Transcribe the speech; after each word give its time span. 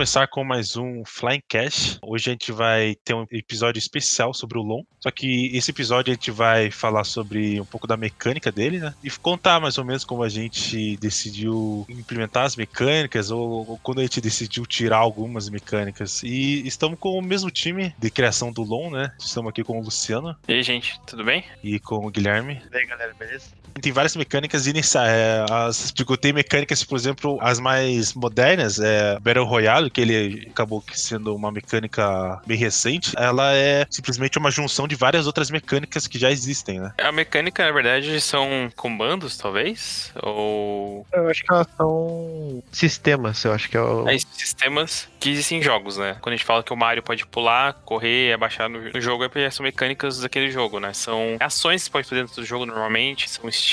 começar 0.00 0.26
com 0.28 0.42
mais 0.42 0.78
um 0.78 1.04
Flying 1.04 1.42
Cash. 1.46 1.98
Hoje 2.02 2.30
a 2.30 2.32
gente 2.32 2.50
vai 2.52 2.96
ter 3.04 3.12
um 3.12 3.26
episódio 3.30 3.78
especial 3.78 4.32
sobre 4.32 4.58
o 4.58 4.62
LoL. 4.62 4.86
Só 4.98 5.10
que 5.10 5.54
esse 5.54 5.70
episódio 5.70 6.10
a 6.10 6.14
gente 6.14 6.30
vai 6.30 6.70
falar 6.70 7.04
sobre 7.04 7.60
um 7.60 7.66
pouco 7.66 7.86
da 7.86 7.98
mecânica 7.98 8.50
dele, 8.50 8.78
né? 8.78 8.94
E 9.04 9.10
contar 9.10 9.60
mais 9.60 9.76
ou 9.76 9.84
menos 9.84 10.02
como 10.02 10.22
a 10.22 10.28
gente 10.30 10.96
decidiu 10.96 11.84
implementar 11.86 12.46
as 12.46 12.56
mecânicas 12.56 13.30
ou, 13.30 13.68
ou 13.68 13.78
quando 13.82 13.98
a 13.98 14.02
gente 14.02 14.22
decidiu 14.22 14.64
tirar 14.64 14.96
algumas 14.96 15.50
mecânicas. 15.50 16.22
E 16.22 16.66
estamos 16.66 16.98
com 16.98 17.10
o 17.10 17.20
mesmo 17.20 17.50
time 17.50 17.94
de 17.98 18.10
criação 18.10 18.50
do 18.50 18.62
LoL, 18.62 18.90
né? 18.90 19.12
Estamos 19.18 19.50
aqui 19.50 19.62
com 19.62 19.78
o 19.78 19.82
Luciano. 19.82 20.34
E 20.48 20.54
aí, 20.54 20.62
gente, 20.62 20.98
tudo 21.06 21.22
bem? 21.24 21.44
E 21.62 21.78
com 21.78 22.06
o 22.06 22.10
Guilherme. 22.10 22.62
E 22.72 22.74
aí, 22.74 22.86
galera, 22.86 23.12
beleza? 23.18 23.59
Tem 23.80 23.92
várias 23.92 24.16
mecânicas 24.16 24.66
nessa, 24.66 25.06
é, 25.06 25.44
as, 25.50 25.92
tipo, 25.92 26.16
tem 26.16 26.32
mecânicas, 26.32 26.84
por 26.84 26.96
exemplo, 26.96 27.38
as 27.40 27.58
mais 27.58 28.14
modernas, 28.14 28.78
é 28.78 29.18
Battle 29.20 29.44
Royale, 29.44 29.90
que 29.90 30.00
ele 30.00 30.48
acabou 30.50 30.82
sendo 30.92 31.34
uma 31.34 31.50
mecânica 31.50 32.40
bem 32.46 32.56
recente, 32.56 33.12
ela 33.16 33.52
é 33.54 33.86
simplesmente 33.90 34.38
uma 34.38 34.50
junção 34.50 34.86
de 34.86 34.94
várias 34.94 35.26
outras 35.26 35.50
mecânicas 35.50 36.06
que 36.06 36.18
já 36.18 36.30
existem, 36.30 36.80
né? 36.80 36.92
A 36.98 37.12
mecânica, 37.12 37.64
na 37.64 37.72
verdade, 37.72 38.20
são 38.20 38.70
comandos, 38.76 39.36
talvez? 39.36 40.12
Ou. 40.22 41.06
Eu 41.12 41.28
acho 41.28 41.42
que 41.42 41.52
elas 41.52 41.66
são 41.76 42.62
sistemas, 42.72 43.44
eu 43.44 43.52
acho 43.52 43.68
que 43.68 43.76
é 43.76 43.80
o. 43.80 44.08
É, 44.08 44.18
sistemas 44.18 45.08
que 45.18 45.30
existem 45.30 45.58
em 45.58 45.62
jogos, 45.62 45.96
né? 45.96 46.16
Quando 46.20 46.34
a 46.34 46.36
gente 46.36 46.46
fala 46.46 46.62
que 46.62 46.72
o 46.72 46.76
Mario 46.76 47.02
pode 47.02 47.26
pular, 47.26 47.74
correr, 47.84 48.32
abaixar 48.32 48.68
no, 48.68 48.90
no 48.90 49.00
jogo, 49.00 49.24
é 49.24 49.28
porque 49.28 49.50
são 49.50 49.64
mecânicas 49.64 50.20
daquele 50.20 50.50
jogo, 50.50 50.80
né? 50.80 50.92
São 50.92 51.36
ações 51.40 51.82
que 51.82 51.86
você 51.86 51.90
pode 51.90 52.08
fazer 52.08 52.22
dentro 52.22 52.36
do 52.36 52.46
jogo 52.46 52.66
normalmente, 52.66 53.28
são 53.28 53.48
estilos, 53.48 53.69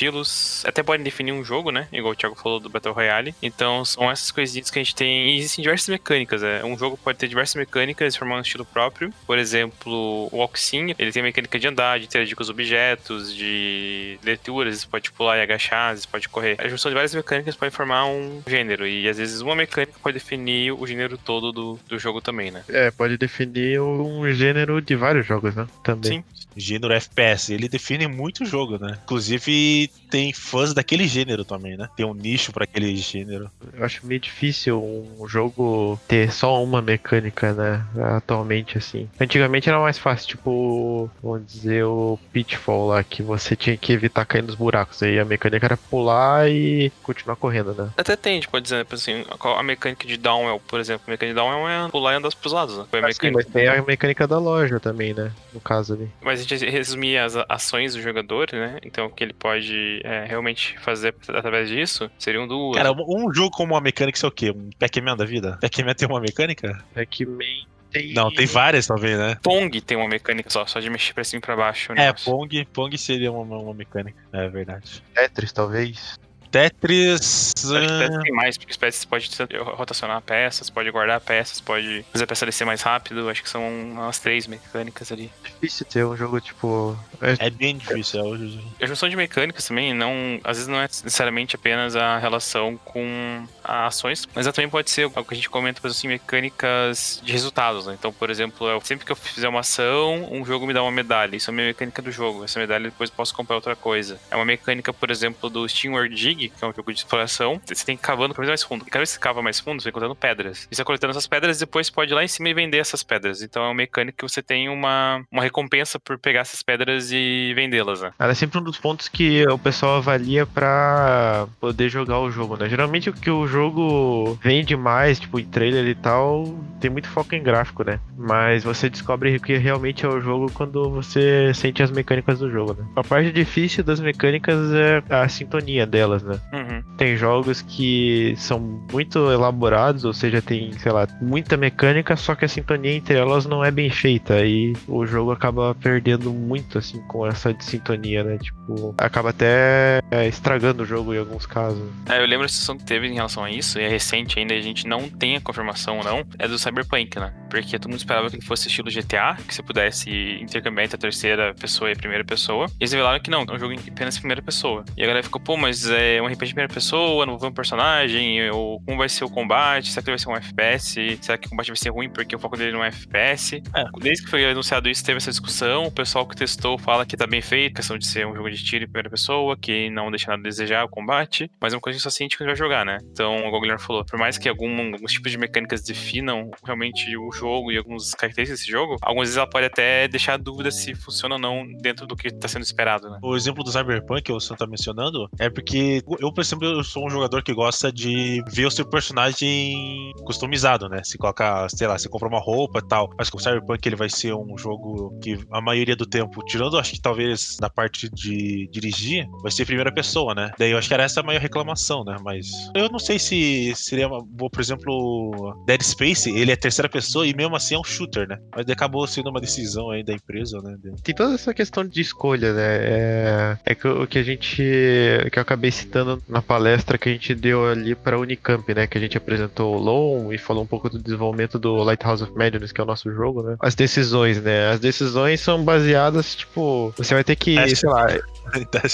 até 0.65 0.83
podem 0.83 1.03
definir 1.03 1.31
um 1.31 1.43
jogo, 1.43 1.71
né? 1.71 1.87
Igual 1.91 2.13
o 2.13 2.15
Thiago 2.15 2.35
falou 2.35 2.59
do 2.59 2.69
Battle 2.69 2.93
Royale. 2.93 3.35
Então 3.41 3.83
são 3.85 4.09
essas 4.09 4.31
coisinhas 4.31 4.69
que 4.69 4.79
a 4.79 4.83
gente 4.83 4.95
tem. 4.95 5.29
E 5.29 5.37
existem 5.37 5.63
diversas 5.63 5.89
mecânicas, 5.89 6.41
né? 6.41 6.63
Um 6.63 6.77
jogo 6.77 6.97
pode 6.97 7.17
ter 7.17 7.27
diversas 7.27 7.55
mecânicas 7.55 8.15
e 8.15 8.17
formar 8.17 8.37
um 8.37 8.41
estilo 8.41 8.65
próprio. 8.65 9.13
Por 9.25 9.37
exemplo, 9.37 10.29
o 10.31 10.39
Oxin, 10.39 10.93
ele 10.97 11.11
tem 11.11 11.23
mecânica 11.23 11.57
de 11.57 11.67
andar, 11.67 11.99
de 11.99 12.05
interagir 12.05 12.35
com 12.35 12.43
os 12.43 12.49
objetos, 12.49 13.33
de 13.33 14.19
leituras, 14.23 14.81
você 14.81 14.87
pode 14.87 15.11
pular 15.11 15.37
e 15.37 15.41
agachar, 15.41 15.95
você 15.95 16.07
pode 16.07 16.29
correr. 16.29 16.55
A 16.59 16.67
junção 16.67 16.89
de 16.89 16.95
várias 16.95 17.13
mecânicas 17.13 17.55
pode 17.55 17.73
formar 17.75 18.05
um 18.05 18.41
gênero. 18.47 18.87
E 18.87 19.07
às 19.07 19.17
vezes 19.17 19.41
uma 19.41 19.55
mecânica 19.55 19.93
pode 20.01 20.13
definir 20.15 20.71
o 20.71 20.85
gênero 20.85 21.17
todo 21.17 21.51
do, 21.51 21.79
do 21.87 21.99
jogo 21.99 22.21
também, 22.21 22.51
né? 22.51 22.63
É, 22.69 22.91
pode 22.91 23.17
definir 23.17 23.81
um 23.81 24.31
gênero 24.33 24.81
de 24.81 24.95
vários 24.95 25.25
jogos, 25.25 25.55
né? 25.55 25.67
Também. 25.83 26.23
Sim. 26.23 26.46
Gênero 26.59 26.93
FPS, 26.93 27.53
ele 27.53 27.69
define 27.69 28.07
muito 28.07 28.43
o 28.43 28.45
jogo, 28.45 28.77
né? 28.77 28.97
Inclusive 29.03 29.89
tem 30.09 30.33
fãs 30.33 30.73
daquele 30.73 31.07
gênero 31.07 31.43
também, 31.45 31.75
né? 31.77 31.87
Tem 31.95 32.05
um 32.05 32.13
nicho 32.13 32.51
para 32.51 32.63
aquele 32.63 32.95
gênero. 32.95 33.49
Eu 33.73 33.83
acho 33.85 34.05
meio 34.05 34.19
difícil 34.19 34.81
um 34.81 35.27
jogo 35.27 35.99
ter 36.07 36.31
só 36.31 36.63
uma 36.63 36.81
mecânica, 36.81 37.53
né? 37.53 37.85
Atualmente, 38.15 38.77
assim. 38.77 39.09
Antigamente 39.19 39.69
era 39.69 39.79
mais 39.79 39.97
fácil, 39.97 40.27
tipo, 40.29 41.09
vamos 41.21 41.45
dizer, 41.45 41.83
o 41.85 42.17
Pitfall 42.31 42.87
lá, 42.87 43.03
que 43.03 43.21
você 43.21 43.55
tinha 43.55 43.75
que 43.77 43.91
evitar 43.93 44.25
cair 44.25 44.41
nos 44.43 44.55
buracos. 44.55 45.03
Aí 45.03 45.19
a 45.19 45.25
mecânica 45.25 45.65
era 45.65 45.77
pular 45.77 46.49
e 46.49 46.91
continuar 47.03 47.35
correndo, 47.35 47.73
né? 47.73 47.89
Até 47.97 48.15
tem, 48.15 48.33
a 48.33 48.35
gente 48.35 48.47
pode 48.47 48.63
dizer, 48.63 48.85
assim, 48.91 49.25
a 49.39 49.63
mecânica 49.63 50.07
de 50.07 50.17
Downwell, 50.17 50.59
por 50.67 50.79
exemplo. 50.79 51.03
A 51.07 51.11
mecânica 51.11 51.33
de 51.33 51.39
Downwell 51.39 51.85
é 51.87 51.89
pular 51.89 52.13
e 52.13 52.15
andar 52.17 52.33
pros 52.35 52.53
lados, 52.53 52.77
né? 52.77 52.85
Foi 52.89 52.99
a 52.99 53.07
Ah, 53.07 53.11
sim, 53.11 53.17
mecânica. 53.27 53.49
mas 53.53 53.53
tem 53.53 53.67
a 53.67 53.81
mecânica 53.83 54.27
da 54.27 54.39
loja 54.39 54.79
também, 54.79 55.13
né? 55.13 55.31
No 55.53 55.59
caso 55.59 55.93
ali. 55.93 56.09
Mas 56.21 56.45
gente 56.47 56.69
resumir 56.69 57.17
as 57.17 57.35
ações 57.49 57.93
do 57.93 58.01
jogador, 58.01 58.49
né? 58.53 58.79
Então 58.83 59.05
o 59.07 59.09
que 59.09 59.23
ele 59.23 59.33
pode 59.33 60.01
é, 60.03 60.25
realmente 60.25 60.77
fazer 60.79 61.15
através 61.27 61.69
disso 61.69 62.09
seriam 62.17 62.47
duas. 62.47 62.77
Cara, 62.77 62.91
um 62.91 63.27
um 63.27 63.33
jogo 63.33 63.51
com 63.51 63.63
uma 63.63 63.81
mecânica, 63.81 64.17
isso 64.17 64.25
é 64.25 64.29
o 64.29 64.31
quê? 64.31 64.51
Um 64.51 64.69
Pac-Man 64.77 65.17
da 65.17 65.25
vida? 65.25 65.57
Pac-Man 65.61 65.93
tem 65.93 66.07
uma 66.07 66.21
mecânica? 66.21 66.83
Pac-Man 66.93 67.65
tem. 67.91 68.13
Não, 68.13 68.31
tem 68.31 68.45
várias 68.45 68.85
também, 68.85 69.15
né? 69.15 69.37
Pong 69.41 69.81
tem 69.81 69.97
uma 69.97 70.07
mecânica 70.07 70.49
só, 70.49 70.65
só 70.65 70.79
de 70.79 70.89
mexer 70.89 71.13
pra 71.13 71.23
cima 71.23 71.39
e 71.39 71.41
pra 71.41 71.55
baixo. 71.55 71.93
o 71.93 71.99
É. 71.99 72.13
Pong, 72.13 72.65
Pong 72.73 72.97
seria 72.97 73.31
uma, 73.31 73.57
uma 73.57 73.73
mecânica, 73.73 74.17
é 74.31 74.47
verdade. 74.47 75.03
Tetris, 75.13 75.51
talvez. 75.51 76.19
Tetris. 76.51 77.53
Ah, 77.67 78.07
deve 78.07 78.23
ter 78.23 78.31
mais, 78.31 78.57
porque 78.57 78.73
você 78.73 79.07
pode 79.07 79.29
rotacionar 79.75 80.21
peças, 80.21 80.69
pode 80.69 80.89
guardar 80.91 81.19
peças, 81.21 81.59
pode 81.59 82.05
fazer 82.11 82.23
a 82.23 82.27
peça 82.27 82.45
descer 82.45 82.65
mais 82.65 82.81
rápido. 82.81 83.29
Acho 83.29 83.43
que 83.43 83.49
são 83.49 83.67
umas 83.67 84.19
três 84.19 84.47
mecânicas 84.47 85.11
ali. 85.11 85.31
Difícil 85.43 85.85
ter 85.85 86.05
um 86.05 86.15
jogo 86.15 86.39
tipo. 86.39 86.97
é- 87.21 87.47
É 87.47 87.49
bem 87.49 87.77
difícil, 87.77 88.19
é 88.19 88.23
hoje. 88.23 88.59
A 88.81 88.85
junção 88.85 89.09
de 89.09 89.15
mecânicas 89.15 89.65
também, 89.67 89.93
não, 89.93 90.39
às 90.43 90.57
vezes 90.57 90.67
não 90.67 90.77
é 90.77 90.83
necessariamente 90.83 91.55
apenas 91.55 91.95
a 91.95 92.17
relação 92.17 92.77
com 92.83 93.45
ações, 93.63 94.27
mas 94.33 94.45
ela 94.45 94.53
também 94.53 94.69
pode 94.69 94.89
ser 94.89 95.03
algo 95.03 95.23
que 95.25 95.33
a 95.33 95.35
gente 95.37 95.49
comenta, 95.49 95.81
por 95.81 95.87
exemplo, 95.87 95.97
assim, 95.99 96.07
mecânicas 96.07 97.21
de 97.23 97.31
resultados. 97.31 97.85
Né? 97.87 97.95
Então, 97.97 98.11
por 98.13 98.29
exemplo, 98.29 98.67
eu- 98.67 98.81
sempre 98.81 99.05
que 99.05 99.11
eu 99.11 99.15
fizer 99.15 99.47
uma 99.49 99.59
ação, 99.61 100.27
um 100.31 100.45
jogo 100.45 100.65
me 100.65 100.73
dá 100.73 100.81
uma 100.81 100.91
medalha. 100.91 101.35
Isso 101.35 101.49
é 101.49 101.51
a 101.51 101.55
minha 101.55 101.67
mecânica 101.67 102.01
do 102.01 102.11
jogo. 102.11 102.43
Essa 102.43 102.59
medalha 102.59 102.85
depois 102.89 103.09
eu 103.09 103.15
posso 103.15 103.33
comprar 103.33 103.55
outra 103.55 103.75
coisa. 103.75 104.19
É 104.31 104.35
uma 104.35 104.45
mecânica, 104.45 104.93
por 104.93 105.11
exemplo, 105.11 105.49
do 105.49 105.67
Steamworld 105.67 106.15
Dig, 106.15 106.46
que 106.49 106.63
é 106.63 106.67
um 106.67 106.73
jogo 106.73 106.91
de 106.91 106.99
exploração. 106.99 107.61
Você 107.65 107.85
tem 107.85 107.97
que 107.97 108.03
cavando 108.03 108.33
cada 108.33 108.45
vez 108.45 108.49
mais 108.49 108.63
fundo. 108.63 108.83
E 108.85 108.89
cada 108.89 108.99
vez 108.99 109.09
que 109.09 109.15
você 109.15 109.19
cava 109.19 109.41
mais 109.41 109.59
fundo, 109.59 109.81
você 109.81 109.85
vai 109.85 109.91
encontrando 109.91 110.15
pedras. 110.15 110.67
E 110.71 110.75
você 110.75 110.81
vai 110.81 110.85
coletando 110.85 111.11
essas 111.11 111.27
pedras 111.27 111.57
e 111.57 111.59
depois 111.61 111.89
pode 111.89 112.11
ir 112.11 112.15
lá 112.15 112.23
em 112.23 112.27
cima 112.27 112.49
e 112.49 112.53
vender 112.53 112.77
essas 112.77 113.03
pedras. 113.03 113.41
Então 113.41 113.63
é 113.63 113.67
uma 113.67 113.73
mecânica 113.73 114.17
que 114.17 114.29
você 114.29 114.41
tem 114.41 114.69
uma, 114.69 115.23
uma 115.31 115.43
recompensa 115.43 115.99
por 115.99 116.17
pegar 116.17 116.41
essas 116.41 116.61
pedras 116.61 117.11
e 117.11 117.53
vendê-las, 117.55 118.01
né? 118.01 118.11
Ela 118.19 118.31
é 118.31 118.35
sempre 118.35 118.59
um 118.59 118.63
dos 118.63 118.77
pontos 118.77 119.07
que 119.07 119.43
o 119.47 119.57
pessoal 119.57 119.97
avalia 119.97 120.45
pra 120.45 121.47
poder 121.59 121.89
jogar 121.89 122.19
o 122.19 122.31
jogo, 122.31 122.57
né? 122.57 122.69
Geralmente 122.69 123.09
o 123.09 123.13
que 123.13 123.29
o 123.29 123.47
jogo 123.47 124.37
vende 124.41 124.75
mais, 124.75 125.19
tipo, 125.19 125.39
em 125.39 125.45
trailer 125.45 125.87
e 125.87 125.95
tal, 125.95 126.57
tem 126.79 126.89
muito 126.89 127.07
foco 127.07 127.35
em 127.35 127.43
gráfico, 127.43 127.83
né? 127.83 127.99
Mas 128.17 128.63
você 128.63 128.89
descobre 128.89 129.39
que 129.39 129.57
realmente 129.57 130.05
é 130.05 130.09
o 130.09 130.19
jogo 130.19 130.51
quando 130.51 130.89
você 130.89 131.51
sente 131.53 131.81
as 131.83 131.91
mecânicas 131.91 132.39
do 132.39 132.49
jogo, 132.49 132.73
né? 132.73 132.85
A 132.95 133.03
parte 133.03 133.31
difícil 133.31 133.83
das 133.83 133.99
mecânicas 133.99 134.57
é 134.73 135.03
a 135.09 135.27
sintonia 135.27 135.85
delas, 135.85 136.23
né? 136.23 136.26
Uhum. 136.53 136.83
Tem 136.97 137.15
jogos 137.15 137.61
que 137.61 138.33
são 138.37 138.59
muito 138.91 139.31
elaborados, 139.31 140.05
ou 140.05 140.13
seja, 140.13 140.41
tem, 140.41 140.71
sei 140.73 140.91
lá, 140.91 141.07
muita 141.21 141.57
mecânica, 141.57 142.15
só 142.15 142.35
que 142.35 142.45
a 142.45 142.47
sintonia 142.47 142.93
entre 142.93 143.15
elas 143.15 143.45
não 143.45 143.63
é 143.63 143.71
bem 143.71 143.89
feita. 143.89 144.45
E 144.45 144.73
o 144.87 145.05
jogo 145.05 145.31
acaba 145.31 145.75
perdendo 145.75 146.31
muito, 146.31 146.77
assim, 146.77 146.99
com 147.07 147.25
essa 147.25 147.55
sintonia, 147.59 148.23
né? 148.23 148.37
Tipo, 148.37 148.93
acaba 148.97 149.29
até 149.29 149.99
é, 150.11 150.27
estragando 150.27 150.83
o 150.83 150.85
jogo 150.85 151.13
em 151.13 151.17
alguns 151.17 151.45
casos. 151.45 151.83
É, 152.09 152.21
eu 152.21 152.25
lembro 152.25 152.43
a 152.43 152.47
discussão 152.47 152.77
que 152.77 152.85
teve 152.85 153.07
em 153.07 153.15
relação 153.15 153.43
a 153.43 153.51
isso, 153.51 153.79
e 153.79 153.83
é 153.83 153.87
recente 153.87 154.39
ainda, 154.39 154.53
a 154.53 154.61
gente 154.61 154.87
não 154.87 155.09
tem 155.09 155.35
a 155.35 155.41
confirmação 155.41 155.97
ou 155.97 156.03
não, 156.03 156.23
é 156.39 156.47
do 156.47 156.57
Cyberpunk, 156.57 157.19
né? 157.19 157.33
Porque 157.49 157.77
todo 157.77 157.89
mundo 157.89 157.99
esperava 157.99 158.29
que 158.29 158.35
ele 158.35 158.45
fosse 158.45 158.67
estilo 158.67 158.89
GTA, 158.89 159.35
que 159.47 159.53
você 159.53 159.63
pudesse 159.63 160.09
intercambiar 160.41 160.85
entre 160.85 160.95
a 160.95 160.99
terceira 160.99 161.53
pessoa 161.53 161.89
e 161.89 161.93
a 161.93 161.95
primeira 161.95 162.23
pessoa. 162.23 162.67
E 162.79 162.83
eles 162.83 162.91
revelaram 162.91 163.19
que 163.19 163.29
não, 163.29 163.43
é 163.43 163.51
um 163.51 163.59
jogo 163.59 163.73
em 163.73 163.79
apenas 163.87 164.17
primeira 164.17 164.41
pessoa. 164.41 164.83
E 164.95 165.03
a 165.03 165.07
galera 165.07 165.23
ficou, 165.23 165.41
pô, 165.41 165.57
mas 165.57 165.89
é 165.89 166.21
um 166.21 166.25
RPG 166.25 166.47
de 166.47 166.53
primeira 166.53 166.73
pessoa, 166.73 167.25
não 167.25 167.33
vou 167.33 167.41
ver 167.41 167.47
um 167.47 167.53
personagem, 167.53 168.49
ou 168.51 168.81
como 168.81 168.97
vai 168.97 169.09
ser 169.09 169.23
o 169.23 169.29
combate, 169.29 169.91
será 169.91 170.03
que 170.03 170.09
ele 170.09 170.17
vai 170.17 170.19
ser 170.19 170.29
um 170.29 170.35
FPS? 170.35 171.17
Será 171.21 171.37
que 171.37 171.47
o 171.47 171.49
combate 171.49 171.67
vai 171.67 171.77
ser 171.77 171.89
ruim 171.89 172.09
porque 172.09 172.35
o 172.35 172.39
foco 172.39 172.57
dele 172.57 172.71
não 172.71 172.83
é 172.83 172.87
FPS? 172.87 173.61
É. 173.75 173.83
Desde 173.99 174.23
que 174.23 174.29
foi 174.29 174.49
anunciado 174.49 174.89
isso, 174.89 175.03
teve 175.03 175.17
essa 175.17 175.31
discussão, 175.31 175.85
o 175.85 175.91
pessoal 175.91 176.27
que 176.27 176.35
testou 176.35 176.77
fala 176.77 177.05
que 177.05 177.15
tá 177.15 177.27
bem 177.27 177.41
feito, 177.41 177.75
questão 177.75 177.97
de 177.97 178.05
ser 178.05 178.25
um 178.27 178.35
jogo 178.35 178.49
de 178.49 178.63
tiro 178.63 178.83
em 178.83 178.87
primeira 178.87 179.09
pessoa, 179.09 179.57
que 179.57 179.89
não 179.89 180.09
deixa 180.09 180.31
nada 180.31 180.41
a 180.41 180.43
desejar 180.43 180.83
o 180.83 180.89
combate, 180.89 181.49
mas 181.59 181.73
é 181.73 181.75
uma 181.75 181.81
coisa 181.81 181.97
que 181.97 182.03
só 182.03 182.09
sente 182.09 182.37
quando 182.37 182.47
vai 182.47 182.55
jogar, 182.55 182.85
né? 182.85 182.97
Então, 183.11 183.37
igual 183.39 183.55
o 183.55 183.61
Guilherme 183.61 183.81
falou, 183.81 184.05
por 184.05 184.19
mais 184.19 184.37
que 184.37 184.49
algum, 184.49 184.93
alguns 184.93 185.11
tipos 185.11 185.31
de 185.31 185.37
mecânicas 185.37 185.83
definam 185.83 186.49
realmente 186.63 187.15
o 187.15 187.31
jogo 187.37 187.71
e 187.71 187.77
algumas 187.77 188.13
características 188.13 188.59
desse 188.59 188.71
jogo, 188.71 188.97
algumas 189.01 189.27
vezes 189.27 189.37
ela 189.37 189.49
pode 189.49 189.65
até 189.65 190.07
deixar 190.07 190.33
a 190.33 190.37
dúvida 190.37 190.71
se 190.71 190.95
funciona 190.95 191.35
ou 191.35 191.41
não 191.41 191.65
dentro 191.81 192.07
do 192.07 192.15
que 192.15 192.31
tá 192.31 192.47
sendo 192.47 192.63
esperado, 192.63 193.09
né? 193.09 193.19
O 193.21 193.35
exemplo 193.35 193.63
do 193.63 193.71
Cyberpunk 193.71 194.23
que 194.23 194.31
você 194.31 194.55
tá 194.55 194.65
mencionando 194.65 195.29
é 195.39 195.49
porque 195.49 196.01
eu, 196.19 196.33
por 196.33 196.41
exemplo, 196.41 196.67
eu 196.67 196.83
sou 196.83 197.05
um 197.05 197.09
jogador 197.09 197.43
que 197.43 197.53
gosta 197.53 197.91
de 197.91 198.43
ver 198.47 198.65
o 198.65 198.71
seu 198.71 198.85
personagem 198.85 200.11
customizado, 200.25 200.89
né? 200.89 201.01
Se 201.03 201.17
coloca, 201.17 201.67
sei 201.69 201.87
lá, 201.87 201.97
você 201.97 202.09
compra 202.09 202.27
uma 202.27 202.39
roupa 202.39 202.79
e 202.79 202.87
tal. 202.87 203.09
Mas 203.17 203.29
com 203.29 203.37
o 203.37 203.41
Cyberpunk 203.41 203.87
ele 203.87 203.95
vai 203.95 204.09
ser 204.09 204.33
um 204.33 204.57
jogo 204.57 205.17
que 205.19 205.37
a 205.51 205.61
maioria 205.61 205.95
do 205.95 206.05
tempo, 206.05 206.43
tirando 206.45 206.77
acho 206.77 206.93
que 206.93 207.01
talvez 207.01 207.57
na 207.61 207.69
parte 207.69 208.09
de 208.09 208.67
dirigir, 208.71 209.27
vai 209.41 209.51
ser 209.51 209.65
primeira 209.65 209.93
pessoa, 209.93 210.33
né? 210.33 210.51
Daí 210.57 210.71
eu 210.71 210.77
acho 210.77 210.87
que 210.87 210.93
era 210.93 211.03
essa 211.03 211.19
a 211.19 211.23
maior 211.23 211.41
reclamação, 211.41 212.03
né? 212.03 212.17
Mas 212.23 212.47
eu 212.75 212.89
não 212.89 212.99
sei 212.99 213.19
se 213.19 213.73
seria 213.75 214.07
uma 214.07 214.25
por 214.49 214.61
exemplo, 214.61 215.63
Dead 215.65 215.81
Space, 215.81 216.29
ele 216.29 216.51
é 216.51 216.55
terceira 216.55 216.89
pessoa 216.89 217.26
e 217.27 217.33
mesmo 217.35 217.55
assim 217.55 217.75
é 217.75 217.79
um 217.79 217.83
shooter, 217.83 218.27
né? 218.27 218.37
Mas 218.55 218.69
acabou 218.69 219.05
sendo 219.07 219.29
uma 219.29 219.41
decisão 219.41 219.91
aí 219.91 220.03
da 220.03 220.13
empresa, 220.13 220.61
né? 220.61 220.77
Tem 221.03 221.13
toda 221.13 221.35
essa 221.35 221.53
questão 221.53 221.85
de 221.85 222.01
escolha, 222.01 222.53
né? 222.53 222.77
É, 222.81 223.57
é 223.65 223.75
que 223.75 223.87
o 223.87 224.07
que 224.07 224.19
a 224.19 224.23
gente. 224.23 224.57
que 224.57 225.37
eu 225.37 225.41
acabei 225.41 225.71
citando 225.71 226.21
na 226.27 226.41
palestra 226.41 226.97
que 226.97 227.09
a 227.09 227.11
gente 227.11 227.35
deu 227.35 227.65
ali 227.67 227.95
para 227.95 228.17
Unicamp, 228.17 228.73
né? 228.73 228.87
Que 228.87 228.97
a 228.97 229.01
gente 229.01 229.17
apresentou 229.17 229.75
o 229.75 229.79
LOM 229.79 230.33
e 230.33 230.37
falou 230.37 230.63
um 230.63 230.67
pouco 230.67 230.89
do 230.89 230.99
desenvolvimento 230.99 231.59
do 231.59 231.75
Lighthouse 231.83 232.23
of 232.23 232.31
Madness, 232.35 232.71
que 232.71 232.79
é 232.79 232.83
o 232.83 232.87
nosso 232.87 233.11
jogo, 233.11 233.43
né? 233.43 233.57
As 233.59 233.75
decisões, 233.75 234.41
né? 234.41 234.69
As 234.69 234.79
decisões 234.79 235.41
são 235.41 235.63
baseadas, 235.63 236.35
tipo, 236.35 236.93
você 236.95 237.13
vai 237.13 237.23
ter 237.23 237.35
que, 237.35 237.75
sei 237.75 237.89
lá, 237.89 238.07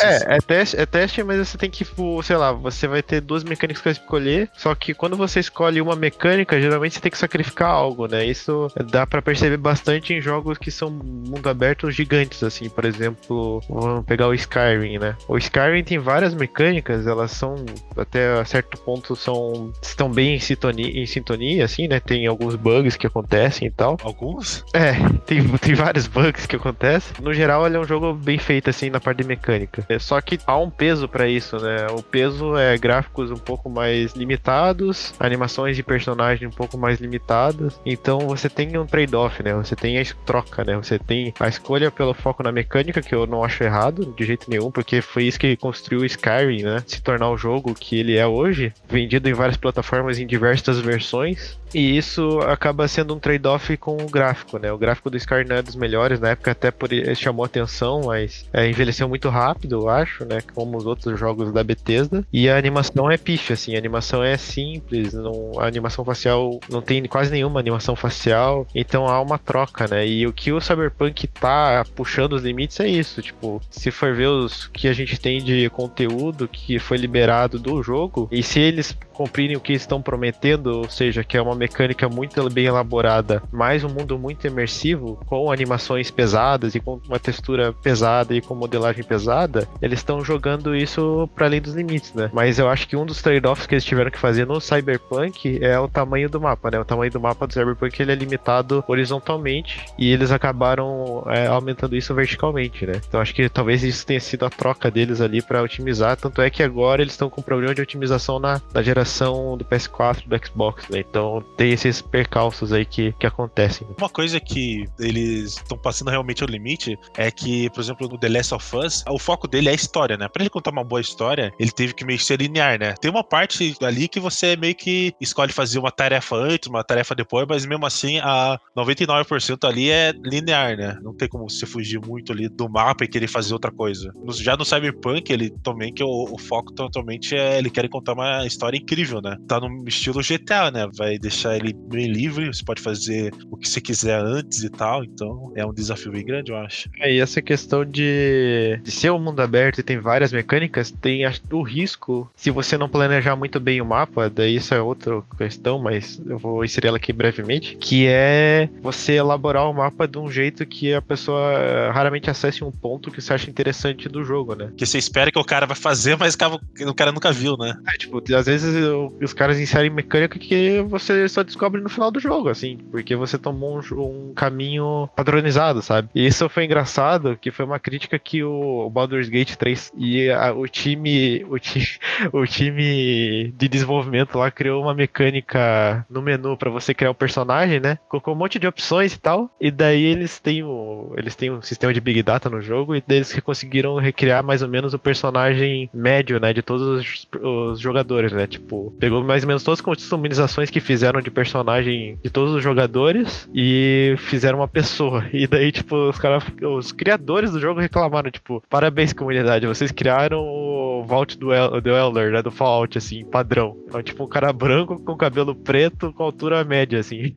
é, 0.02 0.38
é 0.38 0.42
teste, 0.42 0.78
é 0.78 0.86
teste, 0.86 1.24
mas 1.24 1.38
você 1.38 1.58
tem 1.58 1.70
que, 1.70 1.84
tipo, 1.84 2.22
sei 2.24 2.38
lá, 2.38 2.52
você 2.52 2.88
vai 2.88 3.02
ter 3.02 3.22
duas 3.22 3.44
mecânicas 3.44 3.82
pra 3.82 3.92
escolher. 3.92 4.50
Só 4.56 4.74
que 4.74 4.94
quando 4.94 5.16
você 5.16 5.40
escolhe 5.40 5.82
uma 5.82 5.96
mecânica, 5.96 6.60
geralmente 6.60 6.96
você 6.96 7.02
tem 7.02 7.12
que 7.12 7.18
sacrificar 7.18 7.70
algo, 7.70 8.08
né? 8.08 8.23
Isso 8.25 8.68
dá 8.92 9.06
para 9.06 9.22
perceber 9.22 9.58
bastante 9.58 10.14
em 10.14 10.22
jogos 10.22 10.58
que 10.58 10.72
são 10.72 10.90
mundo 10.90 11.48
aberto 11.48 11.90
gigantes, 11.92 12.44
assim, 12.44 12.70
por 12.70 12.86
exemplo, 12.86 13.62
vamos 13.70 14.06
pegar 14.06 14.28
o 14.28 14.34
Skyrim, 14.34 14.98
né? 14.98 15.16
O 15.28 15.38
Skyrim 15.38 15.84
tem 15.84 16.00
várias 16.00 16.34
mecânicas, 16.34 17.08
elas 17.08 17.31
são 17.31 17.56
até 17.98 18.44
certo 18.46 18.78
ponto 18.80 19.16
são 19.16 19.72
estão 19.81 20.10
bem 20.10 20.36
em 20.36 20.40
sintonia, 20.40 21.00
em 21.00 21.06
sintonia, 21.06 21.66
assim, 21.66 21.88
né? 21.88 22.00
Tem 22.00 22.28
alguns 22.28 22.56
bugs 22.56 22.96
que 22.96 23.08
acontecem 23.08 23.68
e 23.68 23.72
tal. 23.72 23.98
Alguns? 24.04 24.64
É, 24.74 24.94
tem, 25.25 25.48
tem 25.58 25.74
vários 25.74 26.08
bugs 26.08 26.46
que 26.46 26.56
acontecem. 26.56 27.14
No 27.22 27.34
geral, 27.34 27.66
ele 27.66 27.78
é 27.78 27.80
um 27.80 27.86
jogo 27.86 28.14
bem 28.14 28.38
feito, 28.38 28.70
assim, 28.70 28.90
na 28.90 29.00
parte 29.00 29.20
de 29.20 29.28
mecânica 29.28 29.44
mecânica. 29.44 29.86
É, 29.90 30.00
só 30.00 30.20
que 30.22 30.40
há 30.46 30.58
um 30.58 30.70
peso 30.70 31.08
para 31.08 31.28
isso, 31.28 31.58
né? 31.58 31.88
O 31.92 32.02
peso 32.02 32.56
é 32.58 32.78
gráficos 32.78 33.31
um 33.31 33.38
pouco 33.38 33.70
mais 33.70 34.14
limitados, 34.14 35.14
animações 35.20 35.75
de 35.75 35.84
personagem 35.84 36.48
um 36.48 36.52
pouco 36.52 36.78
mais 36.78 37.00
limitadas. 37.00 37.80
Então 37.86 38.12
você 38.19 38.50
tem 38.50 38.77
um 38.77 38.86
trade-off, 38.86 39.42
né? 39.44 39.54
Você 39.56 39.75
tem 39.75 40.00
a 40.00 40.06
troca, 40.25 40.63
né? 40.63 40.75
Você 40.75 41.00
tem 41.00 41.33
a 41.39 41.48
escolha 41.48 41.92
pelo 41.92 42.13
foco 42.13 42.44
na 42.44 42.51
mecânica, 42.51 43.01
que 43.01 43.13
eu 43.13 43.25
não 43.25 43.44
acho 43.44 43.63
errado 43.63 44.13
de 44.18 44.25
jeito 44.25 44.50
nenhum, 44.50 44.71
porque 44.71 45.01
foi 45.01 45.25
isso 45.25 45.39
que 45.39 45.56
construiu 45.56 46.01
o 46.01 46.06
Skyrim, 46.06 46.63
né? 46.63 46.83
Se 46.86 47.01
tornar 47.01 47.30
o 47.30 47.38
jogo 47.38 47.74
que 47.74 48.00
ele 48.00 48.18
é 48.18 48.25
hoje, 48.25 48.74
vendido 48.88 49.30
em 49.30 49.33
várias 49.33 49.57
plataformas 49.57 50.19
em 50.19 50.27
diversas 50.27 50.80
versões. 50.80 51.57
E 51.74 51.98
isso 51.98 52.39
acaba 52.42 52.88
sendo 52.88 53.15
um 53.15 53.19
trade-off 53.19 53.75
com 53.77 53.98
o 53.98 54.10
gráfico, 54.10 54.60
né? 54.60 54.71
O 54.71 54.77
gráfico 54.77 55.10
do 55.10 55.18
Skyrim 55.18 55.48
não 55.48 55.56
é 55.56 55.62
dos 55.62 55.75
melhores, 55.75 56.19
na 56.19 56.30
época 56.30 56.51
até 56.51 56.69
por 56.69 56.89
chamou 57.15 57.44
atenção, 57.44 58.01
mas 58.06 58.45
é, 58.54 58.69
envelheceu 58.69 59.10
muito 59.10 59.27
rápido, 59.30 59.81
eu 59.81 59.89
acho, 59.89 60.24
né? 60.24 60.39
Como 60.54 60.77
os 60.77 60.86
outros 60.86 61.19
jogos 61.19 61.51
da 61.51 61.63
Bethesda. 61.63 62.24
E 62.31 62.48
a 62.48 62.57
animação 62.57 63.10
é 63.10 63.18
picha, 63.18 63.54
assim, 63.54 63.75
a 63.75 63.80
animação 63.80 64.24
é 64.24 64.38
simples, 64.38 65.13
não, 65.13 65.54
a 65.60 65.65
animação 65.65 66.06
facial 66.06 66.60
não 66.69 66.81
tem 66.81 67.04
quase 67.06 67.31
nenhuma 67.31 67.60
animação 67.60 67.95
facial, 68.04 68.68
então 68.76 69.08
há 69.08 69.22
uma 69.22 69.38
troca, 69.38 69.88
né? 69.88 70.06
E 70.06 70.28
o 70.28 70.34
que 70.34 70.52
o 70.52 70.60
Cyberpunk 70.60 71.26
tá 71.28 71.86
puxando 71.96 72.34
os 72.34 72.44
limites 72.44 72.78
é 72.82 72.88
isso, 72.88 73.22
tipo, 73.22 73.62
se 73.70 73.92
for 73.92 74.14
ver 74.14 74.28
os 74.28 74.68
que 74.68 74.90
a 74.90 74.94
gente 74.94 75.18
tem 75.18 75.42
de 75.42 75.70
conteúdo 75.70 76.48
que 76.48 76.80
foi 76.80 76.98
liberado 76.98 77.58
do 77.58 77.82
jogo, 77.82 78.28
e 78.30 78.44
se 78.44 78.60
eles 78.60 78.98
cumprirem 79.14 79.56
o 79.56 79.62
que 79.62 79.74
estão 79.74 80.02
prometendo, 80.02 80.80
ou 80.80 80.90
seja, 80.90 81.24
que 81.24 81.38
é 81.38 81.42
uma 81.42 81.56
mecânica 81.56 82.10
muito 82.10 82.50
bem 82.50 82.66
elaborada, 82.66 83.42
mais 83.52 83.84
um 83.84 83.90
mundo 83.90 84.18
muito 84.18 84.48
imersivo, 84.48 85.20
com 85.28 85.52
animações 85.52 86.12
pesadas 86.12 86.76
e 86.76 86.80
com 86.80 87.00
uma 87.08 87.20
textura 87.20 87.72
pesada 87.72 88.36
e 88.36 88.42
com 88.42 88.56
modelagem 88.56 89.04
pesada, 89.04 89.68
eles 89.82 90.00
estão 90.00 90.26
jogando 90.26 90.76
isso 90.76 91.30
para 91.36 91.46
além 91.46 91.62
dos 91.62 91.76
limites, 91.76 92.14
né? 92.14 92.30
Mas 92.34 92.60
eu 92.60 92.68
acho 92.68 92.88
que 92.88 92.96
um 92.96 93.06
dos 93.06 93.22
trade-offs 93.22 93.68
que 93.68 93.76
eles 93.76 93.86
tiveram 93.86 94.12
que 94.12 94.20
fazer 94.20 94.46
no 94.48 94.60
Cyberpunk 94.60 95.60
é 95.62 95.80
o 95.80 95.88
tamanho 95.88 96.30
do 96.30 96.42
mapa, 96.42 96.72
né? 96.72 96.80
O 96.80 96.86
tamanho 96.86 97.12
do 97.12 97.22
mapa 97.22 97.46
do 97.46 97.54
Cyberpunk 97.54 97.93
ele 98.01 98.12
é 98.12 98.16
limitado 98.16 98.84
horizontalmente 98.88 99.86
e 99.98 100.12
eles 100.12 100.31
acabaram 100.31 101.24
é, 101.28 101.48
aumentando 101.48 101.95
isso 101.95 102.13
verticalmente, 102.13 102.86
né? 102.86 103.01
Então 103.07 103.22
acho 103.22 103.34
que 103.34 103.50
talvez 103.50 103.84
isso 103.84 104.06
tenha 104.06 104.19
sido 104.19 104.45
a 104.45 104.50
troca 104.50 104.90
deles 104.90 105.22
ali 105.22 105.42
para 105.42 105.62
otimizar, 105.62 106.18
tanto 106.18 106.42
é 106.42 106.50
que 106.50 106.63
agora 106.63 107.01
eles 107.01 107.13
estão 107.13 107.30
com 107.30 107.42
problema 107.42 107.74
de 107.74 107.81
otimização 107.81 108.40
na, 108.40 108.62
na 108.74 108.81
geração 108.81 109.57
do 109.57 109.66
PS4 109.66 110.28
do 110.28 110.45
Xbox, 110.45 110.88
né? 110.90 111.00
Então 111.00 111.44
tem 111.57 111.72
esses 111.72 112.01
percalços 112.01 112.72
aí 112.72 112.86
que, 112.86 113.13
que 113.13 113.28
acontecem. 113.28 113.88
Uma 113.98 114.10
coisa 114.10 114.39
que 114.39 114.86
eles 115.00 115.54
estão 115.57 115.78
passando 115.78 116.10
realmente 116.10 116.44
ao 116.44 116.50
limite 116.50 116.98
é 117.18 117.30
que, 117.31 117.69
por 117.72 117.81
exemplo, 117.81 118.07
no 118.07 118.18
The 118.18 118.30
Last 118.30 118.54
of 118.54 118.75
Us, 118.75 119.04
o 119.10 119.19
foco 119.19 119.48
dele 119.48 119.69
é 119.69 119.72
a 119.72 119.75
história, 119.75 120.18
né? 120.18 120.28
Pra 120.28 120.44
ele 120.44 120.50
contar 120.50 120.72
uma 120.72 120.84
boa 120.84 121.01
história, 121.01 121.54
ele 121.60 121.72
teve 121.72 121.94
que 121.94 122.06
meio 122.06 122.19
que 122.19 122.25
ser 122.25 122.39
linear, 122.39 122.80
né? 122.80 122.94
Tem 122.94 123.10
uma 123.10 123.24
parte 123.24 123.75
ali 123.81 124.07
que 124.07 124.19
você 124.19 124.56
meio 124.56 124.75
que 124.75 125.13
escolhe 125.19 125.51
fazer 125.51 125.80
uma 125.80 125.92
tarefa 125.92 126.36
antes, 126.36 126.69
uma 126.69 126.84
tarefa 126.84 127.16
depois, 127.16 127.46
mas 127.48 127.66
mesmo 127.66 127.83
assim 127.86 128.20
a 128.20 128.60
99% 128.76 129.68
ali 129.68 129.90
é 129.90 130.14
linear, 130.24 130.78
né? 130.78 130.98
Não 131.02 131.14
tem 131.14 131.28
como 131.28 131.50
você 131.50 131.66
fugir 131.66 132.00
muito 132.00 132.32
ali 132.32 132.50
do 132.50 132.70
mapa 132.70 133.04
e 133.04 133.08
querer 133.08 133.28
fazer 133.28 133.54
outra 133.54 133.72
coisa. 133.72 134.12
Já 134.40 134.58
no 134.58 134.66
Cyberpunk, 134.66 135.32
ele 135.32 135.50
também 135.64 135.94
que 135.94 136.04
o, 136.04 136.28
o 136.32 136.38
foco 136.38 136.74
totalmente 136.74 137.36
é 137.36 137.58
ele 137.58 137.70
quer 137.70 137.88
contar 137.90 138.14
uma 138.14 138.46
história 138.46 138.78
incrível 138.78 139.14
né? 139.22 139.38
Tá 139.48 139.60
no 139.60 139.88
estilo 139.88 140.22
GTA, 140.22 140.72
né? 140.72 140.88
Vai 140.96 141.18
deixar 141.18 141.56
ele 141.56 141.74
bem 141.74 142.08
livre, 142.08 142.48
você 142.48 142.64
pode 142.64 142.82
fazer 142.82 143.34
o 143.50 143.58
que 143.58 143.68
você 143.68 143.82
quiser 143.82 144.20
antes 144.20 144.64
e 144.64 144.70
tal, 144.70 145.04
então 145.04 145.52
é 145.56 145.66
um 145.66 145.74
desafio 145.74 146.12
bem 146.12 146.26
grande, 146.26 146.52
eu 146.52 146.58
acho. 146.58 146.90
É, 147.00 147.14
e 147.14 147.20
essa 147.20 147.42
questão 147.42 147.86
de, 147.86 148.80
de 148.84 148.92
ser 148.92 149.12
um 149.12 149.20
mundo 149.20 149.42
aberto 149.42 149.80
e 149.80 149.84
tem 149.84 150.00
várias 150.00 150.32
mecânicas, 150.32 150.92
tem 150.92 151.24
o 151.52 151.62
risco, 151.62 152.30
se 152.36 152.50
você 152.50 152.78
não 152.78 152.90
planejar 152.90 153.36
muito 153.36 153.60
bem 153.60 153.82
o 153.82 153.86
mapa, 153.86 154.30
daí 154.30 154.56
isso 154.56 154.74
é 154.74 154.82
outra 154.82 155.22
questão, 155.38 155.80
mas 155.80 156.22
eu 156.26 156.38
vou 156.38 156.64
inserir 156.64 156.88
ela 156.88 156.98
aqui 156.98 157.12
brevemente, 157.12 157.73
que 157.80 158.08
é 158.08 158.70
você 158.81 159.14
elaborar 159.14 159.70
o 159.70 159.74
mapa 159.74 160.08
de 160.08 160.18
um 160.18 160.30
jeito 160.30 160.66
que 160.66 160.94
a 160.94 161.02
pessoa 161.02 161.92
raramente 161.92 162.30
acesse 162.30 162.64
um 162.64 162.72
ponto 162.72 163.12
que 163.12 163.22
você 163.22 163.34
acha 163.34 163.50
interessante 163.50 164.10
do 164.10 164.24
jogo, 164.24 164.56
né? 164.56 164.72
Que 164.75 164.86
você 164.86 164.98
espera 164.98 165.31
que 165.31 165.40
o 165.40 165.44
cara 165.44 165.66
vai 165.66 165.75
fazer, 165.75 166.18
mas 166.18 166.36
o 166.36 166.94
cara 166.94 167.12
nunca 167.12 167.31
viu, 167.31 167.58
né? 167.58 167.75
É, 167.88 167.98
tipo, 167.98 168.22
às 168.36 168.46
vezes 168.46 168.74
os 169.22 169.34
caras 169.34 169.60
inserem 169.60 169.90
mecânica 169.90 170.40
que 170.40 170.81
você 170.81 171.28
só 171.28 171.44
descobre 171.44 171.81
no 171.81 171.90
final 171.90 172.12
do 172.12 172.20
jogo, 172.20 172.50
assim, 172.50 172.78
porque 172.92 173.16
você 173.16 173.38
tomou 173.38 173.80
um, 173.80 174.30
um 174.30 174.34
caminho 174.34 175.10
padronizado, 175.16 175.81
sabe? 175.81 176.10
E 176.14 176.25
isso 176.25 176.48
foi 176.50 176.66
engraçado, 176.66 177.38
que 177.40 177.52
foi 177.52 177.66
uma 177.66 177.80
crítica 177.80 178.18
que 178.20 178.44
o 178.44 178.90
Baldur's 178.90 179.30
Gate 179.30 179.56
3 179.56 179.94
e 179.98 180.30
a, 180.30 180.54
o 180.54 180.68
time, 180.68 181.46
o 181.50 181.60
time, 181.60 181.86
o 182.31 182.46
time 182.46 183.54
de 183.58 183.68
desenvolvimento 183.68 184.38
lá 184.38 184.50
criou 184.52 184.81
uma 184.81 184.94
mecânica 184.94 186.06
no 186.10 186.22
menu 186.22 186.58
para 186.58 186.70
você 186.70 186.94
criar 186.94 187.10
o 187.10 187.14
um 187.14 187.16
personagem, 187.16 187.53
né? 187.80 187.98
Colocou 188.10 188.34
um 188.34 188.38
monte 188.38 188.60
de 188.60 188.68
opções 188.68 189.14
e 189.14 189.20
tal, 189.20 189.50
e 189.60 189.72
daí 189.72 190.04
eles 190.04 190.40
têm 190.40 190.64
o, 190.64 191.13
eles 191.18 191.36
têm 191.36 191.51
um 191.51 191.62
sistema 191.62 191.94
de 191.94 192.01
big 192.01 192.22
data 192.24 192.50
no 192.50 192.62
jogo 192.62 192.96
e 192.96 193.04
eles 193.08 193.39
conseguiram 193.42 193.96
recriar 193.98 194.44
mais 194.44 194.62
ou 194.62 194.68
menos 194.68 194.94
o 194.94 195.00
personagem 195.00 195.89
médio, 195.94 196.39
né, 196.39 196.54
de 196.54 196.62
todos 196.62 196.82
os, 196.82 197.27
os 197.42 197.80
jogadores, 197.80 198.32
né? 198.32 198.48
Tipo 198.48 198.63
Tipo, 198.63 198.92
pegou 199.00 199.24
mais 199.24 199.44
ou 199.44 199.48
menos 199.48 199.63
todas 199.63 199.80
as 199.80 199.86
customizações 199.86 200.70
que 200.70 200.80
fizeram 200.80 201.22
de 201.22 201.30
personagem 201.30 202.18
de 202.24 202.30
todos 202.30 202.54
os 202.56 202.63
jogadores 202.63 203.50
e 203.54 204.16
fizeram 204.18 204.60
uma 204.60 204.68
pessoa. 204.68 205.25
E 205.34 205.46
daí, 205.48 205.72
tipo, 205.72 206.10
os 206.10 206.18
caras, 206.18 206.44
os 206.62 206.92
criadores 206.92 207.51
do 207.51 207.60
jogo 207.60 207.80
reclamaram, 207.80 208.32
tipo, 208.32 208.63
parabéns 208.70 209.13
comunidade, 209.13 209.68
vocês 209.68 209.92
criaram 209.92 210.39
o 210.39 211.04
Vault 211.06 211.38
do, 211.38 211.51
El 211.51 211.82
do 211.82 211.89
Elder, 211.89 212.32
né, 212.32 212.42
do 212.42 212.51
Fallout, 212.51 212.98
assim, 212.98 213.25
padrão. 213.25 213.75
Então, 213.88 214.01
tipo, 214.01 214.24
um 214.24 214.27
cara 214.27 214.54
branco 214.54 215.00
com 215.00 215.16
cabelo 215.18 215.54
preto 215.54 216.13
com 216.13 216.24
altura 216.24 216.63
média, 216.63 217.00
assim. 217.00 217.36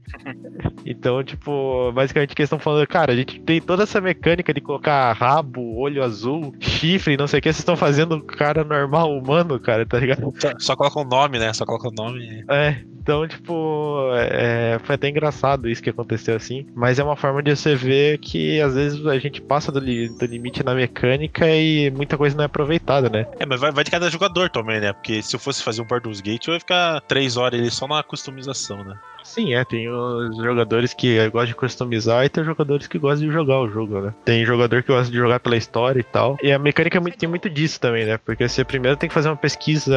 Então, 0.84 1.22
tipo, 1.22 1.92
basicamente 1.92 2.34
que 2.34 2.42
eles 2.42 2.48
estão 2.48 2.58
falando, 2.58 2.86
cara, 2.86 3.12
a 3.12 3.16
gente 3.16 3.40
tem 3.40 3.60
toda 3.60 3.82
essa 3.82 4.00
mecânica 4.00 4.52
de 4.52 4.60
colocar 4.60 5.12
rabo, 5.12 5.76
olho 5.78 6.02
azul, 6.02 6.54
chifre, 6.60 7.16
não 7.16 7.26
sei 7.26 7.38
o 7.38 7.42
que, 7.42 7.48
vocês 7.48 7.58
estão 7.58 7.76
fazendo 7.76 8.20
cara 8.22 8.64
normal, 8.64 9.16
humano, 9.16 9.58
cara, 9.58 9.84
tá 9.84 9.98
ligado? 9.98 10.32
Só, 10.38 10.52
só 10.58 10.76
coloca 10.76 11.00
um 11.00 11.04
nome, 11.04 11.38
né? 11.38 11.52
Só 11.52 11.64
coloca 11.64 11.88
o 11.88 11.92
nome. 11.92 12.44
É, 12.48 12.82
então, 13.06 13.26
tipo, 13.26 14.10
é, 14.14 14.80
foi 14.82 14.96
até 14.96 15.08
engraçado 15.08 15.68
isso 15.68 15.80
que 15.80 15.90
aconteceu 15.90 16.34
assim. 16.34 16.66
Mas 16.74 16.98
é 16.98 17.04
uma 17.04 17.14
forma 17.14 17.40
de 17.40 17.54
você 17.54 17.76
ver 17.76 18.18
que 18.18 18.60
às 18.60 18.74
vezes 18.74 19.06
a 19.06 19.16
gente 19.18 19.40
passa 19.40 19.70
do, 19.70 19.80
do 19.80 20.26
limite 20.26 20.64
na 20.64 20.74
mecânica 20.74 21.48
e 21.48 21.88
muita 21.92 22.18
coisa 22.18 22.36
não 22.36 22.42
é 22.42 22.46
aproveitada, 22.46 23.08
né? 23.08 23.26
É, 23.38 23.46
mas 23.46 23.60
vai, 23.60 23.70
vai 23.70 23.84
de 23.84 23.92
cada 23.92 24.10
jogador 24.10 24.50
também, 24.50 24.80
né? 24.80 24.92
Porque 24.92 25.22
se 25.22 25.36
eu 25.36 25.40
fosse 25.40 25.62
fazer 25.62 25.82
um 25.82 25.86
Baldur's 25.86 26.20
Gate, 26.20 26.48
eu 26.48 26.54
ia 26.54 26.60
ficar 26.60 27.00
três 27.02 27.36
horas 27.36 27.60
ali 27.60 27.70
só 27.70 27.86
na 27.86 28.02
customização, 28.02 28.82
né? 28.82 28.96
Sim, 29.26 29.54
é. 29.54 29.64
Tem 29.64 29.88
os 29.88 30.36
jogadores 30.36 30.94
que 30.94 31.18
gostam 31.28 31.46
de 31.46 31.54
customizar 31.54 32.24
e 32.24 32.28
tem 32.28 32.44
jogadores 32.44 32.86
que 32.86 32.98
gostam 32.98 33.26
de 33.26 33.32
jogar 33.32 33.60
o 33.60 33.68
jogo, 33.68 34.00
né? 34.00 34.14
Tem 34.24 34.44
jogador 34.46 34.82
que 34.82 34.92
gosta 34.92 35.10
de 35.10 35.18
jogar 35.18 35.40
pela 35.40 35.56
história 35.56 36.00
e 36.00 36.04
tal. 36.04 36.38
E 36.42 36.52
a 36.52 36.58
mecânica 36.58 36.98
é 36.98 37.10
tem 37.10 37.28
muito 37.28 37.50
disso 37.50 37.80
também, 37.80 38.06
né? 38.06 38.18
Porque 38.18 38.48
você 38.48 38.64
primeiro 38.64 38.96
tem 38.96 39.08
que 39.08 39.14
fazer 39.14 39.28
uma 39.28 39.36
pesquisa 39.36 39.96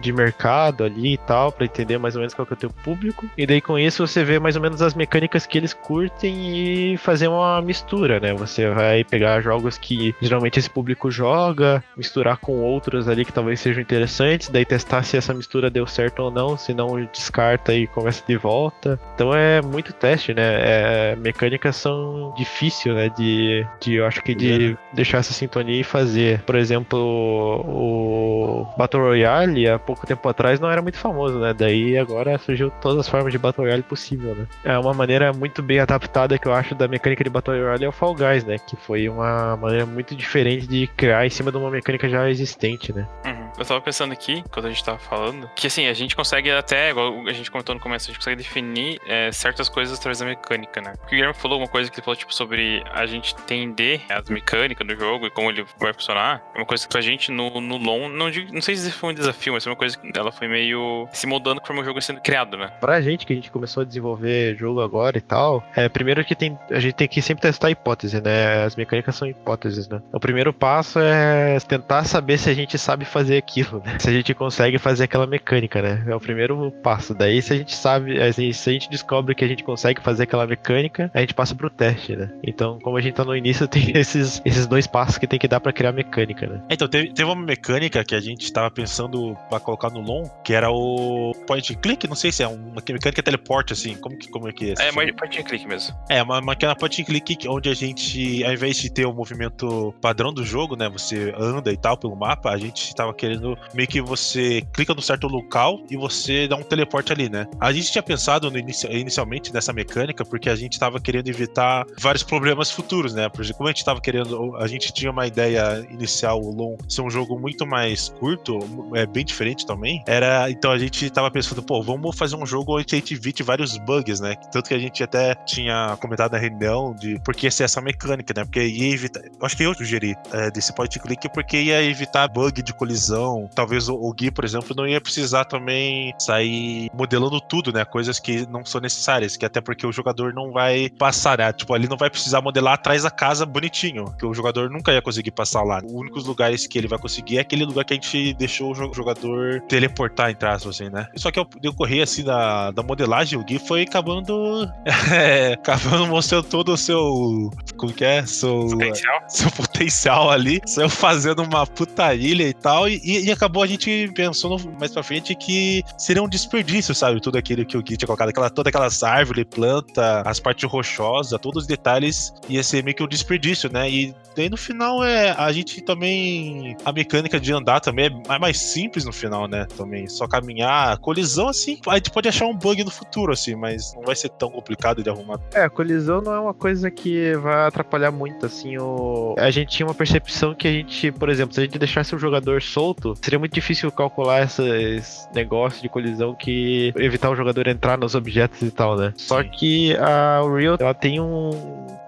de 0.00 0.12
mercado 0.12 0.84
ali 0.84 1.14
e 1.14 1.18
tal, 1.18 1.52
para 1.52 1.66
entender 1.66 1.98
mais 1.98 2.16
ou 2.16 2.20
menos 2.20 2.32
qual 2.32 2.46
que 2.46 2.54
é 2.54 2.56
o 2.56 2.58
teu 2.58 2.70
público. 2.70 3.28
E 3.36 3.46
daí 3.46 3.60
com 3.60 3.78
isso 3.78 4.06
você 4.06 4.24
vê 4.24 4.38
mais 4.38 4.56
ou 4.56 4.62
menos 4.62 4.80
as 4.80 4.94
mecânicas 4.94 5.46
que 5.46 5.58
eles 5.58 5.74
curtem 5.74 6.92
e 6.92 6.96
fazer 6.96 7.28
uma 7.28 7.60
mistura, 7.60 8.18
né? 8.18 8.32
Você 8.34 8.70
vai 8.70 9.04
pegar 9.04 9.40
jogos 9.42 9.76
que 9.76 10.14
geralmente 10.20 10.58
esse 10.58 10.70
público 10.70 11.10
joga, 11.10 11.84
misturar 11.96 12.38
com 12.38 12.58
outros 12.58 13.08
ali 13.08 13.24
que 13.24 13.32
talvez 13.32 13.60
sejam 13.60 13.82
interessantes, 13.82 14.48
daí 14.48 14.64
testar 14.64 15.02
se 15.02 15.16
essa 15.16 15.34
mistura 15.34 15.70
deu 15.70 15.86
certo 15.86 16.20
ou 16.20 16.30
não, 16.30 16.56
se 16.56 16.72
não 16.72 17.00
descarta 17.04 17.74
e 17.74 17.86
começa 17.86 18.24
de 18.26 18.36
volta 18.36 18.69
volta. 18.70 18.98
Então 19.14 19.34
é 19.34 19.60
muito 19.60 19.92
teste, 19.92 20.32
né? 20.32 20.42
É, 20.42 21.16
mecânicas 21.16 21.76
são 21.76 22.32
difíceis, 22.36 22.94
né? 22.94 23.08
De, 23.08 23.66
de, 23.80 23.94
eu 23.94 24.06
acho 24.06 24.22
que 24.22 24.34
de 24.34 24.76
deixar 24.92 25.18
essa 25.18 25.32
sintonia 25.32 25.80
e 25.80 25.84
fazer. 25.84 26.40
Por 26.42 26.54
exemplo, 26.54 26.98
o 26.98 28.66
Battle 28.78 29.02
Royale, 29.02 29.68
há 29.68 29.78
pouco 29.78 30.06
tempo 30.06 30.26
atrás, 30.28 30.60
não 30.60 30.70
era 30.70 30.80
muito 30.80 30.98
famoso, 30.98 31.38
né? 31.38 31.52
Daí 31.52 31.98
agora 31.98 32.38
surgiu 32.38 32.70
todas 32.80 33.00
as 33.00 33.08
formas 33.08 33.32
de 33.32 33.38
Battle 33.38 33.66
Royale 33.66 33.82
possível, 33.82 34.34
né? 34.34 34.46
É 34.64 34.78
uma 34.78 34.94
maneira 34.94 35.32
muito 35.32 35.62
bem 35.62 35.80
adaptada 35.80 36.38
que 36.38 36.46
eu 36.46 36.54
acho 36.54 36.74
da 36.74 36.86
mecânica 36.86 37.24
de 37.24 37.30
Battle 37.30 37.56
Royale 37.56 37.84
é 37.84 37.88
o 37.88 37.92
Fall 37.92 38.14
Guys, 38.14 38.44
né? 38.44 38.56
Que 38.58 38.76
foi 38.76 39.08
uma 39.08 39.56
maneira 39.56 39.84
muito 39.84 40.14
diferente 40.14 40.66
de 40.66 40.86
criar 40.96 41.26
em 41.26 41.30
cima 41.30 41.50
de 41.50 41.56
uma 41.56 41.70
mecânica 41.70 42.08
já 42.08 42.28
existente, 42.30 42.92
né? 42.92 43.06
Uhum. 43.26 43.40
Eu 43.58 43.64
tava 43.64 43.80
pensando 43.80 44.12
aqui, 44.12 44.42
quando 44.50 44.66
a 44.66 44.68
gente 44.70 44.82
tava 44.82 44.98
falando, 44.98 45.50
que 45.54 45.66
assim, 45.66 45.86
a 45.86 45.92
gente 45.92 46.16
consegue 46.16 46.50
até, 46.50 46.90
igual 46.90 47.26
a 47.26 47.32
gente 47.32 47.50
comentou 47.50 47.74
no 47.74 47.80
começo, 47.80 48.06
a 48.06 48.08
gente 48.08 48.18
consegue 48.18 48.36
definir 48.36 48.59
é, 49.06 49.30
certas 49.32 49.68
coisas 49.68 49.98
através 49.98 50.18
da 50.18 50.26
mecânica, 50.26 50.80
né? 50.80 50.94
O 51.04 51.10
Guilherme 51.10 51.34
falou 51.34 51.58
uma 51.58 51.68
coisa 51.68 51.90
que 51.90 51.96
ele 51.96 52.04
falou, 52.04 52.16
tipo, 52.16 52.34
sobre 52.34 52.82
a 52.92 53.06
gente 53.06 53.34
entender 53.34 54.02
as 54.08 54.28
mecânicas 54.28 54.86
do 54.86 54.96
jogo 54.96 55.26
e 55.26 55.30
como 55.30 55.50
ele 55.50 55.64
vai 55.78 55.92
funcionar. 55.92 56.42
É 56.54 56.58
uma 56.58 56.66
coisa 56.66 56.86
que 56.86 56.92
pra 56.92 57.00
gente 57.00 57.30
no, 57.30 57.60
no 57.60 57.76
long, 57.76 58.08
não, 58.08 58.30
não 58.52 58.62
sei 58.62 58.76
se 58.76 58.90
foi 58.90 59.10
um 59.10 59.14
desafio, 59.14 59.52
mas 59.52 59.64
foi 59.64 59.72
uma 59.72 59.78
coisa 59.78 59.96
que 59.98 60.18
ela 60.18 60.32
foi 60.32 60.48
meio 60.48 61.08
se 61.12 61.26
moldando 61.26 61.60
conforme 61.60 61.82
o 61.82 61.84
jogo 61.84 62.00
sendo 62.00 62.20
criado, 62.20 62.56
né? 62.56 62.68
Pra 62.80 63.00
gente 63.00 63.26
que 63.26 63.32
a 63.32 63.36
gente 63.36 63.50
começou 63.50 63.82
a 63.82 63.86
desenvolver 63.86 64.56
jogo 64.56 64.80
agora 64.80 65.18
e 65.18 65.20
tal, 65.20 65.64
é, 65.74 65.88
primeiro 65.88 66.24
que 66.24 66.34
tem, 66.34 66.58
a 66.70 66.80
gente 66.80 66.94
tem 66.94 67.08
que 67.08 67.22
sempre 67.22 67.42
testar 67.42 67.68
a 67.68 67.70
hipótese, 67.70 68.20
né? 68.20 68.64
As 68.64 68.76
mecânicas 68.76 69.14
são 69.14 69.28
hipóteses, 69.28 69.88
né? 69.88 70.00
O 70.12 70.20
primeiro 70.20 70.52
passo 70.52 70.98
é 70.98 71.58
tentar 71.60 72.04
saber 72.04 72.38
se 72.38 72.50
a 72.50 72.54
gente 72.54 72.78
sabe 72.78 73.04
fazer 73.04 73.36
aquilo, 73.36 73.82
né? 73.84 73.98
Se 73.98 74.08
a 74.08 74.12
gente 74.12 74.34
consegue 74.34 74.78
fazer 74.78 75.04
aquela 75.04 75.26
mecânica, 75.26 75.80
né? 75.80 76.04
É 76.06 76.14
o 76.14 76.20
primeiro 76.20 76.70
passo. 76.82 77.14
Daí, 77.14 77.40
se 77.42 77.52
a 77.52 77.56
gente 77.56 77.74
sabe, 77.74 78.20
se 78.52 78.70
a 78.70 78.72
gente 78.72 78.90
descobre 78.90 79.34
que 79.34 79.44
a 79.44 79.48
gente 79.48 79.64
consegue 79.64 80.02
fazer 80.02 80.24
aquela 80.24 80.46
mecânica, 80.46 81.10
a 81.14 81.20
gente 81.20 81.34
passa 81.34 81.54
pro 81.54 81.70
teste, 81.70 82.16
né? 82.16 82.30
Então, 82.42 82.78
como 82.80 82.96
a 82.96 83.00
gente 83.00 83.14
tá 83.14 83.24
no 83.24 83.36
início, 83.36 83.66
tem 83.68 83.92
esses, 83.96 84.40
esses 84.44 84.66
dois 84.66 84.86
passos 84.86 85.18
que 85.18 85.26
tem 85.26 85.38
que 85.38 85.48
dar 85.48 85.60
para 85.60 85.72
criar 85.72 85.92
mecânica, 85.92 86.46
né? 86.46 86.62
Então, 86.70 86.88
teve, 86.88 87.12
teve 87.12 87.24
uma 87.24 87.36
mecânica 87.36 88.04
que 88.04 88.14
a 88.14 88.20
gente 88.20 88.52
tava 88.52 88.70
pensando 88.70 89.36
para 89.48 89.60
colocar 89.60 89.90
no 89.90 90.00
long, 90.00 90.30
que 90.44 90.54
era 90.54 90.70
o 90.70 91.32
point 91.46 91.74
click, 91.76 92.06
não 92.08 92.16
sei 92.16 92.32
se 92.32 92.42
é 92.42 92.48
uma 92.48 92.82
mecânica 92.88 93.22
teleporte, 93.22 93.72
assim, 93.72 93.94
como 93.96 94.16
que 94.16 94.28
como 94.28 94.48
é 94.48 94.52
que 94.52 94.70
é? 94.70 94.88
É, 94.88 94.92
mas 94.92 95.10
point 95.12 95.42
click 95.42 95.66
mesmo. 95.66 95.94
É, 96.08 96.22
uma 96.22 96.40
máquina 96.40 96.74
point 96.74 97.04
click 97.04 97.48
onde 97.48 97.68
a 97.68 97.74
gente, 97.74 98.44
ao 98.44 98.52
invés 98.52 98.76
de 98.76 98.90
ter 98.90 99.06
o 99.06 99.12
movimento 99.12 99.94
padrão 100.00 100.32
do 100.32 100.44
jogo, 100.44 100.76
né, 100.76 100.88
você 100.88 101.34
anda 101.36 101.72
e 101.72 101.76
tal 101.76 101.96
pelo 101.96 102.16
mapa, 102.16 102.50
a 102.50 102.58
gente 102.58 102.94
tava 102.94 103.12
querendo 103.12 103.58
meio 103.74 103.88
que 103.88 104.00
você 104.00 104.62
clica 104.72 104.94
no 104.94 105.02
certo 105.02 105.26
local 105.26 105.80
e 105.90 105.96
você 105.96 106.48
dá 106.48 106.56
um 106.56 106.62
teleporte 106.62 107.12
ali, 107.12 107.28
né? 107.28 107.46
A 107.60 107.72
gente 107.72 107.90
tinha 107.90 108.02
pensado 108.02 108.39
inicio, 108.48 108.90
inicialmente 108.90 109.52
nessa 109.52 109.72
mecânica 109.72 110.24
porque 110.24 110.48
a 110.48 110.56
gente 110.56 110.78
tava 110.78 111.00
querendo 111.00 111.28
evitar 111.28 111.84
vários 111.98 112.22
problemas 112.22 112.70
futuros, 112.70 113.14
né? 113.14 113.28
Porque 113.28 113.52
como 113.52 113.68
a 113.68 113.72
gente 113.72 113.84
tava 113.84 114.00
querendo, 114.00 114.56
a 114.56 114.66
gente 114.66 114.92
tinha 114.92 115.10
uma 115.10 115.26
ideia 115.26 115.86
inicial, 115.90 116.40
o 116.40 116.50
Long, 116.50 116.76
ser 116.88 117.02
um 117.02 117.10
jogo 117.10 117.38
muito 117.38 117.66
mais 117.66 118.08
curto, 118.08 118.58
é 118.94 119.06
bem 119.06 119.24
diferente 119.24 119.66
também. 119.66 120.02
Era, 120.06 120.50
então 120.50 120.70
a 120.70 120.78
gente 120.78 121.10
tava 121.10 121.30
pensando, 121.30 121.62
pô, 121.62 121.82
vamos 121.82 122.16
fazer 122.16 122.36
um 122.36 122.46
jogo 122.46 122.78
onde 122.78 122.94
a 122.94 122.98
gente 122.98 123.14
evite 123.14 123.42
vários 123.42 123.76
bugs, 123.78 124.20
né? 124.20 124.36
Tanto 124.52 124.68
que 124.68 124.74
a 124.74 124.78
gente 124.78 125.02
até 125.02 125.34
tinha 125.34 125.96
comentado 126.00 126.32
na 126.32 126.38
reunião 126.38 126.94
de 126.94 127.18
por 127.20 127.34
que 127.34 127.50
ser 127.50 127.64
essa 127.64 127.80
mecânica, 127.80 128.32
né? 128.36 128.44
Porque 128.44 128.62
ia 128.62 128.94
evitar, 128.94 129.22
acho 129.42 129.56
que 129.56 129.62
eu 129.62 129.74
sugeri 129.74 130.14
é, 130.32 130.50
desse 130.50 130.74
point 130.74 130.98
click 130.98 131.28
porque 131.32 131.60
ia 131.60 131.82
evitar 131.82 132.28
bug 132.28 132.62
de 132.62 132.72
colisão, 132.74 133.48
talvez 133.54 133.88
o, 133.88 133.94
o 133.94 134.12
Gui, 134.12 134.30
por 134.30 134.44
exemplo, 134.44 134.74
não 134.76 134.86
ia 134.86 135.00
precisar 135.00 135.44
também 135.44 136.12
sair 136.18 136.88
modelando 136.94 137.40
tudo, 137.40 137.72
né? 137.72 137.84
Coisas 137.84 138.18
que 138.18 138.29
não 138.50 138.64
são 138.64 138.80
necessárias, 138.80 139.36
que 139.36 139.44
até 139.44 139.60
porque 139.60 139.86
o 139.86 139.92
jogador 139.92 140.32
não 140.32 140.52
vai 140.52 140.90
passar, 140.90 141.38
né? 141.38 141.52
Tipo, 141.52 141.74
ali 141.74 141.88
não 141.88 141.96
vai 141.96 142.10
precisar 142.10 142.40
modelar 142.40 142.74
atrás 142.74 143.02
da 143.02 143.10
casa 143.10 143.44
bonitinho, 143.46 144.04
que 144.18 144.26
o 144.26 144.34
jogador 144.34 144.70
nunca 144.70 144.92
ia 144.92 145.02
conseguir 145.02 145.30
passar 145.30 145.62
lá. 145.62 145.80
Os 145.84 145.92
únicos 145.92 146.26
lugares 146.26 146.66
que 146.66 146.78
ele 146.78 146.88
vai 146.88 146.98
conseguir 146.98 147.38
é 147.38 147.40
aquele 147.40 147.64
lugar 147.64 147.84
que 147.84 147.94
a 147.94 147.96
gente 147.96 148.34
deixou 148.34 148.72
o 148.72 148.94
jogador 148.94 149.60
teleportar, 149.68 150.30
entre 150.30 150.48
aspas, 150.48 150.76
assim, 150.76 150.90
né? 150.90 151.08
Só 151.16 151.30
que 151.30 151.38
eu 151.38 151.46
decorrer, 151.60 152.02
assim, 152.02 152.24
da, 152.24 152.70
da 152.70 152.82
modelagem, 152.82 153.38
o 153.38 153.44
Gui 153.44 153.58
foi 153.58 153.82
acabando. 153.82 154.68
é, 155.12 155.54
acabando 155.54 156.06
mostrando 156.06 156.44
todo 156.44 156.72
o 156.72 156.76
seu. 156.76 157.50
Como 157.76 157.92
que 157.92 158.04
é? 158.04 158.24
Seu 158.26 158.68
potencial, 158.68 159.20
seu 159.28 159.50
potencial 159.50 160.30
ali. 160.30 160.60
Saiu 160.66 160.88
fazendo 160.88 161.42
uma 161.42 161.66
puta 161.66 162.14
ilha 162.14 162.44
e 162.44 162.54
tal. 162.54 162.88
E, 162.88 163.26
e 163.26 163.30
acabou 163.30 163.62
a 163.62 163.66
gente 163.66 164.10
pensou 164.14 164.58
no, 164.58 164.72
mais 164.78 164.92
pra 164.92 165.02
frente 165.02 165.34
que 165.34 165.82
seria 165.96 166.22
um 166.22 166.28
desperdício, 166.28 166.94
sabe? 166.94 167.20
Tudo 167.20 167.38
aquilo 167.38 167.64
que 167.64 167.76
o 167.76 167.82
Gui 167.82 167.96
tinha 167.96 168.06
colocado, 168.10 168.30
aquela, 168.30 168.50
todas 168.50 168.70
aquelas 168.70 169.02
árvores, 169.02 169.44
planta, 169.44 170.22
as 170.22 170.40
partes 170.40 170.68
rochosas, 170.68 171.38
todos 171.40 171.62
os 171.62 171.68
detalhes 171.68 172.32
ia 172.48 172.62
ser 172.62 172.82
meio 172.82 172.96
que 172.96 173.02
um 173.02 173.08
desperdício, 173.08 173.70
né? 173.72 173.88
E 173.90 174.14
daí 174.36 174.48
no 174.48 174.56
final 174.56 175.04
é 175.04 175.30
a 175.30 175.50
gente 175.52 175.80
também 175.80 176.76
a 176.84 176.92
mecânica 176.92 177.38
de 177.38 177.52
andar 177.52 177.80
também 177.80 178.10
é 178.28 178.38
mais 178.38 178.58
simples 178.58 179.04
no 179.04 179.12
final, 179.12 179.46
né? 179.46 179.66
Também 179.76 180.08
só 180.08 180.26
caminhar, 180.26 180.98
colisão 180.98 181.48
assim, 181.48 181.78
a 181.88 181.96
gente 181.96 182.10
pode 182.10 182.28
achar 182.28 182.46
um 182.46 182.54
bug 182.54 182.84
no 182.84 182.90
futuro 182.90 183.32
assim, 183.32 183.54
mas 183.54 183.94
não 183.94 184.02
vai 184.02 184.16
ser 184.16 184.28
tão 184.30 184.50
complicado 184.50 185.02
de 185.02 185.10
arrumar. 185.10 185.38
É, 185.52 185.68
colisão 185.68 186.20
não 186.20 186.32
é 186.32 186.40
uma 186.40 186.54
coisa 186.54 186.90
que 186.90 187.34
vai 187.36 187.66
atrapalhar 187.66 188.10
muito 188.10 188.46
assim 188.46 188.76
o 188.78 189.34
a 189.38 189.50
gente 189.50 189.68
tinha 189.68 189.86
uma 189.86 189.94
percepção 189.94 190.54
que 190.54 190.66
a 190.66 190.72
gente, 190.72 191.12
por 191.12 191.28
exemplo, 191.28 191.54
se 191.54 191.60
a 191.60 191.64
gente 191.64 191.78
deixasse 191.78 192.14
o 192.14 192.18
jogador 192.18 192.62
solto, 192.62 193.14
seria 193.22 193.38
muito 193.38 193.52
difícil 193.52 193.90
calcular 193.90 194.42
esses 194.42 195.28
negócios 195.34 195.82
de 195.82 195.88
colisão 195.88 196.34
que 196.34 196.92
evitar 196.96 197.30
o 197.30 197.36
jogador 197.36 197.66
entrar 197.68 197.98
nos 198.00 198.14
objetos 198.14 198.62
e 198.62 198.70
tal, 198.70 198.96
né? 198.96 199.12
Sim. 199.16 199.26
Só 199.26 199.42
que 199.44 199.96
a 199.96 200.42
Unreal, 200.44 200.76
ela 200.80 200.94
tem 200.94 201.20
um 201.20 201.50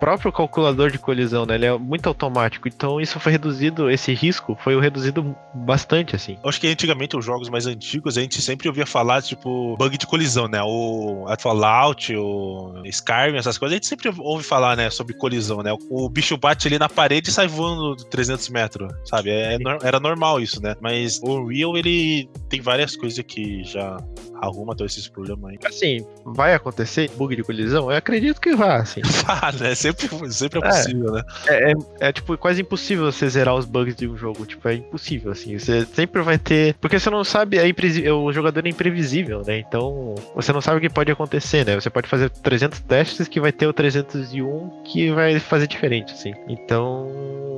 próprio 0.02 0.32
calculador 0.32 0.90
de 0.90 0.98
colisão, 0.98 1.46
né? 1.46 1.54
Ele 1.54 1.66
é 1.66 1.78
muito 1.78 2.08
automático. 2.08 2.66
Então 2.66 3.00
isso 3.00 3.20
foi 3.20 3.30
reduzido, 3.30 3.88
esse 3.88 4.12
risco 4.12 4.58
foi 4.60 4.78
reduzido 4.80 5.36
bastante, 5.54 6.16
assim. 6.16 6.36
Acho 6.44 6.60
que 6.60 6.66
antigamente 6.66 7.16
os 7.16 7.24
jogos 7.24 7.48
mais 7.48 7.66
antigos 7.66 8.18
a 8.18 8.20
gente 8.20 8.42
sempre 8.42 8.66
ouvia 8.66 8.84
falar, 8.84 9.22
tipo, 9.22 9.76
bug 9.76 9.96
de 9.96 10.04
colisão, 10.04 10.48
né? 10.48 10.60
O 10.60 11.24
Fallout, 11.38 12.16
o 12.16 12.82
Skyrim, 12.84 13.36
essas 13.36 13.56
coisas, 13.56 13.74
a 13.74 13.76
gente 13.76 13.86
sempre 13.86 14.10
ouve 14.18 14.42
falar, 14.42 14.76
né, 14.76 14.90
sobre 14.90 15.14
colisão, 15.14 15.62
né? 15.62 15.72
O 15.88 16.08
bicho 16.08 16.36
bate 16.36 16.66
ali 16.66 16.80
na 16.80 16.88
parede 16.88 17.30
e 17.30 17.32
sai 17.32 17.46
voando 17.46 17.94
300 17.94 18.48
metros, 18.48 18.92
sabe? 19.04 19.30
É, 19.30 19.54
é 19.54 19.58
era 19.84 20.00
normal 20.00 20.40
isso, 20.40 20.60
né? 20.60 20.74
Mas 20.80 21.20
o 21.22 21.42
Unreal, 21.42 21.76
ele 21.76 22.28
tem 22.48 22.60
várias 22.60 22.96
coisas 22.96 23.24
que 23.24 23.62
já 23.62 23.98
arruma 24.42 24.74
todos 24.74 24.92
esses 24.92 25.08
problemas 25.08 25.52
aí. 25.52 25.58
Assim, 25.64 26.04
vai 26.24 26.52
acontecer 26.52 27.08
bug 27.16 27.36
de 27.36 27.44
colisão? 27.44 27.90
Eu 27.90 27.96
acredito 27.96 28.40
que 28.40 28.54
vai, 28.56 28.80
assim. 28.80 29.00
Vá, 29.24 29.52
né? 29.58 29.74
Sempre, 29.76 30.08
sempre 30.32 30.58
é 30.58 30.62
possível, 30.62 31.08
é, 31.10 31.12
né? 31.12 31.22
É, 31.46 31.70
é, 31.70 31.74
é, 32.08 32.12
tipo, 32.12 32.36
quase 32.36 32.60
impossível 32.60 33.10
você 33.10 33.28
zerar 33.28 33.54
os 33.54 33.64
bugs 33.64 33.94
de 33.94 34.08
um 34.08 34.16
jogo. 34.16 34.44
Tipo, 34.44 34.68
é 34.68 34.74
impossível, 34.74 35.30
assim. 35.30 35.56
Você 35.56 35.86
sempre 35.86 36.20
vai 36.22 36.38
ter. 36.38 36.74
Porque 36.80 36.98
você 36.98 37.08
não 37.08 37.22
sabe, 37.22 37.58
é 37.58 37.68
imprevisível, 37.68 38.20
o 38.20 38.32
jogador 38.32 38.66
é 38.66 38.68
imprevisível, 38.68 39.42
né? 39.46 39.58
Então, 39.58 40.16
você 40.34 40.52
não 40.52 40.60
sabe 40.60 40.78
o 40.78 40.80
que 40.80 40.90
pode 40.90 41.12
acontecer, 41.12 41.64
né? 41.64 41.76
Você 41.76 41.88
pode 41.88 42.08
fazer 42.08 42.28
300 42.28 42.80
testes 42.80 43.28
que 43.28 43.40
vai 43.40 43.52
ter 43.52 43.66
o 43.66 43.72
301 43.72 44.82
que 44.84 45.12
vai 45.12 45.38
fazer 45.38 45.68
diferente, 45.68 46.12
assim. 46.12 46.34
Então 46.48 47.52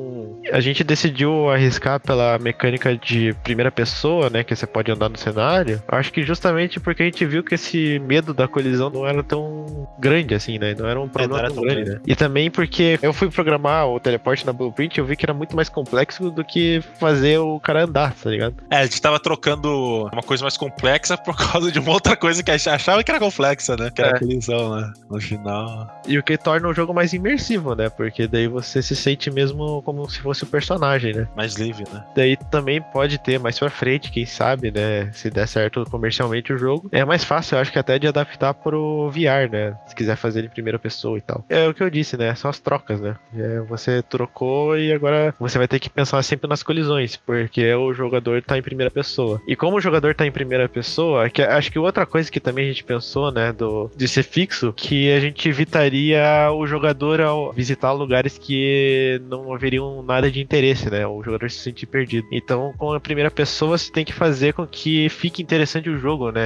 a 0.52 0.60
gente 0.60 0.84
decidiu 0.84 1.48
arriscar 1.48 2.00
pela 2.00 2.38
mecânica 2.38 2.96
de 2.96 3.34
primeira 3.42 3.70
pessoa, 3.70 4.28
né? 4.28 4.44
Que 4.44 4.54
você 4.54 4.66
pode 4.66 4.90
andar 4.90 5.08
no 5.08 5.16
cenário. 5.16 5.82
Acho 5.88 6.12
que 6.12 6.22
justamente 6.22 6.73
porque 6.80 7.02
a 7.02 7.06
gente 7.06 7.24
viu 7.24 7.42
que 7.42 7.54
esse 7.54 7.98
medo 8.00 8.32
da 8.32 8.46
colisão 8.48 8.90
não 8.90 9.06
era 9.06 9.22
tão 9.22 9.88
grande 9.98 10.34
assim, 10.34 10.58
né? 10.58 10.74
Não 10.78 10.86
era 10.86 11.00
um 11.00 11.08
problema 11.08 11.40
é, 11.40 11.46
tão, 11.46 11.54
tão 11.54 11.64
grande, 11.64 11.82
grande, 11.82 11.96
né? 11.96 12.00
E 12.06 12.16
também 12.16 12.50
porque 12.50 12.98
eu 13.02 13.12
fui 13.12 13.30
programar 13.30 13.88
o 13.88 14.00
teleporte 14.00 14.46
na 14.46 14.52
Blueprint 14.52 14.98
eu 14.98 15.04
vi 15.04 15.16
que 15.16 15.24
era 15.24 15.34
muito 15.34 15.56
mais 15.56 15.68
complexo 15.68 16.30
do 16.30 16.44
que 16.44 16.82
fazer 16.98 17.38
o 17.38 17.58
cara 17.60 17.84
andar, 17.84 18.14
tá 18.14 18.30
ligado? 18.30 18.56
É, 18.70 18.78
a 18.78 18.84
gente 18.84 19.00
tava 19.00 19.18
trocando 19.18 20.08
uma 20.12 20.22
coisa 20.22 20.44
mais 20.44 20.56
complexa 20.56 21.16
por 21.16 21.36
causa 21.50 21.70
de 21.70 21.78
uma 21.78 21.92
outra 21.92 22.16
coisa 22.16 22.42
que 22.42 22.50
a 22.50 22.56
gente 22.56 22.68
achava 22.68 23.02
que 23.02 23.10
era 23.10 23.20
complexa, 23.20 23.76
né? 23.76 23.90
Que 23.90 24.02
era 24.02 24.10
é. 24.12 24.16
a 24.16 24.18
colisão, 24.18 24.76
né? 24.76 24.92
No 25.10 25.20
final. 25.20 26.02
E 26.06 26.18
o 26.18 26.22
que 26.22 26.36
torna 26.36 26.68
o 26.68 26.74
jogo 26.74 26.92
mais 26.92 27.12
imersivo, 27.12 27.74
né? 27.74 27.88
Porque 27.88 28.26
daí 28.26 28.48
você 28.48 28.82
se 28.82 28.94
sente 28.94 29.30
mesmo 29.30 29.82
como 29.82 30.08
se 30.08 30.20
fosse 30.20 30.44
o 30.44 30.46
personagem, 30.46 31.14
né? 31.14 31.28
Mais 31.36 31.54
livre, 31.54 31.84
né? 31.92 32.04
Daí 32.14 32.36
também 32.36 32.80
pode 32.80 33.18
ter 33.18 33.38
mais 33.38 33.58
pra 33.58 33.70
frente, 33.70 34.10
quem 34.10 34.26
sabe, 34.26 34.70
né? 34.70 35.10
Se 35.12 35.30
der 35.30 35.46
certo 35.46 35.84
comercialmente 35.90 36.52
o 36.52 36.58
jogo. 36.58 36.63
É 36.92 37.04
mais 37.04 37.24
fácil, 37.24 37.56
eu 37.56 37.60
acho 37.60 37.72
que 37.72 37.78
até 37.78 37.98
de 37.98 38.06
adaptar 38.06 38.54
pro 38.54 39.10
VR, 39.10 39.50
né? 39.50 39.76
Se 39.86 39.94
quiser 39.94 40.16
fazer 40.16 40.40
ele 40.40 40.48
em 40.48 40.50
primeira 40.50 40.78
pessoa 40.78 41.18
e 41.18 41.20
tal. 41.20 41.44
É 41.48 41.68
o 41.68 41.74
que 41.74 41.82
eu 41.82 41.90
disse, 41.90 42.16
né? 42.16 42.34
São 42.34 42.50
as 42.50 42.58
trocas, 42.58 43.00
né? 43.00 43.16
É, 43.36 43.60
você 43.60 44.02
trocou 44.02 44.76
e 44.78 44.92
agora 44.92 45.34
você 45.38 45.58
vai 45.58 45.68
ter 45.68 45.78
que 45.78 45.90
pensar 45.90 46.22
sempre 46.22 46.48
nas 46.48 46.62
colisões, 46.62 47.16
porque 47.16 47.72
o 47.74 47.92
jogador 47.92 48.42
tá 48.42 48.56
em 48.58 48.62
primeira 48.62 48.90
pessoa. 48.90 49.40
E 49.46 49.56
como 49.56 49.76
o 49.76 49.80
jogador 49.80 50.14
tá 50.14 50.26
em 50.26 50.32
primeira 50.32 50.68
pessoa, 50.68 51.28
que 51.28 51.42
acho 51.42 51.70
que 51.70 51.78
outra 51.78 52.06
coisa 52.06 52.30
que 52.30 52.40
também 52.40 52.66
a 52.66 52.68
gente 52.68 52.84
pensou, 52.84 53.30
né, 53.30 53.52
do, 53.52 53.90
de 53.96 54.08
ser 54.08 54.22
fixo, 54.22 54.72
que 54.72 55.12
a 55.12 55.20
gente 55.20 55.48
evitaria 55.48 56.50
o 56.52 56.66
jogador 56.66 57.20
ao 57.20 57.52
visitar 57.52 57.92
lugares 57.92 58.38
que 58.38 59.20
não 59.28 59.52
haveriam 59.52 60.02
nada 60.02 60.30
de 60.30 60.40
interesse, 60.40 60.90
né? 60.90 61.06
O 61.06 61.22
jogador 61.22 61.50
se 61.50 61.58
sente 61.58 61.86
perdido. 61.86 62.26
Então, 62.30 62.72
com 62.76 62.92
a 62.92 63.00
primeira 63.00 63.30
pessoa, 63.30 63.76
você 63.78 63.90
tem 63.90 64.04
que 64.04 64.12
fazer 64.12 64.52
com 64.52 64.66
que 64.66 65.08
fique 65.08 65.42
interessante 65.42 65.88
o 65.88 65.98
jogo, 65.98 66.30
né? 66.30 66.43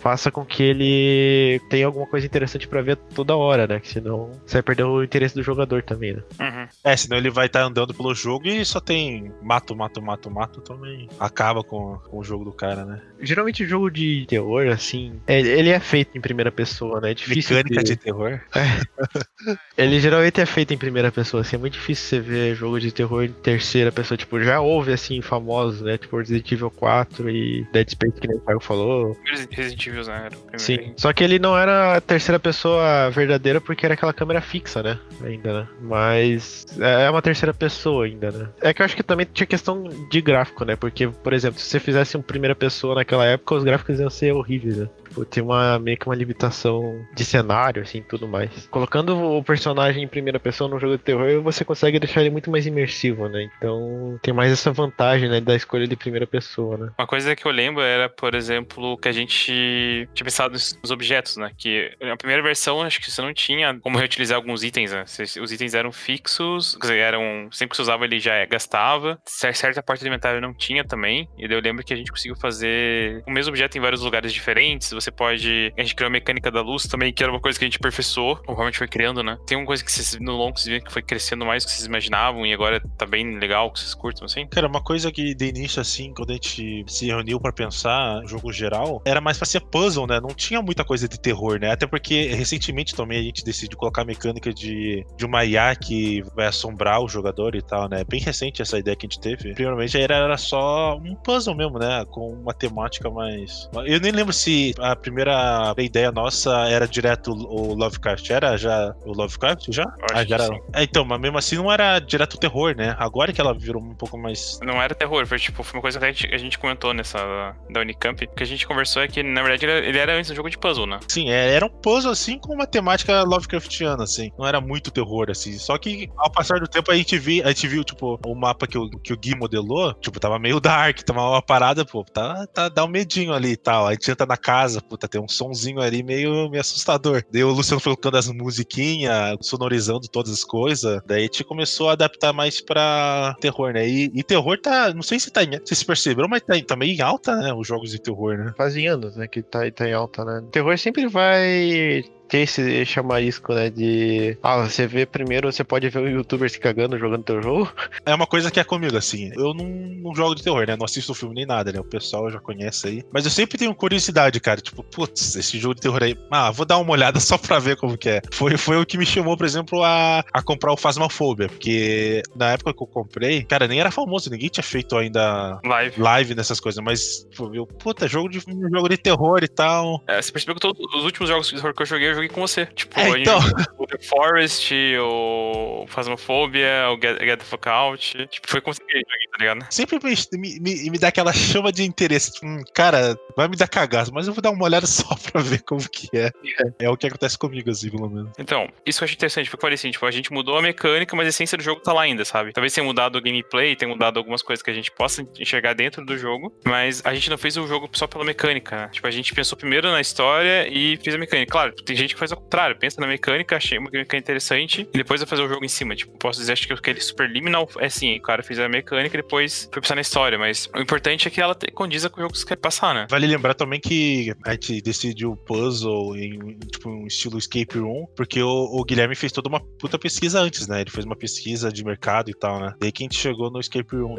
Faça 0.00 0.30
com 0.30 0.44
que 0.44 0.62
ele 0.62 1.60
tenha 1.70 1.86
alguma 1.86 2.06
coisa 2.06 2.26
interessante 2.26 2.66
para 2.68 2.82
ver 2.82 2.96
toda 3.14 3.36
hora, 3.36 3.66
né? 3.66 3.80
Que 3.80 3.88
senão 3.88 4.30
você 4.46 4.54
vai 4.56 4.62
perder 4.62 4.84
o 4.84 5.02
interesse 5.02 5.34
do 5.34 5.42
jogador 5.42 5.82
também, 5.82 6.14
né? 6.14 6.22
Uhum. 6.40 6.68
É, 6.84 6.96
senão 6.96 7.16
ele 7.16 7.30
vai 7.30 7.46
estar 7.46 7.62
andando 7.62 7.92
pelo 7.94 8.14
jogo 8.14 8.46
e 8.46 8.64
só 8.64 8.80
tem 8.80 9.32
mato, 9.42 9.74
mato, 9.76 10.00
mato, 10.02 10.30
mato, 10.30 10.60
também 10.60 11.08
acaba 11.18 11.62
com, 11.62 11.98
com 12.08 12.18
o 12.18 12.24
jogo 12.24 12.44
do 12.44 12.52
cara, 12.52 12.84
né? 12.84 13.00
Geralmente 13.20 13.64
o 13.64 13.68
jogo 13.68 13.90
de 13.90 14.24
terror, 14.28 14.68
assim, 14.68 15.20
é- 15.26 15.40
ele 15.40 15.70
é 15.70 15.80
feito 15.80 16.16
em 16.16 16.20
primeira 16.20 16.50
pessoa, 16.52 17.00
né? 17.00 17.10
É 17.10 17.14
difícil 17.14 17.56
Mecânica 17.56 17.82
de- 17.82 17.90
de 17.90 17.96
terror. 17.96 18.40
Ele 19.76 20.00
geralmente 20.00 20.40
é 20.40 20.46
feito 20.46 20.74
em 20.74 20.78
primeira 20.78 21.12
pessoa, 21.12 21.40
assim, 21.42 21.54
é 21.54 21.58
muito 21.58 21.74
difícil 21.74 22.08
você 22.08 22.20
ver 22.20 22.54
jogo 22.56 22.80
de 22.80 22.90
terror 22.90 23.22
em 23.24 23.32
terceira 23.32 23.92
pessoa. 23.92 24.18
Tipo, 24.18 24.42
já 24.42 24.60
houve, 24.60 24.92
assim, 24.92 25.22
famosos, 25.22 25.80
né? 25.82 25.96
Tipo, 25.96 26.18
Resident 26.18 26.50
Evil 26.50 26.70
4 26.70 27.30
e 27.30 27.64
Dead 27.72 27.88
Space, 27.90 28.20
que 28.20 28.26
nem 28.26 28.36
o 28.36 28.40
Thiago 28.40 28.60
falou. 28.60 29.16
Resident 29.50 29.86
Evil, 29.86 30.04
né? 30.04 30.28
Sim. 30.56 30.92
Só 30.96 31.12
que 31.12 31.22
ele 31.22 31.38
não 31.38 31.56
era 31.56 31.96
a 31.96 32.00
terceira 32.00 32.38
pessoa 32.38 33.10
verdadeira 33.10 33.60
porque 33.60 33.84
era 33.84 33.94
aquela 33.94 34.12
câmera 34.12 34.40
fixa, 34.40 34.82
né? 34.82 34.98
Ainda, 35.22 35.60
né? 35.60 35.68
Mas 35.80 36.66
é 36.78 37.08
uma 37.10 37.22
terceira 37.22 37.54
pessoa 37.54 38.04
ainda, 38.06 38.30
né? 38.30 38.48
É 38.60 38.72
que 38.72 38.82
eu 38.82 38.86
acho 38.86 38.96
que 38.96 39.02
também 39.02 39.26
tinha 39.32 39.46
questão 39.46 39.84
de 40.10 40.20
gráfico, 40.20 40.64
né? 40.64 40.76
Porque, 40.76 41.08
por 41.08 41.32
exemplo, 41.32 41.60
se 41.60 41.66
você 41.66 41.80
fizesse 41.80 42.16
um 42.16 42.22
primeira 42.22 42.54
pessoa 42.54 42.94
naquela 42.94 43.26
época, 43.26 43.54
os 43.54 43.64
gráficos 43.64 44.00
iam 44.00 44.10
ser 44.10 44.32
horríveis, 44.32 44.76
né? 44.78 44.88
Tipo, 45.08 45.24
tem 45.24 45.42
uma, 45.42 45.78
meio 45.78 45.96
que 45.96 46.06
uma 46.06 46.14
limitação 46.14 47.04
de 47.14 47.24
cenário, 47.24 47.82
assim, 47.82 48.02
tudo 48.02 48.28
mais. 48.28 48.66
Colocando 48.68 49.16
o 49.16 49.42
personagem 49.42 50.02
em 50.04 50.08
primeira 50.08 50.38
pessoa 50.38 50.68
num 50.68 50.78
jogo 50.78 50.96
de 50.96 51.02
terror, 51.02 51.42
você 51.42 51.64
consegue 51.64 51.98
deixar 51.98 52.20
ele 52.20 52.30
muito 52.30 52.50
mais 52.50 52.66
imersivo, 52.66 53.28
né? 53.28 53.48
Então 53.56 54.18
tem 54.22 54.32
mais 54.34 54.52
essa 54.52 54.70
vantagem, 54.72 55.28
né? 55.28 55.40
Da 55.40 55.54
escolha 55.54 55.86
de 55.86 55.96
primeira 55.96 56.26
pessoa, 56.26 56.76
né? 56.76 56.90
Uma 56.98 57.06
coisa 57.06 57.34
que 57.34 57.46
eu 57.46 57.50
lembro 57.50 57.82
era, 57.82 58.08
por 58.08 58.34
exemplo, 58.34 58.96
que 58.98 59.08
a 59.08 59.12
gente 59.12 60.08
tinha 60.14 60.24
pensado 60.24 60.52
nos 60.52 60.90
objetos, 60.90 61.36
né? 61.36 61.50
Que 61.56 61.96
na 62.00 62.16
primeira 62.16 62.42
versão, 62.42 62.82
acho 62.82 63.00
que 63.00 63.10
você 63.10 63.22
não 63.22 63.32
tinha 63.32 63.78
como 63.80 63.98
reutilizar 63.98 64.36
alguns 64.36 64.62
itens, 64.62 64.92
né? 64.92 65.04
Os 65.40 65.52
itens 65.52 65.74
eram 65.74 65.90
fixos, 65.92 66.74
quer 66.76 66.88
dizer, 66.88 66.98
eram. 66.98 67.48
Sempre 67.50 67.70
que 67.70 67.76
você 67.76 67.82
usava 67.82 68.04
ele 68.04 68.18
já 68.18 68.44
gastava. 68.46 69.18
Cer- 69.26 69.54
Certa 69.56 69.82
parte 69.82 70.00
do 70.02 70.06
inventário 70.08 70.40
não 70.40 70.54
tinha 70.54 70.84
também. 70.84 71.28
E 71.38 71.48
daí 71.48 71.56
eu 71.56 71.62
lembro 71.62 71.84
que 71.84 71.92
a 71.92 71.96
gente 71.96 72.10
conseguiu 72.10 72.36
fazer 72.36 73.22
o 73.26 73.30
mesmo 73.30 73.50
objeto 73.50 73.76
em 73.76 73.80
vários 73.80 74.02
lugares 74.02 74.32
diferentes. 74.32 74.92
Você 75.00 75.10
pode. 75.10 75.72
A 75.76 75.80
gente 75.82 75.94
criou 75.94 76.08
a 76.08 76.12
mecânica 76.12 76.50
da 76.50 76.60
luz 76.60 76.84
também, 76.84 77.12
que 77.12 77.22
era 77.22 77.32
uma 77.32 77.40
coisa 77.40 77.58
que 77.58 77.64
a 77.64 77.68
gente 77.68 77.76
aperfeiçoou, 77.76 78.40
gente 78.68 78.78
foi 78.78 78.88
criando, 78.88 79.22
né? 79.22 79.36
Tem 79.46 79.56
uma 79.56 79.66
coisa 79.66 79.84
que 79.84 79.90
vocês, 79.90 80.18
no 80.20 80.32
longo 80.32 80.58
vocês 80.58 80.68
viram 80.68 80.84
que 80.84 80.92
foi 80.92 81.02
crescendo 81.02 81.44
mais 81.44 81.64
do 81.64 81.66
que 81.66 81.72
vocês 81.72 81.86
imaginavam 81.86 82.46
e 82.46 82.52
agora 82.52 82.80
tá 82.96 83.04
bem 83.04 83.38
legal, 83.38 83.72
que 83.72 83.80
vocês 83.80 83.94
curtam, 83.94 84.26
assim. 84.26 84.46
Cara, 84.46 84.68
uma 84.68 84.82
coisa 84.82 85.10
que 85.10 85.34
de 85.34 85.46
início, 85.46 85.80
assim, 85.80 86.12
quando 86.14 86.30
a 86.30 86.34
gente 86.34 86.84
se 86.86 87.06
reuniu 87.06 87.40
pra 87.40 87.52
pensar 87.52 88.22
jogo 88.26 88.52
geral, 88.52 89.02
era 89.04 89.20
mais 89.20 89.36
pra 89.36 89.46
ser 89.46 89.60
puzzle, 89.60 90.06
né? 90.06 90.20
Não 90.20 90.34
tinha 90.34 90.62
muita 90.62 90.84
coisa 90.84 91.08
de 91.08 91.18
terror, 91.18 91.58
né? 91.58 91.72
Até 91.72 91.86
porque 91.86 92.28
recentemente 92.28 92.94
também 92.94 93.18
a 93.18 93.22
gente 93.22 93.44
decidiu 93.44 93.76
colocar 93.76 94.02
a 94.02 94.04
mecânica 94.04 94.52
de, 94.52 95.04
de 95.16 95.26
uma 95.26 95.44
IA 95.44 95.74
que 95.74 96.22
vai 96.34 96.46
assombrar 96.46 97.00
o 97.02 97.08
jogador 97.08 97.54
e 97.54 97.62
tal, 97.62 97.88
né? 97.88 98.04
Bem 98.04 98.20
recente 98.20 98.62
essa 98.62 98.78
ideia 98.78 98.96
que 98.96 99.06
a 99.06 99.08
gente 99.08 99.20
teve. 99.20 99.54
Primeiramente 99.54 99.98
era, 99.98 100.16
era 100.16 100.36
só 100.36 100.96
um 100.96 101.14
puzzle 101.14 101.54
mesmo, 101.54 101.78
né? 101.78 102.04
Com 102.10 102.32
uma 102.32 102.52
temática 102.52 103.10
mais. 103.10 103.68
Eu 103.86 104.00
nem 104.00 104.12
lembro 104.12 104.32
se 104.32 104.74
a 104.92 104.96
primeira 104.96 105.74
ideia 105.78 106.10
nossa 106.12 106.68
era 106.68 106.86
direto 106.86 107.32
o 107.32 107.74
Lovecraft. 107.74 108.30
Era 108.30 108.56
já 108.56 108.94
o 109.04 109.12
Lovecraft 109.12 109.66
já? 109.70 109.84
Ah, 110.12 110.24
já 110.24 110.36
era. 110.36 110.48
É, 110.74 110.82
então, 110.82 111.04
mas 111.04 111.20
mesmo 111.20 111.38
assim 111.38 111.56
não 111.56 111.70
era 111.70 111.98
direto 111.98 112.38
terror, 112.38 112.74
né? 112.76 112.94
Agora 112.98 113.32
que 113.32 113.40
ela 113.40 113.54
virou 113.54 113.82
um 113.82 113.94
pouco 113.94 114.18
mais 114.18 114.58
Não 114.62 114.80
era 114.80 114.94
terror, 114.94 115.26
foi 115.26 115.38
tipo, 115.38 115.62
foi 115.62 115.78
uma 115.78 115.82
coisa 115.82 115.98
que 115.98 116.04
a 116.04 116.12
gente, 116.12 116.34
a 116.34 116.38
gente 116.38 116.58
comentou 116.58 116.92
nessa 116.92 117.54
da 117.70 117.80
Unicamp. 117.80 118.24
O 118.24 118.34
que 118.34 118.42
a 118.42 118.46
gente 118.46 118.66
conversou 118.66 119.02
é 119.02 119.08
que, 119.08 119.22
na 119.22 119.42
verdade, 119.42 119.66
ele, 119.66 119.98
era 119.98 120.16
antes 120.16 120.30
um 120.30 120.34
jogo 120.34 120.50
de 120.50 120.58
puzzle, 120.58 120.86
né? 120.86 120.98
Sim, 121.08 121.30
é, 121.30 121.54
era 121.54 121.66
um 121.66 121.70
puzzle 121.70 122.12
assim 122.12 122.38
com 122.38 122.54
uma 122.54 122.66
temática 122.66 123.22
Lovecraftiana, 123.22 124.04
assim. 124.04 124.30
Não 124.38 124.46
era 124.46 124.60
muito 124.60 124.90
terror, 124.90 125.30
assim. 125.30 125.58
Só 125.58 125.76
que 125.78 126.10
ao 126.16 126.30
passar 126.30 126.60
do 126.60 126.68
tempo 126.68 126.90
a 126.90 126.96
gente 126.96 127.18
viu, 127.18 127.44
a 127.44 127.48
gente 127.48 127.66
viu 127.66 127.84
tipo, 127.84 128.18
o 128.24 128.34
mapa 128.34 128.66
que 128.66 128.78
o, 128.78 128.88
que 128.90 129.12
o 129.12 129.16
Gui 129.16 129.34
modelou, 129.34 129.94
tipo, 129.94 130.20
tava 130.20 130.38
meio 130.38 130.60
dark, 130.60 131.00
tava 131.00 131.22
uma 131.22 131.42
parada, 131.42 131.84
pô, 131.84 132.04
tá, 132.04 132.46
tá, 132.46 132.68
dá 132.68 132.84
um 132.84 132.88
medinho 132.88 133.32
ali 133.32 133.52
e 133.52 133.56
tal. 133.56 133.86
Aí 133.86 133.92
a 133.92 133.94
gente 133.94 134.10
entra 134.10 134.26
na 134.26 134.36
casa, 134.36 134.77
puta, 134.80 135.08
tem 135.08 135.20
um 135.20 135.28
sonzinho 135.28 135.80
ali 135.80 136.02
meio, 136.02 136.48
meio 136.48 136.60
assustador. 136.60 137.22
Daí 137.30 137.44
o 137.44 137.52
Luciano 137.52 137.80
colocando 137.80 138.16
as 138.16 138.28
musiquinhas, 138.28 139.36
sonorizando 139.40 140.08
todas 140.08 140.32
as 140.32 140.44
coisas. 140.44 141.00
Daí 141.06 141.20
a 141.20 141.22
gente 141.22 141.44
começou 141.44 141.88
a 141.88 141.92
adaptar 141.92 142.32
mais 142.32 142.60
pra 142.60 143.34
terror, 143.40 143.72
né? 143.72 143.88
E, 143.88 144.10
e 144.14 144.22
terror 144.22 144.58
tá, 144.58 144.92
não 144.92 145.02
sei 145.02 145.18
se 145.18 145.30
tá 145.30 145.42
em, 145.42 145.58
vocês 145.58 145.82
perceberam, 145.82 146.28
mas 146.28 146.42
tá, 146.42 146.54
tá 146.66 146.76
meio 146.76 146.96
em 146.96 147.00
alta, 147.00 147.36
né? 147.36 147.52
Os 147.52 147.66
jogos 147.66 147.90
de 147.90 148.00
terror, 148.00 148.36
né? 148.36 148.52
Fazem 148.56 148.86
anos, 148.88 149.16
né? 149.16 149.26
Que 149.26 149.42
tá, 149.42 149.70
tá 149.70 149.88
em 149.88 149.92
alta, 149.92 150.24
né? 150.24 150.42
Terror 150.50 150.76
sempre 150.78 151.06
vai 151.06 152.04
ter 152.28 152.40
esse 152.40 152.84
chamarisco, 152.84 153.54
né? 153.54 153.70
De. 153.70 154.36
Ah, 154.42 154.58
você 154.58 154.86
vê 154.86 155.06
primeiro, 155.06 155.50
você 155.50 155.64
pode 155.64 155.88
ver 155.88 156.00
o 156.00 156.08
youtuber 156.08 156.48
se 156.50 156.60
cagando 156.60 156.98
jogando 156.98 157.24
teu 157.24 157.42
jogo. 157.42 157.72
É 158.04 158.14
uma 158.14 158.26
coisa 158.26 158.50
que 158.50 158.58
é 158.58 158.64
comigo, 158.64 158.96
assim. 158.96 159.30
Eu 159.34 159.52
não, 159.52 159.66
não 159.66 160.14
jogo 160.14 160.34
de 160.34 160.42
terror, 160.42 160.66
né? 160.66 160.76
Não 160.76 160.84
assisto 160.84 161.14
filme 161.14 161.34
nem 161.34 161.46
nada, 161.46 161.70
né? 161.70 161.78
O 161.78 161.84
pessoal 161.84 162.30
já 162.30 162.38
conhece 162.38 162.88
aí. 162.88 163.04
Mas 163.12 163.24
eu 163.24 163.30
sempre 163.30 163.58
tenho 163.58 163.74
curiosidade, 163.74 164.40
cara. 164.40 164.60
Tipo, 164.60 164.82
putz, 164.82 165.36
esse 165.36 165.58
jogo 165.58 165.74
de 165.74 165.82
terror 165.82 166.02
aí. 166.02 166.16
Ah, 166.30 166.50
vou 166.50 166.64
dar 166.64 166.78
uma 166.78 166.92
olhada 166.92 167.20
só 167.20 167.36
pra 167.36 167.58
ver 167.58 167.76
como 167.76 167.98
que 167.98 168.08
é. 168.08 168.22
Foi, 168.32 168.56
foi 168.56 168.80
o 168.80 168.86
que 168.86 168.96
me 168.96 169.04
chamou, 169.04 169.36
por 169.36 169.44
exemplo, 169.44 169.82
a, 169.82 170.24
a 170.32 170.42
comprar 170.42 170.72
o 170.72 170.76
Phasmophobia. 170.76 171.48
Porque 171.48 172.22
na 172.34 172.52
época 172.52 172.72
que 172.72 172.82
eu 172.82 172.86
comprei, 172.86 173.42
cara, 173.42 173.68
nem 173.68 173.80
era 173.80 173.90
famoso. 173.90 174.30
Ninguém 174.30 174.48
tinha 174.48 174.64
feito 174.64 174.96
ainda 174.96 175.60
Live. 175.64 176.00
live 176.00 176.34
nessas 176.34 176.60
coisas. 176.60 176.82
Mas, 176.82 177.26
pô, 177.36 177.50
eu, 177.54 177.66
puta, 177.66 178.08
jogo 178.08 178.28
de, 178.28 178.40
jogo 178.40 178.88
de 178.88 178.96
terror 178.96 179.40
e 179.42 179.48
tal. 179.48 180.02
É, 180.06 180.22
você 180.22 180.32
percebeu 180.32 180.54
que 180.54 180.60
todos 180.60 180.94
os 180.94 181.04
últimos 181.04 181.28
jogos 181.28 181.48
de 181.48 181.56
terror 181.56 181.74
que 181.74 181.82
eu 181.82 181.86
joguei, 181.86 182.10
eu 182.10 182.14
joguei 182.18 182.28
com 182.28 182.40
você. 182.40 182.66
Tipo, 182.66 182.98
É, 182.98 183.20
então. 183.20 183.38
o 183.78 183.86
The 183.86 183.98
Forest, 183.98 184.74
o 185.00 185.86
Phasmophobia, 185.88 186.90
o 186.90 187.00
Get, 187.00 187.18
Get 187.20 187.38
the 187.38 187.44
Fuck 187.44 187.68
Out. 187.68 188.26
Tipo, 188.26 188.50
foi 188.50 188.60
com 188.60 188.72
você 188.72 188.82
que 188.84 188.96
eu 188.96 189.00
joguei, 189.00 189.26
tá 189.30 189.38
ligado? 189.38 189.66
Sempre 189.70 189.98
me, 190.02 190.60
me, 190.60 190.90
me, 190.90 190.98
dá 190.98 191.08
aquela 191.08 191.32
chama 191.32 191.72
de 191.72 191.84
interesse. 191.84 192.32
Tipo, 192.32 192.46
hum, 192.46 192.62
cara, 192.74 193.18
vai 193.36 193.48
me 193.48 193.56
dar 193.56 193.68
cagaço, 193.68 194.12
mas 194.12 194.26
eu 194.26 194.34
vou 194.34 194.42
dar 194.42 194.50
uma 194.50 194.64
olhada 194.64 194.86
só 194.86 195.14
pra 195.30 195.40
ver 195.40 195.62
como 195.62 195.88
que 195.88 196.08
é. 196.16 196.30
É 196.78 196.88
o 196.90 196.96
que 196.96 197.06
acontece 197.06 197.38
comigo, 197.38 197.70
assim, 197.70 197.90
pelo 197.90 198.08
menos. 198.08 198.32
Então, 198.38 198.68
isso 198.84 199.02
eu 199.02 199.04
achei 199.04 199.14
interessante, 199.14 199.46
porque 199.46 199.56
eu 199.56 199.60
falei 199.60 199.74
assim, 199.74 199.90
tipo, 199.90 200.04
a 200.06 200.10
gente 200.10 200.32
mudou 200.32 200.56
a 200.58 200.62
mecânica, 200.62 201.14
mas 201.16 201.26
a 201.26 201.30
essência 201.30 201.56
do 201.56 201.64
jogo 201.64 201.80
tá 201.80 201.92
lá 201.92 202.02
ainda, 202.02 202.24
sabe? 202.24 202.52
Talvez 202.52 202.72
tenha 202.72 202.84
mudado 202.84 203.16
o 203.16 203.22
gameplay, 203.22 203.76
tenha 203.76 203.88
mudado 203.88 204.18
algumas 204.18 204.42
coisas 204.42 204.62
que 204.62 204.70
a 204.70 204.74
gente 204.74 204.90
possa 204.90 205.26
enxergar 205.38 205.74
dentro 205.74 206.04
do 206.04 206.16
jogo, 206.16 206.52
mas 206.64 207.02
a 207.04 207.14
gente 207.14 207.30
não 207.30 207.38
fez 207.38 207.56
o 207.56 207.66
jogo 207.66 207.88
só 207.92 208.06
pela 208.06 208.24
mecânica, 208.24 208.76
né? 208.76 208.88
Tipo, 208.92 209.06
a 209.06 209.10
gente 209.10 209.32
pensou 209.32 209.56
primeiro 209.56 209.90
na 209.90 210.00
história 210.00 210.68
e 210.68 210.96
fez 211.02 211.14
a 211.14 211.18
mecânica. 211.18 211.50
Claro, 211.50 211.72
tem 211.72 211.96
gente 211.96 212.07
que 212.14 212.18
faz 212.18 212.32
ao 212.32 212.40
contrário, 212.40 212.76
pensa 212.76 213.00
na 213.00 213.06
mecânica, 213.06 213.56
achei 213.56 213.78
uma 213.78 213.86
mecânica 213.86 214.16
interessante, 214.16 214.88
e 214.92 214.98
depois 214.98 215.20
vai 215.20 215.28
fazer 215.28 215.42
o 215.42 215.48
jogo 215.48 215.64
em 215.64 215.68
cima. 215.68 215.94
Tipo, 215.94 216.16
posso 216.18 216.40
dizer, 216.40 216.52
acho 216.52 216.66
que 216.66 216.72
aquele 216.72 217.00
Superliminal 217.00 217.68
é 217.78 217.86
assim, 217.86 218.16
o 218.16 218.22
cara 218.22 218.42
fez 218.42 218.58
a 218.58 218.68
mecânica 218.68 219.16
e 219.16 219.22
depois 219.22 219.68
foi 219.72 219.82
pensar 219.82 219.94
na 219.94 220.00
história, 220.00 220.38
mas 220.38 220.68
o 220.74 220.80
importante 220.80 221.28
é 221.28 221.30
que 221.30 221.40
ela 221.40 221.56
condiza 221.74 222.10
com 222.10 222.20
o 222.20 222.22
jogo 222.22 222.32
que 222.32 222.38
você 222.40 222.46
quer 222.46 222.56
passar, 222.56 222.94
né? 222.94 223.06
Vale 223.10 223.26
lembrar 223.26 223.54
também 223.54 223.80
que 223.80 224.32
a 224.44 224.52
gente 224.52 224.80
decidiu 224.80 225.32
o 225.32 225.36
puzzle 225.36 226.16
em 226.16 226.58
tipo, 226.58 226.88
um 226.88 227.06
estilo 227.06 227.38
escape 227.38 227.78
room, 227.78 228.06
porque 228.16 228.42
o, 228.42 228.48
o 228.48 228.84
Guilherme 228.84 229.14
fez 229.14 229.32
toda 229.32 229.48
uma 229.48 229.60
puta 229.60 229.98
pesquisa 229.98 230.40
antes, 230.40 230.66
né? 230.66 230.80
Ele 230.80 230.90
fez 230.90 231.04
uma 231.04 231.16
pesquisa 231.16 231.72
de 231.72 231.84
mercado 231.84 232.30
e 232.30 232.34
tal, 232.34 232.60
né? 232.60 232.74
Daí 232.78 232.92
que 232.92 233.02
a 233.02 233.04
gente 233.04 233.18
chegou 233.18 233.50
no 233.50 233.60
escape 233.60 233.96
room. 233.96 234.16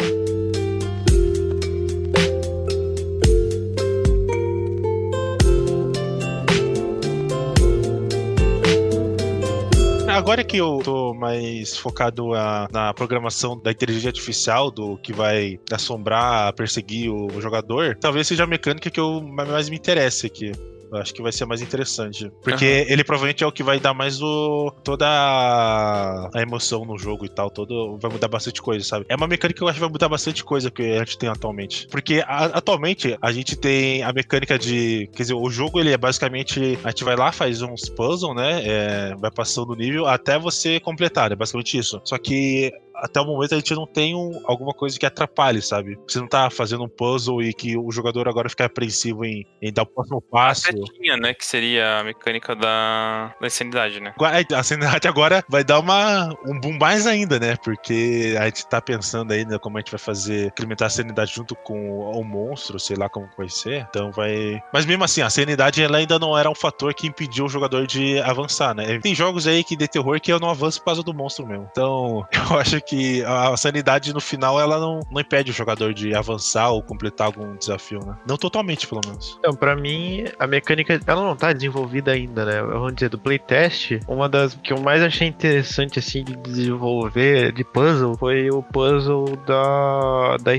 Agora 10.19 10.43
que 10.43 10.58
eu 10.58 10.82
tô 10.84 11.13
mais 11.13 11.77
focado 11.77 12.34
a- 12.34 12.67
na 12.73 12.93
programação 12.93 13.58
da 13.58 13.71
inteligência 13.71 14.10
artificial, 14.10 14.69
do 14.69 14.97
que 14.97 15.13
vai 15.13 15.58
assombrar, 15.71 16.51
perseguir 16.53 17.10
o 17.10 17.39
jogador, 17.39 17.95
talvez 17.95 18.27
seja 18.27 18.43
a 18.43 18.47
mecânica 18.47 18.89
que 18.89 18.99
eu 18.99 19.21
mais 19.21 19.69
me 19.69 19.77
interesse 19.77 20.27
aqui. 20.27 20.51
Eu 20.91 20.97
acho 20.99 21.13
que 21.13 21.21
vai 21.21 21.32
ser 21.32 21.45
mais 21.45 21.62
interessante. 21.62 22.32
Porque 22.43 22.86
ele 22.88 23.04
provavelmente 23.04 23.43
é 23.43 23.47
o 23.47 23.52
que 23.52 23.63
vai 23.63 23.80
dar 23.80 23.93
mais 23.93 24.21
o, 24.21 24.71
toda 24.84 25.06
a, 25.08 26.30
a 26.34 26.41
emoção 26.41 26.86
no 26.86 26.97
jogo 26.97 27.25
e 27.25 27.30
tal. 27.30 27.49
Todo, 27.49 27.97
vai 28.02 28.12
mudar 28.12 28.28
bastante 28.28 28.62
coisa, 28.62 28.84
sabe? 28.86 29.06
É 29.10 29.15
uma 29.15 29.28
mecânica 29.28 29.58
que 29.58 29.63
eu 29.63 29.67
acho 29.67 29.75
que 29.75 29.82
vai 29.82 29.89
mudar 29.89 30.10
bastante 30.10 30.43
coisa 30.43 30.69
que 30.71 30.82
a 30.84 30.99
gente 30.99 31.17
tem 31.17 31.30
atualmente. 31.30 31.88
Porque 31.88 32.23
a- 32.25 32.45
atualmente 32.45 33.17
a 33.21 33.32
gente 33.32 33.56
tem 33.56 34.04
a 34.04 34.12
mecânica 34.12 34.58
de. 34.58 35.10
Quer 35.13 35.23
dizer, 35.23 35.34
o 35.34 35.49
jogo 35.49 35.80
ele 35.80 35.91
é 35.91 35.97
basicamente. 35.97 36.78
A 36.84 36.89
gente 36.89 37.04
vai 37.04 37.15
lá, 37.15 37.32
faz 37.32 37.62
uns 37.62 37.89
puzzles, 37.89 38.36
né? 38.36 38.62
É, 38.65 39.15
vai 39.15 39.32
passando 39.32 39.71
o 39.71 39.75
nível 39.75 40.08
até 40.08 40.38
você 40.39 40.80
completar. 40.80 41.32
É 41.32 41.36
basicamente 41.36 41.78
isso. 41.78 42.02
Só 42.04 42.17
que 42.17 42.71
até 43.02 43.20
o 43.20 43.26
momento 43.26 43.54
a 43.54 43.58
gente 43.58 43.74
não 43.74 43.86
tem 43.86 44.16
um, 44.16 44.42
alguma 44.46 44.74
coisa 44.74 44.98
que 44.98 45.06
atrapalhe, 45.06 45.62
sabe? 45.62 45.98
Você 46.08 46.20
não 46.20 46.28
tá 46.28 46.50
fazendo 46.50 46.84
um 46.84 46.90
puzzle 46.90 47.42
e 47.42 47.54
que 47.54 47.78
o 47.78 47.92
jogador 47.92 48.28
agora 48.28 48.50
fica 48.50 48.66
apreensivo 48.66 49.26
em, 49.26 49.46
em 49.62 49.72
dar 49.72 49.84
o 49.84 49.86
próximo 49.86 50.22
passo. 50.22 50.70
Até 50.70 50.80
tinha, 50.94 51.18
né? 51.18 51.34
Que 51.34 51.46
seria 51.46 52.00
a 52.00 52.04
mecânica 52.04 52.56
da, 52.56 53.34
da 53.40 53.48
insanidade, 53.48 54.00
né? 54.00 54.14
A 54.20 54.60
insanidade 54.60 55.08
agora 55.08 55.44
vai 55.50 55.64
dar 55.64 55.80
uma, 55.80 56.30
um 56.46 56.60
boom 56.60 56.78
mais 56.78 57.08
ainda, 57.08 57.40
né? 57.40 57.56
Porque 57.64 58.36
a 58.40 58.46
gente 58.46 58.68
tá 58.68 58.82
pensando 58.82 59.32
ainda 59.32 59.60
como 59.60 59.78
a 59.78 59.82
gente 59.82 59.92
vai 59.92 60.00
fazer, 60.00 60.48
incrementar 60.48 60.88
a 60.88 60.90
sanidade 60.90 61.34
junto 61.34 61.56
com 61.56 62.00
o 62.00 62.24
monstro, 62.24 62.80
sei 62.80 62.96
lá 62.96 63.10
como 63.10 63.28
vai 63.38 63.50
ser. 63.50 63.88
Então 63.90 64.12
vai. 64.12 64.62
Mas 64.74 64.86
mesmo 64.86 65.04
assim, 65.04 65.22
a 65.22 65.30
sanidade 65.30 65.82
ela 65.82 65.98
ainda 65.98 66.20
não 66.20 66.38
era 66.38 66.50
um 66.50 66.56
fator 66.56 66.94
que 66.94 67.08
impediu 67.08 67.46
o 67.46 67.50
jogador 67.50 67.88
de 67.88 68.20
avançar, 68.20 68.76
né? 68.76 69.00
Tem 69.00 69.16
jogos 69.16 69.48
aí 69.48 69.64
que 69.64 69.76
de 69.76 69.88
terror 69.88 70.20
que 70.20 70.32
eu 70.32 70.40
não 70.40 70.50
avanço 70.50 70.80
por 70.80 70.86
causa 70.86 71.04
do 71.04 71.14
monstro 71.14 71.48
mesmo. 71.48 71.68
Então, 71.72 72.26
eu 72.52 72.60
acho 72.60 72.82
que 72.89 73.23
a 73.23 73.56
sanidade 73.56 74.12
no 74.13 74.19
final 74.19 74.60
ela 74.60 74.80
não, 74.80 74.99
não 75.12 75.21
impede 75.21 75.52
o 75.52 75.54
jogador 75.54 75.93
de 75.93 76.15
avançar 76.15 76.69
ou 76.71 76.82
completar 76.82 77.28
algum 77.28 77.56
desafio, 77.56 77.99
né? 78.04 78.17
Não 78.28 78.36
totalmente, 78.36 78.88
pelo 78.88 79.02
menos. 79.06 79.38
Então, 79.39 79.54
pra 79.54 79.75
mim, 79.75 80.25
a 80.39 80.47
mecânica 80.47 80.99
ela 81.06 81.21
não 81.21 81.36
tá 81.36 81.54
desenvolvida 81.54 82.12
ainda, 82.12 82.45
né? 82.45 82.62
Vamos 82.62 82.95
dizer, 82.95 83.10
do 83.10 83.19
playtest, 83.19 83.99
uma 84.08 84.28
das 84.28 84.56
que 84.56 84.73
eu 84.73 84.80
mais 84.80 85.04
achei 85.04 85.28
interessante 85.28 85.99
assim 85.99 86.23
de 86.23 86.36
desenvolver 86.38 87.52
de 87.52 87.63
puzzle 87.63 88.17
foi 88.17 88.49
o 88.49 88.63
puzzle 88.63 89.36
da, 89.45 90.38
da 90.38 90.56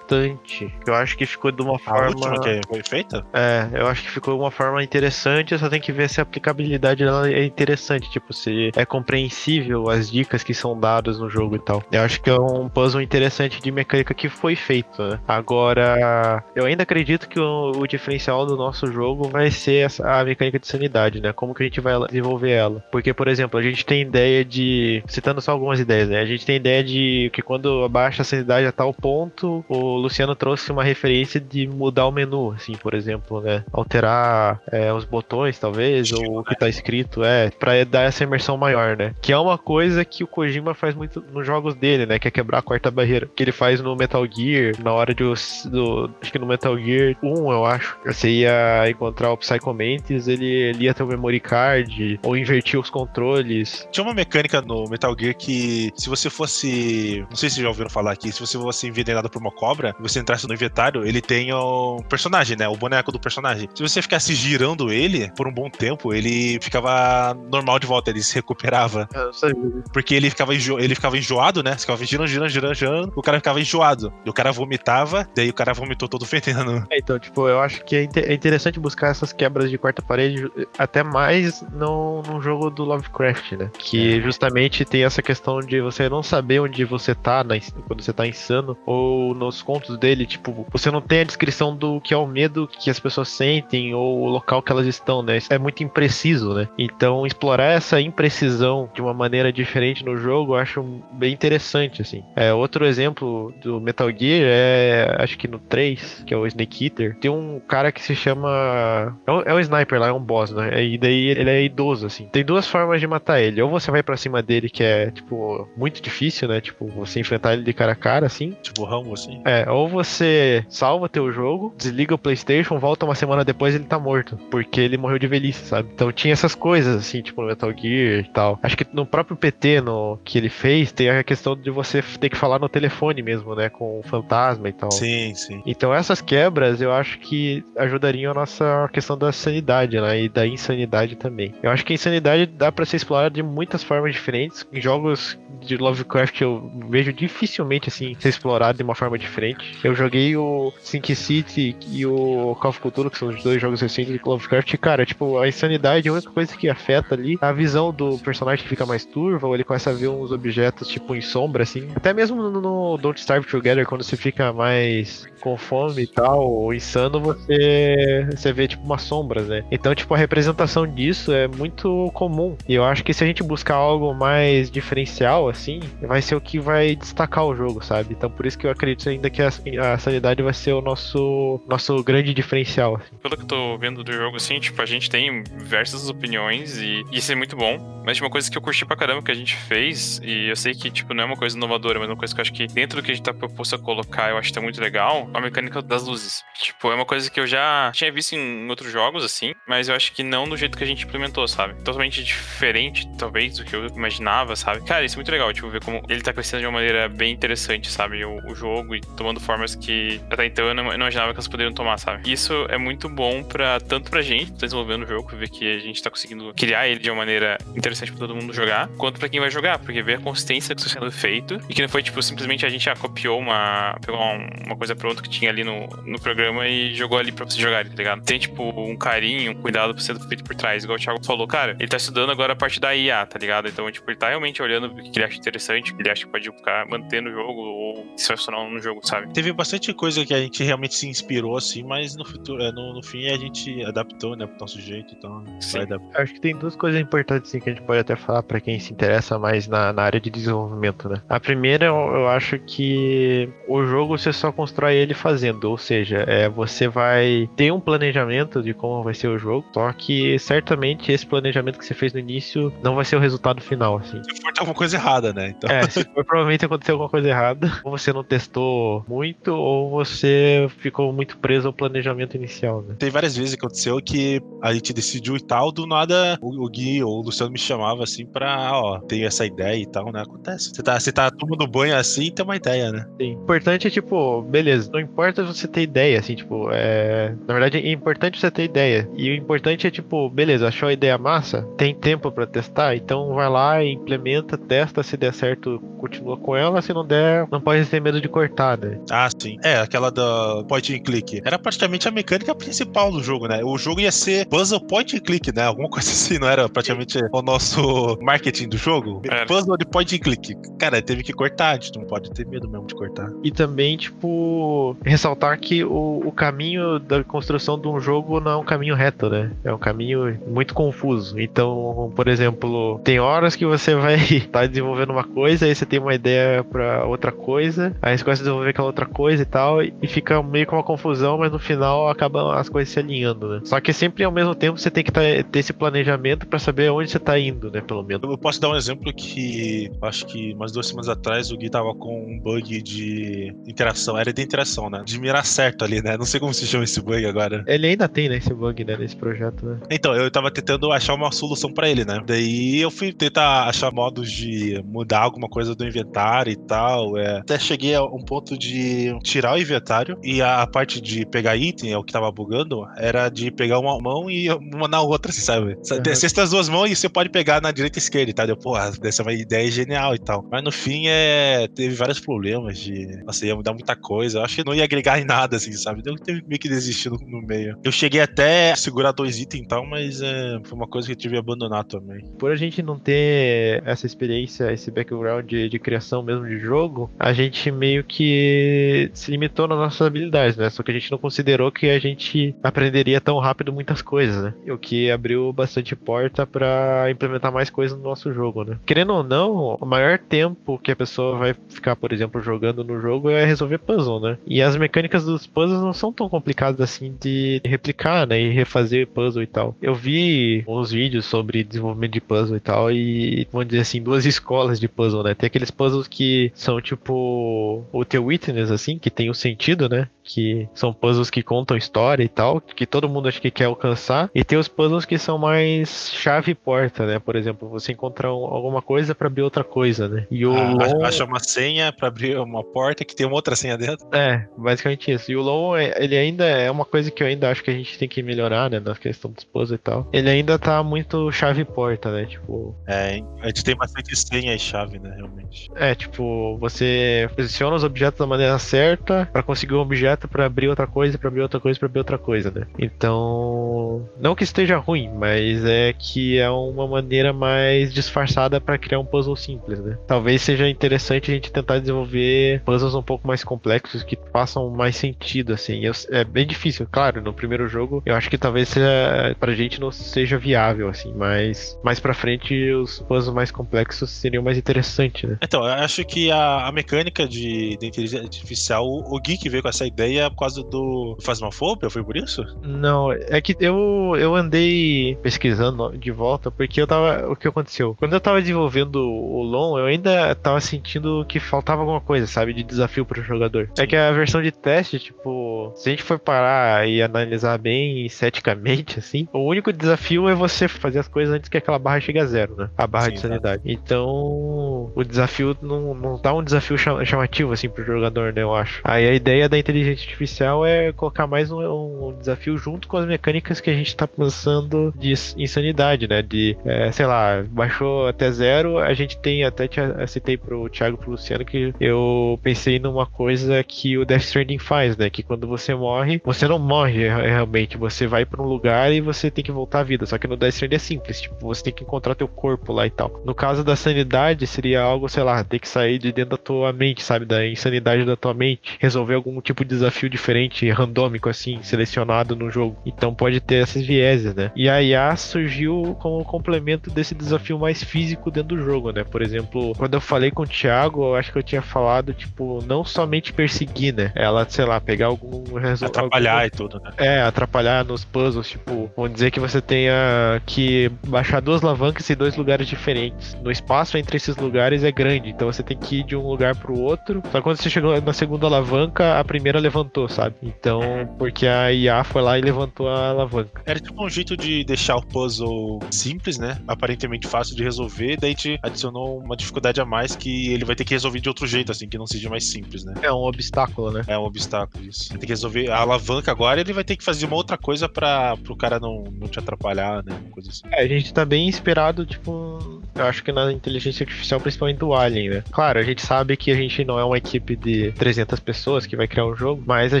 bastante. 0.06 0.72
Eu 0.86 0.94
acho 0.94 1.16
que 1.16 1.26
ficou 1.26 1.50
de 1.50 1.62
uma 1.62 1.76
A 1.76 1.78
forma. 1.78 2.06
última 2.08 2.40
que 2.40 2.60
foi 2.68 2.82
feita? 2.82 3.26
É, 3.32 3.68
eu 3.72 3.86
acho 3.86 4.02
que 4.02 4.10
ficou 4.10 4.34
de 4.34 4.40
uma 4.40 4.50
forma 4.50 4.82
interessante, 4.82 5.58
só 5.58 5.68
tem 5.68 5.80
que 5.80 5.92
ver 5.92 6.08
se 6.08 6.20
a 6.20 6.22
aplicabilidade 6.22 7.04
dela 7.04 7.28
é 7.28 7.44
interessante, 7.44 8.10
tipo, 8.10 8.32
se 8.32 8.70
é 8.76 8.84
compreensível 8.84 9.90
as 9.90 10.10
dicas 10.10 10.42
que 10.42 10.54
são 10.54 10.78
dadas 10.78 11.18
no 11.18 11.28
jogo 11.28 11.56
e 11.56 11.58
tal. 11.58 11.82
Eu 11.90 12.02
acho 12.02 12.20
que 12.20 12.30
é 12.30 12.38
um 12.38 12.68
puzzle 12.68 13.02
interessante 13.02 13.60
de 13.60 13.70
mecânica 13.70 14.14
que 14.14 14.28
foi 14.28 14.54
feito, 14.54 15.02
né? 15.02 15.20
Agora, 15.26 16.44
eu 16.54 16.64
ainda 16.64 16.84
acredito 16.84 17.28
que 17.28 17.38
o, 17.38 17.72
o 17.76 17.86
diferencial 17.86 18.46
do 18.46 18.56
nosso 18.56 18.90
jogo 18.92 19.28
vai 19.28 19.50
ser 19.50 19.88
a 20.02 20.24
mecânica 20.24 20.58
de 20.58 20.66
sanidade, 20.66 21.20
né? 21.20 21.32
Como 21.32 21.54
que 21.54 21.62
a 21.62 21.66
gente 21.66 21.80
vai 21.80 21.98
desenvolver 22.06 22.50
ela. 22.50 22.84
Porque, 22.92 23.12
por 23.12 23.28
exemplo, 23.28 23.58
a 23.58 23.62
gente 23.62 23.84
tem 23.84 24.02
ideia 24.02 24.44
de. 24.44 25.02
Citando 25.06 25.40
só 25.40 25.52
algumas 25.52 25.80
ideias, 25.80 26.08
né? 26.08 26.20
A 26.20 26.26
gente 26.26 26.46
tem 26.46 26.56
ideia 26.56 26.82
de 26.84 27.30
que 27.32 27.42
quando 27.42 27.84
abaixa 27.84 28.22
a 28.22 28.24
sanidade 28.24 28.66
a 28.66 28.72
tal 28.72 28.92
ponto, 28.92 29.64
o 29.68 29.95
Luciano 29.96 30.34
trouxe 30.34 30.72
uma 30.72 30.82
referência 30.82 31.40
de 31.40 31.66
mudar 31.66 32.06
o 32.06 32.12
menu, 32.12 32.52
assim, 32.52 32.72
por 32.72 32.94
exemplo, 32.94 33.40
né? 33.40 33.64
Alterar 33.72 34.60
é, 34.70 34.92
os 34.92 35.04
botões, 35.04 35.58
talvez, 35.58 36.12
ou 36.12 36.40
o 36.40 36.44
que 36.44 36.56
tá 36.56 36.68
escrito, 36.68 37.24
é, 37.24 37.50
pra 37.50 37.84
dar 37.84 38.02
essa 38.02 38.24
imersão 38.24 38.56
maior, 38.56 38.96
né? 38.96 39.14
Que 39.20 39.32
é 39.32 39.38
uma 39.38 39.58
coisa 39.58 40.04
que 40.04 40.24
o 40.24 40.26
Kojima 40.26 40.74
faz 40.74 40.94
muito 40.94 41.22
nos 41.32 41.46
jogos 41.46 41.74
dele, 41.74 42.06
né? 42.06 42.18
Que 42.18 42.28
é 42.28 42.30
quebrar 42.30 42.58
a 42.58 42.62
quarta 42.62 42.90
barreira. 42.90 43.28
Que 43.34 43.42
ele 43.42 43.52
faz 43.52 43.80
no 43.80 43.94
Metal 43.96 44.26
Gear, 44.26 44.74
na 44.82 44.92
hora 44.92 45.14
de 45.14 45.24
do. 45.66 46.10
Acho 46.20 46.32
que 46.32 46.38
no 46.38 46.46
Metal 46.46 46.78
Gear 46.78 47.16
1, 47.22 47.52
eu 47.52 47.64
acho. 47.64 47.98
Você 48.04 48.28
ia 48.30 48.88
encontrar 48.88 49.32
o 49.32 49.36
Psycho 49.36 49.72
Mantis, 49.72 50.28
ele 50.28 50.72
lia 50.72 50.94
teu 50.94 51.06
memory 51.06 51.40
card, 51.40 52.20
ou 52.22 52.36
invertia 52.36 52.78
os 52.78 52.90
controles. 52.90 53.86
Tinha 53.90 54.04
uma 54.04 54.14
mecânica 54.14 54.60
no 54.60 54.88
Metal 54.88 55.14
Gear 55.18 55.34
que, 55.36 55.92
se 55.96 56.08
você 56.08 56.30
fosse. 56.30 57.24
Não 57.28 57.36
sei 57.36 57.50
se 57.50 57.62
já 57.62 57.68
ouviram 57.68 57.90
falar 57.90 58.12
aqui, 58.12 58.30
se 58.32 58.40
você 58.40 58.58
fosse 58.58 58.86
envenenado 58.86 59.28
por 59.28 59.40
uma 59.40 59.50
cobra, 59.50 59.85
você 59.98 60.20
entrasse 60.20 60.46
no 60.46 60.54
inventário, 60.54 61.06
ele 61.06 61.20
tem 61.20 61.52
o 61.52 62.02
personagem, 62.08 62.56
né? 62.56 62.68
O 62.68 62.76
boneco 62.76 63.10
do 63.12 63.18
personagem. 63.18 63.68
Se 63.74 63.82
você 63.82 64.00
ficasse 64.00 64.34
girando 64.34 64.92
ele 64.92 65.30
por 65.36 65.46
um 65.46 65.52
bom 65.52 65.68
tempo, 65.68 66.14
ele 66.14 66.58
ficava 66.62 67.34
normal 67.50 67.78
de 67.78 67.86
volta, 67.86 68.10
ele 68.10 68.22
se 68.22 68.34
recuperava. 68.34 69.08
Sabia. 69.32 69.82
Porque 69.92 70.14
ele 70.14 70.30
ficava, 70.30 70.54
enjo... 70.54 70.78
ele 70.78 70.94
ficava 70.94 71.18
enjoado, 71.18 71.62
né? 71.62 71.72
Você 71.72 71.80
ficava 71.80 72.04
girando, 72.04 72.28
girando, 72.28 72.48
girando, 72.48 72.74
girando. 72.74 73.12
O 73.16 73.22
cara 73.22 73.38
ficava 73.38 73.60
enjoado. 73.60 74.12
E 74.24 74.30
o 74.30 74.32
cara 74.32 74.52
vomitava, 74.52 75.28
daí 75.34 75.50
o 75.50 75.54
cara 75.54 75.72
vomitou 75.72 76.08
todo 76.08 76.22
o 76.22 76.26
veneno. 76.26 76.86
É, 76.90 76.98
então, 76.98 77.18
tipo, 77.18 77.48
eu 77.48 77.60
acho 77.60 77.84
que 77.84 77.96
é, 77.96 78.08
é 78.14 78.32
interessante 78.32 78.78
buscar 78.78 79.08
essas 79.08 79.32
quebras 79.32 79.70
de 79.70 79.76
quarta 79.76 80.00
parede 80.00 80.50
até 80.78 81.02
mais 81.02 81.62
no, 81.72 82.22
no 82.22 82.40
jogo 82.40 82.70
do 82.70 82.84
Lovecraft, 82.84 83.52
né? 83.52 83.70
Que 83.76 84.20
justamente 84.20 84.84
tem 84.84 85.04
essa 85.04 85.20
questão 85.20 85.60
de 85.60 85.80
você 85.80 86.08
não 86.08 86.22
saber 86.22 86.60
onde 86.60 86.84
você 86.84 87.14
tá 87.14 87.42
na 87.42 87.56
quando 87.86 88.02
você 88.02 88.12
tá 88.12 88.26
insano, 88.26 88.76
ou 88.84 89.34
nos 89.34 89.62
contos 89.76 89.98
dele, 89.98 90.24
tipo, 90.24 90.66
você 90.70 90.90
não 90.90 91.02
tem 91.02 91.20
a 91.20 91.24
descrição 91.24 91.76
do 91.76 92.00
que 92.00 92.14
é 92.14 92.16
o 92.16 92.26
medo 92.26 92.66
que 92.66 92.88
as 92.88 92.98
pessoas 92.98 93.28
sentem 93.28 93.94
ou 93.94 94.22
o 94.22 94.28
local 94.28 94.62
que 94.62 94.72
elas 94.72 94.86
estão, 94.86 95.22
né? 95.22 95.36
Isso 95.36 95.52
é 95.52 95.58
muito 95.58 95.82
impreciso, 95.82 96.54
né? 96.54 96.68
Então, 96.78 97.26
explorar 97.26 97.72
essa 97.72 98.00
imprecisão 98.00 98.88
de 98.94 99.02
uma 99.02 99.12
maneira 99.12 99.52
diferente 99.52 100.04
no 100.04 100.16
jogo, 100.16 100.54
eu 100.54 100.58
acho 100.58 100.82
bem 101.12 101.32
interessante, 101.32 102.00
assim. 102.00 102.22
É, 102.34 102.54
outro 102.54 102.86
exemplo 102.86 103.52
do 103.62 103.80
Metal 103.80 104.08
Gear 104.10 104.42
é, 104.44 105.16
acho 105.18 105.36
que 105.36 105.46
no 105.46 105.58
3, 105.58 106.24
que 106.26 106.32
é 106.32 106.36
o 106.36 106.46
Snake 106.46 106.84
Eater, 106.84 107.16
tem 107.20 107.30
um 107.30 107.60
cara 107.60 107.92
que 107.92 108.02
se 108.02 108.14
chama. 108.14 109.16
É 109.26 109.32
um, 109.32 109.42
é 109.42 109.54
um 109.54 109.60
sniper 109.60 110.00
lá, 110.00 110.08
é 110.08 110.12
um 110.12 110.20
boss, 110.20 110.52
né? 110.52 110.82
E 110.82 110.96
daí 110.96 111.28
ele 111.28 111.50
é 111.50 111.62
idoso, 111.62 112.06
assim. 112.06 112.26
Tem 112.32 112.44
duas 112.44 112.66
formas 112.66 113.00
de 113.00 113.06
matar 113.06 113.40
ele. 113.40 113.60
Ou 113.60 113.68
você 113.68 113.90
vai 113.90 114.02
pra 114.02 114.16
cima 114.16 114.42
dele, 114.42 114.70
que 114.70 114.82
é, 114.82 115.10
tipo, 115.10 115.68
muito 115.76 116.00
difícil, 116.00 116.48
né? 116.48 116.60
Tipo, 116.60 116.86
você 116.86 117.20
enfrentar 117.20 117.52
ele 117.52 117.62
de 117.62 117.72
cara 117.72 117.92
a 117.92 117.96
cara, 117.96 118.26
assim. 118.26 118.56
Tipo, 118.62 118.84
Rambo, 118.84 119.12
assim. 119.12 119.42
É, 119.44 119.65
ou 119.66 119.88
você 119.88 120.64
salva 120.68 121.08
teu 121.08 121.32
jogo, 121.32 121.74
desliga 121.76 122.14
o 122.14 122.18
PlayStation, 122.18 122.78
volta 122.78 123.04
uma 123.04 123.14
semana 123.14 123.44
depois 123.44 123.74
ele 123.74 123.84
tá 123.84 123.98
morto. 123.98 124.36
Porque 124.50 124.80
ele 124.80 124.96
morreu 124.96 125.18
de 125.18 125.26
velhice, 125.26 125.64
sabe? 125.64 125.88
Então 125.94 126.12
tinha 126.12 126.32
essas 126.32 126.54
coisas, 126.54 126.96
assim, 126.96 127.22
tipo 127.22 127.40
no 127.40 127.48
Metal 127.48 127.70
Gear 127.70 128.20
e 128.20 128.30
tal. 128.32 128.58
Acho 128.62 128.76
que 128.76 128.86
no 128.92 129.06
próprio 129.06 129.36
PT 129.36 129.80
no, 129.80 130.18
que 130.24 130.38
ele 130.38 130.48
fez, 130.48 130.92
tem 130.92 131.10
a 131.10 131.24
questão 131.24 131.56
de 131.56 131.70
você 131.70 132.02
ter 132.20 132.28
que 132.28 132.36
falar 132.36 132.58
no 132.58 132.68
telefone 132.68 133.22
mesmo, 133.22 133.54
né? 133.54 133.68
Com 133.68 134.00
o 134.00 134.02
fantasma 134.02 134.68
e 134.68 134.72
tal. 134.72 134.90
Sim, 134.90 135.34
sim. 135.34 135.62
Então 135.66 135.92
essas 135.92 136.20
quebras 136.20 136.80
eu 136.80 136.92
acho 136.92 137.18
que 137.18 137.64
ajudariam 137.76 138.32
a 138.32 138.34
nossa 138.34 138.88
questão 138.92 139.16
da 139.16 139.32
sanidade, 139.32 140.00
né? 140.00 140.22
E 140.22 140.28
da 140.28 140.46
insanidade 140.46 141.16
também. 141.16 141.54
Eu 141.62 141.70
acho 141.70 141.84
que 141.84 141.92
a 141.92 141.94
insanidade 141.94 142.46
dá 142.46 142.70
pra 142.70 142.84
ser 142.84 142.96
explorada 142.96 143.34
de 143.34 143.42
muitas 143.42 143.82
formas 143.82 144.12
diferentes. 144.12 144.66
Em 144.72 144.80
jogos 144.80 145.38
de 145.60 145.76
Lovecraft 145.76 146.40
eu 146.40 146.70
vejo 146.88 147.12
dificilmente 147.12 147.88
assim 147.88 148.16
ser 148.18 148.28
explorado 148.28 148.78
de 148.78 148.84
uma 148.84 148.94
forma 148.94 149.18
diferente. 149.18 149.55
Eu 149.82 149.94
joguei 149.94 150.36
o 150.36 150.72
Sink 150.80 151.14
City 151.14 151.76
e 151.90 152.04
o 152.06 152.56
Call 152.60 152.70
of 152.70 152.80
Cthulhu, 152.80 153.10
que 153.10 153.18
são 153.18 153.28
os 153.28 153.42
dois 153.42 153.60
jogos 153.60 153.80
recentes 153.80 154.12
de 154.12 154.20
Lovecraft, 154.24 154.72
e, 154.72 154.78
cara, 154.78 155.06
tipo, 155.06 155.38
a 155.38 155.48
insanidade 155.48 156.08
é 156.08 156.10
a 156.10 156.14
única 156.14 156.30
coisa 156.30 156.56
que 156.56 156.68
afeta 156.68 157.14
ali 157.14 157.38
a 157.40 157.52
visão 157.52 157.92
do 157.92 158.18
personagem 158.18 158.62
que 158.62 158.68
fica 158.68 158.86
mais 158.86 159.04
turva, 159.04 159.46
ou 159.46 159.54
ele 159.54 159.64
começa 159.64 159.90
a 159.90 159.92
ver 159.92 160.08
uns 160.08 160.32
objetos 160.32 160.88
tipo 160.88 161.14
em 161.14 161.20
sombra 161.20 161.62
assim. 161.62 161.88
Até 161.94 162.12
mesmo 162.12 162.42
no, 162.42 162.60
no 162.60 162.98
Don't 162.98 163.18
Starve 163.18 163.46
Together, 163.46 163.86
quando 163.86 164.02
você 164.02 164.16
fica 164.16 164.52
mais 164.52 165.26
com 165.40 165.56
fome 165.56 166.02
e 166.02 166.06
tal, 166.06 166.50
ou 166.50 166.74
insano, 166.74 167.20
você 167.20 168.26
você 168.30 168.52
vê 168.52 168.66
tipo 168.66 168.84
umas 168.84 169.02
sombras, 169.02 169.48
né? 169.48 169.64
Então, 169.70 169.94
tipo, 169.94 170.12
a 170.14 170.18
representação 170.18 170.86
disso 170.86 171.32
é 171.32 171.46
muito 171.46 172.10
comum. 172.14 172.56
E 172.68 172.74
eu 172.74 172.84
acho 172.84 173.04
que 173.04 173.14
se 173.14 173.22
a 173.22 173.26
gente 173.26 173.42
buscar 173.42 173.76
algo 173.76 174.12
mais 174.14 174.70
diferencial 174.70 175.48
assim, 175.48 175.80
vai 176.02 176.20
ser 176.20 176.34
o 176.34 176.40
que 176.40 176.58
vai 176.58 176.96
destacar 176.96 177.44
o 177.44 177.54
jogo, 177.54 177.84
sabe? 177.84 178.14
Então, 178.14 178.30
por 178.30 178.46
isso 178.46 178.58
que 178.58 178.66
eu 178.66 178.70
acredito 178.70 179.08
ainda 179.08 179.30
que 179.30 179.42
a, 179.42 179.45
a 179.46 179.98
sanidade 179.98 180.42
vai 180.42 180.54
ser 180.54 180.72
o 180.72 180.80
nosso 180.80 181.60
nosso 181.66 182.02
grande 182.02 182.32
diferencial. 182.34 182.96
assim. 182.96 183.16
Pelo 183.16 183.36
que 183.36 183.42
eu 183.42 183.46
tô 183.46 183.78
vendo 183.78 184.02
do 184.02 184.12
jogo, 184.12 184.36
assim, 184.36 184.58
tipo, 184.58 184.80
a 184.80 184.86
gente 184.86 185.08
tem 185.10 185.42
diversas 185.42 186.08
opiniões 186.08 186.78
e 186.78 187.04
isso 187.12 187.30
é 187.32 187.34
muito 187.34 187.56
bom. 187.56 188.02
Mas 188.04 188.20
uma 188.20 188.30
coisa 188.30 188.50
que 188.50 188.56
eu 188.56 188.62
curti 188.62 188.84
pra 188.86 188.96
caramba 188.96 189.22
que 189.22 189.32
a 189.32 189.34
gente 189.34 189.56
fez, 189.56 190.20
e 190.22 190.48
eu 190.48 190.54
sei 190.56 190.74
que, 190.74 190.90
tipo, 190.90 191.12
não 191.12 191.24
é 191.24 191.26
uma 191.26 191.36
coisa 191.36 191.56
inovadora, 191.56 191.98
mas 191.98 192.08
é 192.08 192.12
uma 192.12 192.18
coisa 192.18 192.32
que 192.32 192.40
eu 192.40 192.42
acho 192.42 192.52
que 192.52 192.66
dentro 192.68 193.00
do 193.00 193.04
que 193.04 193.10
a 193.10 193.14
gente 193.14 193.24
tá 193.24 193.34
proposto 193.34 193.74
a 193.74 193.78
colocar, 193.78 194.30
eu 194.30 194.38
acho 194.38 194.48
que 194.48 194.54
tá 194.54 194.60
muito 194.60 194.80
legal, 194.80 195.28
a 195.34 195.40
mecânica 195.40 195.82
das 195.82 196.04
luzes. 196.04 196.44
Tipo, 196.54 196.92
é 196.92 196.94
uma 196.94 197.04
coisa 197.04 197.28
que 197.28 197.40
eu 197.40 197.46
já 197.46 197.90
tinha 197.92 198.12
visto 198.12 198.34
em 198.34 198.68
outros 198.68 198.92
jogos, 198.92 199.24
assim, 199.24 199.54
mas 199.66 199.88
eu 199.88 199.94
acho 199.96 200.12
que 200.12 200.22
não 200.22 200.48
do 200.48 200.56
jeito 200.56 200.78
que 200.78 200.84
a 200.84 200.86
gente 200.86 201.04
implementou, 201.04 201.48
sabe? 201.48 201.74
Totalmente 201.82 202.22
diferente, 202.22 203.08
talvez, 203.18 203.58
do 203.58 203.64
que 203.64 203.74
eu 203.74 203.86
imaginava, 203.88 204.54
sabe? 204.54 204.84
Cara, 204.84 205.04
isso 205.04 205.16
é 205.16 205.18
muito 205.18 205.30
legal, 205.32 205.52
tipo, 205.52 205.68
ver 205.68 205.82
como 205.82 206.00
ele 206.08 206.22
tá 206.22 206.32
crescendo 206.32 206.60
de 206.60 206.66
uma 206.66 206.72
maneira 206.72 207.08
bem 207.08 207.32
interessante, 207.32 207.90
sabe? 207.90 208.24
O, 208.24 208.38
o 208.46 208.54
jogo 208.54 208.94
e 208.94 209.00
tomando 209.00 209.35
formas 209.42 209.74
que 209.74 210.20
até 210.30 210.46
então 210.46 210.66
eu 210.66 210.74
não, 210.74 210.92
imaginava 210.92 211.32
que 211.32 211.36
elas 211.36 211.48
poderiam 211.48 211.72
tomar, 211.72 211.98
sabe? 211.98 212.30
Isso 212.30 212.66
é 212.68 212.78
muito 212.78 213.08
bom 213.08 213.42
para 213.42 213.80
tanto 213.80 214.10
pra 214.10 214.22
gente 214.22 214.52
tá 214.52 214.66
desenvolvendo 214.66 215.04
o 215.04 215.06
jogo, 215.06 215.36
ver 215.36 215.48
que 215.48 215.76
a 215.76 215.78
gente 215.78 216.02
tá 216.02 216.10
conseguindo 216.10 216.52
criar 216.54 216.88
ele 216.88 217.00
de 217.00 217.10
uma 217.10 217.16
maneira 217.16 217.58
interessante 217.76 218.10
pra 218.12 218.20
todo 218.20 218.34
mundo 218.34 218.52
jogar, 218.52 218.88
quanto 218.96 219.18
pra 219.18 219.28
quem 219.28 219.40
vai 219.40 219.50
jogar, 219.50 219.78
porque 219.78 220.02
ver 220.02 220.14
a 220.14 220.20
consistência 220.20 220.74
que 220.74 220.80
está 220.80 220.92
sendo 220.98 221.10
feito 221.10 221.60
e 221.68 221.74
que 221.74 221.82
não 221.82 221.88
foi, 221.88 222.02
tipo, 222.02 222.22
simplesmente 222.22 222.64
a 222.64 222.68
gente 222.68 222.84
já 222.84 222.94
copiou 222.94 223.38
uma. 223.38 223.96
pegou 224.04 224.20
um- 224.20 224.48
uma 224.66 224.76
coisa 224.76 224.94
pronta 224.94 225.22
que 225.22 225.28
tinha 225.28 225.50
ali 225.50 225.62
no, 225.64 225.86
no 226.04 226.20
programa 226.20 226.66
e 226.68 226.94
jogou 226.94 227.18
ali 227.18 227.32
pra 227.32 227.44
você 227.44 227.60
jogar, 227.60 227.84
tá 227.86 227.94
ligado? 227.94 228.22
Tem, 228.24 228.38
tipo, 228.38 228.62
um 228.80 228.96
carinho, 228.96 229.52
um 229.52 229.54
cuidado 229.54 229.94
pra 229.94 230.02
ser 230.02 230.18
feito 230.28 230.44
por 230.44 230.54
trás, 230.54 230.84
igual 230.84 230.96
o 230.98 231.00
Thiago 231.00 231.24
falou, 231.24 231.46
cara, 231.46 231.76
ele 231.78 231.88
tá 231.88 231.96
estudando 231.96 232.30
agora 232.30 232.52
a 232.52 232.56
parte 232.56 232.78
da 232.80 232.94
IA, 232.94 233.24
tá 233.26 233.38
ligado? 233.38 233.68
Então, 233.68 233.90
tipo, 233.90 234.08
ele 234.10 234.18
tá 234.18 234.28
realmente 234.28 234.62
olhando 234.62 234.86
o 234.88 234.94
que 234.96 235.18
ele 235.18 235.24
acha 235.24 235.36
interessante, 235.38 235.92
o 235.92 235.96
que 235.96 236.02
ele 236.02 236.10
acha 236.10 236.24
que 236.26 236.30
pode 236.32 236.50
ficar 236.50 236.86
mantendo 236.88 237.28
o 237.28 237.32
jogo 237.32 237.60
ou 237.60 238.14
se 238.16 238.28
vai 238.28 238.36
funcionar 238.36 238.64
no 238.68 238.80
jogo, 238.80 239.00
sabe? 239.06 239.15
Sabe? 239.20 239.32
Teve 239.32 239.52
bastante 239.52 239.92
coisa 239.92 240.24
que 240.24 240.34
a 240.34 240.40
gente 240.40 240.62
realmente 240.62 240.94
se 240.94 241.08
inspirou, 241.08 241.56
assim, 241.56 241.82
mas 241.82 242.16
no, 242.16 242.24
futuro, 242.24 242.62
é, 242.62 242.72
no, 242.72 242.94
no 242.94 243.02
fim 243.02 243.26
a 243.28 243.36
gente 243.36 243.84
adaptou, 243.84 244.36
né, 244.36 244.46
pro 244.46 244.58
nosso 244.60 244.80
jeito, 244.80 245.14
então 245.16 245.44
Sim. 245.60 245.78
vai 245.78 245.82
adaptar. 245.82 246.22
Acho 246.22 246.34
que 246.34 246.40
tem 246.40 246.56
duas 246.56 246.76
coisas 246.76 247.00
importantes 247.00 247.50
assim, 247.50 247.60
que 247.60 247.70
a 247.70 247.72
gente 247.72 247.84
pode 247.84 248.00
até 248.00 248.16
falar 248.16 248.42
pra 248.42 248.60
quem 248.60 248.78
se 248.78 248.92
interessa 248.92 249.38
mais 249.38 249.66
na, 249.66 249.92
na 249.92 250.02
área 250.02 250.20
de 250.20 250.30
desenvolvimento, 250.30 251.08
né? 251.08 251.22
A 251.28 251.40
primeira, 251.40 251.86
eu, 251.86 251.94
eu 251.94 252.28
acho 252.28 252.58
que 252.58 253.48
o 253.68 253.84
jogo 253.84 254.16
você 254.16 254.32
só 254.32 254.52
constrói 254.52 254.94
ele 254.94 255.14
fazendo, 255.14 255.64
ou 255.70 255.78
seja, 255.78 256.24
é, 256.26 256.48
você 256.48 256.88
vai 256.88 257.48
ter 257.56 257.72
um 257.72 257.80
planejamento 257.80 258.62
de 258.62 258.74
como 258.74 259.02
vai 259.02 259.14
ser 259.14 259.28
o 259.28 259.38
jogo, 259.38 259.66
só 259.72 259.92
que 259.92 260.38
certamente 260.38 261.12
esse 261.12 261.26
planejamento 261.26 261.78
que 261.78 261.84
você 261.84 261.94
fez 261.94 262.12
no 262.12 262.18
início 262.18 262.72
não 262.82 262.94
vai 262.94 263.04
ser 263.04 263.16
o 263.16 263.20
resultado 263.20 263.60
final, 263.60 263.98
assim. 263.98 264.22
Se 264.22 264.42
for 264.42 264.52
ter 264.52 264.60
alguma 264.60 264.74
coisa 264.74 264.96
errada, 264.96 265.32
né? 265.32 265.54
Então, 265.56 265.70
É, 265.70 265.88
se 265.88 266.04
for, 266.04 266.24
provavelmente 266.24 266.64
aconteceu 266.64 266.94
alguma 266.94 267.08
coisa 267.08 267.28
errada, 267.28 267.80
ou 267.84 267.90
você 267.90 268.12
não 268.12 268.24
testou 268.24 269.04
muito, 269.08 269.52
ou 269.54 269.90
você 269.90 270.68
ficou 270.78 271.12
muito 271.12 271.38
preso 271.38 271.68
ao 271.68 271.72
planejamento 271.72 272.36
inicial, 272.36 272.82
né? 272.82 272.96
tem 272.98 273.10
várias 273.10 273.36
vezes 273.36 273.54
que 273.54 273.60
aconteceu 273.64 274.00
que 274.02 274.40
a 274.62 274.72
gente 274.72 274.92
decidiu 274.92 275.36
e 275.36 275.40
tal, 275.40 275.70
do 275.70 275.86
nada 275.86 276.38
o, 276.40 276.68
Gui 276.68 277.02
ou 277.02 277.20
o 277.20 277.22
Luciano 277.22 277.52
me 277.52 277.58
chamava 277.58 278.02
assim 278.02 278.26
pra, 278.26 278.70
ó, 278.72 278.98
tem 279.00 279.24
essa 279.24 279.44
ideia 279.46 279.80
e 279.80 279.86
tal, 279.86 280.10
né? 280.12 280.22
Acontece. 280.22 280.70
Você 280.74 280.82
tá, 280.82 280.98
você 280.98 281.12
tá 281.12 281.30
tomando 281.30 281.66
banho 281.66 281.96
assim 281.96 282.30
tem 282.30 282.44
uma 282.44 282.56
ideia, 282.56 282.90
né? 282.90 283.06
Sim. 283.20 283.36
O 283.36 283.42
importante 283.42 283.86
é, 283.86 283.90
tipo, 283.90 284.42
beleza, 284.42 284.90
não 284.92 285.00
importa 285.00 285.44
você 285.44 285.66
ter 285.66 285.82
ideia, 285.82 286.18
assim, 286.18 286.34
tipo, 286.34 286.68
é. 286.72 287.34
Na 287.46 287.54
verdade, 287.54 287.78
é 287.78 287.90
importante 287.90 288.38
você 288.38 288.50
ter 288.50 288.64
ideia. 288.64 289.08
E 289.16 289.30
o 289.30 289.34
importante 289.34 289.86
é, 289.86 289.90
tipo, 289.90 290.28
beleza, 290.30 290.68
achou 290.68 290.88
a 290.88 290.92
ideia 290.92 291.16
massa? 291.18 291.62
Tem 291.76 291.94
tempo 291.94 292.30
pra 292.30 292.46
testar? 292.46 292.96
Então 292.96 293.34
vai 293.34 293.48
lá 293.48 293.82
e 293.82 293.92
implementa, 293.92 294.58
testa, 294.58 295.02
se 295.02 295.16
der 295.16 295.32
certo, 295.32 295.80
continua 295.98 296.36
com 296.36 296.56
ela, 296.56 296.82
se 296.82 296.92
não 296.92 297.04
der, 297.04 297.46
não 297.50 297.60
pode 297.60 297.86
ter 297.86 298.00
medo 298.00 298.20
de 298.20 298.28
cortar, 298.28 298.78
né? 298.78 298.95
Ah, 299.10 299.28
sim. 299.40 299.56
É, 299.62 299.78
aquela 299.78 300.10
da 300.10 300.64
point 300.68 300.94
and 300.94 301.00
click. 301.00 301.42
Era 301.44 301.58
praticamente 301.58 302.08
a 302.08 302.10
mecânica 302.10 302.54
principal 302.54 303.10
do 303.10 303.22
jogo, 303.22 303.46
né? 303.46 303.62
O 303.64 303.76
jogo 303.78 304.00
ia 304.00 304.12
ser 304.12 304.46
puzzle 304.46 304.80
point 304.80 305.16
and 305.16 305.20
click, 305.20 305.54
né? 305.54 305.64
Alguma 305.64 305.88
coisa 305.90 306.10
assim, 306.10 306.38
não 306.38 306.48
era 306.48 306.68
praticamente 306.68 307.18
o 307.32 307.42
nosso 307.42 308.18
marketing 308.20 308.68
do 308.68 308.76
jogo? 308.76 309.22
Era. 309.24 309.46
Puzzle 309.46 309.76
de 309.76 309.84
point 309.84 310.14
and 310.14 310.18
click. 310.18 310.54
Cara, 310.78 311.00
teve 311.02 311.22
que 311.22 311.32
cortar, 311.32 311.70
a 311.70 311.74
gente 311.74 311.98
não 311.98 312.04
pode 312.04 312.30
ter 312.30 312.46
medo 312.46 312.68
mesmo 312.68 312.86
de 312.86 312.94
cortar. 312.94 313.30
E 313.42 313.50
também, 313.50 313.96
tipo, 313.96 314.96
ressaltar 315.04 315.58
que 315.58 315.84
o, 315.84 316.22
o 316.24 316.32
caminho 316.32 316.98
da 316.98 317.22
construção 317.24 317.78
de 317.78 317.88
um 317.88 318.00
jogo 318.00 318.40
não 318.40 318.50
é 318.50 318.56
um 318.56 318.64
caminho 318.64 318.94
reto, 318.94 319.28
né? 319.28 319.50
É 319.64 319.72
um 319.72 319.78
caminho 319.78 320.38
muito 320.46 320.74
confuso. 320.74 321.38
Então, 321.40 322.12
por 322.14 322.28
exemplo, 322.28 323.00
tem 323.04 323.18
horas 323.18 323.56
que 323.56 323.66
você 323.66 323.94
vai 323.96 324.16
estar 324.16 324.66
desenvolvendo 324.66 325.10
uma 325.10 325.24
coisa, 325.24 325.66
aí 325.66 325.74
você 325.74 325.86
tem 325.86 325.98
uma 325.98 326.14
ideia 326.14 326.64
pra 326.64 327.04
outra 327.04 327.32
coisa, 327.32 327.94
aí 328.02 328.16
você 328.16 328.24
começa 328.24 328.42
a 328.42 328.44
desenvolver 328.44 328.70
aquela 328.70 328.85
outra 328.86 329.06
coisa 329.06 329.42
e 329.42 329.46
tal, 329.46 329.82
e 329.82 329.92
fica 330.06 330.42
meio 330.42 330.66
que 330.66 330.72
uma 330.72 330.82
confusão, 330.82 331.38
mas 331.38 331.50
no 331.52 331.58
final 331.58 332.08
acabam 332.08 332.50
as 332.50 332.68
coisas 332.68 332.92
se 332.92 332.98
alinhando, 332.98 333.48
né? 333.48 333.60
Só 333.64 333.80
que 333.80 333.92
sempre 333.92 334.24
ao 334.24 334.32
mesmo 334.32 334.54
tempo 334.54 334.78
você 334.78 334.90
tem 334.90 335.04
que 335.04 335.12
tá- 335.12 335.20
ter 335.50 335.58
esse 335.58 335.72
planejamento 335.72 336.46
pra 336.46 336.58
saber 336.58 336.90
onde 336.90 337.10
você 337.10 337.18
tá 337.18 337.38
indo, 337.38 337.70
né? 337.70 337.80
Pelo 337.80 338.02
menos. 338.02 338.22
Eu 338.28 338.38
posso 338.38 338.60
dar 338.60 338.70
um 338.70 338.76
exemplo 338.76 339.12
que 339.12 339.90
acho 340.02 340.26
que 340.26 340.52
umas 340.54 340.72
duas 340.72 340.86
semanas 340.86 341.08
atrás 341.08 341.50
o 341.50 341.56
Gui 341.56 341.68
tava 341.70 341.94
com 341.94 342.26
um 342.30 342.38
bug 342.38 342.80
de 342.82 343.54
interação. 343.66 344.16
Era 344.18 344.32
de 344.32 344.42
interação, 344.42 344.88
né? 344.90 345.02
De 345.04 345.18
mirar 345.20 345.44
certo 345.44 345.84
ali, 345.84 346.02
né? 346.02 346.16
Não 346.16 346.24
sei 346.24 346.40
como 346.40 346.54
se 346.54 346.66
chama 346.66 346.84
esse 346.84 347.00
bug 347.00 347.24
agora. 347.26 347.64
Ele 347.66 347.86
ainda 347.88 348.08
tem, 348.08 348.28
né, 348.28 348.36
esse 348.36 348.52
bug, 348.54 348.84
né, 348.84 348.96
nesse 348.96 349.16
projeto, 349.16 349.64
né? 349.66 349.78
Então, 349.90 350.14
eu 350.14 350.30
tava 350.30 350.50
tentando 350.50 350.90
achar 350.92 351.14
uma 351.14 351.30
solução 351.32 351.72
pra 351.72 351.88
ele, 351.88 352.04
né? 352.04 352.20
Daí 352.26 352.80
eu 352.80 352.90
fui 352.90 353.12
tentar 353.12 353.68
achar 353.68 353.92
modos 353.92 354.30
de 354.30 354.82
mudar 354.84 355.20
alguma 355.20 355.48
coisa 355.48 355.74
do 355.74 355.86
inventário 355.86 356.52
e 356.52 356.56
tal. 356.56 357.16
é. 357.18 357.38
Até 357.38 357.58
cheguei 357.58 357.94
a 357.94 358.02
um 358.04 358.22
ponto 358.22 358.56
de 358.58 358.75
tirar 359.22 359.54
o 359.54 359.58
inventário 359.58 360.18
e 360.22 360.42
a 360.42 360.66
parte 360.66 361.00
de 361.00 361.24
pegar 361.24 361.56
item, 361.56 361.92
é 361.92 361.98
o 361.98 362.02
que 362.02 362.12
tava 362.12 362.30
bugando, 362.32 362.86
era 362.96 363.28
de 363.28 363.50
pegar 363.50 363.78
uma 363.78 363.98
mão 363.98 364.30
e 364.30 364.50
uma 364.50 364.88
na 364.88 365.00
outra, 365.00 365.30
sabe? 365.32 365.74
Uhum. 365.74 366.42
As 366.42 366.50
duas 366.50 366.68
mãos 366.68 366.90
e 366.90 366.96
você 366.96 367.08
pode 367.08 367.30
pegar 367.30 367.62
na 367.62 367.70
direita 367.70 367.98
e 367.98 368.02
esquerda 368.02 368.30
e 368.30 368.34
tal. 368.34 368.46
Eu, 368.46 368.56
pô, 368.56 368.76
essa 368.76 369.22
é 369.22 369.24
uma 369.24 369.32
ideia 369.32 369.70
genial 369.70 370.14
e 370.14 370.18
tal. 370.18 370.44
Mas 370.50 370.62
no 370.62 370.72
fim, 370.72 371.04
é, 371.06 371.68
teve 371.74 371.94
vários 371.94 372.20
problemas 372.20 372.78
de. 372.78 373.22
Nossa, 373.24 373.46
ia 373.46 373.54
mudar 373.54 373.72
muita 373.72 373.96
coisa. 373.96 374.38
Eu 374.38 374.44
acho 374.44 374.56
que 374.56 374.64
não 374.64 374.74
ia 374.74 374.84
agregar 374.84 375.18
em 375.18 375.24
nada, 375.24 375.56
assim, 375.56 375.72
sabe? 375.72 376.02
Eu 376.04 376.16
teve 376.16 376.42
meio 376.46 376.58
que 376.58 376.68
desistir 376.68 377.10
no, 377.10 377.18
no 377.18 377.40
meio. 377.40 377.78
Eu 377.82 377.92
cheguei 377.92 378.20
até 378.20 378.72
a 378.72 378.76
segurar 378.76 379.12
dois 379.12 379.40
itens 379.40 379.64
e 379.64 379.68
tal, 379.68 379.86
mas 379.86 380.20
é, 380.20 380.58
foi 380.64 380.76
uma 380.76 380.86
coisa 380.86 381.06
que 381.06 381.12
eu 381.12 381.16
tive 381.16 381.36
que 381.36 381.38
abandonar 381.38 381.84
também. 381.84 382.24
por 382.38 382.50
a 382.50 382.56
gente 382.56 382.82
não 382.82 382.98
ter 382.98 383.82
essa 383.84 384.06
experiência, 384.06 384.72
esse 384.72 384.90
background 384.90 385.46
de, 385.46 385.68
de 385.68 385.78
criação 385.78 386.22
mesmo 386.22 386.46
de 386.46 386.58
jogo, 386.58 387.10
a 387.18 387.32
gente 387.32 387.70
meio 387.70 388.02
que 388.02 388.65
se 389.12 389.30
limitou 389.30 389.66
nas 389.68 389.78
nossas 389.78 390.06
habilidades, 390.06 390.56
né? 390.56 390.70
Só 390.70 390.82
que 390.82 390.90
a 390.90 390.94
gente 390.94 391.10
não 391.10 391.18
considerou 391.18 391.70
que 391.70 391.88
a 391.88 391.98
gente 391.98 392.54
aprenderia 392.62 393.20
tão 393.20 393.38
rápido 393.38 393.72
muitas 393.72 394.02
coisas, 394.02 394.42
né? 394.42 394.54
O 394.72 394.78
que 394.78 395.10
abriu 395.10 395.52
bastante 395.52 395.94
porta 395.94 396.46
pra 396.46 397.10
implementar 397.10 397.52
mais 397.52 397.70
coisas 397.70 397.96
no 397.96 398.04
nosso 398.04 398.32
jogo, 398.32 398.64
né? 398.64 398.78
Querendo 398.86 399.12
ou 399.12 399.22
não, 399.22 399.76
o 399.80 399.86
maior 399.86 400.18
tempo 400.18 400.78
que 400.78 400.90
a 400.90 400.96
pessoa 400.96 401.38
vai 401.38 401.54
ficar, 401.68 401.96
por 401.96 402.12
exemplo, 402.12 402.40
jogando 402.40 402.84
no 402.84 403.00
jogo 403.00 403.30
é 403.30 403.44
resolver 403.44 403.78
puzzle, 403.78 404.20
né? 404.20 404.38
E 404.46 404.62
as 404.62 404.76
mecânicas 404.76 405.24
dos 405.24 405.46
puzzles 405.46 405.80
não 405.80 405.92
são 405.92 406.12
tão 406.12 406.28
complicadas 406.28 406.80
assim 406.80 407.14
de 407.20 407.60
replicar, 407.64 408.26
né? 408.26 408.40
E 408.40 408.50
refazer 408.50 409.06
puzzle 409.08 409.42
e 409.42 409.46
tal. 409.46 409.76
Eu 409.80 409.94
vi 409.94 410.64
uns 410.66 410.90
vídeos 410.90 411.24
sobre 411.24 411.64
desenvolvimento 411.64 412.12
de 412.12 412.20
puzzle 412.20 412.56
e 412.56 412.60
tal, 412.60 412.90
e 412.90 413.46
vamos 413.52 413.68
dizer 413.68 413.80
assim, 413.80 414.02
duas 414.02 414.24
escolas 414.26 414.80
de 414.80 414.88
puzzle, 414.88 415.22
né? 415.22 415.34
Tem 415.34 415.46
aqueles 415.46 415.70
puzzles 415.70 416.08
que 416.08 416.50
são 416.54 416.80
tipo 416.80 417.84
o 417.92 418.04
The 418.04 418.18
Witness, 418.18 418.55
assim, 418.70 418.98
que 418.98 419.10
tem 419.10 419.30
o 419.30 419.34
sentido, 419.34 419.88
né? 419.88 420.08
Que 420.24 420.68
são 420.74 420.92
puzzles 420.92 421.30
que 421.30 421.42
contam 421.42 421.76
história 421.76 422.22
e 422.24 422.28
tal, 422.28 422.60
que 422.60 422.84
todo 422.86 423.08
mundo 423.08 423.28
acha 423.28 423.40
que 423.40 423.50
quer 423.50 423.64
alcançar. 423.64 424.28
E 424.34 424.42
tem 424.42 424.58
os 424.58 424.66
puzzles 424.68 425.04
que 425.04 425.18
são 425.18 425.38
mais 425.38 426.10
chave 426.12 426.52
e 426.52 426.54
porta, 426.54 427.06
né? 427.06 427.18
Por 427.18 427.36
exemplo, 427.36 427.68
você 427.68 427.92
encontrar 427.92 428.34
um- 428.34 428.44
alguma 428.46 428.82
coisa 428.82 429.14
pra 429.14 429.28
abrir 429.28 429.42
outra 429.42 429.62
coisa, 429.62 430.08
né? 430.08 430.26
E 430.30 430.44
o 430.44 430.52
Ah, 430.54 430.72
long- 430.72 431.04
Acha 431.06 431.24
uma 431.24 431.38
senha 431.38 431.92
pra 431.92 432.08
abrir 432.08 432.36
uma 432.38 432.64
porta 432.64 433.04
que 433.04 433.14
tem 433.14 433.26
uma 433.26 433.36
outra 433.36 433.54
senha 433.54 433.76
dentro. 433.78 434.06
É, 434.12 434.46
basicamente 434.56 435.10
isso. 435.12 435.30
E 435.30 435.36
o 435.36 435.42
LoL, 435.42 435.76
é- 435.76 435.94
ele 436.02 436.16
ainda 436.16 436.44
é 436.44 436.70
uma 436.70 436.84
coisa 436.84 437.10
que 437.10 437.22
eu 437.22 437.26
ainda 437.26 437.50
acho 437.50 437.62
que 437.62 437.70
a 437.70 437.74
gente 437.74 437.96
tem 437.98 438.08
que 438.08 438.22
melhorar, 438.22 438.68
né? 438.70 438.80
Na 438.80 438.94
questão 438.96 439.30
dos 439.30 439.44
puzzles 439.44 439.78
e 439.78 439.82
tal. 439.82 440.08
Ele 440.12 440.28
ainda 440.28 440.58
tá 440.58 440.82
muito 440.82 441.30
chave 441.30 441.62
e 441.62 441.64
porta, 441.64 442.10
né? 442.10 442.24
Tipo, 442.26 442.74
É, 442.88 443.20
a 443.42 443.46
gente 443.46 443.62
tem 443.64 443.76
bastante 443.76 444.16
senha 444.16 444.54
e 444.54 444.58
chave, 444.58 444.98
né, 444.98 445.12
realmente. 445.16 445.70
é, 445.76 445.94
tipo, 445.94 446.56
você 446.58 447.28
posiciona 447.36 447.76
os 447.76 447.84
objetos 447.84 448.18
da 448.18 448.26
maneira 448.26 448.45
certa 448.58 449.28
pra 449.32 449.42
conseguir 449.42 449.74
um 449.74 449.78
objeto 449.80 450.28
pra 450.28 450.46
abrir 450.46 450.68
outra 450.68 450.86
coisa, 450.86 451.18
pra 451.18 451.28
abrir 451.28 451.42
outra 451.42 451.60
coisa, 451.60 451.78
pra 451.78 451.86
abrir 451.86 451.98
outra 452.00 452.18
coisa, 452.18 452.50
né? 452.50 452.66
Então, 452.78 454.08
não 454.20 454.34
que 454.34 454.44
esteja 454.44 454.76
ruim, 454.78 455.10
mas 455.14 455.64
é 455.64 455.92
que 455.92 456.38
é 456.38 456.48
uma 456.50 456.86
maneira 456.86 457.32
mais 457.32 457.92
disfarçada 457.92 458.60
pra 458.60 458.78
criar 458.78 458.98
um 458.98 459.04
puzzle 459.04 459.36
simples, 459.36 459.78
né? 459.80 459.96
Talvez 460.06 460.42
seja 460.42 460.68
interessante 460.68 461.30
a 461.30 461.34
gente 461.34 461.52
tentar 461.52 461.78
desenvolver 461.78 462.60
puzzles 462.64 462.94
um 462.94 463.02
pouco 463.02 463.26
mais 463.26 463.42
complexos 463.44 464.02
que 464.02 464.18
façam 464.32 464.68
mais 464.70 464.96
sentido, 464.96 465.52
assim. 465.52 465.84
Eu- 465.84 465.92
é 466.10 466.24
bem 466.24 466.46
difícil, 466.46 466.86
claro, 466.90 467.20
no 467.22 467.32
primeiro 467.32 467.68
jogo 467.68 468.02
eu 468.04 468.14
acho 468.14 468.28
que 468.30 468.38
talvez 468.38 468.68
seja, 468.68 469.34
pra 469.40 469.52
gente 469.54 469.80
não 469.80 469.90
seja 469.90 470.38
viável, 470.38 470.88
assim, 470.88 471.12
mas 471.14 471.78
mais 471.82 471.98
pra 472.00 472.14
frente 472.14 472.54
os 472.72 473.00
puzzles 473.00 473.34
mais 473.34 473.50
complexos 473.50 474.10
seriam 474.10 474.42
mais 474.42 474.58
interessantes, 474.58 475.28
né? 475.28 475.36
Então, 475.42 475.60
eu 475.64 475.72
acho 475.72 476.04
que 476.04 476.30
a, 476.30 476.66
a 476.66 476.72
mecânica 476.72 477.26
de, 477.26 477.76
de 477.78 477.86
inteligência 477.86 478.25
artificial, 478.26 478.86
o, 478.86 479.16
o 479.16 479.20
Geek 479.20 479.48
veio 479.48 479.62
com 479.62 479.68
essa 479.68 479.86
ideia 479.86 480.30
por 480.30 480.38
causa 480.40 480.62
do 480.62 481.16
Phasmophobia, 481.22 481.90
foi 481.90 482.02
por 482.04 482.16
isso? 482.16 482.44
Não, 482.62 483.12
é 483.12 483.40
que 483.40 483.56
eu, 483.60 484.14
eu 484.18 484.34
andei 484.34 485.16
pesquisando 485.22 485.96
de 485.96 486.10
volta 486.10 486.50
porque 486.50 486.80
eu 486.80 486.86
tava. 486.86 487.28
O 487.30 487.36
que 487.36 487.48
aconteceu? 487.48 487.94
Quando 487.98 488.12
eu 488.14 488.20
tava 488.20 488.40
desenvolvendo 488.40 488.96
o 488.96 489.42
LON, 489.42 489.78
eu 489.78 489.86
ainda 489.86 490.34
tava 490.34 490.60
sentindo 490.60 491.24
que 491.28 491.38
faltava 491.40 491.80
alguma 491.82 492.00
coisa, 492.00 492.26
sabe? 492.26 492.52
De 492.52 492.62
desafio 492.62 493.04
pro 493.04 493.22
jogador. 493.22 493.70
É 493.78 493.86
que 493.86 493.96
a 493.96 494.12
versão 494.12 494.42
de 494.42 494.50
teste, 494.50 494.98
tipo, 494.98 495.72
se 495.74 495.88
a 495.88 495.90
gente 495.92 496.02
for 496.02 496.18
parar 496.18 496.88
e 496.88 497.02
analisar 497.02 497.58
bem 497.58 498.08
ceticamente, 498.08 498.98
assim, 498.98 499.28
o 499.32 499.40
único 499.40 499.72
desafio 499.72 500.28
é 500.28 500.34
você 500.34 500.68
fazer 500.68 500.98
as 500.98 501.08
coisas 501.08 501.34
antes 501.34 501.48
que 501.48 501.56
aquela 501.58 501.78
barra 501.78 502.00
chegue 502.00 502.18
a 502.18 502.26
zero, 502.26 502.56
né? 502.56 502.70
A 502.76 502.86
barra 502.86 503.06
Sim, 503.06 503.10
de 503.12 503.16
tá. 503.22 503.28
sanidade. 503.28 503.62
Então, 503.64 504.92
o 504.94 505.04
desafio 505.04 505.56
não, 505.60 505.94
não 505.94 506.18
tá 506.18 506.32
um 506.32 506.42
desafio 506.42 506.76
cha- 506.78 507.04
chamativo, 507.04 507.52
assim, 507.52 507.68
pro 507.68 507.84
jogador, 507.84 508.15
né? 508.22 508.32
Eu 508.42 508.54
acho. 508.54 508.80
Aí 508.84 509.06
a 509.08 509.14
ideia 509.14 509.48
da 509.48 509.58
inteligência 509.58 510.04
artificial 510.04 510.64
é 510.66 510.92
colocar 510.92 511.26
mais 511.26 511.50
um, 511.50 511.60
um 512.08 512.18
desafio 512.18 512.56
junto 512.56 512.88
com 512.88 512.96
as 512.96 513.06
mecânicas 513.06 513.60
que 513.60 513.70
a 513.70 513.74
gente 513.74 513.94
tá 513.96 514.06
pensando 514.06 514.92
de 514.96 515.12
ins- 515.12 515.34
insanidade, 515.36 516.08
né? 516.08 516.22
De, 516.22 516.56
é, 516.64 516.90
sei 516.92 517.06
lá, 517.06 517.42
baixou 517.48 518.06
até 518.08 518.30
zero, 518.30 518.78
a 518.78 518.92
gente 518.94 519.18
tem, 519.18 519.44
até 519.44 519.68
te 519.68 519.80
citei 520.06 520.36
pro 520.36 520.68
Thiago 520.68 520.96
e 520.96 520.98
pro 521.00 521.10
Luciano 521.12 521.44
que 521.44 521.72
eu 521.80 522.38
pensei 522.42 522.78
numa 522.78 523.06
coisa 523.06 523.62
que 523.64 523.96
o 523.98 524.04
Death 524.04 524.22
Stranding 524.22 524.58
faz, 524.58 524.96
né? 524.96 525.10
Que 525.10 525.22
quando 525.22 525.46
você 525.46 525.74
morre, 525.74 526.20
você 526.24 526.46
não 526.48 526.58
morre 526.58 527.08
re- 527.08 527.26
realmente, 527.28 527.76
você 527.76 528.06
vai 528.06 528.24
pra 528.24 528.42
um 528.42 528.46
lugar 528.46 528.92
e 528.92 529.00
você 529.00 529.30
tem 529.30 529.44
que 529.44 529.52
voltar 529.52 529.80
à 529.80 529.82
vida. 529.82 530.06
Só 530.06 530.18
que 530.18 530.26
no 530.26 530.36
Death 530.36 530.54
Stranding 530.54 530.76
é 530.76 530.78
simples, 530.78 531.20
tipo, 531.20 531.36
você 531.40 531.62
tem 531.64 531.72
que 531.74 531.82
encontrar 531.84 532.14
teu 532.14 532.28
corpo 532.28 532.72
lá 532.72 532.86
e 532.86 532.90
tal. 532.90 533.20
No 533.24 533.34
caso 533.34 533.62
da 533.64 533.76
sanidade, 533.76 534.46
seria 534.46 534.80
algo, 534.82 535.08
sei 535.08 535.22
lá, 535.22 535.42
ter 535.44 535.58
que 535.58 535.68
sair 535.68 535.98
de 535.98 536.12
dentro 536.12 536.30
da 536.30 536.36
tua 536.36 536.72
mente, 536.72 537.02
sabe? 537.02 537.24
Da 537.24 537.46
insanidade 537.46 538.04
da 538.06 538.16
tua 538.16 538.34
mente, 538.34 538.76
resolver 538.80 539.14
algum 539.14 539.40
tipo 539.40 539.64
de 539.64 539.70
desafio 539.70 540.08
diferente, 540.08 540.68
randômico, 540.70 541.28
assim, 541.28 541.62
selecionado 541.62 542.36
no 542.36 542.50
jogo. 542.50 542.76
Então 542.86 543.14
pode 543.14 543.40
ter 543.40 543.56
esses 543.56 543.86
vieses, 543.86 544.34
né? 544.34 544.50
E 544.56 544.68
a 544.68 544.82
IA 544.82 545.14
surgiu 545.16 545.96
como 546.00 546.24
complemento 546.24 546.90
desse 546.90 547.14
desafio 547.14 547.58
mais 547.58 547.82
físico 547.82 548.30
dentro 548.30 548.56
do 548.56 548.62
jogo, 548.62 548.92
né? 548.92 549.04
Por 549.04 549.22
exemplo, 549.22 549.74
quando 549.76 549.94
eu 549.94 550.00
falei 550.00 550.30
com 550.30 550.42
o 550.42 550.46
Thiago, 550.46 551.02
eu 551.04 551.14
acho 551.14 551.32
que 551.32 551.38
eu 551.38 551.42
tinha 551.42 551.62
falado, 551.62 552.12
tipo, 552.12 552.62
não 552.66 552.84
somente 552.84 553.32
perseguir, 553.32 553.94
né? 553.94 554.12
Ela, 554.14 554.46
sei 554.48 554.64
lá, 554.64 554.80
pegar 554.80 555.06
algum 555.06 555.54
resultado. 555.54 556.06
Atrapalhar 556.06 556.34
algum... 556.34 556.46
e 556.46 556.50
tudo, 556.50 556.80
né? 556.80 556.90
É, 556.96 557.20
atrapalhar 557.20 557.84
nos 557.84 558.04
puzzles, 558.04 558.48
tipo, 558.48 558.90
vamos 558.96 559.12
dizer 559.12 559.30
que 559.30 559.40
você 559.40 559.60
tenha 559.60 560.40
que 560.44 560.90
baixar 561.06 561.40
duas 561.40 561.62
alavancas 561.62 562.08
em 562.08 562.14
dois 562.14 562.36
lugares 562.36 562.66
diferentes. 562.66 563.36
No 563.42 563.50
espaço 563.50 563.98
entre 563.98 564.16
esses 564.16 564.36
lugares 564.36 564.84
é 564.84 564.92
grande, 564.92 565.30
então 565.30 565.50
você 565.50 565.62
tem 565.62 565.76
que 565.76 566.00
ir 566.00 566.04
de 566.04 566.16
um 566.16 566.26
lugar 566.28 566.54
pro 566.56 566.78
outro. 566.78 567.22
Só 567.30 567.40
quando 567.40 567.56
você 567.56 567.70
chegou 567.70 567.95
na 568.00 568.12
segunda 568.12 568.46
alavanca, 568.46 569.18
a 569.18 569.24
primeira 569.24 569.58
levantou, 569.58 570.08
sabe? 570.08 570.36
Então, 570.42 570.80
porque 571.18 571.46
a 571.46 571.72
IA 571.72 572.04
foi 572.04 572.22
lá 572.22 572.38
e 572.38 572.42
levantou 572.42 572.88
a 572.88 573.10
alavanca. 573.10 573.62
Era 573.64 573.80
tipo 573.80 574.04
um 574.04 574.08
jeito 574.08 574.36
de 574.36 574.64
deixar 574.64 574.96
o 574.96 575.06
puzzle 575.06 575.80
simples, 575.90 576.38
né? 576.38 576.58
Aparentemente 576.66 577.26
fácil 577.26 577.56
de 577.56 577.62
resolver, 577.62 578.16
daí 578.16 578.34
te 578.34 578.58
adicionou 578.62 579.18
uma 579.18 579.36
dificuldade 579.36 579.80
a 579.80 579.84
mais 579.84 580.16
que 580.16 580.52
ele 580.52 580.64
vai 580.64 580.74
ter 580.74 580.84
que 580.84 580.94
resolver 580.94 581.20
de 581.20 581.28
outro 581.28 581.46
jeito, 581.46 581.72
assim, 581.72 581.88
que 581.88 581.98
não 581.98 582.06
seja 582.06 582.28
mais 582.28 582.44
simples, 582.44 582.84
né? 582.84 582.94
É 583.02 583.12
um 583.12 583.24
obstáculo, 583.24 583.90
né? 583.90 584.02
É 584.06 584.18
um 584.18 584.22
obstáculo, 584.22 584.84
isso. 584.84 585.10
Tem 585.10 585.18
que 585.18 585.26
resolver 585.26 585.70
a 585.70 585.78
alavanca 585.78 586.30
agora, 586.30 586.60
ele 586.60 586.72
vai 586.72 586.84
ter 586.84 586.96
que 586.96 587.04
fazer 587.04 587.26
uma 587.26 587.36
outra 587.36 587.56
coisa 587.56 587.88
para 587.88 588.36
pro 588.38 588.56
cara 588.56 588.78
não, 588.78 589.04
não 589.12 589.28
te 589.28 589.38
atrapalhar, 589.38 590.02
né? 590.04 590.16
Coisa 590.30 590.50
assim. 590.50 590.62
É, 590.70 590.82
a 590.82 590.88
gente 590.88 591.12
tá 591.12 591.24
bem 591.24 591.48
inspirado, 591.48 592.04
tipo, 592.06 592.82
eu 592.94 593.04
acho 593.04 593.22
que 593.22 593.32
na 593.32 593.52
inteligência 593.52 594.04
artificial, 594.04 594.40
principalmente 594.40 594.78
do 594.78 594.94
Alien, 594.94 595.30
né? 595.30 595.44
Claro, 595.50 595.78
a 595.78 595.82
gente 595.82 596.02
sabe 596.02 596.36
que 596.36 596.50
a 596.50 596.54
gente 596.54 596.84
não 596.84 596.98
é 596.98 597.04
uma 597.04 597.18
equipe 597.18 597.56
de 597.56 597.85
300 597.92 598.40
pessoas 598.40 598.86
que 598.86 598.96
vai 598.96 599.06
criar 599.06 599.26
um 599.26 599.34
jogo, 599.34 599.62
mas 599.66 599.94
a 599.94 600.00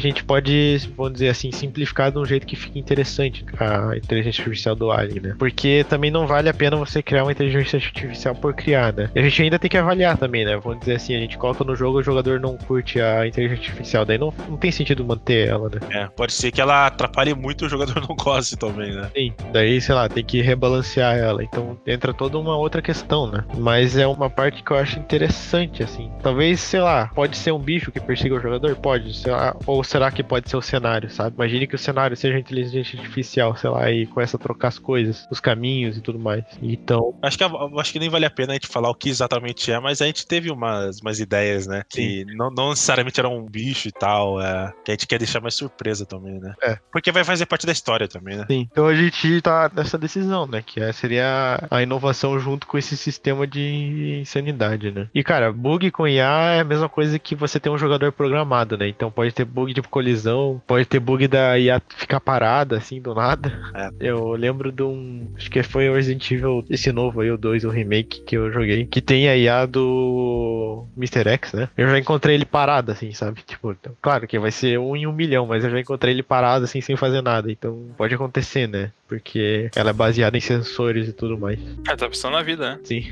gente 0.00 0.24
pode, 0.24 0.78
vamos 0.96 1.14
dizer 1.14 1.28
assim, 1.28 1.50
simplificar 1.52 2.10
de 2.10 2.18
um 2.18 2.24
jeito 2.24 2.46
que 2.46 2.56
fique 2.56 2.78
interessante 2.78 3.44
a 3.58 3.96
inteligência 3.96 4.42
artificial 4.42 4.74
do 4.74 4.90
Alien, 4.90 5.20
né? 5.20 5.36
Porque 5.38 5.84
também 5.88 6.10
não 6.10 6.26
vale 6.26 6.48
a 6.48 6.54
pena 6.54 6.76
você 6.76 7.02
criar 7.02 7.24
uma 7.24 7.32
inteligência 7.32 7.76
artificial 7.76 8.34
por 8.34 8.54
criar, 8.54 8.92
né? 8.92 9.10
E 9.14 9.18
a 9.18 9.22
gente 9.22 9.42
ainda 9.42 9.58
tem 9.58 9.70
que 9.70 9.76
avaliar 9.76 10.16
também, 10.16 10.44
né? 10.44 10.56
Vamos 10.56 10.80
dizer 10.80 10.96
assim, 10.96 11.14
a 11.14 11.20
gente 11.20 11.38
coloca 11.38 11.64
no 11.64 11.74
jogo 11.74 11.98
o 11.98 12.02
jogador 12.02 12.40
não 12.40 12.56
curte 12.56 13.00
a 13.00 13.26
inteligência 13.26 13.64
artificial, 13.64 14.04
daí 14.04 14.18
não, 14.18 14.32
não 14.48 14.56
tem 14.56 14.70
sentido 14.70 15.04
manter 15.04 15.48
ela, 15.48 15.68
né? 15.68 15.80
É, 15.90 16.06
pode 16.08 16.32
ser 16.32 16.50
que 16.50 16.60
ela 16.60 16.86
atrapalhe 16.86 17.34
muito 17.34 17.64
e 17.64 17.66
o 17.66 17.70
jogador 17.70 18.00
não 18.08 18.14
goste 18.16 18.56
também, 18.56 18.94
né? 18.94 19.10
Sim, 19.14 19.32
daí, 19.52 19.80
sei 19.80 19.94
lá, 19.94 20.08
tem 20.08 20.24
que 20.24 20.40
rebalancear 20.40 21.16
ela. 21.16 21.42
Então 21.42 21.78
entra 21.86 22.12
toda 22.12 22.38
uma 22.38 22.56
outra 22.56 22.82
questão, 22.82 23.30
né? 23.30 23.44
Mas 23.56 23.96
é 23.96 24.06
uma 24.06 24.28
parte 24.30 24.62
que 24.62 24.70
eu 24.70 24.76
acho 24.76 24.98
interessante, 24.98 25.82
assim. 25.82 26.10
Talvez, 26.22 26.60
sei 26.60 26.80
lá, 26.80 27.10
pode 27.14 27.36
ser 27.36 27.52
um 27.52 27.58
bicho 27.58 27.75
que 27.80 28.00
persiga 28.00 28.34
o 28.34 28.40
jogador? 28.40 28.76
Pode. 28.76 29.28
Lá, 29.28 29.56
ou 29.66 29.82
será 29.84 30.10
que 30.10 30.22
pode 30.22 30.48
ser 30.48 30.56
o 30.56 30.62
cenário, 30.62 31.10
sabe? 31.10 31.36
Imagine 31.36 31.66
que 31.66 31.74
o 31.74 31.78
cenário 31.78 32.16
seja 32.16 32.38
inteligência 32.38 32.98
artificial, 32.98 33.56
sei 33.56 33.70
lá, 33.70 33.90
e 33.90 34.06
começa 34.06 34.36
a 34.36 34.40
trocar 34.40 34.68
as 34.68 34.78
coisas, 34.78 35.26
os 35.30 35.40
caminhos 35.40 35.96
e 35.96 36.00
tudo 36.00 36.18
mais. 36.18 36.44
Então. 36.62 37.18
Acho 37.22 37.38
que, 37.38 37.44
acho 37.44 37.92
que 37.92 37.98
nem 37.98 38.08
vale 38.08 38.26
a 38.26 38.30
pena 38.30 38.52
a 38.52 38.54
gente 38.54 38.68
falar 38.68 38.90
o 38.90 38.94
que 38.94 39.08
exatamente 39.08 39.70
é, 39.70 39.78
mas 39.78 40.00
a 40.00 40.06
gente 40.06 40.26
teve 40.26 40.50
umas, 40.50 41.00
umas 41.00 41.20
ideias, 41.20 41.66
né? 41.66 41.82
Que 41.88 42.24
não, 42.36 42.50
não, 42.50 42.70
necessariamente 42.70 43.20
era 43.20 43.28
um 43.28 43.44
bicho 43.44 43.88
e 43.88 43.92
tal. 43.92 44.40
É, 44.40 44.72
que 44.84 44.90
a 44.90 44.94
gente 44.94 45.06
quer 45.06 45.18
deixar 45.18 45.40
mais 45.40 45.54
surpresa 45.54 46.04
também, 46.04 46.38
né? 46.38 46.54
É. 46.62 46.78
Porque 46.90 47.12
vai 47.12 47.24
fazer 47.24 47.46
parte 47.46 47.66
da 47.66 47.72
história 47.72 48.08
também, 48.08 48.36
né? 48.36 48.46
Sim. 48.48 48.68
Então 48.70 48.86
a 48.86 48.94
gente 48.94 49.40
tá 49.40 49.70
nessa 49.74 49.98
decisão, 49.98 50.46
né? 50.46 50.62
Que 50.64 50.80
é, 50.80 50.92
seria 50.92 51.66
a 51.70 51.82
inovação 51.82 52.38
junto 52.38 52.66
com 52.66 52.78
esse 52.78 52.96
sistema 52.96 53.46
de 53.46 54.20
insanidade, 54.20 54.90
né? 54.90 55.08
E, 55.14 55.22
cara, 55.22 55.52
bug 55.52 55.90
com 55.90 56.06
IA 56.06 56.54
é 56.56 56.60
a 56.60 56.64
mesma 56.64 56.88
coisa 56.88 57.18
que 57.18 57.34
você 57.34 57.58
ter 57.66 57.70
um 57.70 57.78
jogador 57.78 58.12
programado, 58.12 58.78
né? 58.78 58.86
Então 58.86 59.10
pode 59.10 59.34
ter 59.34 59.44
bug 59.44 59.74
de 59.74 59.82
colisão, 59.82 60.62
pode 60.68 60.84
ter 60.84 61.00
bug 61.00 61.26
da 61.26 61.58
IA 61.58 61.82
ficar 61.96 62.20
parada, 62.20 62.76
assim, 62.76 63.00
do 63.00 63.12
nada. 63.12 63.52
É. 63.74 63.90
Eu 64.08 64.32
lembro 64.34 64.70
de 64.70 64.84
um. 64.84 65.32
Acho 65.36 65.50
que 65.50 65.64
foi 65.64 65.88
o 65.88 65.94
Resident 65.94 66.30
Evil, 66.30 66.64
esse 66.70 66.92
novo 66.92 67.20
aí, 67.20 67.30
o 67.30 67.36
2, 67.36 67.64
o 67.64 67.70
remake 67.70 68.20
que 68.20 68.36
eu 68.36 68.52
joguei, 68.52 68.86
que 68.86 69.00
tem 69.00 69.28
a 69.28 69.36
IA 69.36 69.66
do 69.66 70.86
Mr. 70.96 71.28
X, 71.30 71.54
né? 71.54 71.68
Eu 71.76 71.88
já 71.88 71.98
encontrei 71.98 72.36
ele 72.36 72.44
parado, 72.44 72.92
assim, 72.92 73.10
sabe? 73.12 73.42
Tipo, 73.42 73.72
então, 73.72 73.92
claro 74.00 74.28
que 74.28 74.38
vai 74.38 74.52
ser 74.52 74.78
um 74.78 74.94
em 74.94 75.06
um 75.08 75.12
milhão, 75.12 75.44
mas 75.44 75.64
eu 75.64 75.70
já 75.70 75.80
encontrei 75.80 76.14
ele 76.14 76.22
parado, 76.22 76.66
assim, 76.66 76.80
sem 76.80 76.94
fazer 76.94 77.20
nada. 77.20 77.50
Então 77.50 77.88
pode 77.96 78.14
acontecer, 78.14 78.68
né? 78.68 78.92
Porque 79.08 79.70
ela 79.74 79.90
é 79.90 79.92
baseada 79.92 80.36
em 80.36 80.40
sensores 80.40 81.08
e 81.08 81.12
tudo 81.12 81.38
mais. 81.38 81.58
É, 81.88 81.96
tá 81.96 82.08
pensando 82.08 82.32
na 82.32 82.42
vida, 82.42 82.70
né? 82.70 82.80
Sim. 82.82 83.04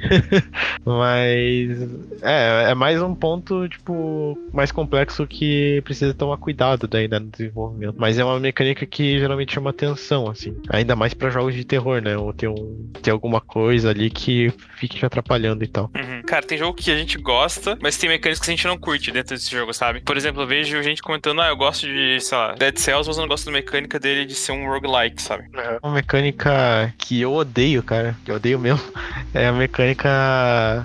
Mas 0.85 1.83
é, 2.22 2.70
é 2.70 2.74
mais 2.74 3.00
um 3.00 3.14
ponto, 3.14 3.68
tipo, 3.68 4.38
mais 4.52 4.72
complexo 4.72 5.26
que 5.26 5.80
precisa 5.83 6.12
tomar 6.12 6.37
cuidado 6.37 6.88
daí 6.88 7.07
né, 7.09 7.18
no 7.18 7.26
desenvolvimento. 7.26 7.94
Mas 7.98 8.18
é 8.18 8.24
uma 8.24 8.40
mecânica 8.40 8.85
que 8.85 9.18
geralmente 9.18 9.54
chama 9.54 9.70
atenção, 9.70 10.28
assim. 10.28 10.57
Ainda 10.68 10.96
mais 10.96 11.14
para 11.14 11.30
jogos 11.30 11.54
de 11.54 11.64
terror, 11.64 12.02
né? 12.02 12.16
Ou 12.16 12.33
ter, 12.33 12.48
um, 12.48 12.90
ter 13.02 13.11
alguma 13.11 13.40
coisa 13.40 13.90
ali 13.90 14.11
que 14.11 14.52
fique 14.76 14.96
te 14.96 15.07
atrapalhando 15.07 15.62
e 15.64 15.68
tal. 15.68 15.90
Uhum. 15.96 16.22
Cara, 16.26 16.44
tem 16.44 16.59
jogo 16.59 16.74
que 16.74 16.90
a 16.90 16.96
gente 16.96 17.18
gosta, 17.18 17.78
mas 17.80 17.96
tem 17.96 18.09
mecânicas 18.09 18.40
que 18.40 18.50
a 18.50 18.54
gente 18.54 18.66
não 18.66 18.76
curte 18.76 19.11
dentro 19.11 19.35
desse 19.35 19.50
jogo, 19.50 19.72
sabe? 19.72 20.00
Por 20.00 20.16
exemplo, 20.16 20.42
eu 20.42 20.46
vejo 20.46 20.83
gente 20.83 21.02
comentando, 21.02 21.40
ah, 21.40 21.48
eu 21.48 21.57
gosto 21.57 21.87
de, 21.87 22.18
sei 22.20 22.37
lá, 22.37 22.54
Dead 22.54 22.76
Cells, 22.76 23.09
mas 23.09 23.16
eu 23.16 23.22
não 23.22 23.28
gosto 23.28 23.46
da 23.46 23.52
mecânica 23.52 23.98
dele 23.98 24.24
de 24.24 24.35
ser 24.35 24.52
um 24.52 24.66
roguelike, 24.66 25.20
sabe? 25.20 25.44
Uhum. 25.44 25.84
Uma 25.85 25.97
mecânica 25.97 26.94
que 26.97 27.20
eu 27.20 27.35
odeio, 27.35 27.83
cara, 27.83 28.16
que 28.25 28.31
eu 28.31 28.37
odeio 28.37 28.59
mesmo, 28.59 28.81
é 29.35 29.49
a 29.49 29.53
mecânica. 29.53 30.09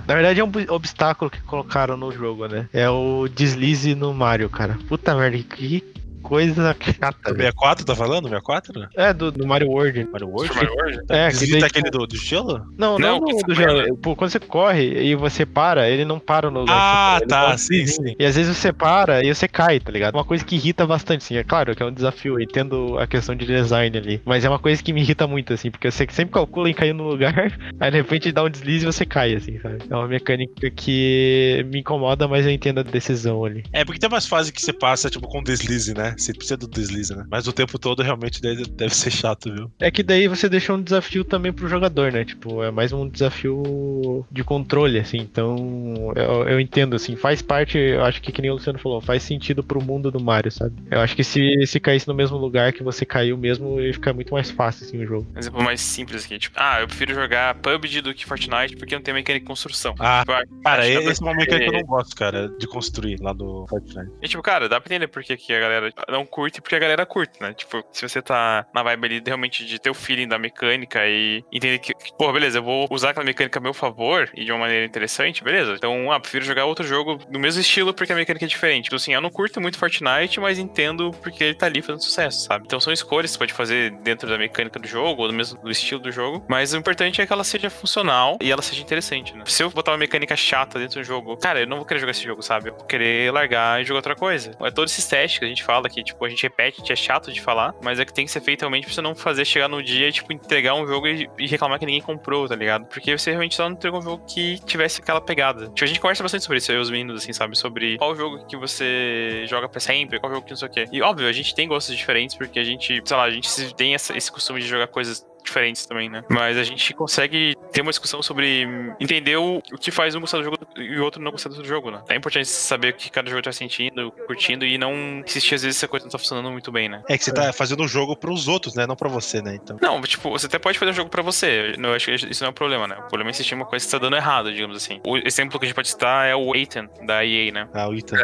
Na 0.06 0.14
verdade, 0.14 0.40
é 0.40 0.44
um 0.44 0.52
obstáculo 0.68 1.30
que 1.30 1.40
colocaram 1.40 1.96
no 1.96 2.12
jogo, 2.12 2.46
né? 2.46 2.68
É 2.70 2.86
o 2.90 3.26
deslize 3.26 3.94
no 3.94 4.12
Mario, 4.12 4.50
cara. 4.50 4.78
Puta 4.86 5.14
merda, 5.14 5.38
que 5.38 5.82
coisa 6.22 6.76
chata. 6.80 7.32
Do 7.32 7.36
64, 7.36 7.84
tá 7.84 7.94
falando? 7.94 8.24
64? 8.24 8.88
É, 8.96 9.12
do, 9.12 9.30
do 9.30 9.46
Mario 9.46 9.68
World. 9.68 10.08
Mario 10.12 10.28
World? 10.28 10.54
Mario 10.54 10.72
World? 10.72 10.98
É, 11.08 11.30
que 11.30 11.50
daí, 11.50 11.64
aquele 11.64 11.90
do, 11.90 12.06
do 12.06 12.16
gelo? 12.16 12.66
Não, 12.76 12.98
não, 12.98 13.20
Não, 13.20 13.20
do, 13.20 13.46
do 13.46 13.54
gelo. 13.54 13.96
Pô, 13.96 14.14
quando 14.16 14.30
você 14.30 14.40
corre 14.40 15.02
e 15.02 15.14
você 15.14 15.44
para, 15.44 15.88
ele 15.88 16.04
não 16.04 16.18
para 16.18 16.50
no 16.50 16.60
lugar. 16.60 16.76
Ah, 16.76 17.20
para, 17.26 17.42
ele 17.42 17.50
tá, 17.50 17.58
sim, 17.58 17.86
sim. 17.86 18.14
E 18.18 18.24
às 18.24 18.36
vezes 18.36 18.56
você 18.56 18.72
para 18.72 19.24
e 19.24 19.34
você 19.34 19.48
cai, 19.48 19.80
tá 19.80 19.90
ligado? 19.90 20.14
Uma 20.14 20.24
coisa 20.24 20.44
que 20.44 20.56
irrita 20.56 20.86
bastante, 20.86 21.22
assim. 21.24 21.36
É 21.36 21.44
claro 21.44 21.74
que 21.74 21.82
é 21.82 21.86
um 21.86 21.92
desafio, 21.92 22.34
eu 22.34 22.40
entendo 22.40 22.98
a 22.98 23.06
questão 23.06 23.34
de 23.34 23.46
design 23.46 23.96
ali. 23.96 24.20
Mas 24.24 24.44
é 24.44 24.48
uma 24.48 24.58
coisa 24.58 24.82
que 24.82 24.92
me 24.92 25.00
irrita 25.00 25.26
muito, 25.26 25.52
assim, 25.52 25.70
porque 25.70 25.90
você 25.90 26.06
sempre 26.10 26.34
calcula 26.34 26.68
em 26.68 26.74
cair 26.74 26.92
no 26.92 27.04
lugar, 27.04 27.34
aí 27.80 27.90
de 27.90 27.96
repente 27.96 28.32
dá 28.32 28.44
um 28.44 28.50
deslize 28.50 28.84
e 28.84 28.86
você 28.86 29.04
cai, 29.04 29.34
assim, 29.34 29.58
sabe? 29.58 29.78
É 29.88 29.94
uma 29.94 30.08
mecânica 30.08 30.70
que 30.70 31.64
me 31.70 31.80
incomoda, 31.80 32.26
mas 32.28 32.46
eu 32.46 32.52
entendo 32.52 32.80
a 32.80 32.82
decisão 32.82 33.44
ali. 33.44 33.62
É, 33.72 33.84
porque 33.84 33.98
tem 33.98 34.08
umas 34.08 34.26
fases 34.26 34.50
que 34.50 34.60
você 34.60 34.72
passa, 34.72 35.10
tipo, 35.10 35.26
com 35.28 35.42
deslize, 35.42 35.94
né? 35.94 36.09
Você 36.16 36.32
precisa 36.32 36.56
do 36.56 36.68
deslize, 36.68 37.14
né? 37.14 37.24
Mas 37.30 37.46
o 37.46 37.52
tempo 37.52 37.78
todo 37.78 38.02
realmente 38.02 38.40
deve, 38.40 38.64
deve 38.64 38.94
ser 38.94 39.10
chato, 39.10 39.52
viu? 39.52 39.70
É 39.78 39.90
que 39.90 40.02
daí 40.02 40.28
você 40.28 40.48
deixa 40.48 40.72
um 40.72 40.82
desafio 40.82 41.24
também 41.24 41.52
pro 41.52 41.68
jogador, 41.68 42.12
né? 42.12 42.24
Tipo, 42.24 42.62
é 42.62 42.70
mais 42.70 42.92
um 42.92 43.08
desafio 43.08 44.24
de 44.30 44.44
controle, 44.44 44.98
assim. 44.98 45.18
Então, 45.18 46.12
eu, 46.16 46.48
eu 46.48 46.60
entendo, 46.60 46.96
assim, 46.96 47.16
faz 47.16 47.42
parte, 47.42 47.78
eu 47.78 48.04
acho 48.04 48.20
que, 48.20 48.32
que 48.32 48.42
nem 48.42 48.50
o 48.50 48.54
Luciano 48.54 48.78
falou, 48.78 49.00
faz 49.00 49.22
sentido 49.22 49.62
pro 49.62 49.82
mundo 49.82 50.10
do 50.10 50.20
Mario, 50.20 50.50
sabe? 50.50 50.74
Eu 50.90 51.00
acho 51.00 51.14
que 51.16 51.24
se, 51.24 51.66
se 51.66 51.80
caísse 51.80 52.08
no 52.08 52.14
mesmo 52.14 52.36
lugar 52.36 52.72
que 52.72 52.82
você 52.82 53.04
caiu 53.04 53.36
mesmo, 53.36 53.80
ia 53.80 53.92
ficar 53.92 54.12
muito 54.12 54.32
mais 54.32 54.50
fácil, 54.50 54.86
assim, 54.86 55.02
o 55.02 55.06
jogo. 55.06 55.26
Um 55.34 55.38
exemplo 55.38 55.62
mais 55.62 55.80
simples 55.80 56.24
aqui, 56.24 56.38
tipo, 56.38 56.56
ah, 56.58 56.80
eu 56.80 56.86
prefiro 56.86 57.14
jogar 57.14 57.54
PUBG 57.56 58.00
do 58.00 58.14
que 58.14 58.24
Fortnite 58.24 58.76
porque 58.76 58.94
não 58.94 59.02
tem 59.02 59.14
mecânica 59.14 59.40
de 59.42 59.46
construção. 59.46 59.94
Ah, 59.98 60.20
Tipo, 60.20 60.62
Cara, 60.62 60.86
esse 60.88 61.20
é 61.22 61.24
uma 61.24 61.34
mecânica 61.34 61.70
que 61.70 61.76
eu 61.76 61.80
não 61.80 61.86
gosto, 61.86 62.14
cara, 62.16 62.48
de 62.58 62.66
construir 62.66 63.20
lá 63.20 63.32
do 63.32 63.66
Fortnite. 63.68 64.10
E, 64.22 64.28
tipo, 64.28 64.42
cara, 64.42 64.68
dá 64.68 64.80
pra 64.80 64.88
entender 64.94 65.08
por 65.08 65.22
que 65.22 65.36
que 65.36 65.52
a 65.52 65.60
galera 65.60 65.92
não 66.08 66.24
curte, 66.24 66.60
porque 66.60 66.74
a 66.74 66.78
galera 66.78 67.06
curte, 67.06 67.40
né? 67.40 67.52
Tipo, 67.52 67.84
se 67.92 68.06
você 68.08 68.22
tá 68.22 68.66
na 68.74 68.82
vibe 68.82 69.04
ali 69.06 69.22
realmente 69.24 69.64
de 69.64 69.78
ter 69.78 69.90
o 69.90 69.94
feeling 69.94 70.28
da 70.28 70.38
mecânica 70.38 71.06
e 71.06 71.44
entender 71.52 71.78
que, 71.78 71.92
pô, 72.18 72.32
beleza, 72.32 72.58
eu 72.58 72.62
vou 72.62 72.86
usar 72.90 73.10
aquela 73.10 73.24
mecânica 73.24 73.58
a 73.58 73.62
meu 73.62 73.74
favor 73.74 74.30
e 74.34 74.44
de 74.44 74.52
uma 74.52 74.60
maneira 74.60 74.84
interessante, 74.84 75.42
beleza. 75.42 75.74
Então, 75.74 76.10
ah, 76.12 76.20
prefiro 76.20 76.44
jogar 76.44 76.64
outro 76.64 76.86
jogo 76.86 77.16
do 77.16 77.38
mesmo 77.38 77.60
estilo 77.60 77.92
porque 77.94 78.12
a 78.12 78.16
mecânica 78.16 78.44
é 78.44 78.48
diferente. 78.48 78.84
Tipo 78.84 78.96
assim, 78.96 79.14
eu 79.14 79.20
não 79.20 79.30
curto 79.30 79.60
muito 79.60 79.78
Fortnite, 79.78 80.40
mas 80.40 80.58
entendo 80.58 81.10
porque 81.22 81.44
ele 81.44 81.54
tá 81.54 81.66
ali 81.66 81.82
fazendo 81.82 82.02
sucesso, 82.02 82.40
sabe? 82.44 82.64
Então 82.66 82.80
são 82.80 82.92
escolhas 82.92 83.30
que 83.30 83.34
você 83.34 83.38
pode 83.38 83.52
fazer 83.52 83.90
dentro 84.02 84.28
da 84.28 84.38
mecânica 84.38 84.78
do 84.78 84.86
jogo 84.86 85.22
ou 85.22 85.28
do 85.28 85.34
mesmo 85.34 85.60
do 85.60 85.70
estilo 85.70 86.00
do 86.00 86.10
jogo, 86.10 86.44
mas 86.48 86.72
o 86.72 86.76
importante 86.76 87.20
é 87.20 87.26
que 87.26 87.32
ela 87.32 87.44
seja 87.44 87.70
funcional 87.70 88.38
e 88.40 88.50
ela 88.50 88.62
seja 88.62 88.82
interessante, 88.82 89.36
né? 89.36 89.44
Se 89.46 89.62
eu 89.62 89.70
botar 89.70 89.92
uma 89.92 89.98
mecânica 89.98 90.36
chata 90.36 90.78
dentro 90.78 91.00
do 91.00 91.04
jogo, 91.04 91.36
cara, 91.36 91.60
eu 91.60 91.66
não 91.66 91.78
vou 91.78 91.86
querer 91.86 92.00
jogar 92.00 92.12
esse 92.12 92.24
jogo, 92.24 92.42
sabe? 92.42 92.70
Eu 92.70 92.74
vou 92.74 92.84
querer 92.84 93.32
largar 93.32 93.80
e 93.80 93.84
jogar 93.84 93.98
outra 93.98 94.16
coisa. 94.16 94.52
É 94.60 94.70
todo 94.70 94.88
esse 94.88 95.08
teste 95.08 95.38
que 95.38 95.44
a 95.44 95.48
gente 95.48 95.62
fala 95.62 95.88
que, 95.90 96.02
tipo, 96.02 96.24
a 96.24 96.28
gente 96.28 96.42
repete, 96.42 96.92
é 96.92 96.96
chato 96.96 97.32
de 97.32 97.40
falar, 97.40 97.74
mas 97.82 97.98
é 98.00 98.04
que 98.04 98.12
tem 98.12 98.24
que 98.24 98.30
ser 98.30 98.40
feito 98.40 98.60
realmente 98.60 98.84
pra 98.84 98.94
você 98.94 99.00
não 99.02 99.14
fazer 99.14 99.44
chegar 99.44 99.68
no 99.68 99.82
dia 99.82 100.08
e, 100.08 100.12
tipo, 100.12 100.32
entregar 100.32 100.74
um 100.74 100.86
jogo 100.86 101.06
e, 101.06 101.28
e 101.38 101.46
reclamar 101.46 101.78
que 101.78 101.86
ninguém 101.86 102.00
comprou, 102.00 102.48
tá 102.48 102.54
ligado? 102.56 102.86
Porque 102.86 103.16
você 103.16 103.30
realmente 103.30 103.54
só 103.54 103.68
não 103.68 103.76
entregou 103.76 104.00
um 104.00 104.02
jogo 104.02 104.24
que 104.26 104.58
tivesse 104.64 105.00
aquela 105.00 105.20
pegada. 105.20 105.66
Tipo, 105.68 105.84
a 105.84 105.86
gente 105.86 106.00
conversa 106.00 106.22
bastante 106.22 106.42
sobre 106.44 106.58
isso, 106.58 106.72
e 106.72 106.76
os 106.76 106.90
meninos, 106.90 107.22
assim, 107.22 107.32
sabe? 107.32 107.56
Sobre 107.56 107.98
qual 107.98 108.14
jogo 108.14 108.46
que 108.46 108.56
você 108.56 109.44
joga 109.46 109.68
pra 109.68 109.80
sempre, 109.80 110.18
qual 110.20 110.32
jogo 110.32 110.44
que 110.44 110.50
não 110.52 110.56
sei 110.56 110.68
o 110.68 110.70
quê. 110.70 110.84
E 110.92 111.02
óbvio, 111.02 111.28
a 111.28 111.32
gente 111.32 111.54
tem 111.54 111.66
gostos 111.68 111.96
diferentes, 111.96 112.36
porque 112.36 112.58
a 112.58 112.64
gente, 112.64 113.02
sei 113.04 113.16
lá, 113.16 113.24
a 113.24 113.30
gente 113.30 113.74
tem 113.74 113.94
essa- 113.94 114.16
esse 114.16 114.30
costume 114.30 114.60
de 114.60 114.66
jogar 114.68 114.86
coisas 114.86 115.26
diferentes 115.42 115.86
também, 115.86 116.08
né? 116.08 116.24
Mas 116.28 116.56
a 116.56 116.64
gente 116.64 116.92
consegue 116.94 117.54
ter 117.72 117.80
uma 117.82 117.90
discussão 117.90 118.22
sobre 118.22 118.66
entender 118.98 119.36
o, 119.36 119.58
o 119.72 119.78
que 119.78 119.90
faz 119.90 120.14
um 120.14 120.20
gostar 120.20 120.38
do 120.38 120.44
jogo 120.44 120.58
e 120.76 120.98
o 120.98 121.04
outro 121.04 121.20
não 121.22 121.30
gostar 121.30 121.50
do 121.50 121.64
jogo, 121.64 121.90
né? 121.90 122.02
É 122.08 122.16
importante 122.16 122.46
saber 122.48 122.92
o 122.92 122.96
que 122.96 123.10
cada 123.10 123.28
jogo 123.30 123.42
tá 123.42 123.52
sentindo, 123.52 124.12
curtindo 124.26 124.64
e 124.64 124.78
não 124.78 125.20
insistir 125.20 125.54
às 125.54 125.62
vezes 125.62 125.78
se 125.78 125.84
a 125.84 125.88
coisa 125.88 126.06
não 126.06 126.10
tá 126.10 126.18
funcionando 126.18 126.50
muito 126.50 126.70
bem, 126.72 126.88
né? 126.88 127.02
É 127.08 127.16
que 127.16 127.24
você 127.24 127.32
tá 127.32 127.52
fazendo 127.52 127.82
o 127.84 127.88
jogo 127.88 128.16
pros 128.16 128.48
outros, 128.48 128.74
né? 128.74 128.86
Não 128.86 128.96
pra 128.96 129.08
você, 129.08 129.40
né? 129.42 129.54
Então. 129.54 129.78
Não, 129.80 130.00
tipo, 130.02 130.30
você 130.30 130.46
até 130.46 130.58
pode 130.58 130.78
fazer 130.78 130.90
um 130.90 130.94
jogo 130.94 131.10
pra 131.10 131.22
você. 131.22 131.74
Eu 131.76 131.94
acho 131.94 132.06
que 132.06 132.14
isso 132.30 132.42
não 132.42 132.48
é 132.48 132.50
um 132.50 132.54
problema, 132.54 132.86
né? 132.86 132.96
O 132.96 133.08
problema 133.08 133.30
é 133.30 133.32
insistir 133.32 133.54
em 133.54 133.56
uma 133.56 133.66
coisa 133.66 133.84
que 133.84 133.90
tá 133.90 133.98
dando 133.98 134.16
errado, 134.16 134.52
digamos 134.52 134.76
assim. 134.76 135.00
O 135.04 135.16
exemplo 135.16 135.58
que 135.58 135.64
a 135.64 135.68
gente 135.68 135.74
pode 135.74 135.88
citar 135.88 136.26
é 136.26 136.34
o 136.34 136.54
Ethan, 136.54 136.88
da 137.02 137.24
EA, 137.24 137.52
né? 137.52 137.68
Ah, 137.74 137.88
o 137.88 137.94
Ethan. 137.94 138.16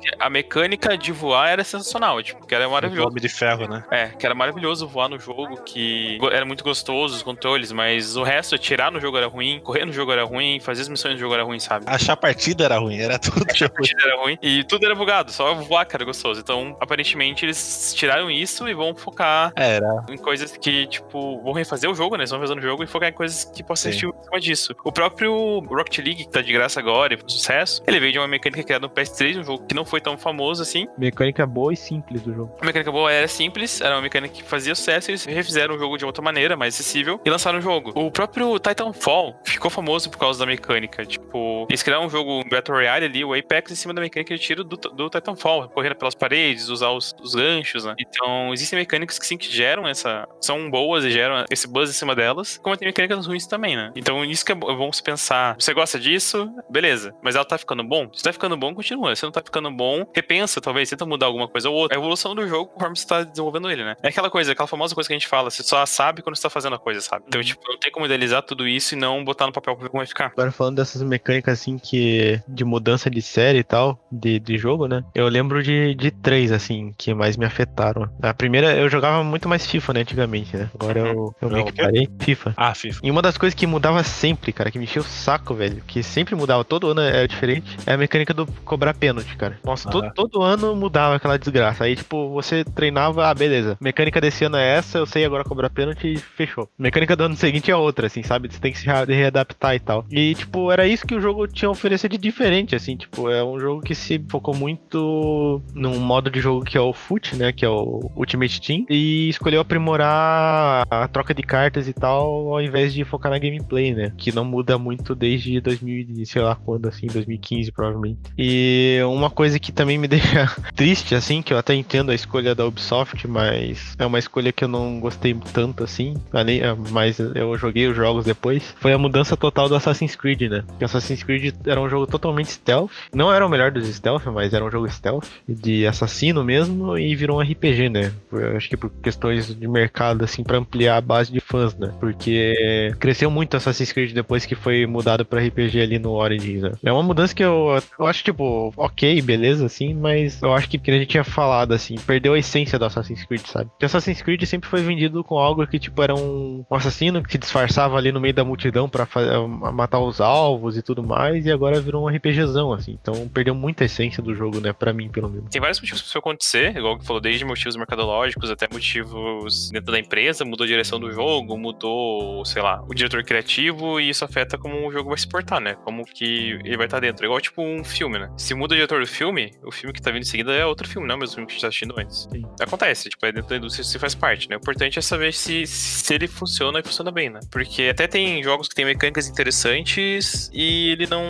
Que 0.00 0.10
a 0.18 0.30
mecânica 0.30 0.96
de 0.96 1.12
voar 1.12 1.50
era 1.50 1.64
sensacional, 1.64 2.22
tipo, 2.22 2.46
que 2.46 2.54
era 2.54 2.68
o 2.68 2.72
maravilhoso. 2.72 3.08
Homem 3.08 3.20
de 3.20 3.28
ferro, 3.28 3.68
né? 3.68 3.84
É, 3.90 4.08
que 4.08 4.24
era 4.24 4.34
maravilhoso 4.34 4.86
voar 4.86 5.08
no 5.08 5.18
jogo, 5.18 5.62
que 5.62 6.18
era 6.32 6.44
muito 6.44 6.59
gostoso 6.60 7.16
os 7.16 7.22
controles, 7.22 7.72
mas 7.72 8.16
o 8.16 8.22
resto, 8.22 8.58
tirar 8.58 8.90
no 8.90 9.00
jogo 9.00 9.16
era 9.16 9.26
ruim, 9.26 9.60
correr 9.60 9.84
no 9.84 9.92
jogo 9.92 10.12
era 10.12 10.24
ruim, 10.24 10.60
fazer 10.60 10.82
as 10.82 10.88
missões 10.88 11.14
no 11.14 11.20
jogo 11.20 11.34
era 11.34 11.42
ruim, 11.42 11.58
sabe? 11.58 11.84
Achar 11.88 12.14
a 12.14 12.16
partida 12.16 12.64
era 12.64 12.78
ruim, 12.78 12.98
era 12.98 13.18
tudo. 13.18 13.42
A 13.42 13.68
partida 13.68 14.02
era 14.04 14.20
ruim 14.20 14.38
e 14.42 14.64
tudo 14.64 14.84
era 14.84 14.94
bugado, 14.94 15.32
só 15.32 15.54
voar 15.54 15.84
que 15.84 15.94
era 15.94 16.04
gostoso. 16.04 16.40
Então, 16.40 16.76
aparentemente, 16.80 17.44
eles 17.44 17.92
tiraram 17.94 18.30
isso 18.30 18.68
e 18.68 18.74
vão 18.74 18.94
focar 18.94 19.52
Era. 19.56 20.04
em 20.08 20.16
coisas 20.16 20.56
que, 20.56 20.86
tipo, 20.86 21.40
vão 21.42 21.52
refazer 21.52 21.90
o 21.90 21.94
jogo, 21.94 22.16
né? 22.16 22.22
Eles 22.22 22.30
vão 22.30 22.40
refazer 22.40 22.58
o 22.58 22.62
jogo 22.62 22.84
e 22.84 22.86
focar 22.86 23.08
em 23.08 23.12
coisas 23.12 23.44
que 23.44 23.62
possam 23.62 23.90
assistir 23.90 24.06
em 24.06 24.24
cima 24.24 24.40
disso. 24.40 24.74
O 24.84 24.92
próprio 24.92 25.60
Rocket 25.60 25.98
League, 25.98 26.24
que 26.24 26.30
tá 26.30 26.40
de 26.40 26.52
graça 26.52 26.80
agora 26.80 27.14
e 27.14 27.16
foi 27.16 27.26
um 27.26 27.28
sucesso, 27.28 27.82
ele 27.86 28.00
veio 28.00 28.12
de 28.12 28.18
uma 28.18 28.28
mecânica 28.28 28.62
criada 28.62 28.86
no 28.86 28.92
PS3, 28.92 29.38
um 29.38 29.44
jogo 29.44 29.66
que 29.66 29.74
não 29.74 29.84
foi 29.84 30.00
tão 30.00 30.16
famoso 30.16 30.62
assim. 30.62 30.86
Mecânica 30.98 31.46
boa 31.46 31.72
e 31.72 31.76
simples 31.76 32.22
do 32.22 32.34
jogo. 32.34 32.56
A 32.60 32.66
mecânica 32.66 32.90
boa 32.90 33.10
era 33.10 33.28
simples, 33.28 33.80
era 33.80 33.94
uma 33.94 34.02
mecânica 34.02 34.34
que 34.34 34.42
fazia 34.42 34.74
sucesso, 34.74 35.10
eles 35.10 35.24
refizeram 35.24 35.74
o 35.74 35.78
jogo 35.78 35.96
de 35.96 36.04
outra 36.04 36.22
maneira, 36.22 36.49
mais 36.56 36.74
acessível, 36.74 37.20
e 37.24 37.30
lançaram 37.30 37.58
o 37.58 37.62
jogo. 37.62 37.92
O 37.94 38.10
próprio 38.10 38.58
Titanfall 38.58 39.40
ficou 39.44 39.70
famoso 39.70 40.10
por 40.10 40.18
causa 40.18 40.38
da 40.38 40.46
mecânica. 40.46 41.04
Tipo, 41.04 41.66
eles 41.68 41.82
criaram 41.82 42.06
um 42.06 42.10
jogo 42.10 42.42
Battle 42.48 42.76
Royale 42.76 43.04
ali, 43.04 43.24
o 43.24 43.34
Apex, 43.34 43.72
em 43.72 43.74
cima 43.74 43.92
da 43.92 44.00
mecânica 44.00 44.34
de 44.34 44.40
tiro 44.40 44.64
do, 44.64 44.76
do 44.76 45.10
Titanfall, 45.10 45.68
correndo 45.68 45.96
pelas 45.96 46.14
paredes, 46.14 46.68
usar 46.68 46.90
os, 46.90 47.14
os 47.20 47.34
ganchos, 47.34 47.84
né? 47.84 47.94
Então, 47.98 48.52
existem 48.52 48.78
mecânicas 48.78 49.18
que 49.18 49.26
sim 49.26 49.36
que 49.36 49.50
geram 49.50 49.86
essa. 49.86 50.28
são 50.40 50.70
boas 50.70 51.04
e 51.04 51.10
geram 51.10 51.44
esse 51.50 51.66
buzz 51.66 51.90
em 51.90 51.92
cima 51.92 52.14
delas, 52.14 52.58
como 52.58 52.76
tem 52.76 52.86
mecânicas 52.86 53.26
ruins 53.26 53.46
também, 53.46 53.76
né? 53.76 53.90
Então, 53.96 54.24
isso 54.24 54.44
que 54.44 54.52
é 54.52 54.60
é 54.70 54.74
bom 54.76 54.92
se 54.92 55.02
pensar. 55.02 55.56
Você 55.58 55.72
gosta 55.72 55.98
disso? 55.98 56.50
Beleza. 56.68 57.14
Mas 57.22 57.34
ela 57.34 57.44
tá 57.44 57.56
ficando 57.56 57.82
bom? 57.82 58.10
Se 58.12 58.22
tá 58.22 58.32
ficando 58.32 58.56
bom, 58.56 58.74
continua. 58.74 59.14
Se 59.16 59.22
não 59.22 59.32
tá 59.32 59.40
ficando 59.42 59.70
bom, 59.70 60.06
repensa, 60.14 60.60
talvez, 60.60 60.90
tenta 60.90 61.06
mudar 61.06 61.26
alguma 61.26 61.48
coisa 61.48 61.70
ou 61.70 61.76
outra. 61.76 61.96
A 61.96 62.00
evolução 62.00 62.34
do 62.34 62.46
jogo 62.46 62.70
conforme 62.72 62.96
você 62.96 63.06
tá 63.06 63.22
desenvolvendo 63.22 63.70
ele, 63.70 63.84
né? 63.84 63.96
É 64.02 64.08
aquela 64.08 64.30
coisa, 64.30 64.52
aquela 64.52 64.66
famosa 64.66 64.94
coisa 64.94 65.08
que 65.08 65.14
a 65.14 65.18
gente 65.18 65.28
fala, 65.28 65.50
você 65.50 65.62
só 65.62 65.84
sabe 65.86 66.22
quando 66.22 66.36
você 66.40 66.42
tá 66.44 66.50
fazendo 66.50 66.74
a 66.74 66.78
coisa, 66.78 67.00
sabe? 67.00 67.24
Então, 67.28 67.42
tipo, 67.42 67.60
não 67.68 67.78
tem 67.78 67.92
como 67.92 68.06
idealizar 68.06 68.42
tudo 68.42 68.66
isso 68.66 68.94
e 68.94 68.98
não 68.98 69.22
botar 69.24 69.46
no 69.46 69.52
papel 69.52 69.74
pra 69.74 69.84
ver 69.84 69.90
como 69.90 70.00
vai 70.00 70.06
ficar. 70.06 70.26
Agora 70.26 70.50
falando 70.50 70.76
dessas 70.76 71.02
mecânicas 71.02 71.60
assim 71.60 71.78
que. 71.78 72.40
de 72.48 72.64
mudança 72.64 73.10
de 73.10 73.22
série 73.22 73.58
e 73.58 73.64
tal, 73.64 73.98
de, 74.10 74.38
de 74.38 74.56
jogo, 74.56 74.86
né? 74.86 75.04
Eu 75.14 75.28
lembro 75.28 75.62
de, 75.62 75.94
de 75.94 76.10
três, 76.10 76.52
assim, 76.52 76.94
que 76.96 77.12
mais 77.14 77.36
me 77.36 77.44
afetaram. 77.44 78.10
A 78.22 78.32
primeira, 78.34 78.76
eu 78.76 78.88
jogava 78.88 79.22
muito 79.22 79.48
mais 79.48 79.66
FIFA, 79.66 79.92
né, 79.94 80.00
antigamente, 80.00 80.56
né? 80.56 80.70
Agora 80.74 81.00
eu, 81.00 81.34
eu 81.40 81.48
meio 81.48 81.60
Joga 81.60 81.72
que 81.72 81.82
parei. 81.82 82.08
FIFA. 82.20 82.54
Ah, 82.56 82.74
FIFA. 82.74 83.00
E 83.02 83.10
uma 83.10 83.22
das 83.22 83.36
coisas 83.36 83.54
que 83.54 83.66
mudava 83.66 84.02
sempre, 84.02 84.52
cara, 84.52 84.70
que 84.70 84.78
me 84.78 84.84
enchia 84.84 85.02
o 85.02 85.04
saco, 85.04 85.54
velho, 85.54 85.82
que 85.86 86.02
sempre 86.02 86.34
mudava, 86.34 86.64
todo 86.64 86.88
ano 86.88 87.00
era 87.00 87.26
diferente, 87.26 87.76
é 87.86 87.92
a 87.92 87.96
mecânica 87.98 88.32
do 88.32 88.46
cobrar 88.64 88.94
pênalti, 88.94 89.36
cara. 89.36 89.58
Nossa, 89.64 89.88
todo, 89.90 90.04
Aham. 90.04 90.12
todo 90.14 90.42
ano 90.42 90.74
mudava 90.74 91.16
aquela 91.16 91.38
desgraça. 91.38 91.84
Aí, 91.84 91.96
tipo, 91.96 92.30
você 92.30 92.64
treinava, 92.64 93.28
ah, 93.28 93.34
beleza. 93.34 93.76
Mecânica 93.80 94.20
desse 94.20 94.44
ano 94.44 94.56
é 94.56 94.76
essa, 94.76 94.98
eu 94.98 95.06
sei 95.06 95.24
agora 95.24 95.44
cobrar 95.44 95.70
pênalti 95.70 96.22
fechou. 96.30 96.68
Mecânica 96.78 97.14
do 97.16 97.24
ano 97.24 97.36
seguinte 97.36 97.70
é 97.70 97.76
outra, 97.76 98.06
assim, 98.06 98.22
sabe? 98.22 98.48
Você 98.52 98.58
tem 98.60 98.72
que 98.72 98.78
se 98.78 98.86
rea- 98.86 99.04
readaptar 99.04 99.74
e 99.74 99.80
tal. 99.80 100.04
E, 100.10 100.34
tipo, 100.34 100.70
era 100.70 100.86
isso 100.86 101.06
que 101.06 101.14
o 101.14 101.20
jogo 101.20 101.46
tinha 101.46 101.68
a 101.68 101.72
oferecer 101.72 102.08
de 102.08 102.18
diferente, 102.18 102.74
assim, 102.74 102.96
tipo, 102.96 103.28
é 103.30 103.42
um 103.44 103.58
jogo 103.58 103.82
que 103.82 103.94
se 103.94 104.22
focou 104.28 104.54
muito 104.54 105.60
num 105.74 105.98
modo 105.98 106.30
de 106.30 106.40
jogo 106.40 106.64
que 106.64 106.76
é 106.76 106.80
o 106.80 106.92
FUT, 106.92 107.36
né? 107.36 107.52
Que 107.52 107.64
é 107.64 107.68
o 107.68 108.10
Ultimate 108.16 108.60
Team, 108.60 108.84
e 108.88 109.28
escolheu 109.28 109.60
aprimorar 109.60 110.86
a 110.90 111.08
troca 111.08 111.34
de 111.34 111.42
cartas 111.42 111.88
e 111.88 111.92
tal, 111.92 112.52
ao 112.52 112.60
invés 112.62 112.92
de 112.92 113.04
focar 113.04 113.30
na 113.30 113.38
gameplay, 113.38 113.94
né? 113.94 114.12
Que 114.16 114.32
não 114.32 114.44
muda 114.44 114.78
muito 114.78 115.14
desde 115.14 115.60
2000, 115.60 116.06
e 116.18 116.26
sei 116.26 116.42
lá 116.42 116.54
quando, 116.54 116.86
assim, 116.88 117.06
2015 117.06 117.72
provavelmente. 117.72 118.18
E 118.38 118.98
uma 119.04 119.30
coisa 119.30 119.58
que 119.58 119.72
também 119.72 119.98
me 119.98 120.08
deixa 120.08 120.46
triste, 120.74 121.14
assim, 121.14 121.42
que 121.42 121.52
eu 121.52 121.58
até 121.58 121.74
entendo 121.74 122.10
a 122.10 122.14
escolha 122.14 122.54
da 122.54 122.66
Ubisoft, 122.66 123.26
mas 123.28 123.94
é 123.98 124.06
uma 124.06 124.18
escolha 124.18 124.52
que 124.52 124.64
eu 124.64 124.68
não 124.68 125.00
gostei 125.00 125.34
tanto, 125.52 125.84
assim, 125.84 126.14
é, 126.32 126.74
mas 126.90 127.18
eu 127.18 127.56
joguei 127.56 127.86
os 127.86 127.96
jogos 127.96 128.24
depois, 128.24 128.74
foi 128.78 128.92
a 128.92 128.98
mudança 128.98 129.36
total 129.36 129.68
do 129.68 129.74
Assassin's 129.74 130.16
Creed, 130.16 130.42
né? 130.42 130.64
Que 130.78 130.84
Assassin's 130.84 131.22
Creed 131.22 131.54
era 131.66 131.80
um 131.80 131.88
jogo 131.88 132.06
totalmente 132.06 132.52
stealth, 132.52 132.90
não 133.12 133.32
era 133.32 133.46
o 133.46 133.48
melhor 133.48 133.70
dos 133.70 133.86
stealth, 133.88 134.26
mas 134.26 134.52
era 134.52 134.64
um 134.64 134.70
jogo 134.70 134.88
stealth, 134.90 135.26
de 135.48 135.86
assassino 135.86 136.44
mesmo, 136.44 136.98
e 136.98 137.14
virou 137.14 137.38
um 137.38 137.42
RPG, 137.42 137.88
né? 137.88 138.12
Eu 138.32 138.56
acho 138.56 138.68
que 138.68 138.76
por 138.76 138.90
questões 139.02 139.54
de 139.54 139.68
mercado, 139.68 140.24
assim, 140.24 140.42
pra 140.42 140.58
ampliar 140.58 140.96
a 140.96 141.00
base 141.00 141.32
de 141.32 141.40
fãs, 141.40 141.74
né? 141.76 141.92
Porque 142.00 142.92
cresceu 142.98 143.30
muito 143.30 143.56
Assassin's 143.56 143.92
Creed 143.92 144.12
depois 144.12 144.44
que 144.44 144.54
foi 144.54 144.86
mudado 144.86 145.24
pra 145.24 145.40
RPG 145.40 145.80
ali 145.80 145.98
no 145.98 146.12
Origins, 146.12 146.62
né? 146.62 146.72
É 146.82 146.92
uma 146.92 147.02
mudança 147.02 147.34
que 147.34 147.44
eu, 147.44 147.80
eu 147.98 148.06
acho, 148.06 148.22
tipo, 148.24 148.72
ok, 148.76 149.20
beleza, 149.22 149.66
assim, 149.66 149.94
mas 149.94 150.40
eu 150.42 150.52
acho 150.52 150.68
que, 150.68 150.78
que 150.78 150.90
a 150.90 150.94
gente 150.94 151.08
tinha 151.08 151.24
falado, 151.24 151.72
assim, 151.72 151.96
perdeu 152.06 152.34
a 152.34 152.38
essência 152.38 152.78
do 152.78 152.84
Assassin's 152.84 153.24
Creed, 153.24 153.42
sabe? 153.46 153.70
Porque 153.70 153.84
Assassin's 153.84 154.22
Creed 154.22 154.42
sempre 154.44 154.68
foi 154.68 154.82
vendido 154.82 155.22
com 155.22 155.38
algo 155.38 155.66
que, 155.66 155.78
tipo, 155.78 156.02
era 156.02 156.09
um, 156.14 156.64
um 156.70 156.74
assassino 156.74 157.22
que 157.22 157.32
se 157.32 157.38
disfarçava 157.38 157.96
ali 157.96 158.12
no 158.12 158.20
meio 158.20 158.34
da 158.34 158.44
multidão 158.44 158.88
pra 158.88 159.06
fa- 159.06 159.46
matar 159.72 160.00
os 160.00 160.20
alvos 160.20 160.76
e 160.76 160.82
tudo 160.82 161.02
mais, 161.02 161.46
e 161.46 161.50
agora 161.50 161.80
virou 161.80 162.04
um 162.04 162.08
RPGzão, 162.08 162.72
assim. 162.72 162.98
Então 163.00 163.28
perdeu 163.28 163.54
muita 163.54 163.84
essência 163.84 164.22
do 164.22 164.34
jogo, 164.34 164.60
né? 164.60 164.72
Pra 164.72 164.92
mim, 164.92 165.08
pelo 165.08 165.28
menos. 165.28 165.50
Tem 165.50 165.60
vários 165.60 165.80
motivos 165.80 166.00
pra 166.02 166.08
isso 166.08 166.18
acontecer, 166.18 166.76
igual 166.76 166.98
que 166.98 167.06
falou, 167.06 167.20
desde 167.20 167.44
motivos 167.44 167.76
mercadológicos 167.76 168.50
até 168.50 168.66
motivos 168.72 169.70
dentro 169.70 169.92
da 169.92 169.98
empresa, 169.98 170.44
mudou 170.44 170.64
a 170.64 170.68
direção 170.68 170.98
do 171.00 171.10
jogo, 171.12 171.56
mudou, 171.56 172.44
sei 172.44 172.62
lá, 172.62 172.82
o 172.88 172.94
diretor 172.94 173.22
criativo, 173.24 174.00
e 174.00 174.08
isso 174.10 174.24
afeta 174.24 174.58
como 174.58 174.86
o 174.86 174.92
jogo 174.92 175.08
vai 175.10 175.18
se 175.18 175.28
portar, 175.28 175.60
né? 175.60 175.74
Como 175.84 176.04
que 176.04 176.58
ele 176.64 176.76
vai 176.76 176.86
estar 176.86 177.00
dentro. 177.00 177.24
É 177.24 177.26
igual 177.26 177.40
tipo 177.40 177.62
um 177.62 177.84
filme, 177.84 178.18
né? 178.18 178.30
Se 178.36 178.54
muda 178.54 178.74
o 178.74 178.76
diretor 178.76 179.00
do 179.00 179.06
filme, 179.06 179.50
o 179.64 179.70
filme 179.72 179.92
que 179.92 180.00
tá 180.02 180.10
vindo 180.10 180.22
em 180.22 180.26
seguida 180.26 180.52
é 180.52 180.64
outro 180.64 180.88
filme, 180.88 181.06
não 181.06 181.14
é 181.14 181.16
o 181.16 181.20
mesmo 181.20 181.34
filme 181.36 181.46
que 181.46 181.52
a 181.52 181.54
gente 181.54 181.62
tá 181.62 181.68
assistindo 181.68 181.94
antes. 181.98 182.28
Sim. 182.32 182.42
Acontece, 182.60 183.08
tipo, 183.08 183.24
é 183.26 183.32
dentro 183.32 183.48
da 183.50 183.56
indústria 183.56 183.82
isso 183.82 183.98
faz 183.98 184.14
parte, 184.14 184.48
né? 184.48 184.56
O 184.56 184.58
importante 184.58 184.98
é 184.98 185.02
saber 185.02 185.32
se, 185.32 185.66
se 186.00 186.14
ele 186.14 186.26
funciona 186.26 186.80
funciona 186.82 187.10
bem, 187.10 187.30
né? 187.30 187.40
Porque 187.50 187.84
até 187.84 188.06
tem 188.06 188.42
jogos 188.42 188.68
que 188.68 188.74
tem 188.74 188.84
mecânicas 188.84 189.28
interessantes 189.28 190.50
e 190.52 190.90
ele 190.90 191.06
não, 191.06 191.22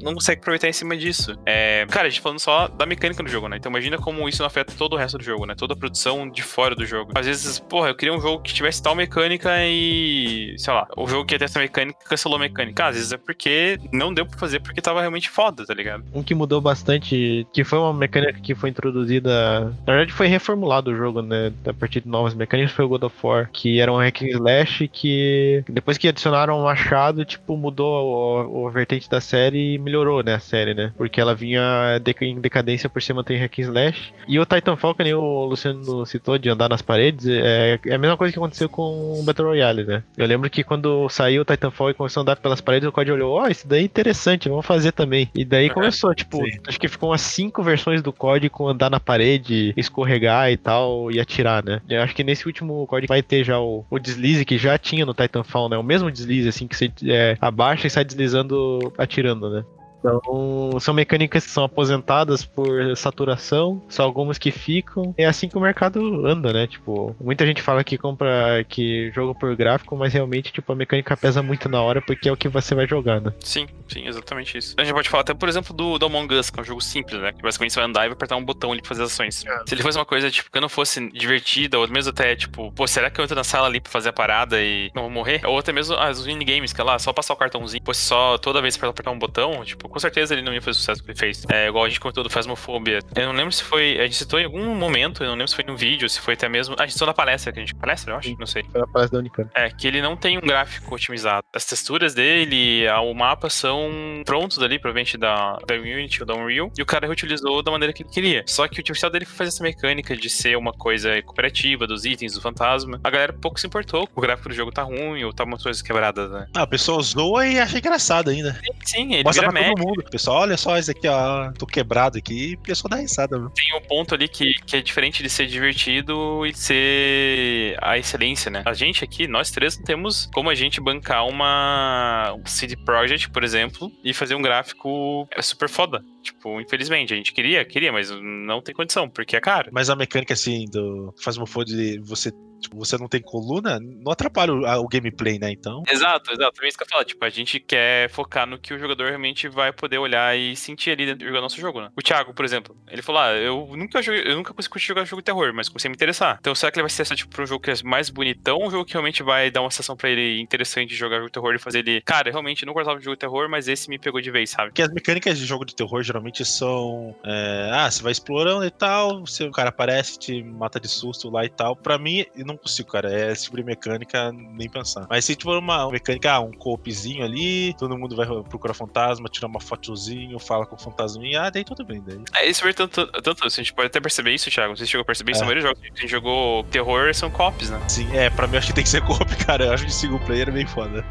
não 0.00 0.14
consegue 0.14 0.40
aproveitar 0.40 0.68
em 0.68 0.72
cima 0.72 0.96
disso. 0.96 1.36
É, 1.44 1.86
cara, 1.90 2.06
a 2.06 2.10
gente 2.10 2.20
falando 2.20 2.38
só 2.38 2.68
da 2.68 2.86
mecânica 2.86 3.22
do 3.22 3.28
jogo, 3.28 3.48
né? 3.48 3.56
Então 3.56 3.70
imagina 3.70 3.98
como 3.98 4.28
isso 4.28 4.40
não 4.40 4.46
afeta 4.46 4.72
todo 4.76 4.94
o 4.94 4.96
resto 4.96 5.18
do 5.18 5.24
jogo, 5.24 5.46
né? 5.46 5.54
Toda 5.54 5.74
a 5.74 5.76
produção 5.76 6.28
de 6.28 6.42
fora 6.42 6.74
do 6.74 6.84
jogo. 6.84 7.12
Às 7.14 7.26
vezes, 7.26 7.58
porra, 7.58 7.88
eu 7.88 7.94
queria 7.94 8.14
um 8.14 8.20
jogo 8.20 8.42
que 8.42 8.52
tivesse 8.52 8.82
tal 8.82 8.94
mecânica 8.94 9.50
e, 9.64 10.54
sei 10.58 10.72
lá, 10.72 10.86
o 10.96 11.06
jogo 11.06 11.24
que 11.24 11.34
ia 11.34 11.38
ter 11.38 11.46
essa 11.46 11.58
mecânica 11.58 11.98
cancelou 12.04 12.36
a 12.36 12.40
mecânica. 12.40 12.84
Ah, 12.84 12.88
às 12.88 12.96
vezes 12.96 13.12
é 13.12 13.16
porque 13.16 13.78
não 13.92 14.12
deu 14.12 14.26
pra 14.26 14.38
fazer 14.38 14.60
porque 14.60 14.80
tava 14.80 15.00
realmente 15.00 15.30
foda, 15.30 15.64
tá 15.64 15.74
ligado? 15.74 16.04
Um 16.14 16.22
que 16.22 16.34
mudou 16.34 16.60
bastante, 16.60 17.46
que 17.52 17.64
foi 17.64 17.78
uma 17.78 17.92
mecânica 17.92 18.40
que 18.40 18.54
foi 18.54 18.70
introduzida. 18.70 19.64
Na 19.86 19.92
verdade, 19.94 20.12
foi 20.12 20.26
reformulado 20.26 20.90
o 20.90 20.96
jogo, 20.96 21.22
né? 21.22 21.52
A 21.66 21.72
partir 21.72 22.00
de 22.00 22.08
novas 22.08 22.34
mecânicas, 22.34 22.72
foi 22.72 22.84
o 22.84 22.88
God 22.88 23.04
of 23.04 23.16
War, 23.22 23.50
que 23.52 23.80
era 23.80 23.92
um 23.92 23.96
hack 23.96 24.22
and 24.22 24.28
slash 24.28 24.88
que 24.88 25.64
depois 25.68 25.98
que 25.98 26.08
adicionaram 26.08 26.58
o 26.58 26.64
machado, 26.64 27.24
tipo, 27.24 27.56
mudou 27.56 28.66
o 28.66 28.70
vertente 28.70 29.08
da 29.08 29.20
série 29.20 29.78
melhorou, 29.86 30.22
né? 30.22 30.34
A 30.34 30.38
série, 30.40 30.74
né? 30.74 30.92
Porque 30.96 31.20
ela 31.20 31.34
vinha 31.34 32.00
em 32.20 32.40
decadência 32.40 32.88
por 32.88 33.00
ser 33.00 33.12
manter 33.14 33.36
hack 33.38 33.58
and 33.58 33.62
slash. 33.62 34.12
E 34.28 34.38
o 34.38 34.44
Titanfall, 34.44 34.94
que 34.94 35.04
nem 35.04 35.14
o 35.14 35.44
Luciano 35.46 36.04
citou, 36.04 36.36
de 36.38 36.50
andar 36.50 36.68
nas 36.68 36.82
paredes, 36.82 37.26
é, 37.26 37.78
é 37.86 37.94
a 37.94 37.98
mesma 37.98 38.16
coisa 38.16 38.32
que 38.32 38.38
aconteceu 38.38 38.68
com 38.68 39.18
o 39.18 39.22
Battle 39.22 39.48
Royale, 39.48 39.84
né? 39.84 40.02
Eu 40.16 40.26
lembro 40.26 40.50
que 40.50 40.62
quando 40.64 41.08
saiu 41.08 41.42
o 41.42 41.44
Titanfall 41.44 41.90
e 41.90 41.94
começou 41.94 42.20
a 42.20 42.22
andar 42.22 42.36
pelas 42.36 42.60
paredes, 42.60 42.88
o 42.88 42.92
COD 42.92 43.12
olhou, 43.12 43.32
ó, 43.36 43.46
isso 43.48 43.66
daí 43.66 43.82
é 43.82 43.84
interessante, 43.84 44.48
vamos 44.48 44.66
fazer 44.66 44.92
também. 44.92 45.30
E 45.34 45.44
daí 45.44 45.68
Uhum. 45.68 45.74
começou, 45.74 46.14
tipo, 46.14 46.38
Sim. 46.44 46.58
acho 46.66 46.80
que 46.80 46.88
ficou 46.88 47.10
umas 47.10 47.20
cinco 47.20 47.62
versões 47.62 48.02
do 48.02 48.12
COD 48.12 48.48
com 48.50 48.68
andar 48.68 48.90
na 48.90 48.98
parede, 49.00 49.72
escorregar 49.76 50.50
e 50.50 50.56
tal, 50.56 51.10
e 51.10 51.20
atirar, 51.20 51.64
né? 51.64 51.80
Eu 51.88 52.02
acho 52.02 52.14
que 52.14 52.24
nesse 52.24 52.46
último 52.46 52.86
COD 52.86 53.06
vai 53.06 53.22
ter 53.22 53.44
já 53.44 53.60
o, 53.60 53.84
o 53.90 53.98
deslize 53.98 54.44
que 54.44 54.58
já 54.58 54.76
tinha 54.76 55.06
no 55.06 55.14
Titanfall, 55.14 55.68
né? 55.68 55.76
O 55.78 55.82
mesmo 55.82 56.10
deslize, 56.10 56.48
assim, 56.48 56.66
que 56.66 56.76
você 56.76 56.90
é, 57.06 57.36
abaixa 57.40 57.86
e 57.86 57.90
sai 57.90 58.04
deslizando, 58.04 58.92
atirando, 58.98 59.48
né? 59.50 59.64
Então, 60.06 60.78
são 60.80 60.94
mecânicas 60.94 61.44
que 61.44 61.50
são 61.50 61.64
aposentadas 61.64 62.44
por 62.44 62.96
saturação, 62.96 63.82
só 63.88 64.02
algumas 64.02 64.38
que 64.38 64.50
ficam. 64.50 65.14
É 65.18 65.26
assim 65.26 65.48
que 65.48 65.56
o 65.56 65.60
mercado 65.60 66.26
anda, 66.26 66.52
né? 66.52 66.66
Tipo, 66.66 67.16
muita 67.20 67.44
gente 67.46 67.60
fala 67.60 67.82
que 67.82 67.98
compra 67.98 68.64
que 68.68 69.10
joga 69.14 69.34
por 69.34 69.54
gráfico, 69.56 69.96
mas 69.96 70.12
realmente, 70.12 70.52
tipo, 70.52 70.72
a 70.72 70.76
mecânica 70.76 71.16
pesa 71.16 71.42
muito 71.42 71.68
na 71.68 71.82
hora 71.82 72.00
porque 72.00 72.28
é 72.28 72.32
o 72.32 72.36
que 72.36 72.48
você 72.48 72.74
vai 72.74 72.86
jogando. 72.86 73.34
Sim, 73.40 73.66
sim, 73.88 74.06
exatamente 74.06 74.56
isso. 74.56 74.74
A 74.78 74.84
gente 74.84 74.94
pode 74.94 75.08
falar 75.08 75.22
até, 75.22 75.34
por 75.34 75.48
exemplo, 75.48 75.74
do, 75.74 75.98
do 75.98 76.06
Among 76.06 76.34
Us, 76.34 76.50
que 76.50 76.58
é 76.58 76.62
um 76.62 76.64
jogo 76.64 76.80
simples, 76.80 77.20
né? 77.20 77.32
Que 77.32 77.42
basicamente 77.42 77.72
você 77.72 77.80
vai 77.80 77.88
andar 77.88 78.00
e 78.04 78.08
vai 78.08 78.12
apertar 78.12 78.36
um 78.36 78.44
botão 78.44 78.72
ali 78.72 78.80
pra 78.80 78.88
fazer 78.88 79.02
ações. 79.02 79.44
É. 79.44 79.58
Se 79.66 79.74
ele 79.74 79.82
fosse 79.82 79.98
uma 79.98 80.04
coisa, 80.04 80.30
tipo, 80.30 80.50
que 80.50 80.60
não 80.60 80.68
fosse 80.68 81.10
divertida, 81.10 81.78
ou 81.78 81.88
mesmo 81.88 82.10
até, 82.10 82.36
tipo, 82.36 82.70
pô, 82.72 82.86
será 82.86 83.10
que 83.10 83.20
eu 83.20 83.24
entro 83.24 83.36
na 83.36 83.44
sala 83.44 83.66
ali 83.66 83.80
pra 83.80 83.90
fazer 83.90 84.10
a 84.10 84.12
parada 84.12 84.62
e 84.62 84.90
não 84.94 85.02
vou 85.02 85.10
morrer? 85.10 85.40
Ou 85.44 85.58
até 85.58 85.72
mesmo 85.72 85.96
as 85.96 86.24
minigames, 86.24 86.72
que 86.72 86.80
é 86.80 86.84
lá, 86.84 86.98
só 86.98 87.12
passar 87.12 87.34
o 87.34 87.36
cartãozinho, 87.36 87.82
fosse 87.84 88.02
só 88.02 88.38
toda 88.38 88.62
vez 88.62 88.76
pra 88.76 88.88
apertar 88.88 89.10
um 89.10 89.18
botão, 89.18 89.64
tipo, 89.64 89.88
com 89.96 90.00
certeza 90.00 90.34
ele 90.34 90.42
não 90.42 90.52
ia 90.52 90.60
fazer 90.60 90.72
o 90.72 90.74
sucesso 90.74 91.02
que 91.02 91.10
ele 91.10 91.18
fez. 91.18 91.42
É 91.48 91.68
igual 91.68 91.86
a 91.86 91.88
gente 91.88 91.98
comentou 91.98 92.22
do 92.22 92.28
Phasmophobia. 92.28 92.98
Eu 93.14 93.28
não 93.28 93.32
lembro 93.32 93.50
se 93.50 93.62
foi. 93.62 93.98
A 93.98 94.02
gente 94.02 94.16
citou 94.16 94.38
em 94.38 94.44
algum 94.44 94.74
momento, 94.74 95.24
eu 95.24 95.28
não 95.28 95.36
lembro 95.36 95.48
se 95.48 95.54
foi 95.54 95.64
no 95.64 95.74
vídeo, 95.74 96.06
se 96.06 96.20
foi 96.20 96.34
até 96.34 96.50
mesmo. 96.50 96.76
A 96.78 96.82
gente 96.82 96.92
citou 96.92 97.06
na 97.06 97.14
palestra, 97.14 97.50
que 97.50 97.58
a 97.58 97.62
gente. 97.62 97.74
Palestra, 97.74 98.12
eu 98.12 98.18
acho? 98.18 98.36
Não 98.38 98.46
sei. 98.46 98.62
Foi 98.70 98.78
na 98.78 98.86
palestra 98.86 99.16
da 99.16 99.20
Unicamp. 99.20 99.50
É, 99.54 99.70
que 99.70 99.86
ele 99.86 100.02
não 100.02 100.14
tem 100.14 100.36
um 100.36 100.42
gráfico 100.42 100.94
otimizado. 100.94 101.46
As 101.54 101.64
texturas 101.64 102.12
dele, 102.12 102.86
o 102.90 103.14
mapa 103.14 103.48
são 103.48 104.22
prontos 104.26 104.58
ali, 104.58 104.78
provavelmente 104.78 105.16
da, 105.16 105.56
da 105.66 105.74
Unity 105.76 106.20
ou 106.20 106.26
da 106.26 106.34
Unreal, 106.34 106.70
e 106.76 106.82
o 106.82 106.86
cara 106.86 107.06
reutilizou 107.06 107.62
da 107.62 107.70
maneira 107.70 107.94
que 107.94 108.02
ele 108.02 108.10
queria. 108.10 108.44
Só 108.46 108.68
que 108.68 108.80
o 108.80 108.82
diferencial 108.82 109.10
dele 109.10 109.24
foi 109.24 109.34
fazer 109.34 109.48
essa 109.48 109.62
mecânica 109.62 110.14
de 110.14 110.28
ser 110.28 110.58
uma 110.58 110.74
coisa 110.74 111.22
cooperativa, 111.22 111.86
dos 111.86 112.04
itens, 112.04 112.34
do 112.34 112.42
fantasma. 112.42 113.00
A 113.02 113.08
galera 113.08 113.32
pouco 113.32 113.58
se 113.58 113.66
importou. 113.66 114.06
O 114.14 114.20
gráfico 114.20 114.50
do 114.50 114.54
jogo 114.54 114.70
tá 114.70 114.82
ruim, 114.82 115.24
ou 115.24 115.32
tá 115.32 115.44
umas 115.44 115.62
coisas 115.62 115.80
quebradas, 115.80 116.30
né? 116.30 116.46
Ah, 116.54 116.64
a 116.64 116.66
pessoa 116.66 117.00
zoa 117.00 117.46
e 117.46 117.58
acha 117.58 117.78
engraçado 117.78 118.28
ainda. 118.28 118.52
Sim, 118.52 118.72
sim 118.84 119.14
ele 119.14 119.24
Mostra 119.24 119.48
vira 119.48 119.52
pra 119.52 119.85
mundo. 119.86 120.04
Pessoal, 120.10 120.42
olha 120.42 120.56
só 120.56 120.78
isso 120.78 120.90
aqui, 120.90 121.08
ó. 121.08 121.52
Tô 121.52 121.66
quebrado 121.66 122.18
aqui. 122.18 122.52
E 122.52 122.54
a 122.54 122.58
pessoa 122.58 122.90
dá 122.90 122.96
risada. 122.96 123.36
Tem 123.54 123.76
um 123.76 123.80
ponto 123.80 124.14
ali 124.14 124.28
que, 124.28 124.54
que 124.66 124.76
é 124.76 124.82
diferente 124.82 125.22
de 125.22 125.30
ser 125.30 125.46
divertido 125.46 126.44
e 126.46 126.54
ser 126.54 127.76
a 127.80 127.98
excelência, 127.98 128.50
né? 128.50 128.62
A 128.64 128.74
gente 128.74 129.04
aqui, 129.04 129.26
nós 129.26 129.50
três, 129.50 129.76
não 129.76 129.84
temos 129.84 130.28
como 130.32 130.50
a 130.50 130.54
gente 130.54 130.80
bancar 130.80 131.26
uma 131.26 132.34
um 132.34 132.46
CD 132.46 132.76
Projekt, 132.76 133.30
por 133.30 133.44
exemplo, 133.44 133.90
e 134.02 134.12
fazer 134.12 134.34
um 134.34 134.42
gráfico 134.42 135.28
super 135.40 135.68
foda. 135.68 136.04
Tipo, 136.22 136.60
infelizmente, 136.60 137.12
a 137.14 137.16
gente 137.16 137.32
queria, 137.32 137.64
queria, 137.64 137.92
mas 137.92 138.10
não 138.10 138.60
tem 138.60 138.74
condição, 138.74 139.08
porque 139.08 139.36
é 139.36 139.40
caro. 139.40 139.70
Mas 139.72 139.88
a 139.88 139.96
mecânica, 139.96 140.34
assim, 140.34 140.64
do 140.66 141.14
Phasmophobia 141.22 141.66
de 141.66 141.98
você 142.00 142.32
tipo, 142.60 142.76
você 142.76 142.96
não 142.96 143.08
tem 143.08 143.20
coluna, 143.20 143.78
não 143.80 144.12
atrapalha 144.12 144.52
o, 144.52 144.84
o, 144.84 144.88
gameplay, 144.88 145.38
né? 145.38 145.50
Então. 145.50 145.82
Exato, 145.88 146.32
exato. 146.32 146.64
É 146.64 146.68
isso 146.68 146.76
que 146.76 146.84
eu 146.84 146.88
falo. 146.88 147.04
Tipo, 147.04 147.24
a 147.24 147.28
gente 147.28 147.60
quer 147.60 148.10
focar 148.10 148.46
no 148.46 148.58
que 148.58 148.74
o 148.74 148.78
jogador 148.78 149.08
realmente 149.08 149.48
vai 149.48 149.72
poder 149.72 149.98
olhar 149.98 150.36
e 150.36 150.56
sentir 150.56 150.90
ali 150.90 151.06
dentro 151.06 151.20
de 151.20 151.26
jogar 151.26 151.40
nosso 151.40 151.60
jogo, 151.60 151.80
né? 151.80 151.90
O 151.96 152.02
Thiago, 152.02 152.34
por 152.34 152.44
exemplo, 152.44 152.76
ele 152.88 153.02
falou: 153.02 153.20
Ah, 153.22 153.32
eu 153.32 153.72
nunca 153.76 154.02
joguei, 154.02 154.22
eu 154.26 154.36
nunca 154.36 154.52
consegui 154.52 154.78
jogar 154.80 155.04
jogo 155.04 155.22
de 155.22 155.26
terror, 155.26 155.52
mas 155.54 155.68
comecei 155.68 155.88
a 155.88 155.90
me 155.90 155.94
interessar. 155.94 156.38
Então, 156.40 156.54
será 156.54 156.70
que 156.72 156.78
ele 156.78 156.82
vai 156.82 156.90
ser 156.90 157.04
tipo, 157.14 157.30
pra 157.30 157.42
um 157.42 157.46
jogo 157.46 157.62
que 157.62 157.70
é 157.70 157.74
mais 157.84 158.10
bonitão, 158.10 158.58
um 158.58 158.70
jogo 158.70 158.84
que 158.84 158.92
realmente 158.92 159.22
vai 159.22 159.50
dar 159.50 159.60
uma 159.60 159.70
sensação 159.70 159.96
pra 159.96 160.10
ele 160.10 160.40
interessante 160.40 160.88
de 160.90 160.96
jogar 160.96 161.16
jogo 161.16 161.26
de 161.26 161.32
terror 161.32 161.54
e 161.54 161.58
fazer 161.58 161.80
ele. 161.80 162.00
Cara, 162.02 162.30
realmente 162.30 162.64
não 162.64 162.72
gostava 162.72 162.98
de 162.98 163.04
jogo 163.04 163.16
de 163.16 163.20
terror, 163.20 163.48
mas 163.48 163.68
esse 163.68 163.88
me 163.88 163.98
pegou 163.98 164.20
de 164.20 164.30
vez, 164.30 164.50
sabe? 164.50 164.70
Porque 164.70 164.82
as 164.82 164.90
mecânicas 164.90 165.38
de 165.38 165.44
jogo 165.44 165.64
de 165.64 165.74
terror 165.74 166.02
geralmente 166.02 166.44
são. 166.44 167.14
É, 167.24 167.70
ah, 167.72 167.90
você 167.90 168.02
vai 168.02 168.12
explorando 168.12 168.64
e 168.64 168.70
tal, 168.70 169.26
se 169.26 169.44
o 169.44 169.50
cara 169.50 169.68
aparece, 169.68 170.18
te 170.18 170.42
mata 170.42 170.80
de 170.80 170.88
susto 170.88 171.30
lá 171.30 171.44
e 171.44 171.48
tal. 171.48 171.76
Pra 171.76 171.98
mim, 171.98 172.24
não 172.46 172.56
consigo, 172.56 172.90
cara. 172.90 173.12
É 173.12 173.32
esse 173.32 173.44
tipo 173.44 173.56
de 173.56 173.64
mecânica, 173.64 174.32
nem 174.32 174.68
pensar. 174.68 175.06
Mas 175.08 175.24
se 175.24 175.34
tiver 175.34 175.58
uma 175.58 175.90
mecânica, 175.90 176.32
ah, 176.32 176.40
um 176.40 176.52
coopzinho 176.52 177.24
ali, 177.24 177.74
todo 177.74 177.96
mundo 177.96 178.16
vai 178.16 178.26
procurar 178.44 178.74
fantasma, 178.74 179.28
tirar 179.28 179.48
uma 179.48 179.60
fotozinho, 179.60 180.38
fala 180.38 180.66
com 180.66 180.76
o 180.76 180.78
fantasminha, 180.78 181.42
ah, 181.42 181.50
daí 181.50 181.64
tudo 181.64 181.84
bem, 181.84 182.02
daí. 182.06 182.20
É, 182.34 182.48
isso 182.48 182.62
tanto, 182.74 183.06
tanto 183.22 183.46
assim, 183.46 183.60
a 183.60 183.64
gente 183.64 183.74
pode 183.74 183.88
até 183.88 184.00
perceber 184.00 184.34
isso, 184.34 184.50
Thiago. 184.50 184.76
Você 184.76 184.86
chegou 184.86 185.02
a 185.02 185.04
perceber 185.04 185.32
isso 185.32 185.42
é. 185.42 185.44
no 185.44 185.50
primeiro 185.50 185.68
jogo. 185.68 185.80
A 185.82 186.00
gente 186.00 186.10
jogou 186.10 186.64
terror, 186.64 187.14
são 187.14 187.30
cops, 187.30 187.70
né? 187.70 187.82
Sim, 187.88 188.08
é, 188.16 188.30
pra 188.30 188.46
mim 188.46 188.56
acho 188.56 188.68
que 188.68 188.74
tem 188.74 188.84
que 188.84 188.90
ser 188.90 189.02
coop, 189.02 189.24
cara. 189.44 189.66
Eu 189.66 189.72
acho 189.72 189.84
que 189.84 189.92
single 189.92 190.20
player 190.20 190.48
é 190.48 190.52
bem 190.52 190.66
foda. 190.66 191.04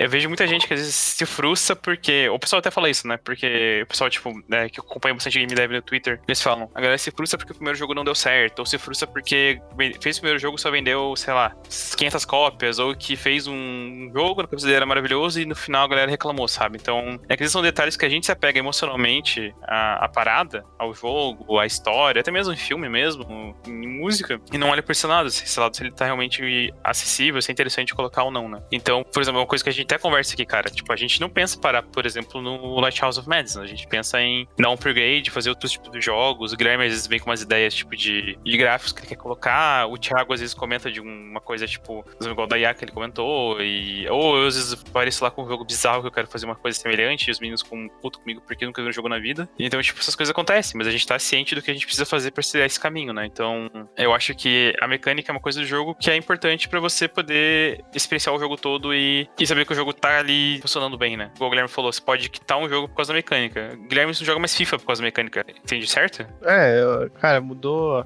Eu 0.00 0.08
vejo 0.08 0.28
muita 0.28 0.46
gente 0.46 0.66
que 0.66 0.72
às 0.72 0.80
vezes 0.80 0.94
se 0.94 1.26
frustra 1.26 1.76
porque. 1.76 2.26
O 2.30 2.38
pessoal 2.38 2.60
até 2.60 2.70
fala 2.70 2.88
isso, 2.88 3.06
né? 3.06 3.18
Porque 3.18 3.82
o 3.82 3.86
pessoal, 3.86 4.08
tipo, 4.08 4.32
né, 4.48 4.70
que 4.70 4.80
acompanha 4.80 5.14
bastante 5.14 5.38
game 5.38 5.54
dev 5.54 5.72
no 5.72 5.82
Twitter, 5.82 6.18
eles 6.26 6.40
falam: 6.40 6.70
a 6.74 6.80
galera 6.80 6.96
se 6.96 7.10
frustra 7.10 7.36
porque 7.36 7.52
o 7.52 7.54
primeiro 7.54 7.78
jogo 7.78 7.92
não 7.92 8.02
deu 8.02 8.14
certo, 8.14 8.60
ou 8.60 8.66
se 8.66 8.78
frustra 8.78 9.06
porque 9.06 9.60
fez 10.00 10.16
o 10.16 10.20
primeiro 10.20 10.38
jogo 10.38 10.56
só 10.56 10.70
vendeu, 10.70 11.14
sei 11.16 11.34
lá, 11.34 11.54
500 11.96 12.24
cópias, 12.24 12.78
ou 12.78 12.94
que 12.94 13.14
fez 13.14 13.46
um 13.46 14.10
jogo, 14.14 14.46
que 14.46 14.72
era 14.72 14.86
maravilhoso 14.86 15.38
e 15.38 15.44
no 15.44 15.54
final 15.54 15.84
a 15.84 15.88
galera 15.88 16.10
reclamou, 16.10 16.48
sabe? 16.48 16.78
Então, 16.80 17.20
é 17.28 17.36
que 17.36 17.46
são 17.48 17.60
detalhes 17.60 17.96
que 17.96 18.06
a 18.06 18.08
gente 18.08 18.24
se 18.24 18.32
apega 18.32 18.58
emocionalmente 18.58 19.54
à, 19.64 20.06
à 20.06 20.08
parada, 20.08 20.64
ao 20.78 20.94
jogo, 20.94 21.58
à 21.58 21.66
história, 21.66 22.20
até 22.20 22.30
mesmo 22.30 22.52
em 22.54 22.56
filme 22.56 22.88
mesmo, 22.88 23.54
em 23.66 23.86
música, 23.86 24.40
e 24.50 24.56
não 24.56 24.70
olha 24.70 24.82
por 24.82 24.92
esse 24.92 25.06
lado, 25.06 25.30
se 25.30 25.44
esse 25.44 25.60
lado 25.60 25.76
se 25.76 25.82
ele 25.82 25.92
tá 25.92 26.06
realmente 26.06 26.72
acessível, 26.82 27.42
se 27.42 27.50
é 27.50 27.52
interessante 27.52 27.94
colocar 27.94 28.22
ou 28.22 28.30
não, 28.30 28.48
né? 28.48 28.62
Então, 28.72 29.04
por 29.04 29.20
exemplo, 29.20 29.40
uma 29.40 29.46
coisa 29.46 29.62
que 29.62 29.70
a 29.70 29.72
gente 29.72 29.89
até 29.90 29.98
conversa 29.98 30.34
aqui, 30.34 30.46
cara. 30.46 30.70
Tipo, 30.70 30.92
a 30.92 30.96
gente 30.96 31.20
não 31.20 31.28
pensa 31.28 31.58
parar, 31.58 31.82
por 31.82 32.06
exemplo, 32.06 32.40
no 32.40 32.78
Lighthouse 32.80 33.18
of 33.18 33.28
Madison. 33.28 33.60
A 33.62 33.66
gente 33.66 33.86
pensa 33.88 34.20
em 34.20 34.46
dar 34.58 34.70
um 34.70 34.74
upgrade, 34.74 35.30
fazer 35.30 35.50
outros 35.50 35.72
tipos 35.72 35.90
de 35.90 36.00
jogos. 36.00 36.52
O 36.52 36.56
Guilherme 36.56 36.84
às 36.84 36.92
vezes 36.92 37.06
vem 37.08 37.18
com 37.18 37.28
umas 37.28 37.42
ideias, 37.42 37.74
tipo, 37.74 37.96
de, 37.96 38.38
de 38.42 38.56
gráficos 38.56 38.92
que 38.92 39.00
ele 39.00 39.08
quer 39.08 39.16
colocar. 39.16 39.86
O 39.88 39.98
Thiago 39.98 40.32
às 40.32 40.40
vezes 40.40 40.54
comenta 40.54 40.90
de 40.90 41.00
uma 41.00 41.40
coisa, 41.40 41.66
tipo, 41.66 42.04
igual 42.22 42.46
da 42.46 42.56
IA 42.56 42.72
que 42.72 42.84
ele 42.84 42.92
comentou. 42.92 43.60
E, 43.60 44.08
ou 44.08 44.36
eu 44.36 44.46
às 44.46 44.54
vezes 44.54 44.72
apareço 44.88 45.24
lá 45.24 45.30
com 45.30 45.42
um 45.42 45.48
jogo 45.48 45.64
bizarro 45.64 46.02
que 46.02 46.06
eu 46.06 46.12
quero 46.12 46.28
fazer 46.28 46.46
uma 46.46 46.56
coisa 46.56 46.78
semelhante. 46.78 47.28
E 47.28 47.30
os 47.32 47.40
meninos 47.40 47.62
com 47.62 47.88
puto 48.00 48.20
comigo 48.20 48.40
porque 48.46 48.64
nunca 48.64 48.80
viram 48.80 48.90
um 48.90 48.94
jogo 48.94 49.08
na 49.08 49.18
vida. 49.18 49.48
Então, 49.58 49.82
tipo, 49.82 49.98
essas 49.98 50.14
coisas 50.14 50.30
acontecem, 50.30 50.78
mas 50.78 50.86
a 50.86 50.90
gente 50.90 51.06
tá 51.06 51.18
ciente 51.18 51.54
do 51.54 51.62
que 51.62 51.70
a 51.70 51.74
gente 51.74 51.86
precisa 51.86 52.06
fazer 52.06 52.30
pra 52.30 52.42
trilhar 52.42 52.66
esse 52.66 52.78
caminho, 52.78 53.12
né? 53.12 53.26
Então, 53.26 53.68
eu 53.96 54.12
acho 54.14 54.34
que 54.34 54.72
a 54.80 54.86
mecânica 54.86 55.30
é 55.30 55.32
uma 55.32 55.40
coisa 55.40 55.60
do 55.60 55.66
jogo 55.66 55.94
que 55.94 56.10
é 56.10 56.16
importante 56.16 56.68
para 56.68 56.80
você 56.80 57.08
poder 57.08 57.84
experienciar 57.94 58.34
o 58.34 58.38
jogo 58.38 58.56
todo 58.56 58.94
e, 58.94 59.28
e 59.38 59.46
saber 59.46 59.66
que 59.66 59.72
o 59.72 59.76
jogo 59.76 59.79
tá 59.92 60.18
ali 60.18 60.60
funcionando 60.60 60.96
bem, 60.96 61.16
né? 61.16 61.30
Igual 61.34 61.48
o 61.48 61.50
Guilherme 61.50 61.70
falou, 61.70 61.92
você 61.92 62.00
pode 62.00 62.28
quitar 62.28 62.58
um 62.58 62.68
jogo 62.68 62.88
por 62.88 62.96
causa 62.96 63.12
da 63.12 63.16
mecânica. 63.16 63.70
O 63.74 63.88
Guilherme 63.88 64.12
não 64.12 64.26
joga 64.26 64.38
mais 64.38 64.54
FIFA 64.54 64.78
por 64.78 64.86
causa 64.86 65.02
da 65.02 65.06
mecânica. 65.06 65.44
Entende 65.48 65.86
certo? 65.86 66.26
É, 66.42 67.08
cara, 67.20 67.40
mudou 67.40 68.04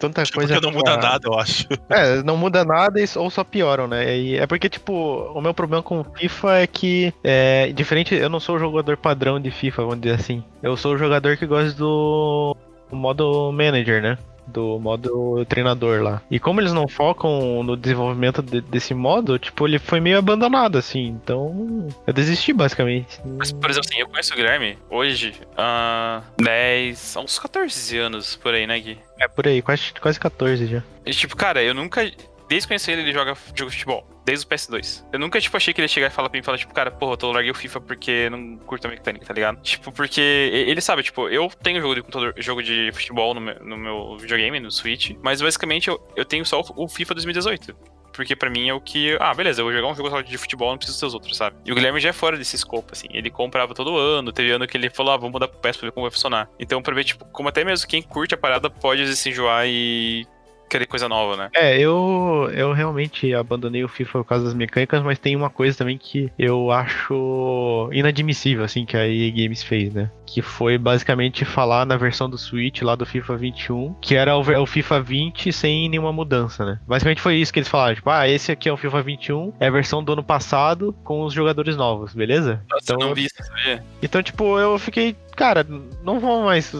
tanta 0.00 0.24
tipo, 0.24 0.38
coisa. 0.38 0.54
Porque 0.54 0.66
não 0.66 0.72
muda 0.72 0.96
nada, 0.96 1.28
eu 1.28 1.38
acho. 1.38 1.68
É, 1.90 2.22
não 2.22 2.36
muda 2.36 2.64
nada 2.64 2.98
ou 3.16 3.30
só 3.30 3.44
pioram, 3.44 3.86
né? 3.86 4.16
E 4.16 4.36
é 4.36 4.46
porque, 4.46 4.68
tipo, 4.68 4.92
o 4.92 5.40
meu 5.40 5.52
problema 5.52 5.82
com 5.82 6.02
FIFA 6.02 6.58
é 6.58 6.66
que, 6.66 7.12
é, 7.22 7.72
diferente, 7.72 8.14
eu 8.14 8.28
não 8.28 8.40
sou 8.40 8.56
o 8.56 8.58
jogador 8.58 8.96
padrão 8.96 9.40
de 9.40 9.50
FIFA, 9.50 9.82
vamos 9.82 10.00
dizer 10.00 10.14
assim. 10.14 10.42
Eu 10.62 10.76
sou 10.76 10.94
o 10.94 10.98
jogador 10.98 11.36
que 11.36 11.46
gosta 11.46 11.76
do 11.76 12.56
modo 12.90 13.52
manager, 13.52 14.00
né? 14.02 14.18
Do 14.46 14.78
modo 14.78 15.44
treinador 15.46 16.02
lá. 16.02 16.22
E 16.30 16.38
como 16.38 16.60
eles 16.60 16.72
não 16.72 16.88
focam 16.88 17.62
no 17.62 17.76
desenvolvimento 17.76 18.42
de, 18.42 18.60
desse 18.60 18.94
modo, 18.94 19.38
tipo, 19.38 19.66
ele 19.66 19.78
foi 19.78 20.00
meio 20.00 20.18
abandonado, 20.18 20.78
assim. 20.78 21.06
Então, 21.06 21.88
eu 22.06 22.12
desisti, 22.12 22.52
basicamente. 22.52 23.20
Mas, 23.38 23.52
por 23.52 23.70
exemplo, 23.70 23.88
assim, 23.88 24.00
eu 24.00 24.08
conheço 24.08 24.32
o 24.32 24.36
Guilherme 24.36 24.78
hoje 24.90 25.34
há 25.56 26.22
10, 26.38 27.16
há 27.16 27.20
uns 27.20 27.38
14 27.38 27.98
anos 27.98 28.36
por 28.36 28.54
aí, 28.54 28.66
né, 28.66 28.78
Gui? 28.80 28.98
É, 29.18 29.28
por 29.28 29.46
aí, 29.46 29.62
quase, 29.62 29.92
quase 30.00 30.18
14 30.18 30.66
já. 30.66 30.82
E, 31.04 31.10
tipo, 31.12 31.36
cara, 31.36 31.62
eu 31.62 31.74
nunca. 31.74 32.02
Desde 32.48 32.66
que 32.66 32.68
conheci 32.68 32.90
ele, 32.90 33.02
ele 33.02 33.12
joga 33.12 33.34
jogo 33.54 33.70
de 33.70 33.76
futebol 33.76 34.04
desde 34.30 34.46
o 34.46 34.48
PS2. 34.48 35.04
Eu 35.12 35.18
nunca, 35.18 35.40
tipo, 35.40 35.56
achei 35.56 35.74
que 35.74 35.80
ele 35.80 35.86
ia 35.86 35.88
chegar 35.88 36.06
e 36.06 36.10
falar 36.10 36.28
pra 36.28 36.38
mim, 36.38 36.44
falar, 36.44 36.58
tipo, 36.58 36.72
cara, 36.72 36.90
porra, 36.90 37.14
eu 37.14 37.16
tô 37.16 37.32
larguei 37.32 37.50
o 37.50 37.54
FIFA 37.54 37.80
porque 37.80 38.30
não 38.30 38.58
curto 38.58 38.86
a 38.86 38.90
mecânica, 38.90 39.26
tá 39.26 39.34
ligado? 39.34 39.60
Tipo, 39.60 39.90
porque 39.90 40.20
ele 40.20 40.80
sabe, 40.80 41.02
tipo, 41.02 41.28
eu 41.28 41.50
tenho 41.62 41.80
jogo 41.80 41.94
de 41.94 42.02
computador, 42.02 42.34
jogo 42.36 42.62
de 42.62 42.90
futebol 42.92 43.34
no 43.34 43.40
meu, 43.40 43.64
no 43.64 43.76
meu 43.76 44.16
videogame, 44.18 44.60
no 44.60 44.70
Switch, 44.70 45.16
mas 45.22 45.42
basicamente 45.42 45.88
eu, 45.88 46.00
eu 46.16 46.24
tenho 46.24 46.44
só 46.46 46.62
o 46.76 46.88
FIFA 46.88 47.14
2018 47.14 48.00
porque 48.12 48.34
para 48.34 48.50
mim 48.50 48.68
é 48.68 48.74
o 48.74 48.80
que. 48.80 49.16
Ah, 49.20 49.32
beleza, 49.32 49.60
eu 49.60 49.64
vou 49.64 49.72
jogar 49.72 49.88
um 49.88 49.94
jogo 49.94 50.22
de 50.22 50.36
futebol, 50.36 50.70
não 50.70 50.76
preciso 50.76 51.00
dos 51.06 51.14
outros, 51.14 51.36
sabe? 51.36 51.56
E 51.64 51.72
o 51.72 51.74
Guilherme 51.74 52.00
já 52.00 52.10
é 52.10 52.12
fora 52.12 52.36
desse 52.36 52.56
escopo, 52.56 52.92
assim. 52.92 53.06
Ele 53.12 53.30
comprava 53.30 53.72
todo 53.72 53.96
ano, 53.96 54.32
teve 54.32 54.50
ano 54.50 54.66
que 54.66 54.76
ele 54.76 54.90
falou, 54.90 55.14
ah, 55.14 55.16
vamos 55.16 55.32
mudar 55.32 55.48
pro 55.48 55.58
PES 55.60 55.76
pra 55.76 55.86
ver 55.86 55.92
como 55.92 56.04
vai 56.04 56.10
funcionar. 56.10 56.50
Então, 56.58 56.82
pra 56.82 56.94
ver, 56.94 57.04
tipo, 57.04 57.24
como 57.26 57.48
até 57.48 57.64
mesmo 57.64 57.88
quem 57.88 58.02
curte 58.02 58.34
a 58.34 58.38
parada 58.38 58.68
pode 58.68 59.16
se 59.16 59.30
enjoar 59.30 59.64
e 59.66 60.26
querer 60.70 60.86
coisa 60.86 61.08
nova, 61.08 61.36
né? 61.36 61.50
É, 61.54 61.78
eu, 61.78 62.48
eu 62.54 62.72
realmente 62.72 63.34
abandonei 63.34 63.84
o 63.84 63.88
FIFA 63.88 64.20
por 64.20 64.24
causa 64.24 64.44
das 64.44 64.54
mecânicas, 64.54 65.02
mas 65.02 65.18
tem 65.18 65.34
uma 65.36 65.50
coisa 65.50 65.76
também 65.76 65.98
que 65.98 66.32
eu 66.38 66.70
acho 66.70 67.90
inadmissível, 67.92 68.64
assim, 68.64 68.86
que 68.86 68.96
a 68.96 69.06
EA 69.06 69.30
Games 69.30 69.62
fez, 69.62 69.92
né? 69.92 70.10
Que 70.24 70.40
foi 70.40 70.78
basicamente 70.78 71.44
falar 71.44 71.84
na 71.84 71.96
versão 71.96 72.30
do 72.30 72.38
Switch 72.38 72.82
lá 72.82 72.94
do 72.94 73.04
FIFA 73.04 73.36
21, 73.36 73.94
que 74.00 74.14
era 74.14 74.36
o, 74.36 74.40
o 74.40 74.66
FIFA 74.66 75.00
20 75.00 75.52
sem 75.52 75.88
nenhuma 75.88 76.12
mudança, 76.12 76.64
né? 76.64 76.78
Basicamente 76.86 77.20
foi 77.20 77.36
isso 77.36 77.52
que 77.52 77.58
eles 77.58 77.68
falaram, 77.68 77.96
tipo, 77.96 78.08
ah, 78.08 78.28
esse 78.28 78.52
aqui 78.52 78.68
é 78.68 78.72
o 78.72 78.76
FIFA 78.76 79.02
21, 79.02 79.52
é 79.58 79.66
a 79.66 79.70
versão 79.70 80.02
do 80.02 80.12
ano 80.12 80.22
passado 80.22 80.94
com 81.02 81.24
os 81.24 81.34
jogadores 81.34 81.76
novos, 81.76 82.14
beleza? 82.14 82.62
Nossa, 82.70 82.84
então, 82.84 82.96
eu 83.00 83.08
não 83.08 83.14
vi 83.14 83.24
isso, 83.24 83.34
sabia? 83.38 83.82
então, 84.00 84.22
tipo, 84.22 84.58
eu 84.58 84.78
fiquei, 84.78 85.16
cara, 85.36 85.66
não 86.04 86.20
vou 86.20 86.44
mais 86.44 86.72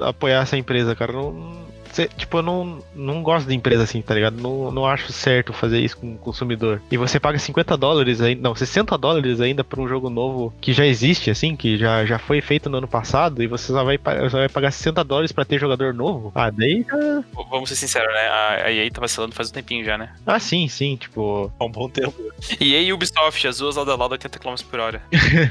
apoiar 0.00 0.42
essa 0.42 0.56
empresa, 0.56 0.94
cara. 0.94 1.12
Não, 1.12 1.67
cê- 1.92 2.08
tipo, 2.16 2.38
eu 2.38 2.42
não, 2.42 2.78
não 2.94 3.22
gosto 3.22 3.46
de 3.48 3.54
empresa 3.54 3.82
assim, 3.84 4.00
tá 4.02 4.14
ligado? 4.14 4.40
Não, 4.40 4.70
não 4.70 4.86
acho 4.86 5.12
certo 5.12 5.52
fazer 5.52 5.80
isso 5.80 5.96
com 5.96 6.14
o 6.14 6.18
consumidor. 6.18 6.80
E 6.90 6.96
você 6.96 7.18
paga 7.20 7.38
50 7.38 7.76
dólares 7.76 8.20
ainda, 8.20 8.40
não, 8.42 8.54
60 8.54 8.96
dólares 8.98 9.40
ainda 9.40 9.62
por 9.64 9.78
um 9.80 9.88
jogo 9.88 10.08
novo 10.10 10.52
que 10.60 10.72
já 10.72 10.86
existe, 10.86 11.30
assim, 11.30 11.56
que 11.56 11.76
já, 11.78 12.04
já 12.04 12.18
foi 12.18 12.40
feito 12.40 12.68
no 12.70 12.78
ano 12.78 12.88
passado, 12.88 13.42
e 13.42 13.46
você 13.46 13.72
só 13.72 13.84
vai, 13.84 13.98
só 14.30 14.38
vai 14.38 14.48
pagar 14.48 14.70
60 14.70 15.02
dólares 15.04 15.32
pra 15.32 15.44
ter 15.44 15.58
jogador 15.58 15.92
novo? 15.94 16.32
Ah, 16.34 16.50
daí. 16.50 16.82
V- 16.82 17.24
Vamos 17.50 17.68
ser 17.68 17.76
sinceros, 17.76 18.12
né? 18.12 18.28
A 18.28 18.48
a 18.68 18.72
EA 18.72 18.90
tá 18.90 19.00
vacilando 19.00 19.34
faz 19.34 19.50
um 19.50 19.52
tempinho 19.52 19.84
já, 19.84 19.96
né? 19.96 20.10
Ah, 20.26 20.38
sim, 20.38 20.68
sim, 20.68 20.96
tipo. 20.96 21.50
Há 21.58 21.64
um 21.64 21.70
bom 21.70 21.88
tempo. 21.88 22.14
EA 22.60 22.82
e 22.82 22.92
Ubisoft, 22.92 23.46
as 23.46 23.58
duas 23.58 23.76
lado 23.76 23.90
a 23.92 23.96
lado 23.96 24.12
80 24.12 24.38
km 24.38 24.54
por 24.70 24.80
hora. 24.80 25.00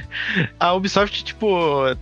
A 0.60 0.74
Ubisoft, 0.74 1.24
tipo, 1.24 1.48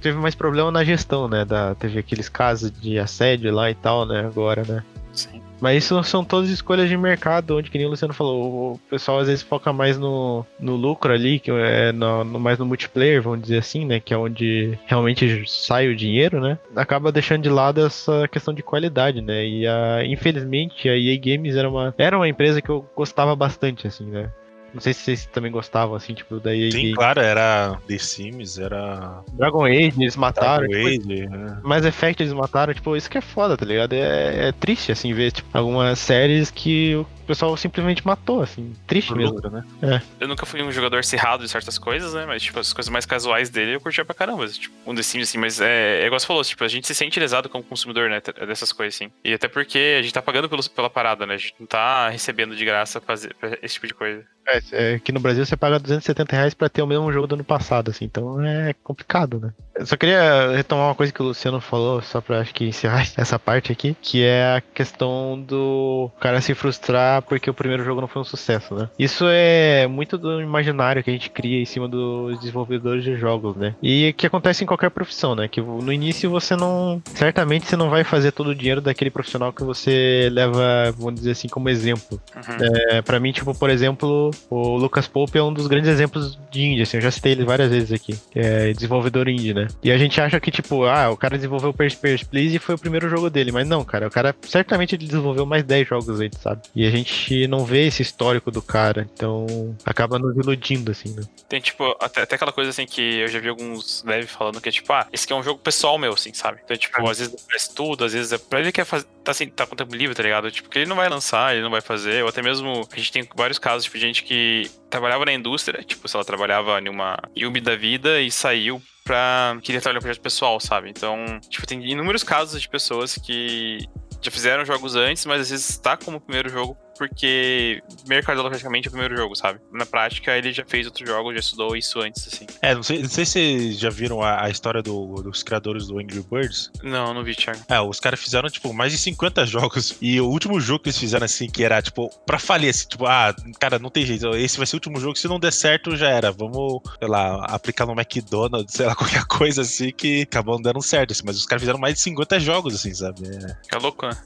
teve 0.02 0.18
mais 0.18 0.36
problema 0.36 0.72
na 0.72 0.84
gestão, 0.84 1.28
né? 1.28 1.46
Da, 1.46 1.76
teve 1.76 2.00
aqueles 2.00 2.30
casos 2.30 2.72
de 2.72 2.98
assédio 3.00 3.54
lá 3.54 3.70
e 3.70 3.76
tal, 3.76 4.06
né? 4.06 4.25
Agora, 4.26 4.64
né? 4.68 4.84
Sim. 5.14 5.42
Mas 5.62 5.86
isso 5.86 6.04
são 6.04 6.26
todas 6.26 6.50
escolhas 6.50 6.90
de 6.90 6.98
mercado, 6.98 7.56
onde 7.58 7.72
que 7.72 7.78
nem 7.78 7.88
o 7.88 7.90
Luciano 7.90 8.14
falou, 8.14 8.74
o 8.74 8.80
pessoal 8.90 9.20
às 9.20 9.28
vezes 9.28 9.42
foca 9.42 9.72
mais 9.72 9.98
no, 9.98 10.46
no 10.60 10.76
lucro 10.76 11.14
ali, 11.14 11.40
que 11.40 11.50
é 11.50 11.94
no, 11.94 12.26
no- 12.26 12.40
mais 12.40 12.60
no 12.60 12.66
multiplayer, 12.66 13.22
vamos 13.22 13.42
dizer 13.44 13.60
assim, 13.60 13.86
né? 13.86 14.02
Que 14.02 14.14
é 14.14 14.18
onde 14.18 14.78
realmente 14.86 15.44
sai 15.48 15.88
o 15.88 15.96
dinheiro, 15.96 16.42
né? 16.42 16.60
Acaba 16.76 17.12
deixando 17.14 17.44
de 17.44 17.50
lado 17.50 17.86
essa 17.86 18.28
questão 18.28 18.54
de 18.54 18.62
qualidade, 18.62 19.22
né? 19.22 19.46
E 19.48 19.66
a, 19.66 20.04
infelizmente 20.06 20.90
a 20.90 20.98
EA 20.98 21.18
Games 21.18 21.56
era 21.56 21.70
uma, 21.70 21.96
era 21.98 22.18
uma 22.18 22.28
empresa 22.28 22.62
que 22.62 22.70
eu 22.70 22.86
gostava 22.94 23.34
bastante, 23.36 23.88
assim, 23.88 24.06
né? 24.06 24.30
Não 24.76 24.82
sei 24.82 24.94
se 24.94 25.00
vocês 25.00 25.26
também 25.28 25.50
gostavam, 25.50 25.96
assim, 25.96 26.14
tipo, 26.14 26.38
da 26.38 26.54
EA 26.54 26.70
Sim, 26.70 26.92
claro, 26.92 27.22
era 27.22 27.80
The 27.88 27.98
Sims, 27.98 28.58
era 28.58 29.24
Dragon 29.32 29.64
Age, 29.64 29.94
eles 29.98 30.18
mataram. 30.18 30.68
Dragon 30.68 30.90
tipo, 30.90 31.12
Age, 31.14 31.30
né? 31.30 31.58
Mass 31.64 31.86
Effect 31.86 32.22
eles 32.22 32.34
mataram, 32.34 32.74
tipo, 32.74 32.94
isso 32.94 33.10
que 33.10 33.18
é 33.18 33.22
foda, 33.22 33.56
tá 33.56 33.66
ligado? 33.66 33.94
É, 33.94 34.50
é 34.50 34.52
triste, 34.52 34.92
assim, 34.92 35.14
ver, 35.14 35.32
tipo, 35.32 35.48
algumas 35.58 35.98
séries 35.98 36.52
que 36.52 37.06
o 37.26 37.28
pessoal 37.28 37.58
simplesmente 37.58 38.06
matou, 38.06 38.42
assim. 38.42 38.74
Triste 38.88 39.14
mesmo. 39.14 39.40
né? 39.50 40.02
Eu 40.20 40.28
nunca 40.28 40.46
fui 40.46 40.62
um 40.62 40.72
jogador 40.72 41.04
cerrado 41.04 41.44
de 41.44 41.50
certas 41.50 41.78
coisas, 41.78 42.14
né? 42.14 42.26
Mas, 42.26 42.44
tipo, 42.44 42.60
as 42.60 42.72
coisas 42.72 42.90
mais 42.90 43.06
casuais 43.06 43.50
dele 43.50 43.76
eu 43.76 43.82
curtia 43.82 44.06
pra 44.06 44.14
caramba. 44.14 44.48
Tipo, 44.48 44.74
um 44.86 44.94
The 44.94 45.02
Sims, 45.02 45.30
assim, 45.30 45.38
mas 45.38 45.60
é, 45.60 46.02
é 46.02 46.06
igual 46.06 46.20
você 46.20 46.28
falou, 46.28 46.44
tipo, 46.44 46.64
a 46.64 46.68
gente 46.68 46.86
se 46.88 46.94
sente 46.96 47.20
lesado 47.20 47.50
como 47.50 47.64
consumidor, 47.64 48.10
né? 48.10 48.22
Dessas 48.48 48.72
coisas, 48.72 48.96
assim. 48.96 49.12
E 49.24 49.34
até 49.34 49.48
porque 49.48 49.98
a 50.00 50.02
gente 50.02 50.14
tá 50.14 50.22
pagando 50.22 50.48
pelo, 50.48 50.68
pela 50.70 50.90
parada, 50.90 51.26
né? 51.26 51.34
A 51.34 51.38
gente 51.38 51.56
não 51.60 51.66
tá 51.68 52.10
recebendo 52.10 52.56
de 52.56 52.64
graça 52.64 53.02
fazer 53.02 53.34
pra 53.36 53.58
esse 53.62 53.74
tipo 53.74 53.88
de 53.88 53.94
coisa. 53.94 54.24
É, 54.48 54.62
é, 54.72 54.96
aqui 54.96 55.12
no 55.12 55.20
Brasil 55.20 55.44
você 55.46 55.58
paga 55.58 55.80
270 55.80 56.36
reais 56.36 56.54
pra 56.54 56.70
ter 56.70 56.84
o 56.84 56.88
mesmo 56.88 57.12
jogo 57.12 57.26
do 57.26 57.34
ano 57.36 57.44
passado, 57.44 57.90
assim, 57.90 58.06
então 58.06 58.40
é 58.46 58.74
complicado, 58.84 59.40
né? 59.40 59.52
Eu 59.78 59.86
só 59.86 59.98
queria 59.98 60.56
retomar 60.56 60.88
uma 60.88 60.96
coisa 60.96 61.12
que 61.12 61.22
o 61.22 61.26
Luciano 61.26 61.60
falou, 61.60 62.02
só 62.02 62.22
pra 62.22 62.40
acho 62.40 62.54
que 62.54 62.66
encerrar 62.66 63.06
essa 63.18 63.38
parte 63.38 63.72
aqui, 63.72 63.96
que 64.02 64.24
é 64.24 64.56
a 64.56 64.62
questão 64.62 65.40
do 65.40 66.10
cara 66.20 66.42
se 66.42 66.54
frustrar 66.54 67.22
porque 67.24 67.50
o 67.50 67.54
primeiro 67.54 67.84
jogo 67.84 68.02
não 68.02 68.08
foi 68.08 68.22
um 68.22 68.26
sucesso, 68.26 68.74
né? 68.74 68.90
Isso 68.98 69.26
é 69.28 69.88
muito 69.88 70.18
do 70.18 70.42
imaginário 70.42 71.04
que 71.04 71.10
a 71.10 71.14
gente 71.14 71.30
cria 71.30 71.62
em 71.62 71.66
cima 71.66 71.88
dos 71.88 72.40
desenvolvedores 72.40 73.04
de 73.04 73.16
jogos, 73.16 73.56
né? 73.56 73.76
E 73.82 74.14
que 74.14 74.28
acontece 74.28 74.64
em 74.64 74.68
qualquer 74.68 74.90
profissão, 74.90 75.36
né? 75.36 75.48
Que 75.48 75.62
no 75.62 75.92
início 75.92 76.30
você 76.30 76.56
não. 76.56 77.02
Certamente 77.14 77.68
você 77.68 77.76
não 77.76 77.90
vai 77.90 78.04
fazer 78.04 78.32
todo 78.32 78.48
o 78.48 78.56
dinheiro 78.56 78.82
daquele 78.82 79.10
profissional 79.10 79.52
que 79.52 79.64
você 79.64 80.30
leva, 80.32 80.92
vamos 80.98 81.16
dizer 81.16 81.32
assim, 81.32 81.48
como 81.48 81.70
exemplo. 81.70 82.20
Uhum. 82.36 82.68
É, 82.92 83.02
pra 83.02 83.20
mim, 83.20 83.32
tipo, 83.32 83.54
por 83.54 83.70
exemplo, 83.70 84.32
o 84.50 84.78
Lucas 84.78 85.08
Pope 85.08 85.38
é 85.38 85.44
um 85.44 85.54
dos 85.54 85.68
grandes 85.68 85.90
exemplos 85.90 86.38
de 86.52 86.64
indie, 86.64 86.82
assim, 86.84 86.98
eu 86.98 87.02
já 87.02 87.12
citei 87.12 87.34
ele 87.34 87.44
várias 87.44 87.70
vezes 87.70 87.92
aqui. 87.92 88.18
É 88.34 88.72
desenvolvedor 88.72 89.28
indie, 89.28 89.54
né? 89.54 89.65
E 89.84 89.92
a 89.92 89.98
gente 89.98 90.20
acha 90.20 90.40
que, 90.40 90.52
tipo, 90.52 90.86
ah, 90.86 91.10
o 91.10 91.18
cara 91.18 91.38
desenvolveu 91.38 91.70
o 91.70 91.74
Pers 91.74 91.96
Pers 91.96 92.24
Please 92.24 92.56
e 92.56 92.60
foi 92.60 92.76
o 92.76 92.80
primeiro 92.80 93.10
jogo 93.10 93.30
dele. 93.30 93.52
Mas 93.52 93.68
não, 93.68 93.84
cara, 93.84 94.08
o 94.08 94.12
cara 94.12 94.36
certamente 94.44 94.96
ele 94.96 95.06
desenvolveu 95.06 95.46
mais 95.46 95.64
10 95.64 95.88
jogos 95.88 96.20
antes, 96.20 96.40
sabe? 96.40 96.62
E 96.76 96.86
a 96.86 96.92
gente 96.92 97.48
não 97.48 97.66
vê 97.66 97.88
esse 97.88 98.02
histórico 98.02 98.52
do 98.52 98.62
cara, 98.62 99.08
então 99.14 99.76
acaba 99.86 100.20
nos 100.20 100.36
iludindo, 100.36 100.92
assim, 100.92 101.14
né? 101.16 101.24
Tem, 101.48 101.62
tipo, 101.62 101.96
até, 102.00 102.22
até 102.22 102.36
aquela 102.36 102.52
coisa 102.52 102.70
assim 102.70 102.86
que 102.86 103.20
eu 103.20 103.28
já 103.28 103.40
vi 103.40 103.50
alguns 103.50 104.02
devs 104.04 104.32
falando 104.32 104.62
que 104.62 104.70
é 104.70 104.72
tipo, 104.72 104.92
ah, 104.94 105.08
esse 105.12 105.26
aqui 105.26 105.34
é 105.34 105.36
um 105.36 105.44
jogo 105.44 105.60
pessoal 105.60 105.98
meu, 105.98 106.14
assim, 106.14 106.34
sabe? 106.34 106.60
Então, 106.64 106.76
tipo, 106.78 107.08
às 107.08 107.20
vezes 107.20 107.34
não 107.34 107.40
parece 107.48 107.74
tudo, 107.74 108.06
às 108.06 108.14
vezes 108.14 108.32
é 108.32 108.38
pra 108.38 108.60
ele 108.60 108.72
quer 108.72 108.86
fazer, 108.86 109.06
tá 109.24 109.32
assim, 109.32 109.48
tá 109.48 109.66
com 109.66 109.76
tempo 109.76 109.96
livre, 109.96 110.16
tá 110.16 110.24
ligado? 110.24 110.52
Tipo, 110.52 110.70
que 110.70 110.80
ele 110.80 110.90
não 110.90 110.96
vai 110.96 111.10
lançar, 111.10 111.54
ele 111.54 111.64
não 111.64 111.72
vai 111.72 111.82
fazer, 111.82 112.24
ou 112.24 112.30
até 112.30 112.42
mesmo 112.42 112.88
a 112.92 112.96
gente 112.96 113.12
tem 113.12 113.28
vários 113.36 113.60
casos, 113.60 113.86
tipo, 113.86 113.98
de 113.98 114.04
gente 114.04 114.24
que 114.24 114.70
trabalhava 114.90 115.26
na 115.26 115.34
indústria, 115.34 115.84
tipo, 115.84 116.08
se 116.08 116.16
ela 116.16 116.26
trabalhava 116.26 116.80
em 116.80 116.90
uma 116.90 117.18
Yubi 117.38 117.60
da 117.60 117.76
vida 117.76 118.22
e 118.22 118.32
saiu 118.32 118.82
pra. 119.06 119.58
queria 119.62 119.80
trabalhar 119.80 120.00
no 120.00 120.02
projeto 120.02 120.22
pessoal, 120.22 120.60
sabe? 120.60 120.90
Então, 120.90 121.40
tipo, 121.48 121.66
tem 121.66 121.82
inúmeros 121.90 122.24
casos 122.24 122.60
de 122.60 122.68
pessoas 122.68 123.16
que 123.16 123.88
já 124.22 124.32
fizeram 124.32 124.66
jogos 124.66 124.96
antes, 124.96 125.26
mas 125.26 125.42
às 125.42 125.50
vezes 125.52 125.78
tá 125.78 125.96
como 125.96 126.20
primeiro 126.20 126.50
jogo 126.50 126.76
porque 126.98 127.82
mercadologicamente 128.08 128.88
é 128.88 128.90
o 128.90 128.92
primeiro 128.92 129.16
jogo, 129.18 129.36
sabe? 129.36 129.60
Na 129.72 129.86
prática, 129.86 130.36
ele 130.38 130.52
já 130.54 130.64
fez 130.66 130.86
outro 130.86 131.06
jogo, 131.06 131.34
já 131.34 131.40
estudou 131.40 131.76
isso 131.76 132.00
antes, 132.00 132.28
assim. 132.28 132.46
É, 132.62 132.74
não 132.74 132.84
sei, 132.84 133.02
não 133.02 133.10
sei 133.10 133.26
se 133.26 133.32
vocês 133.34 133.80
já 133.80 133.90
viram 133.90 134.22
a, 134.22 134.46
a 134.46 134.50
história 134.50 134.82
do- 134.82 135.22
dos 135.22 135.44
criadores 135.44 135.88
do 135.88 136.00
Angry 136.00 136.22
Birds. 136.30 136.72
Não, 136.84 137.14
não 137.14 137.24
vi, 137.24 137.36
Thiago. 137.36 137.60
É, 137.70 137.80
os 137.82 138.00
caras 138.00 138.20
fizeram, 138.20 138.50
tipo, 138.50 138.74
mais 138.74 138.92
de 138.92 138.98
50 138.98 139.46
jogos. 139.48 139.98
E 140.02 140.20
o 140.22 140.28
último 140.28 140.60
jogo 140.60 140.80
que 140.84 140.90
eles 140.90 140.98
fizeram, 141.00 141.26
assim, 141.26 141.50
que 141.50 141.64
era, 141.64 141.82
tipo, 141.82 142.10
pra 142.26 142.40
falir, 142.40 142.70
assim, 142.70 142.88
tipo, 142.88 143.06
ah, 143.06 143.36
cara, 143.60 143.78
não 143.80 143.90
tem 143.90 144.06
jeito. 144.06 144.30
Esse 144.36 144.58
vai 144.58 144.66
ser 144.66 144.76
o 144.76 144.78
último 144.78 145.00
jogo. 145.00 145.16
Se 145.18 145.28
não 145.28 145.40
der 145.40 145.52
certo, 145.54 145.96
já 145.96 146.10
era. 146.10 146.32
Vamos, 146.32 146.82
sei 147.00 147.08
lá, 147.08 147.46
aplicar 147.46 147.86
no 147.86 147.94
McDonald's, 147.94 148.74
sei 148.74 148.86
lá, 148.86 148.96
qualquer 148.96 149.26
coisa 149.26 149.62
assim 149.62 149.92
que 149.92 150.22
acabou 150.22 150.56
não 150.56 150.62
dando 150.62 150.82
certo. 150.82 151.12
Assim, 151.12 151.24
mas 151.26 151.38
os 151.38 151.46
caras 151.46 151.62
fizeram 151.62 151.80
mais 151.80 151.96
de 151.96 152.02
50 152.02 152.40
jogos, 152.40 152.76
assim, 152.76 152.94
sabe? 152.94 153.22
É, 153.28 153.76
É 153.76 153.80
louco, 153.80 154.06
né? 154.08 154.18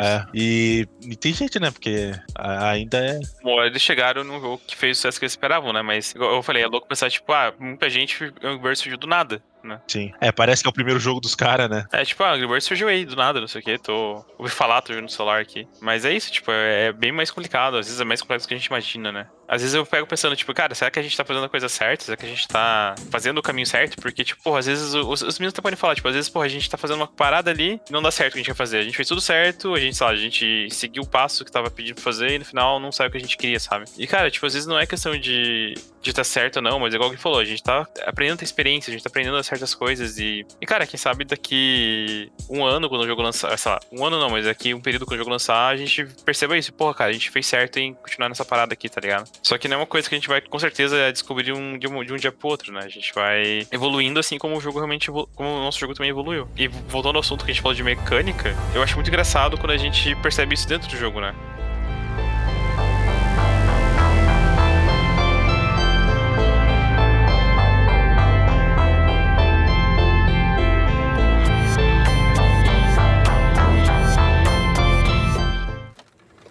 É. 0.00 0.24
E, 0.34 0.86
e 1.02 1.16
tem 1.16 1.32
gente, 1.32 1.58
né? 1.58 1.70
Porque 1.70 2.12
ainda 2.36 2.98
é. 2.98 3.20
Bom, 3.42 3.62
eles 3.62 3.82
chegaram 3.82 4.24
num 4.24 4.40
jogo 4.40 4.60
que 4.66 4.76
fez 4.76 4.96
o 4.96 5.00
sucesso 5.00 5.18
que 5.18 5.24
eles 5.24 5.32
esperavam, 5.32 5.72
né? 5.72 5.82
Mas, 5.82 6.14
eu 6.14 6.42
falei, 6.42 6.62
é 6.62 6.66
louco 6.66 6.88
pensar, 6.88 7.10
tipo, 7.10 7.32
ah, 7.32 7.52
muita 7.58 7.88
gente, 7.88 8.24
o 8.24 8.58
Birds 8.58 8.80
surgiu 8.80 8.98
do 8.98 9.06
nada, 9.06 9.42
né? 9.68 9.80
Sim. 9.86 10.12
É, 10.20 10.32
parece 10.32 10.62
que 10.62 10.68
é 10.68 10.70
o 10.70 10.74
primeiro 10.74 10.98
jogo 10.98 11.20
dos 11.20 11.34
caras, 11.34 11.68
né? 11.68 11.84
É, 11.92 12.04
tipo, 12.04 12.22
ah, 12.24 12.32
Angry 12.32 12.46
Birds 12.46 12.64
surgiu 12.64 12.88
aí, 12.88 13.04
do 13.04 13.14
nada, 13.14 13.40
não 13.40 13.48
sei 13.48 13.60
o 13.60 13.64
quê, 13.64 13.78
tô... 13.78 14.24
Ouvi 14.38 14.50
falar, 14.50 14.82
tô 14.82 14.92
no 14.94 15.08
celular 15.08 15.40
aqui. 15.40 15.68
Mas 15.80 16.04
é 16.04 16.12
isso, 16.12 16.32
tipo, 16.32 16.50
é 16.50 16.88
é 16.88 16.92
bem 16.92 17.12
mais 17.12 17.30
complicado, 17.30 17.76
às 17.76 17.86
vezes 17.86 18.00
é 18.00 18.04
mais 18.04 18.20
complexo 18.20 18.46
do 18.46 18.48
que 18.48 18.54
a 18.54 18.56
gente 18.56 18.66
imagina, 18.66 19.10
né? 19.12 19.26
Às 19.48 19.62
vezes 19.62 19.74
eu 19.74 19.86
pego 19.86 20.06
pensando, 20.06 20.36
tipo, 20.36 20.52
cara, 20.52 20.74
será 20.74 20.90
que 20.90 20.98
a 20.98 21.02
gente 21.02 21.16
tá 21.16 21.24
fazendo 21.24 21.46
a 21.46 21.48
coisa 21.48 21.68
certa? 21.68 22.04
Será 22.04 22.16
que 22.16 22.26
a 22.26 22.28
gente 22.28 22.46
tá 22.46 22.94
fazendo 23.10 23.38
o 23.38 23.42
caminho 23.42 23.66
certo? 23.66 23.96
Porque, 24.00 24.22
tipo, 24.22 24.42
porra, 24.42 24.58
às 24.58 24.66
vezes 24.66 24.92
os, 24.92 25.22
os 25.22 25.38
meninos 25.38 25.54
até 25.54 25.62
podem 25.62 25.76
falar, 25.76 25.94
tipo, 25.94 26.06
às 26.06 26.14
vezes, 26.14 26.28
porra, 26.28 26.44
a 26.44 26.48
gente 26.48 26.68
tá 26.68 26.76
fazendo 26.76 26.98
uma 26.98 27.06
parada 27.06 27.50
ali 27.50 27.80
e 27.88 27.92
não 27.92 28.02
dá 28.02 28.10
certo 28.10 28.32
o 28.32 28.32
que 28.34 28.38
a 28.38 28.42
gente 28.42 28.50
quer 28.50 28.56
fazer. 28.56 28.78
A 28.78 28.82
gente 28.82 28.96
fez 28.96 29.08
tudo 29.08 29.22
certo, 29.22 29.74
a 29.74 29.80
gente, 29.80 29.96
sei 29.96 30.06
lá, 30.06 30.12
a 30.12 30.16
gente 30.16 30.68
seguiu 30.70 31.02
o 31.02 31.08
passo 31.08 31.46
que 31.46 31.50
tava 31.50 31.70
pedindo 31.70 31.94
pra 31.94 32.04
fazer 32.04 32.32
e 32.32 32.38
no 32.38 32.44
final 32.44 32.78
não 32.78 32.92
saiu 32.92 33.08
o 33.08 33.10
que 33.10 33.16
a 33.16 33.20
gente 33.20 33.38
queria, 33.38 33.58
sabe? 33.58 33.86
E, 33.96 34.06
cara, 34.06 34.30
tipo, 34.30 34.44
às 34.44 34.52
vezes 34.52 34.68
não 34.68 34.78
é 34.78 34.86
questão 34.86 35.18
de 35.18 35.74
de 36.00 36.12
tá 36.12 36.24
certo 36.24 36.56
ou 36.56 36.62
não, 36.62 36.78
mas 36.78 36.94
igual 36.94 37.10
que 37.10 37.16
falou, 37.16 37.38
a 37.38 37.44
gente 37.44 37.62
tá 37.62 37.86
aprendendo 38.06 38.36
a 38.36 38.38
ter 38.38 38.44
experiência, 38.44 38.90
a 38.90 38.92
gente 38.92 39.02
tá 39.02 39.08
aprendendo 39.08 39.36
certas 39.58 39.74
coisas 39.74 40.18
e. 40.18 40.46
E, 40.60 40.66
cara, 40.66 40.86
quem 40.86 40.98
sabe 40.98 41.24
daqui 41.24 42.30
um 42.48 42.64
ano, 42.64 42.88
quando 42.88 43.02
o 43.02 43.06
jogo 43.06 43.22
lançar, 43.22 43.56
sei 43.58 43.72
lá, 43.72 43.80
um 43.92 44.04
ano 44.04 44.18
não, 44.18 44.30
mas 44.30 44.44
daqui 44.46 44.72
um 44.74 44.80
período 44.80 45.04
quando 45.04 45.16
o 45.16 45.18
jogo 45.18 45.30
lançar, 45.30 45.68
a 45.68 45.76
gente 45.76 46.06
perceba 46.24 46.56
isso. 46.56 46.72
Porra, 46.72 46.94
cara, 46.94 47.10
a 47.10 47.12
gente 47.12 47.30
fez 47.30 47.46
certo 47.46 47.78
em 47.78 47.94
continuar 47.94 48.28
nessa 48.28 48.44
parada 48.44 48.72
aqui, 48.72 48.88
tá 48.88 49.00
ligado? 49.00 49.28
Só 49.42 49.58
que 49.58 49.68
não 49.68 49.76
é 49.76 49.80
uma 49.80 49.86
coisa 49.86 50.08
que 50.08 50.14
a 50.14 50.18
gente 50.18 50.28
vai, 50.28 50.40
com 50.40 50.58
certeza, 50.58 51.12
descobrir 51.12 51.52
um, 51.52 51.78
de, 51.78 51.86
um, 51.88 52.04
de 52.04 52.12
um 52.12 52.16
dia 52.16 52.32
pro 52.32 52.48
outro, 52.48 52.72
né? 52.72 52.80
A 52.84 52.88
gente 52.88 53.12
vai 53.14 53.66
evoluindo 53.72 54.18
assim 54.20 54.38
como 54.38 54.56
o 54.56 54.60
jogo 54.60 54.78
realmente 54.78 55.08
evolu- 55.08 55.28
como 55.34 55.48
o 55.48 55.60
nosso 55.60 55.78
jogo 55.78 55.94
também 55.94 56.10
evoluiu. 56.10 56.48
E 56.56 56.68
voltando 56.68 57.16
ao 57.16 57.20
assunto 57.20 57.44
que 57.44 57.50
a 57.50 57.54
gente 57.54 57.62
falou 57.62 57.74
de 57.74 57.82
mecânica, 57.82 58.54
eu 58.74 58.82
acho 58.82 58.94
muito 58.94 59.08
engraçado 59.08 59.56
quando 59.58 59.72
a 59.72 59.76
gente 59.76 60.14
percebe 60.16 60.54
isso 60.54 60.68
dentro 60.68 60.88
do 60.88 60.96
jogo, 60.96 61.20
né? 61.20 61.34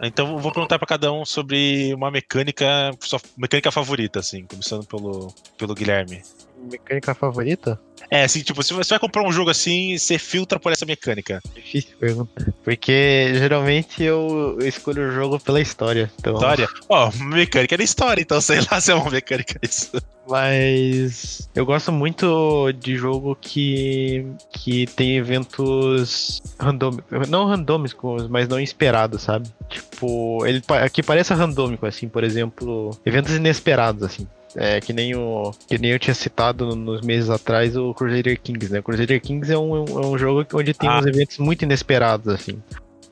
Então 0.08 0.32
eu 0.32 0.40
vou 0.40 0.52
perguntar 0.52 0.80
pra 0.80 0.88
cada 0.88 1.12
um 1.12 1.26
sobre 1.26 1.94
uma 1.94 2.10
mecânica, 2.10 2.66
sua 3.00 3.20
mecânica 3.38 3.72
favorita, 3.72 4.20
assim, 4.20 4.46
começando 4.46 4.86
pelo, 4.86 5.34
pelo 5.58 5.76
Guilherme. 5.76 6.22
Mecânica 6.70 7.14
favorita? 7.14 7.80
É, 8.10 8.24
assim, 8.24 8.42
tipo, 8.42 8.64
se 8.64 8.74
você 8.74 8.90
vai 8.90 9.00
comprar 9.00 9.24
um 9.24 9.32
jogo 9.32 9.50
assim, 9.50 9.98
você 9.98 10.18
filtra 10.18 10.60
por 10.60 10.72
essa 10.72 10.86
mecânica. 10.86 11.42
Difícil 11.54 11.98
pergunta. 12.00 12.54
Porque 12.64 13.32
geralmente 13.34 14.04
eu 14.04 14.58
escolho 14.62 15.10
o 15.10 15.12
jogo 15.12 15.40
pela 15.40 15.60
história. 15.60 16.12
Então... 16.20 16.36
História? 16.36 16.68
Ó, 16.88 17.10
oh, 17.10 17.24
mecânica 17.24 17.76
é 17.76 17.78
da 17.78 17.84
história, 17.84 18.22
então 18.22 18.40
sei 18.42 18.60
lá 18.72 18.80
se 18.80 18.92
é 18.92 18.96
uma 18.96 19.10
mecânica 19.10 19.60
isso. 19.62 19.92
Mas 20.30 21.50
eu 21.56 21.66
gosto 21.66 21.92
muito 21.92 22.72
de 22.74 22.98
jogo 22.98 23.38
que, 23.40 24.28
que 24.52 24.86
tem 24.86 25.16
eventos 25.16 26.42
randômicos. 26.60 27.30
Não 27.30 27.46
randômicos, 27.46 28.28
mas 28.28 28.48
não 28.48 28.60
esperados, 28.60 29.22
sabe? 29.22 29.50
Tipo, 29.70 30.46
ele 30.46 30.62
aqui 30.84 31.02
parece 31.02 31.34
randômico, 31.34 31.86
assim, 31.86 32.10
por 32.10 32.26
exemplo, 32.26 32.92
eventos 33.06 33.36
inesperados, 33.36 34.04
assim. 34.04 34.28
É, 34.56 34.82
que 34.82 34.92
nem 34.92 35.16
o 35.16 35.52
que 35.68 35.78
nem 35.78 35.92
eu 35.92 36.00
tinha 36.00 36.16
citado 36.16 36.76
nos 36.76 37.02
meses 37.02 37.30
atrás 37.30 37.78
o 37.78 37.87
Crusader 37.94 38.40
Kings, 38.40 38.72
né? 38.72 38.82
Crusader 38.82 39.22
Kings 39.22 39.52
é 39.52 39.58
um, 39.58 39.86
é 39.86 40.06
um 40.06 40.18
jogo 40.18 40.46
onde 40.54 40.74
tem 40.74 40.90
ah. 40.90 41.00
uns 41.00 41.06
eventos 41.06 41.38
muito 41.38 41.64
inesperados, 41.64 42.28
assim. 42.28 42.62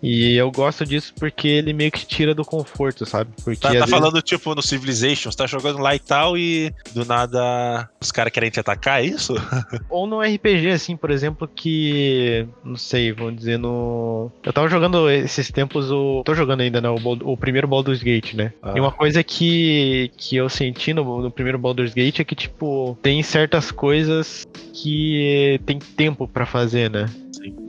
E 0.06 0.36
eu 0.36 0.51
gosto 0.51 0.86
disso 0.86 1.12
porque 1.20 1.47
ele 1.47 1.74
meio 1.74 1.91
que 1.91 2.06
tira 2.06 2.36
do 2.36 2.45
conforto, 2.45 3.08
sabe? 3.08 3.32
Porque 3.43 3.60
tá, 3.60 3.74
tá 3.74 3.88
falando, 3.88 4.22
tipo, 4.22 4.53
no 4.53 4.62
Civilization, 4.62 5.32
você 5.32 5.38
tá 5.38 5.47
jogando 5.47 5.80
lá 5.80 5.95
e 5.95 5.99
tal, 5.99 6.38
e 6.38 6.72
do 6.93 7.03
nada 7.03 7.89
os 7.99 8.12
caras 8.12 8.32
querem 8.32 8.51
te 8.51 8.60
atacar, 8.60 9.01
é 9.01 9.08
isso? 9.08 9.34
Ou 9.89 10.06
no 10.06 10.22
RPG, 10.22 10.70
assim, 10.70 10.95
por 10.95 11.10
exemplo, 11.10 11.47
que. 11.47 12.45
Não 12.64 12.76
sei, 12.76 13.12
vamos 13.12 13.36
dizer, 13.38 13.58
no. 13.58 14.32
Eu 14.43 14.53
tava 14.53 14.70
jogando 14.70 15.10
esses 15.10 15.49
tempos 15.49 15.89
o. 15.89 16.22
Tô 16.24 16.36
jogando 16.36 16.62
ainda, 16.62 16.80
né? 16.80 16.89
O, 16.89 17.32
o 17.32 17.36
primeiro 17.36 17.68
Baldur's 17.68 18.03
Gate, 18.03 18.36
né? 18.36 18.53
Ah. 18.62 18.74
E 18.76 18.80
uma 18.80 18.91
coisa 18.91 19.24
que, 19.24 20.12
que 20.16 20.36
eu 20.36 20.47
senti 20.49 20.93
no, 20.93 21.24
no 21.24 21.32
primeiro 21.32 21.58
Baldur's 21.58 21.95
Gate 21.95 22.20
é 22.20 22.24
que, 22.24 22.36
tipo, 22.36 22.95
tem 23.01 23.24
certas 23.24 23.72
coisas 23.72 24.45
que 24.72 25.60
tem 25.66 25.80
tempo 25.80 26.28
para 26.28 26.45
fazer, 26.45 26.91
né? 26.91 27.10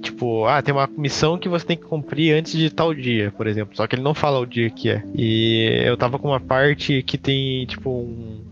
Tipo, 0.03 0.47
ah, 0.47 0.63
tem 0.63 0.75
uma 0.75 0.89
missão 0.97 1.39
que 1.39 1.49
você 1.49 1.67
tem 1.67 1.77
que 1.77 1.85
cumprir 1.85 2.35
antes 2.35 2.53
de 2.53 2.71
tal 2.71 2.95
dia, 2.95 3.33
por 3.37 3.47
exemplo. 3.47 3.77
Só 3.77 3.87
que 3.87 3.95
ele 3.95 4.03
não 4.03 4.15
fala 4.15 4.39
o 4.39 4.47
dia 4.47 4.71
que 4.71 4.91
é. 4.91 5.03
E 5.15 5.83
eu 5.85 5.97
tava 5.97 6.19
com 6.19 6.29
uma 6.29 6.41
parte 6.41 7.03
que 7.03 7.19
tem, 7.19 7.67
tipo, 7.67 7.91
um. 7.91 8.45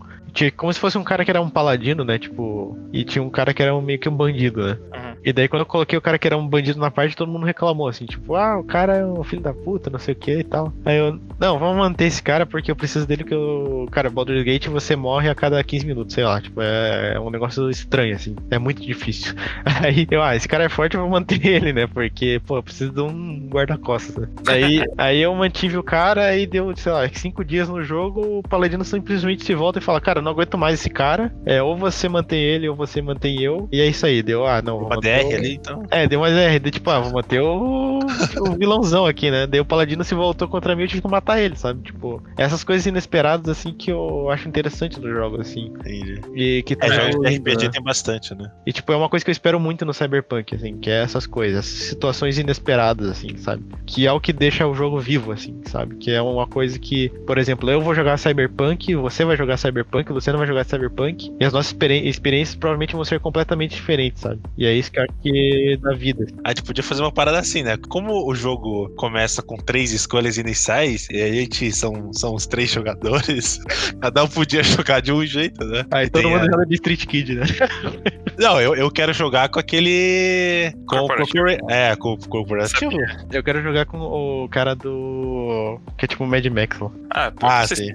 Como 0.57 0.73
se 0.73 0.79
fosse 0.79 0.97
um 0.97 1.03
cara 1.03 1.23
que 1.23 1.31
era 1.31 1.41
um 1.41 1.49
paladino, 1.49 2.03
né? 2.03 2.19
Tipo. 2.19 2.77
E 2.91 3.03
tinha 3.03 3.23
um 3.23 3.29
cara 3.29 3.53
que 3.53 3.63
era 3.63 3.75
um, 3.75 3.81
meio 3.81 3.99
que 3.99 4.09
um 4.09 4.15
bandido, 4.15 4.65
né? 4.65 4.77
Uhum. 4.93 5.14
E 5.25 5.33
daí 5.33 5.47
quando 5.47 5.61
eu 5.61 5.65
coloquei 5.65 5.97
o 5.97 6.01
cara 6.01 6.19
que 6.19 6.27
era 6.27 6.37
um 6.37 6.47
bandido 6.47 6.79
na 6.79 6.91
parte, 6.91 7.15
todo 7.15 7.31
mundo 7.31 7.47
reclamou, 7.47 7.87
assim, 7.87 8.05
tipo, 8.05 8.35
ah, 8.35 8.59
o 8.59 8.63
cara 8.63 8.97
é 8.97 9.05
um 9.05 9.23
filho 9.23 9.41
da 9.41 9.53
puta, 9.53 9.89
não 9.89 9.97
sei 9.97 10.13
o 10.13 10.17
que 10.17 10.39
e 10.39 10.43
tal. 10.43 10.71
Aí 10.85 10.97
eu, 10.97 11.19
não, 11.39 11.57
vamos 11.57 11.77
manter 11.77 12.05
esse 12.05 12.21
cara 12.21 12.45
porque 12.45 12.69
eu 12.69 12.75
preciso 12.75 13.07
dele 13.07 13.23
que 13.23 13.33
o 13.33 13.87
cara, 13.91 14.09
Baldur's 14.09 14.43
Gate 14.43 14.67
você 14.67 14.95
morre 14.95 15.27
a 15.27 15.33
cada 15.33 15.63
15 15.63 15.85
minutos, 15.85 16.13
sei 16.13 16.23
lá, 16.23 16.39
tipo, 16.39 16.61
é, 16.61 17.19
um 17.19 17.31
negócio 17.31 17.69
estranho, 17.71 18.15
assim, 18.15 18.35
é 18.51 18.59
muito 18.59 18.83
difícil. 18.83 19.33
Aí 19.65 20.05
eu, 20.11 20.21
ah, 20.21 20.35
esse 20.35 20.47
cara 20.47 20.65
é 20.65 20.69
forte, 20.69 20.95
eu 20.95 21.01
vou 21.01 21.09
manter 21.09 21.43
ele, 21.45 21.73
né, 21.73 21.87
porque, 21.87 22.39
pô, 22.45 22.57
eu 22.57 22.63
preciso 22.63 22.91
de 22.91 23.01
um 23.01 23.47
guarda-costas, 23.49 24.15
né? 24.15 24.27
Aí, 24.47 24.83
aí 24.95 25.21
eu 25.21 25.33
mantive 25.33 25.77
o 25.77 25.83
cara 25.83 26.37
e 26.37 26.45
deu, 26.45 26.75
sei 26.77 26.91
lá, 26.91 27.09
cinco 27.11 27.43
dias 27.43 27.67
no 27.67 27.83
jogo, 27.83 28.39
o 28.39 28.43
Paladino 28.43 28.83
simplesmente 28.83 29.43
se 29.43 29.55
volta 29.55 29.79
e 29.79 29.81
fala, 29.81 29.99
cara, 29.99 30.21
não 30.21 30.31
aguento 30.31 30.55
mais 30.55 30.79
esse 30.79 30.89
cara, 30.89 31.33
é, 31.45 31.63
ou 31.63 31.75
você 31.75 32.07
mantém 32.07 32.39
ele 32.39 32.69
ou 32.69 32.75
você 32.75 33.01
mantém 33.01 33.41
eu, 33.41 33.67
e 33.71 33.81
é 33.81 33.87
isso 33.87 34.05
aí, 34.05 34.21
deu, 34.21 34.45
ah, 34.45 34.61
não, 34.61 34.79
vou 34.79 34.89
Ali, 35.21 35.55
então. 35.55 35.83
É, 35.91 36.07
deu 36.07 36.19
mais 36.19 36.35
R, 36.35 36.71
tipo, 36.71 36.89
ah, 36.89 36.99
vou 36.99 37.13
manter 37.13 37.41
o, 37.41 37.99
o 37.99 38.53
vilãozão 38.57 39.05
aqui, 39.05 39.31
né? 39.31 39.47
Daí 39.47 39.59
o 39.59 39.65
Paladino 39.65 40.03
se 40.03 40.15
voltou 40.15 40.47
contra 40.47 40.75
mim 40.75 40.81
e 40.81 40.85
eu 40.85 40.89
tive 40.89 41.01
que 41.01 41.07
matar 41.07 41.39
ele, 41.39 41.55
sabe? 41.55 41.81
Tipo, 41.81 42.21
essas 42.37 42.63
coisas 42.63 42.85
inesperadas, 42.85 43.49
assim, 43.49 43.73
que 43.73 43.91
eu 43.91 44.29
acho 44.29 44.47
interessante 44.47 44.99
no 44.99 45.09
jogo, 45.09 45.41
assim. 45.41 45.67
Entendi. 45.67 46.21
E 46.33 46.63
que 46.63 46.77
é, 46.79 46.87
jogos 46.87 47.21
de 47.21 47.37
RPG 47.37 47.65
né? 47.65 47.71
tem 47.71 47.83
bastante, 47.83 48.35
né? 48.35 48.51
E, 48.65 48.71
tipo, 48.71 48.91
é 48.91 48.95
uma 48.95 49.09
coisa 49.09 49.23
que 49.23 49.31
eu 49.31 49.33
espero 49.33 49.59
muito 49.59 49.85
no 49.85 49.93
Cyberpunk, 49.93 50.55
assim, 50.55 50.77
que 50.77 50.89
é 50.89 51.03
essas 51.03 51.25
coisas, 51.25 51.65
essas 51.65 51.89
situações 51.89 52.37
inesperadas, 52.37 53.09
assim, 53.09 53.37
sabe? 53.37 53.63
Que 53.85 54.07
é 54.07 54.11
o 54.11 54.19
que 54.19 54.33
deixa 54.33 54.67
o 54.67 54.73
jogo 54.73 54.99
vivo, 54.99 55.31
assim, 55.31 55.59
sabe? 55.65 55.95
Que 55.95 56.11
é 56.11 56.21
uma 56.21 56.47
coisa 56.47 56.77
que, 56.77 57.09
por 57.25 57.37
exemplo, 57.37 57.69
eu 57.69 57.81
vou 57.81 57.95
jogar 57.95 58.17
Cyberpunk, 58.17 58.95
você 58.95 59.23
vai 59.23 59.37
jogar 59.37 59.57
Cyberpunk, 59.57 60.11
você 60.11 60.31
não 60.31 60.39
vai 60.39 60.47
jogar 60.47 60.63
Cyberpunk, 60.63 61.33
e 61.39 61.45
as 61.45 61.53
nossas 61.53 61.75
experiências 62.03 62.55
provavelmente 62.55 62.95
vão 62.95 63.05
ser 63.05 63.19
completamente 63.19 63.75
diferentes, 63.75 64.21
sabe? 64.21 64.39
E 64.57 64.65
é 64.65 64.73
isso 64.73 64.91
que 64.91 64.99
eu 64.99 65.03
que 65.21 65.77
da 65.81 65.93
vida. 65.93 66.25
A 66.43 66.49
gente 66.49 66.63
podia 66.63 66.83
fazer 66.83 67.01
uma 67.01 67.11
parada 67.11 67.39
assim, 67.39 67.63
né? 67.63 67.77
Como 67.89 68.27
o 68.27 68.35
jogo 68.35 68.89
começa 68.95 69.41
com 69.41 69.57
três 69.57 69.91
escolhas 69.91 70.37
iniciais, 70.37 71.07
e 71.11 71.21
a 71.21 71.31
gente 71.31 71.71
são, 71.71 72.11
são 72.13 72.35
os 72.35 72.45
três 72.45 72.71
jogadores, 72.71 73.59
cada 74.01 74.23
um 74.23 74.27
podia 74.27 74.63
jogar 74.63 75.01
de 75.01 75.11
um 75.11 75.25
jeito, 75.25 75.63
né? 75.65 75.85
Aí 75.91 76.09
todo 76.09 76.29
mundo 76.29 76.43
a... 76.43 76.45
joga 76.45 76.65
de 76.65 76.75
Street 76.75 77.05
Kid, 77.05 77.35
né? 77.35 77.45
Não, 78.37 78.59
eu, 78.59 78.75
eu 78.75 78.91
quero 78.91 79.13
jogar 79.13 79.49
com 79.49 79.59
aquele. 79.59 80.73
Com 80.87 80.97
o 80.97 81.71
É, 81.71 81.95
com 81.95 82.13
o 82.13 82.27
corporativo. 82.27 82.91
Eu 83.31 83.43
quero 83.43 83.61
jogar 83.61 83.85
com 83.85 83.97
o 83.97 84.49
cara 84.49 84.75
do. 84.75 85.79
Que 85.97 86.05
é 86.05 86.07
tipo 86.07 86.23
o 86.23 86.27
Mad 86.27 86.45
Max 86.47 86.79
lá. 86.79 86.91
Ah, 87.11 87.33
ah 87.41 87.67
sim. 87.67 87.91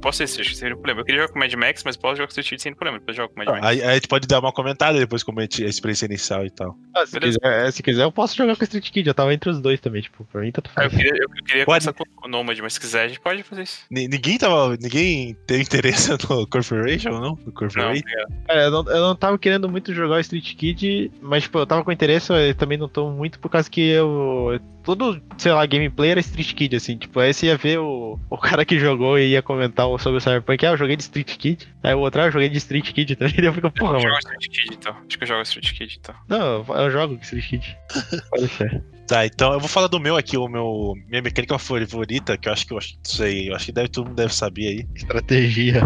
Posso 0.00 0.26
ser 0.26 0.44
sem 0.44 0.68
problema. 0.70 1.00
Eu 1.00 1.04
queria 1.04 1.20
jogar 1.20 1.32
com 1.32 1.38
o 1.38 1.42
Mad 1.42 1.52
Max, 1.54 1.82
mas 1.84 1.96
posso 1.96 2.16
jogar 2.16 2.26
com 2.26 2.30
o 2.30 2.40
Street 2.40 2.48
Kid 2.48 2.62
sem 2.62 2.74
problema. 2.74 2.98
Depois 2.98 3.16
jogo 3.16 3.32
com 3.32 3.40
o 3.40 3.44
Mad 3.44 3.54
Max. 3.54 3.66
Aí, 3.66 3.82
aí, 3.82 3.88
a 3.88 3.94
gente 3.94 4.08
pode 4.08 4.26
dar 4.26 4.40
uma 4.40 4.52
comentada 4.52 4.98
depois 4.98 5.22
como 5.22 5.40
a 5.40 5.44
experiência 5.44 6.06
inicial 6.06 6.44
e 6.44 6.50
tal. 6.54 6.76
Ah, 6.94 7.06
se, 7.06 7.18
quiser, 7.18 7.38
é, 7.42 7.70
se 7.70 7.82
quiser, 7.82 8.04
eu 8.04 8.12
posso 8.12 8.36
jogar 8.36 8.56
com 8.56 8.62
o 8.62 8.64
Street 8.64 8.90
Kid. 8.90 9.08
Eu 9.08 9.14
tava 9.14 9.34
entre 9.34 9.50
os 9.50 9.60
dois 9.60 9.80
também, 9.80 10.02
tipo, 10.02 10.24
pra 10.24 10.40
mim 10.40 10.52
tá 10.52 10.62
ah, 10.76 10.84
Eu 10.84 10.90
queria, 10.90 11.12
eu 11.12 11.28
queria 11.44 11.64
começar 11.64 11.92
com 11.92 12.04
o 12.22 12.28
Nomad, 12.28 12.58
mas 12.60 12.74
se 12.74 12.80
quiser, 12.80 13.04
a 13.04 13.08
gente 13.08 13.20
pode 13.20 13.42
fazer 13.42 13.62
isso. 13.62 13.84
ninguém 13.90 14.38
tava. 14.38 14.76
Ninguém 14.80 15.34
tem 15.46 15.60
interesse 15.60 16.10
no 16.28 16.46
Corporation, 16.46 17.10
não? 17.10 17.38
No 17.44 17.52
Corporation? 17.52 18.02
Não, 18.48 18.54
é, 18.54 18.66
eu, 18.66 18.70
não, 18.70 18.88
eu 18.88 19.00
não 19.00 19.16
tava 19.16 19.38
querendo 19.38 19.68
muito 19.68 19.92
jogar 19.92 20.16
o 20.16 20.20
Street 20.20 20.54
Kid, 20.54 21.10
mas, 21.20 21.44
tipo, 21.44 21.58
eu 21.58 21.66
tava 21.66 21.84
com 21.84 21.92
interesse, 21.92 22.32
eu 22.32 22.54
também 22.54 22.78
não 22.78 22.88
tô 22.88 23.10
muito, 23.10 23.38
por 23.38 23.50
causa 23.50 23.68
que 23.68 23.80
eu. 23.80 24.60
Todo, 24.84 25.20
sei 25.38 25.50
lá, 25.50 25.64
gameplay 25.64 26.10
era 26.10 26.20
Street 26.20 26.52
Kid, 26.52 26.76
assim, 26.76 26.96
tipo, 26.98 27.18
aí 27.18 27.32
você 27.32 27.46
ia 27.46 27.56
ver 27.56 27.78
o, 27.78 28.18
o 28.28 28.36
cara 28.36 28.64
que 28.64 28.78
jogou 28.78 29.18
e 29.18 29.30
ia 29.30 29.42
comentar 29.42 29.86
sobre 29.98 30.18
o 30.18 30.20
Cyberpunk, 30.20 30.66
ah, 30.66 30.70
eu 30.70 30.76
joguei 30.76 30.94
de 30.94 31.02
Street 31.02 31.36
Kid. 31.36 31.66
Aí 31.82 31.94
o 31.94 32.00
outro, 32.00 32.20
ah, 32.20 32.26
eu 32.26 32.32
joguei 32.32 32.50
de 32.50 32.58
Street 32.58 32.92
Kid 32.92 33.16
também, 33.16 33.34
daí 33.36 33.46
eu 33.46 33.54
fico, 33.54 33.70
porra, 33.70 33.94
mano. 33.94 34.04
Eu 34.04 34.10
jogo 34.10 34.18
Street 34.18 34.48
Kid, 34.48 34.74
então. 34.74 34.96
Acho 34.96 35.18
que 35.18 35.24
eu 35.24 35.28
jogo 35.28 35.42
Street 35.42 35.72
Kid, 35.72 35.98
então. 36.00 36.14
Não, 36.28 36.64
eu 36.76 36.90
jogo 36.90 37.18
Street 37.22 37.48
Kid. 37.48 37.78
Pode 38.30 38.48
ser. 38.48 38.84
Tá, 39.06 39.26
então 39.26 39.52
eu 39.52 39.60
vou 39.60 39.68
falar 39.68 39.86
do 39.88 40.00
meu 40.00 40.16
aqui, 40.16 40.36
o 40.36 40.48
meu 40.48 40.94
minha 41.08 41.20
mecânica 41.20 41.58
favorita, 41.58 42.38
que 42.38 42.48
eu 42.48 42.52
acho 42.52 42.66
que 42.66 42.72
eu 42.72 42.78
acho, 42.78 42.94
sei, 43.02 43.50
eu 43.50 43.54
acho 43.54 43.66
que 43.66 43.72
deve, 43.72 43.88
todo 43.88 44.06
mundo 44.06 44.16
deve 44.16 44.34
saber 44.34 44.66
aí. 44.66 44.88
Estratégia. 44.94 45.82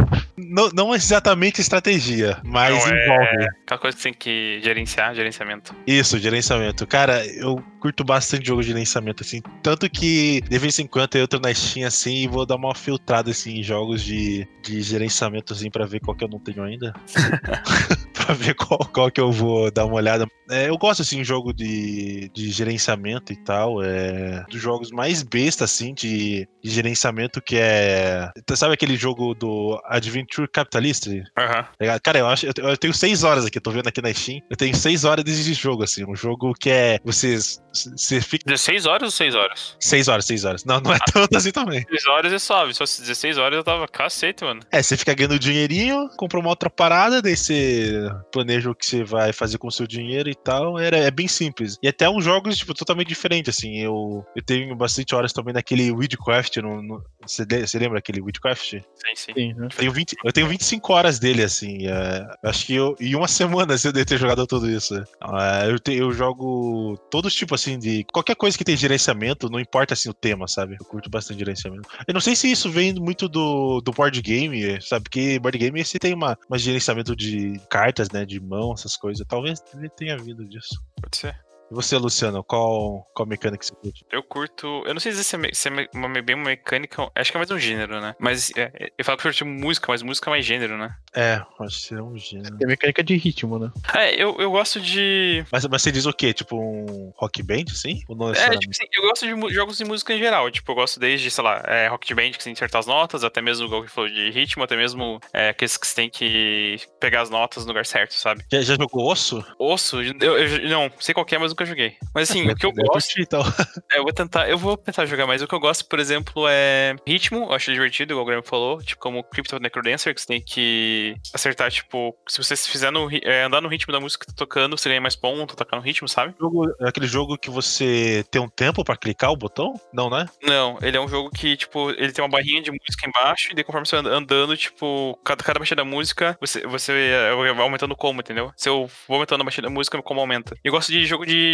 Não, 0.48 0.70
não 0.70 0.94
exatamente 0.94 1.60
estratégia, 1.60 2.40
mas 2.44 2.84
não, 2.84 2.92
é 2.92 3.04
envolve. 3.04 3.44
É 3.44 3.48
aquela 3.64 3.80
coisa 3.80 3.96
que 3.96 4.02
tem 4.02 4.14
que 4.14 4.60
gerenciar, 4.62 5.14
gerenciamento. 5.14 5.74
Isso, 5.86 6.18
gerenciamento. 6.18 6.86
Cara, 6.86 7.24
eu 7.26 7.62
curto 7.80 8.04
bastante 8.04 8.46
jogo 8.46 8.62
de 8.62 8.68
gerenciamento, 8.68 9.22
assim. 9.22 9.40
Tanto 9.62 9.88
que 9.88 10.40
de 10.40 10.58
vez 10.58 10.78
em 10.78 10.86
quando 10.86 11.16
eu 11.16 11.24
entro 11.24 11.40
na 11.40 11.52
Steam 11.52 11.86
assim 11.86 12.24
e 12.24 12.28
vou 12.28 12.46
dar 12.46 12.56
uma 12.56 12.74
filtrada 12.74 13.30
assim, 13.30 13.58
em 13.58 13.62
jogos 13.62 14.02
de, 14.02 14.46
de 14.62 14.80
gerenciamento, 14.82 15.52
assim, 15.52 15.70
pra 15.70 15.86
ver 15.86 16.00
qual 16.00 16.16
que 16.16 16.24
eu 16.24 16.28
não 16.28 16.38
tenho 16.38 16.62
ainda. 16.62 16.94
pra 18.14 18.34
ver 18.34 18.54
qual, 18.54 18.78
qual 18.92 19.10
que 19.10 19.20
eu 19.20 19.30
vou 19.30 19.70
dar 19.70 19.84
uma 19.84 19.96
olhada. 19.96 20.26
É, 20.50 20.68
eu 20.68 20.78
gosto, 20.78 21.02
assim, 21.02 21.18
de 21.18 21.24
jogo 21.24 21.52
de, 21.52 22.30
de 22.32 22.50
gerenciamento 22.50 23.32
e 23.32 23.36
tal. 23.36 23.82
É 23.82 24.44
dos 24.50 24.60
jogos 24.60 24.90
mais 24.90 25.22
besta, 25.22 25.64
assim, 25.64 25.94
de, 25.94 26.48
de 26.68 26.74
gerenciamento, 26.74 27.40
que 27.40 27.56
é. 27.56 28.30
Sabe 28.54 28.74
aquele 28.74 28.96
jogo 28.96 29.34
do 29.34 29.80
Adventure 29.86 30.48
Capitalist? 30.48 31.06
Uhum. 31.06 31.98
Cara, 32.02 32.18
eu 32.18 32.26
acho. 32.26 32.46
Eu, 32.46 32.76
tenho 32.76 32.94
seis 32.94 33.24
horas 33.24 33.44
aqui, 33.44 33.60
tô 33.60 33.70
vendo 33.70 33.88
aqui 33.88 34.02
na 34.02 34.12
Steam. 34.12 34.40
Eu 34.50 34.56
tenho 34.56 34.74
seis 34.74 35.04
horas 35.04 35.24
desse 35.24 35.54
jogo, 35.54 35.82
assim. 35.82 36.04
Um 36.04 36.16
jogo 36.16 36.52
que 36.54 36.70
é. 36.70 36.98
Vocês. 37.04 37.60
Você 37.72 38.20
fica. 38.20 38.44
16 38.46 38.86
horas 38.86 39.02
ou 39.04 39.10
6 39.10 39.34
horas? 39.34 39.76
6 39.80 40.08
horas, 40.08 40.24
6 40.24 40.44
horas. 40.44 40.64
Não, 40.64 40.80
não 40.80 40.92
é 40.92 40.96
ah, 40.96 41.12
tanto 41.12 41.36
assim 41.36 41.50
também. 41.50 41.84
6 41.88 42.06
horas 42.06 42.32
é 42.32 42.38
suave. 42.38 42.72
Se 42.72 42.78
fosse 42.78 43.00
16 43.02 43.38
horas 43.38 43.56
eu 43.56 43.64
tava 43.64 43.86
cacete, 43.86 44.44
mano. 44.44 44.60
É, 44.72 44.82
você 44.82 44.96
fica 44.96 45.14
ganhando 45.14 45.38
dinheirinho, 45.38 46.08
compra 46.16 46.38
uma 46.38 46.48
outra 46.48 46.68
parada, 46.68 47.22
daí 47.22 47.36
você 47.36 48.10
planeja 48.32 48.70
o 48.70 48.74
que 48.74 48.86
você 48.86 49.04
vai 49.04 49.32
fazer 49.32 49.58
com 49.58 49.68
o 49.68 49.72
seu 49.72 49.86
dinheiro 49.86 50.28
e 50.28 50.34
tal. 50.34 50.78
É, 50.78 50.88
é 50.88 51.10
bem 51.10 51.28
simples. 51.28 51.78
E 51.82 51.88
até 51.88 52.08
uns 52.08 52.24
jogos, 52.24 52.56
tipo, 52.56 52.74
totalmente 52.74 53.08
diferentes, 53.08 53.56
assim. 53.56 53.78
Eu, 53.78 54.24
eu 54.34 54.42
tenho 54.42 54.74
bastante 54.74 55.14
horas 55.14 55.32
também 55.32 55.54
naquele 55.54 55.90
Weedcraft. 55.92 56.57
No, 56.62 56.82
no, 56.82 57.02
você, 57.22 57.78
lembra 57.78 57.98
aquele 57.98 58.20
Weedcraft? 58.20 58.62
Sim, 58.70 58.82
sim. 59.14 59.32
sim 59.34 59.52
né? 59.54 59.66
eu, 59.66 59.76
tenho 59.76 59.92
20, 59.92 60.16
eu 60.24 60.32
tenho 60.32 60.48
25 60.48 60.92
horas 60.92 61.18
dele, 61.18 61.42
assim. 61.42 61.86
É, 61.86 62.26
acho 62.44 62.66
que 62.66 62.74
eu. 62.74 62.94
Em 63.00 63.14
uma 63.14 63.28
semana 63.28 63.74
assim, 63.74 63.88
eu 63.88 63.92
devo 63.92 64.06
ter 64.06 64.18
jogado 64.18 64.46
tudo 64.46 64.70
isso. 64.70 64.94
É, 64.94 65.70
eu, 65.70 65.78
te, 65.78 65.94
eu 65.94 66.12
jogo 66.12 66.96
todos 67.10 67.32
os 67.32 67.38
tipos, 67.38 67.60
assim, 67.60 67.78
de. 67.78 68.04
Qualquer 68.12 68.36
coisa 68.36 68.56
que 68.56 68.64
tem 68.64 68.76
gerenciamento, 68.76 69.50
não 69.50 69.60
importa, 69.60 69.94
assim, 69.94 70.08
o 70.08 70.14
tema, 70.14 70.46
sabe? 70.48 70.76
Eu 70.80 70.86
curto 70.86 71.10
bastante 71.10 71.38
gerenciamento. 71.38 71.88
Eu 72.06 72.14
não 72.14 72.20
sei 72.20 72.34
se 72.34 72.50
isso 72.50 72.70
vem 72.70 72.94
muito 72.94 73.28
do, 73.28 73.80
do 73.80 73.92
board 73.92 74.20
game, 74.22 74.80
sabe? 74.80 75.04
Porque 75.04 75.38
board 75.38 75.58
game 75.58 75.84
você 75.84 75.98
tem 75.98 76.14
uma, 76.14 76.36
uma 76.48 76.58
gerenciamento 76.58 77.14
de 77.14 77.60
cartas, 77.70 78.08
né? 78.10 78.24
De 78.24 78.40
mão, 78.40 78.72
essas 78.72 78.96
coisas. 78.96 79.26
Talvez 79.26 79.60
tenha 79.96 80.16
vindo 80.16 80.44
disso. 80.44 80.80
Pode 81.00 81.16
ser. 81.16 81.47
E 81.70 81.74
você, 81.74 81.96
Luciano, 81.96 82.42
qual, 82.42 83.06
qual 83.14 83.28
mecânica 83.28 83.64
você 83.64 83.74
curte? 83.74 84.04
Eu 84.10 84.22
curto. 84.22 84.82
Eu 84.86 84.94
não 84.94 85.00
sei 85.00 85.12
dizer 85.12 85.24
se 85.24 85.36
é, 85.36 85.52
se 85.52 85.68
é 85.68 85.88
uma, 85.94 86.22
bem 86.22 86.34
uma 86.34 86.46
mecânica. 86.46 87.10
Acho 87.14 87.30
que 87.30 87.36
é 87.36 87.40
mais 87.40 87.50
um 87.50 87.58
gênero, 87.58 88.00
né? 88.00 88.14
Mas 88.18 88.50
é, 88.56 88.90
eu 88.96 89.04
falo 89.04 89.18
que 89.18 89.26
eu 89.26 89.32
curto 89.32 89.44
música, 89.44 89.86
mas 89.88 90.02
música 90.02 90.30
é 90.30 90.32
mais 90.32 90.46
gênero, 90.46 90.78
né? 90.78 90.96
É, 91.14 91.42
acho 91.60 91.88
que 91.88 91.94
é 91.94 92.02
um 92.02 92.16
gênero. 92.16 92.56
Tem 92.56 92.66
mecânica 92.66 93.02
de 93.02 93.16
ritmo, 93.16 93.58
né? 93.58 93.70
É, 93.94 94.14
eu, 94.14 94.36
eu 94.38 94.50
gosto 94.50 94.80
de. 94.80 95.44
Mas, 95.52 95.66
mas 95.66 95.82
você 95.82 95.92
diz 95.92 96.06
o 96.06 96.12
quê? 96.12 96.32
Tipo 96.32 96.56
um 96.56 97.12
rock 97.16 97.42
band, 97.42 97.64
assim? 97.70 98.00
Ou 98.08 98.16
não 98.16 98.30
É, 98.30 98.56
tipo 98.56 98.70
assim, 98.70 98.86
eu 98.92 99.02
gosto 99.02 99.26
de 99.26 99.54
jogos 99.54 99.76
de 99.76 99.84
música 99.84 100.14
em 100.14 100.18
geral. 100.18 100.50
Tipo, 100.50 100.72
eu 100.72 100.76
gosto 100.76 100.98
desde, 100.98 101.30
sei 101.30 101.44
lá, 101.44 101.62
é, 101.66 101.88
Rocket 101.88 102.14
Band, 102.14 102.30
que 102.30 102.42
você 102.42 102.44
tem 102.44 102.54
que 102.54 102.58
acertar 102.58 102.80
as 102.80 102.86
notas, 102.86 103.24
até 103.24 103.42
mesmo 103.42 103.66
o 103.66 103.82
que 103.82 103.90
falou 103.90 104.08
de 104.08 104.30
ritmo, 104.30 104.62
até 104.62 104.76
mesmo 104.76 105.20
é, 105.32 105.50
aqueles 105.50 105.76
que 105.76 105.86
você 105.86 105.94
tem 105.94 106.10
que 106.10 106.78
pegar 106.98 107.22
as 107.22 107.30
notas 107.30 107.64
no 107.64 107.68
lugar 107.68 107.84
certo, 107.84 108.14
sabe? 108.14 108.44
Já, 108.50 108.60
já 108.60 108.76
jogou 108.76 109.10
osso? 109.10 109.44
Osso, 109.58 110.02
eu, 110.02 110.38
eu- 110.38 110.68
não, 110.68 110.90
sei 111.00 111.12
qual 111.14 111.26
que 111.26 111.34
é, 111.34 111.38
mas 111.38 111.52
nunca 111.58 111.66
joguei. 111.66 111.96
Mas 112.14 112.30
assim, 112.30 112.48
o 112.48 112.54
que 112.54 112.66
eu 112.66 112.72
gosto. 112.72 113.20
então. 113.20 113.42
É, 113.90 113.98
eu 113.98 114.02
vou 114.02 114.12
tentar, 114.12 114.48
eu 114.50 114.58
vou 114.58 114.76
tentar 114.76 115.06
jogar, 115.06 115.26
mas 115.26 115.40
o 115.40 115.46
que 115.46 115.54
eu 115.54 115.60
gosto, 115.60 115.86
por 115.86 115.98
exemplo, 115.98 116.44
é 116.46 116.94
ritmo, 117.06 117.44
eu 117.44 117.52
acho 117.54 117.72
divertido, 117.72 118.12
igual 118.12 118.24
o 118.24 118.26
Graham 118.26 118.42
falou, 118.42 118.82
tipo, 118.82 119.00
como 119.00 119.24
Crypto 119.24 119.58
Necrodancer, 119.58 120.14
que 120.14 120.20
você 120.20 120.26
tem 120.26 120.40
que 120.42 121.14
acertar, 121.32 121.70
tipo, 121.70 122.14
se 122.28 122.36
você 122.36 122.54
fizer 122.54 122.90
no, 122.90 123.08
é, 123.10 123.44
andar 123.44 123.62
no 123.62 123.68
ritmo 123.68 123.92
da 123.92 124.00
música 124.00 124.26
que 124.26 124.32
tá 124.32 124.36
tocando, 124.36 124.76
você 124.76 124.90
ganha 124.90 125.00
mais 125.00 125.16
ponto, 125.16 125.56
tocar 125.56 125.76
no 125.76 125.82
ritmo, 125.82 126.06
sabe? 126.06 126.34
É 126.82 126.88
aquele 126.88 127.06
jogo 127.06 127.38
que 127.38 127.48
você 127.48 128.24
tem 128.30 128.42
um 128.42 128.48
tempo 128.48 128.84
pra 128.84 128.96
clicar 128.96 129.30
o 129.30 129.36
botão? 129.36 129.72
Não, 129.92 130.10
né? 130.10 130.26
Não, 130.42 130.78
ele 130.82 130.96
é 130.96 131.00
um 131.00 131.08
jogo 131.08 131.30
que, 131.30 131.56
tipo, 131.56 131.90
ele 131.92 132.12
tem 132.12 132.22
uma 132.22 132.30
barrinha 132.30 132.60
de 132.60 132.70
música 132.70 133.08
embaixo, 133.08 133.52
e 133.52 133.54
daí 133.54 133.64
conforme 133.64 133.86
você 133.86 133.96
andando, 133.96 134.54
tipo, 134.56 135.18
cada, 135.24 135.42
cada 135.42 135.58
batida 135.58 135.76
da 135.76 135.84
música, 135.84 136.36
você, 136.40 136.66
você 136.66 136.92
é, 136.92 137.34
vai 137.34 137.48
aumentando 137.48 137.96
como, 137.96 138.20
entendeu? 138.20 138.52
Se 138.54 138.68
eu 138.68 138.90
vou 139.06 139.14
aumentando 139.14 139.40
a 139.40 139.44
batida 139.44 139.68
da 139.68 139.72
música, 139.72 140.02
como 140.02 140.20
aumenta. 140.20 140.58
Eu 140.62 140.72
gosto 140.72 140.92
de 140.92 141.06
jogo 141.06 141.24
de 141.24 141.47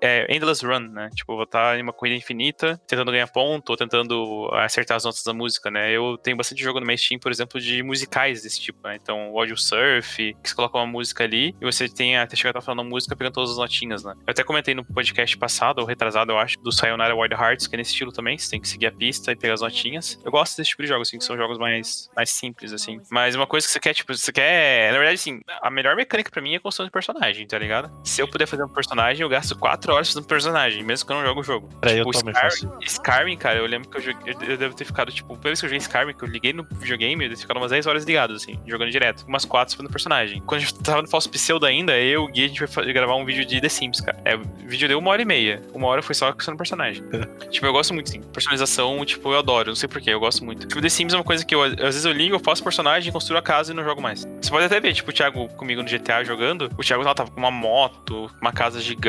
é, 0.00 0.34
Endless 0.34 0.64
Run, 0.64 0.88
né? 0.88 1.10
Tipo, 1.14 1.34
vou 1.34 1.44
estar 1.44 1.78
em 1.78 1.82
uma 1.82 1.92
corrida 1.92 2.16
infinita, 2.16 2.80
tentando 2.86 3.10
ganhar 3.10 3.26
ponto, 3.28 3.70
ou 3.70 3.76
tentando 3.76 4.48
acertar 4.54 4.96
as 4.96 5.04
notas 5.04 5.22
da 5.22 5.32
música, 5.32 5.70
né? 5.70 5.90
Eu 5.90 6.18
tenho 6.18 6.36
bastante 6.36 6.62
jogo 6.62 6.80
no 6.80 6.86
meu 6.86 6.96
Steam, 6.96 7.18
por 7.18 7.30
exemplo, 7.30 7.60
de 7.60 7.82
musicais 7.82 8.42
desse 8.42 8.60
tipo, 8.60 8.86
né? 8.86 8.98
Então, 9.00 9.32
o 9.32 9.38
Audio 9.38 9.56
Surf, 9.56 10.34
que 10.42 10.48
você 10.48 10.54
coloca 10.54 10.78
uma 10.78 10.86
música 10.86 11.24
ali, 11.24 11.54
e 11.60 11.64
você 11.64 11.88
tem 11.88 12.16
até 12.16 12.36
chegar 12.36 12.50
a 12.50 12.58
estar 12.58 12.60
falando 12.62 12.88
música 12.88 13.16
pegando 13.16 13.34
todas 13.34 13.50
as 13.50 13.56
notinhas, 13.56 14.04
né? 14.04 14.14
Eu 14.26 14.30
até 14.30 14.42
comentei 14.44 14.74
no 14.74 14.84
podcast 14.84 15.36
passado, 15.36 15.80
ou 15.80 15.86
retrasado, 15.86 16.32
eu 16.32 16.38
acho, 16.38 16.58
do 16.60 16.72
Sayonara 16.72 17.14
Wild 17.14 17.34
Hearts, 17.34 17.66
que 17.66 17.76
é 17.76 17.78
nesse 17.78 17.92
estilo 17.92 18.12
também, 18.12 18.38
você 18.38 18.50
tem 18.50 18.60
que 18.60 18.68
seguir 18.68 18.86
a 18.86 18.92
pista 18.92 19.32
e 19.32 19.36
pegar 19.36 19.54
as 19.54 19.60
notinhas. 19.60 20.20
Eu 20.24 20.30
gosto 20.30 20.56
desse 20.56 20.70
tipo 20.70 20.82
de 20.82 20.88
jogos, 20.88 21.08
assim, 21.08 21.18
que 21.18 21.24
são 21.24 21.36
jogos 21.36 21.58
mais, 21.58 22.10
mais 22.14 22.30
simples, 22.30 22.72
assim. 22.72 23.00
Mas 23.10 23.34
uma 23.34 23.46
coisa 23.46 23.66
que 23.66 23.72
você 23.72 23.80
quer, 23.80 23.94
tipo, 23.94 24.14
você 24.14 24.32
quer. 24.32 24.92
Na 24.92 24.98
verdade, 24.98 25.14
assim, 25.14 25.40
a 25.62 25.70
melhor 25.70 25.96
mecânica 25.96 26.30
pra 26.30 26.42
mim 26.42 26.54
é 26.54 26.56
a 26.56 26.60
construção 26.60 26.86
de 26.86 26.92
personagem, 26.92 27.46
tá 27.46 27.58
ligado? 27.58 27.90
Se 28.04 28.20
eu 28.20 28.28
puder 28.28 28.46
fazer 28.46 28.64
um 28.64 28.68
personagem, 28.68 29.17
eu 29.22 29.28
gasto 29.28 29.56
4 29.58 29.92
horas 29.92 30.08
fazendo 30.08 30.24
um 30.24 30.26
personagem, 30.26 30.82
mesmo 30.84 31.06
que 31.06 31.12
eu 31.12 31.16
não 31.16 31.24
jogo 31.26 31.40
o 31.40 31.44
jogo. 31.44 31.68
Eu 31.82 31.88
Tipo, 32.04 32.12
também 32.12 32.34
Skyrim, 32.34 32.50
faço. 32.50 32.78
Skyrim, 32.82 33.36
cara, 33.36 33.58
eu 33.58 33.66
lembro 33.66 33.88
que 33.88 33.96
eu, 33.98 34.00
joguei, 34.02 34.34
eu 34.48 34.56
devo 34.56 34.74
ter 34.74 34.84
ficado, 34.84 35.12
tipo, 35.12 35.28
pela 35.36 35.50
vez 35.50 35.60
que 35.60 35.66
eu 35.66 35.70
joguei 35.70 35.78
Skyrim, 35.78 36.14
que 36.14 36.24
eu 36.24 36.28
liguei 36.28 36.52
no 36.52 36.64
videogame, 36.72 37.24
eu 37.24 37.28
devo 37.30 37.36
ter 37.40 37.42
ficado 37.42 37.56
umas 37.58 37.70
10 37.70 37.86
horas 37.86 38.04
ligado, 38.04 38.34
assim, 38.34 38.58
jogando 38.66 38.90
direto. 38.90 39.24
Umas 39.26 39.44
4 39.44 39.76
fazendo 39.76 39.90
personagem. 39.90 40.42
Quando 40.46 40.60
a 40.60 40.64
gente 40.64 40.74
tava 40.80 41.02
no 41.02 41.08
falso 41.08 41.28
pseudo 41.30 41.66
ainda, 41.66 41.96
eu 41.96 42.08
e 42.08 42.16
o 42.24 42.26
Gui, 42.28 42.44
a 42.44 42.48
gente 42.48 42.66
fa- 42.66 42.82
gravar 42.84 43.14
um 43.16 43.24
vídeo 43.24 43.44
de 43.44 43.60
The 43.60 43.68
Sims, 43.68 44.00
cara. 44.00 44.18
É, 44.24 44.36
o 44.36 44.42
vídeo 44.66 44.88
deu 44.88 44.98
uma 44.98 45.10
hora 45.10 45.22
e 45.22 45.24
meia. 45.24 45.62
Uma 45.72 45.86
hora 45.88 46.02
foi 46.02 46.14
só 46.14 46.32
construindo 46.32 46.58
personagem. 46.58 47.02
tipo, 47.50 47.64
eu 47.66 47.72
gosto 47.72 47.92
muito, 47.94 48.08
assim. 48.08 48.20
Personalização, 48.22 49.04
tipo, 49.04 49.32
eu 49.32 49.38
adoro. 49.38 49.68
Não 49.68 49.76
sei 49.76 49.88
porquê, 49.88 50.10
eu 50.10 50.20
gosto 50.20 50.44
muito. 50.44 50.66
Tipo, 50.66 50.80
The 50.80 50.88
Sims 50.88 51.12
é 51.12 51.16
uma 51.16 51.24
coisa 51.24 51.44
que 51.44 51.54
eu, 51.54 51.62
às 51.62 51.74
vezes 51.76 52.04
eu 52.04 52.12
ligo, 52.12 52.34
eu 52.36 52.40
faço 52.40 52.62
personagem, 52.62 53.12
construo 53.12 53.38
a 53.38 53.42
casa 53.42 53.72
e 53.72 53.74
não 53.76 53.84
jogo 53.84 54.00
mais. 54.00 54.26
Você 54.40 54.50
pode 54.50 54.64
até 54.64 54.80
ver, 54.80 54.92
tipo, 54.94 55.10
o 55.10 55.12
Thiago 55.12 55.48
comigo 55.54 55.82
no 55.82 55.88
GTA 55.88 56.22
jogando. 56.24 56.70
O 56.78 56.82
Thiago 56.82 57.02
lá 57.02 57.14
tava 57.14 57.30
com 57.30 57.38
uma 57.38 57.50
moto, 57.50 58.30
uma 58.40 58.52
casa 58.52 58.80
gigante, 58.80 59.07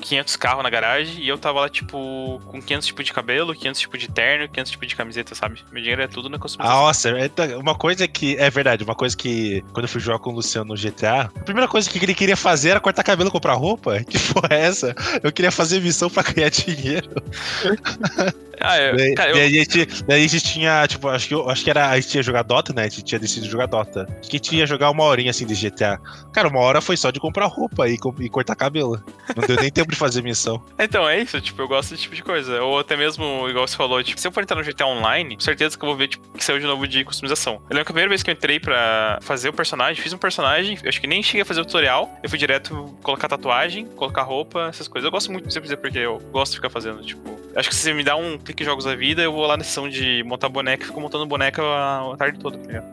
500 0.00 0.36
carros 0.36 0.62
na 0.62 0.70
garagem, 0.70 1.22
e 1.22 1.28
eu 1.28 1.38
tava 1.38 1.60
lá, 1.60 1.68
tipo, 1.68 2.40
com 2.46 2.60
500 2.60 2.86
tipos 2.86 3.04
de 3.04 3.12
cabelo, 3.12 3.54
500 3.54 3.80
tipos 3.80 4.00
de 4.00 4.08
terno, 4.08 4.48
500 4.48 4.72
tipos 4.72 4.88
de 4.88 4.96
camiseta, 4.96 5.34
sabe? 5.34 5.60
Meu 5.72 5.80
dinheiro 5.82 6.02
é 6.02 6.06
tudo 6.06 6.28
na 6.28 6.36
Ah, 6.36 6.40
customização. 6.40 6.80
Nossa, 6.82 7.08
é- 7.10 7.56
uma 7.56 7.74
coisa 7.74 8.06
que. 8.06 8.36
É 8.36 8.48
verdade, 8.50 8.84
uma 8.84 8.94
coisa 8.94 9.16
que. 9.16 9.62
Quando 9.72 9.84
eu 9.84 9.88
fui 9.88 10.00
jogar 10.00 10.18
com 10.18 10.30
o 10.30 10.34
Luciano 10.34 10.68
no 10.68 10.76
GTA, 10.76 11.30
a 11.34 11.44
primeira 11.44 11.68
coisa 11.68 11.88
que 11.88 11.98
ele 11.98 12.14
queria 12.14 12.36
fazer 12.36 12.70
era 12.70 12.80
cortar 12.80 13.02
cabelo 13.02 13.28
e 13.28 13.32
comprar 13.32 13.54
roupa. 13.54 13.98
Que 14.08 14.18
porra 14.32 14.48
é 14.50 14.60
essa? 14.62 14.94
Eu 15.22 15.30
queria 15.32 15.50
fazer 15.52 15.80
missão 15.80 16.08
pra 16.08 16.22
ganhar 16.22 16.50
dinheiro. 16.50 17.08
Ah, 18.60 18.76
é, 18.76 18.94
Daí, 18.94 19.14
cara, 19.14 19.30
eu, 19.30 19.34
daí 19.36 19.46
a 19.46 19.62
gente, 19.64 19.86
daí 20.04 20.24
a 20.24 20.28
gente 20.28 20.44
tinha, 20.44 20.86
tipo, 20.86 21.08
acho 21.08 21.28
que, 21.28 21.34
eu- 21.34 21.48
acho 21.48 21.64
que 21.64 21.70
era. 21.70 21.88
A 21.90 22.00
gente 22.00 22.14
ia 22.14 22.22
jogar 22.22 22.42
Dota, 22.42 22.72
né? 22.72 22.82
A 22.82 22.88
gente 22.88 23.02
tinha 23.02 23.18
decidido 23.18 23.50
jogar 23.50 23.66
Dota. 23.66 24.06
Acho 24.20 24.30
que 24.30 24.36
a 24.36 24.38
gente 24.38 24.56
ia 24.56 24.66
jogar 24.66 24.90
uma 24.90 25.04
horinha 25.04 25.30
assim 25.30 25.46
de 25.46 25.54
GTA. 25.54 25.98
Cara, 26.32 26.48
uma 26.48 26.60
hora 26.60 26.80
foi 26.80 26.96
só 26.96 27.10
de 27.10 27.20
comprar 27.20 27.46
roupa 27.46 27.88
e, 27.88 27.94
e 28.20 28.28
cortar 28.28 28.54
cabelo. 28.54 29.02
Não 29.36 29.46
deu 29.46 29.56
nem 29.56 29.70
tempo 29.70 29.90
de 29.90 29.96
fazer 29.96 30.22
missão. 30.22 30.62
Então, 30.88 31.06
é 31.08 31.20
isso, 31.20 31.38
tipo, 31.40 31.60
eu 31.60 31.68
gosto 31.68 31.90
desse 31.90 32.02
tipo 32.04 32.14
de 32.14 32.22
coisa. 32.22 32.62
Ou 32.62 32.78
até 32.78 32.96
mesmo, 32.96 33.46
igual 33.48 33.66
você 33.68 33.76
falou, 33.76 34.02
tipo, 34.02 34.18
se 34.18 34.26
eu 34.26 34.32
for 34.32 34.42
entrar 34.42 34.56
no 34.56 34.62
GTA 34.64 34.86
Online, 34.86 35.34
com 35.34 35.40
certeza 35.42 35.76
que 35.76 35.84
eu 35.84 35.88
vou 35.88 35.96
ver, 35.96 36.08
tipo, 36.08 36.26
que 36.36 36.42
saiu 36.42 36.58
de 36.58 36.64
novo 36.66 36.86
de 36.88 37.04
customização. 37.04 37.54
Eu 37.68 37.76
lembro 37.76 37.84
que 37.84 37.92
a 37.92 37.94
primeira 37.94 38.08
vez 38.08 38.22
que 38.22 38.30
eu 38.30 38.34
entrei 38.34 38.58
pra 38.58 39.18
fazer 39.20 39.50
o 39.50 39.52
personagem, 39.52 40.02
fiz 40.02 40.12
um 40.12 40.18
personagem, 40.18 40.78
eu 40.82 40.88
acho 40.88 41.00
que 41.00 41.06
nem 41.06 41.22
cheguei 41.22 41.42
a 41.42 41.44
fazer 41.44 41.60
o 41.60 41.64
tutorial, 41.64 42.10
eu 42.22 42.28
fui 42.30 42.38
direto 42.38 42.96
colocar 43.02 43.28
tatuagem, 43.28 43.84
colocar 43.96 44.22
roupa, 44.22 44.68
essas 44.68 44.88
coisas. 44.88 45.04
Eu 45.04 45.10
gosto 45.10 45.30
muito, 45.30 45.52
sempre 45.52 45.64
dizer 45.68 45.76
porque 45.76 45.98
eu 45.98 46.18
gosto 46.32 46.52
de 46.52 46.58
ficar 46.58 46.70
fazendo, 46.70 47.02
tipo. 47.02 47.38
Acho 47.58 47.68
que 47.68 47.74
se 47.74 47.82
você 47.82 47.92
me 47.92 48.04
dá 48.04 48.14
um 48.14 48.38
clique 48.38 48.62
em 48.62 48.66
jogos 48.66 48.84
da 48.84 48.94
vida, 48.94 49.20
eu 49.20 49.32
vou 49.32 49.44
lá 49.44 49.56
na 49.56 49.64
sessão 49.64 49.88
de 49.88 50.22
montar 50.22 50.48
boneca 50.48 50.84
e 50.84 50.86
fico 50.86 51.00
montando 51.00 51.26
boneca 51.26 51.60
a, 51.60 52.12
a 52.12 52.16
tarde 52.16 52.38
toda, 52.38 52.56
tá 52.56 52.66
ligado? 52.66 52.86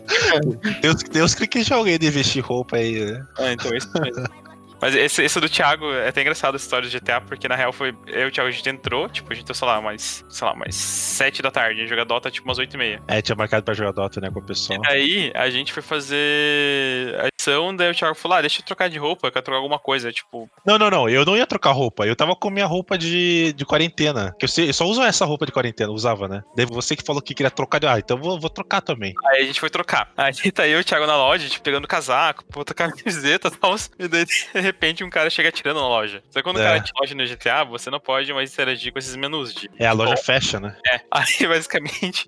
Deus, 0.80 1.02
Deus 1.02 1.34
que 1.34 1.62
já 1.62 1.76
alguém 1.76 1.98
de 1.98 2.10
vestir 2.10 2.40
roupa 2.40 2.78
aí, 2.78 3.04
né? 3.04 3.26
É, 3.38 3.52
então 3.52 3.70
é 3.70 3.76
isso 3.76 3.90
mesmo. 4.00 4.26
Mas 4.80 4.94
esse, 4.94 5.22
esse 5.22 5.40
do 5.40 5.48
Thiago 5.48 5.90
é 5.92 6.08
até 6.08 6.20
engraçado 6.20 6.54
a 6.54 6.56
história 6.56 6.88
do 6.88 6.92
GTA, 6.92 7.20
porque 7.20 7.48
na 7.48 7.56
real 7.56 7.72
foi. 7.72 7.94
Eu 8.06 8.22
e 8.22 8.28
o 8.28 8.30
Thiago 8.30 8.48
a 8.48 8.52
gente 8.52 8.68
entrou, 8.68 9.08
tipo, 9.08 9.30
a 9.30 9.34
gente 9.34 9.42
entrou, 9.42 9.54
sei 9.54 9.68
lá, 9.68 9.80
mais. 9.80 10.24
Sei 10.28 10.46
lá, 10.46 10.54
mais 10.54 10.74
7 10.74 11.42
da 11.42 11.50
tarde. 11.50 11.80
A 11.80 11.82
gente 11.82 11.88
joga 11.88 12.04
Dota 12.04 12.30
tipo 12.30 12.46
umas 12.46 12.58
8 12.58 12.74
e 12.74 12.78
meia. 12.78 13.02
É, 13.08 13.22
tinha 13.22 13.36
marcado 13.36 13.64
pra 13.64 13.74
jogar 13.74 13.92
Dota, 13.92 14.20
né, 14.20 14.30
com 14.30 14.40
o 14.40 14.42
pessoal. 14.42 14.78
E 14.78 14.88
daí 14.88 15.32
a 15.34 15.48
gente 15.50 15.72
foi 15.72 15.82
fazer 15.82 17.14
edição, 17.46 17.74
daí 17.76 17.90
o 17.90 17.94
Thiago 17.94 18.14
falou: 18.14 18.36
ah, 18.38 18.40
deixa 18.40 18.60
eu 18.60 18.64
trocar 18.64 18.88
de 18.88 18.98
roupa, 18.98 19.26
eu 19.28 19.32
quero 19.32 19.44
trocar 19.44 19.58
alguma 19.58 19.78
coisa. 19.78 20.12
Tipo, 20.12 20.48
Não, 20.66 20.78
não, 20.78 20.90
não. 20.90 21.08
Eu 21.08 21.24
não 21.24 21.36
ia 21.36 21.46
trocar 21.46 21.70
roupa. 21.72 22.06
Eu 22.06 22.16
tava 22.16 22.34
com 22.36 22.50
minha 22.50 22.66
roupa 22.66 22.98
de, 22.98 23.52
de 23.52 23.64
quarentena. 23.64 24.34
Que 24.38 24.44
eu, 24.44 24.48
sei, 24.48 24.68
eu 24.68 24.74
só 24.74 24.84
uso 24.84 25.02
essa 25.02 25.24
roupa 25.24 25.46
de 25.46 25.52
quarentena, 25.52 25.90
usava, 25.90 26.28
né? 26.28 26.42
Daí 26.56 26.66
você 26.66 26.96
que 26.96 27.04
falou 27.04 27.22
que 27.22 27.34
queria 27.34 27.50
trocar. 27.50 27.78
de- 27.78 27.86
Ah, 27.86 27.98
então 27.98 28.16
eu 28.16 28.22
vou, 28.22 28.40
vou 28.40 28.50
trocar 28.50 28.80
também. 28.80 29.14
aí 29.26 29.42
a 29.42 29.46
gente 29.46 29.60
foi 29.60 29.70
trocar. 29.70 30.10
Aí 30.16 30.32
tá 30.52 30.66
eu 30.66 30.78
e 30.78 30.80
o 30.80 30.84
Thiago 30.84 31.06
na 31.06 31.16
loja, 31.16 31.48
tipo, 31.48 31.64
pegando 31.64 31.86
casaco, 31.88 32.44
botando 32.52 32.76
camiseta 32.76 33.48
e 33.48 33.50
tal. 33.56 33.74
E 33.98 34.08
daí, 34.08 34.24
de 34.24 34.60
repente, 34.60 35.04
um 35.04 35.10
cara 35.10 35.30
chega 35.30 35.48
atirando 35.48 35.80
na 35.80 35.88
loja. 35.88 36.22
Só 36.30 36.40
que 36.40 36.42
quando 36.42 36.56
o 36.56 36.60
É. 36.60 36.64
cara 36.64 36.80
te 36.80 36.92
loja 36.98 37.14
no 37.14 37.24
GTA, 37.26 37.64
você 37.64 37.90
não 37.90 38.00
pode 38.00 38.32
mais 38.32 38.52
interagir 38.52 38.92
com 38.92 38.98
esses 38.98 39.14
menus 39.16 39.54
de. 39.54 39.70
É, 39.78 39.86
a 39.86 39.92
loja 39.92 40.16
fecha, 40.16 40.58
né? 40.60 40.76
É, 40.86 41.00
aí 41.10 41.46
basicamente 41.46 42.26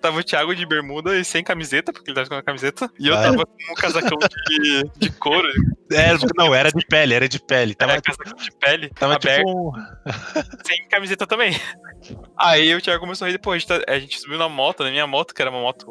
tava 0.00 0.18
o 0.18 0.24
Thiago 0.24 0.54
de 0.54 0.66
bermuda 0.66 1.16
e 1.16 1.24
sem 1.24 1.42
camiseta, 1.44 1.92
porque 1.92 2.10
ele 2.10 2.16
tava 2.16 2.28
com 2.28 2.34
a 2.34 2.42
camiseta, 2.42 2.90
e 2.98 3.08
eu 3.08 3.14
Ah. 3.16 3.22
tava 3.22 3.46
com 3.46 3.72
um 3.72 3.74
casacão 3.74 4.18
de, 4.48 4.82
de 4.98 5.10
couro, 5.12 5.48
É, 5.92 6.12
não, 6.36 6.54
era 6.54 6.70
de 6.70 6.86
pele, 6.86 7.14
era 7.14 7.28
de 7.28 7.38
pele. 7.38 7.74
Tava, 7.74 8.00
tava 8.00 8.16
casacão 8.16 8.42
de 8.44 8.50
pele, 8.52 8.88
tava 8.90 9.14
aberto, 9.14 9.44
tipo. 9.46 9.72
sem 10.66 10.88
camiseta 10.88 11.26
também. 11.26 11.54
Aí 12.36 12.74
o 12.74 12.80
Thiago 12.80 13.00
começou 13.00 13.26
a 13.26 13.30
rir, 13.30 13.38
pô, 13.38 13.52
a 13.52 13.58
gente, 13.58 13.68
tá- 13.68 13.82
a 13.86 13.98
gente 13.98 14.18
subiu 14.18 14.38
na 14.38 14.48
moto, 14.48 14.82
na 14.82 14.90
minha 14.90 15.06
moto, 15.06 15.34
que 15.34 15.40
era 15.42 15.50
uma 15.50 15.60
moto, 15.60 15.86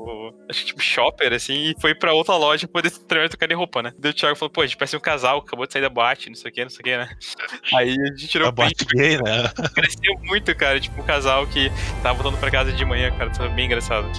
acho 0.50 0.60
que 0.62 0.66
tipo 0.68 0.82
shopper, 0.82 1.32
assim, 1.34 1.70
e 1.72 1.76
foi 1.80 1.96
pra 1.96 2.14
outra 2.14 2.36
loja 2.36 2.68
pra 2.68 2.82
poder 2.82 2.92
terminar 3.06 3.28
de 3.28 3.32
trocar 3.32 3.48
de 3.48 3.54
roupa, 3.54 3.82
né? 3.82 3.94
Daí 3.98 4.12
o 4.12 4.14
Thiago 4.14 4.36
falou, 4.36 4.50
pô, 4.52 4.62
a 4.62 4.66
gente 4.66 4.76
parece 4.76 4.98
um 4.98 5.00
casal, 5.00 5.39
acabou 5.39 5.66
de 5.66 5.72
sair 5.74 5.82
da 5.84 5.89
boate, 5.89 6.30
não 6.30 6.36
sei 6.36 6.52
o 6.52 6.54
que, 6.54 6.64
não 6.64 6.70
sei 6.70 6.80
o 6.80 6.84
que, 6.84 6.98
né? 6.98 7.10
Aí 7.76 7.92
a 7.92 8.06
gente 8.18 8.28
tirou 8.28 8.48
A 8.48 8.52
o 8.52 8.54
print, 8.54 8.84
boate 8.84 8.96
gay, 8.96 9.18
né? 9.18 9.70
cresceu 9.74 10.16
muito, 10.24 10.54
cara, 10.56 10.80
tipo 10.80 11.00
um 11.02 11.06
casal 11.06 11.48
que 11.48 11.72
tava 12.04 12.22
voltando 12.22 12.39
pra 12.39 12.52
casa 12.52 12.72
de 12.74 12.84
manhã, 12.84 13.12
cara, 13.12 13.30
tava 13.30 13.50
bem 13.50 13.66
engraçado. 13.68 14.10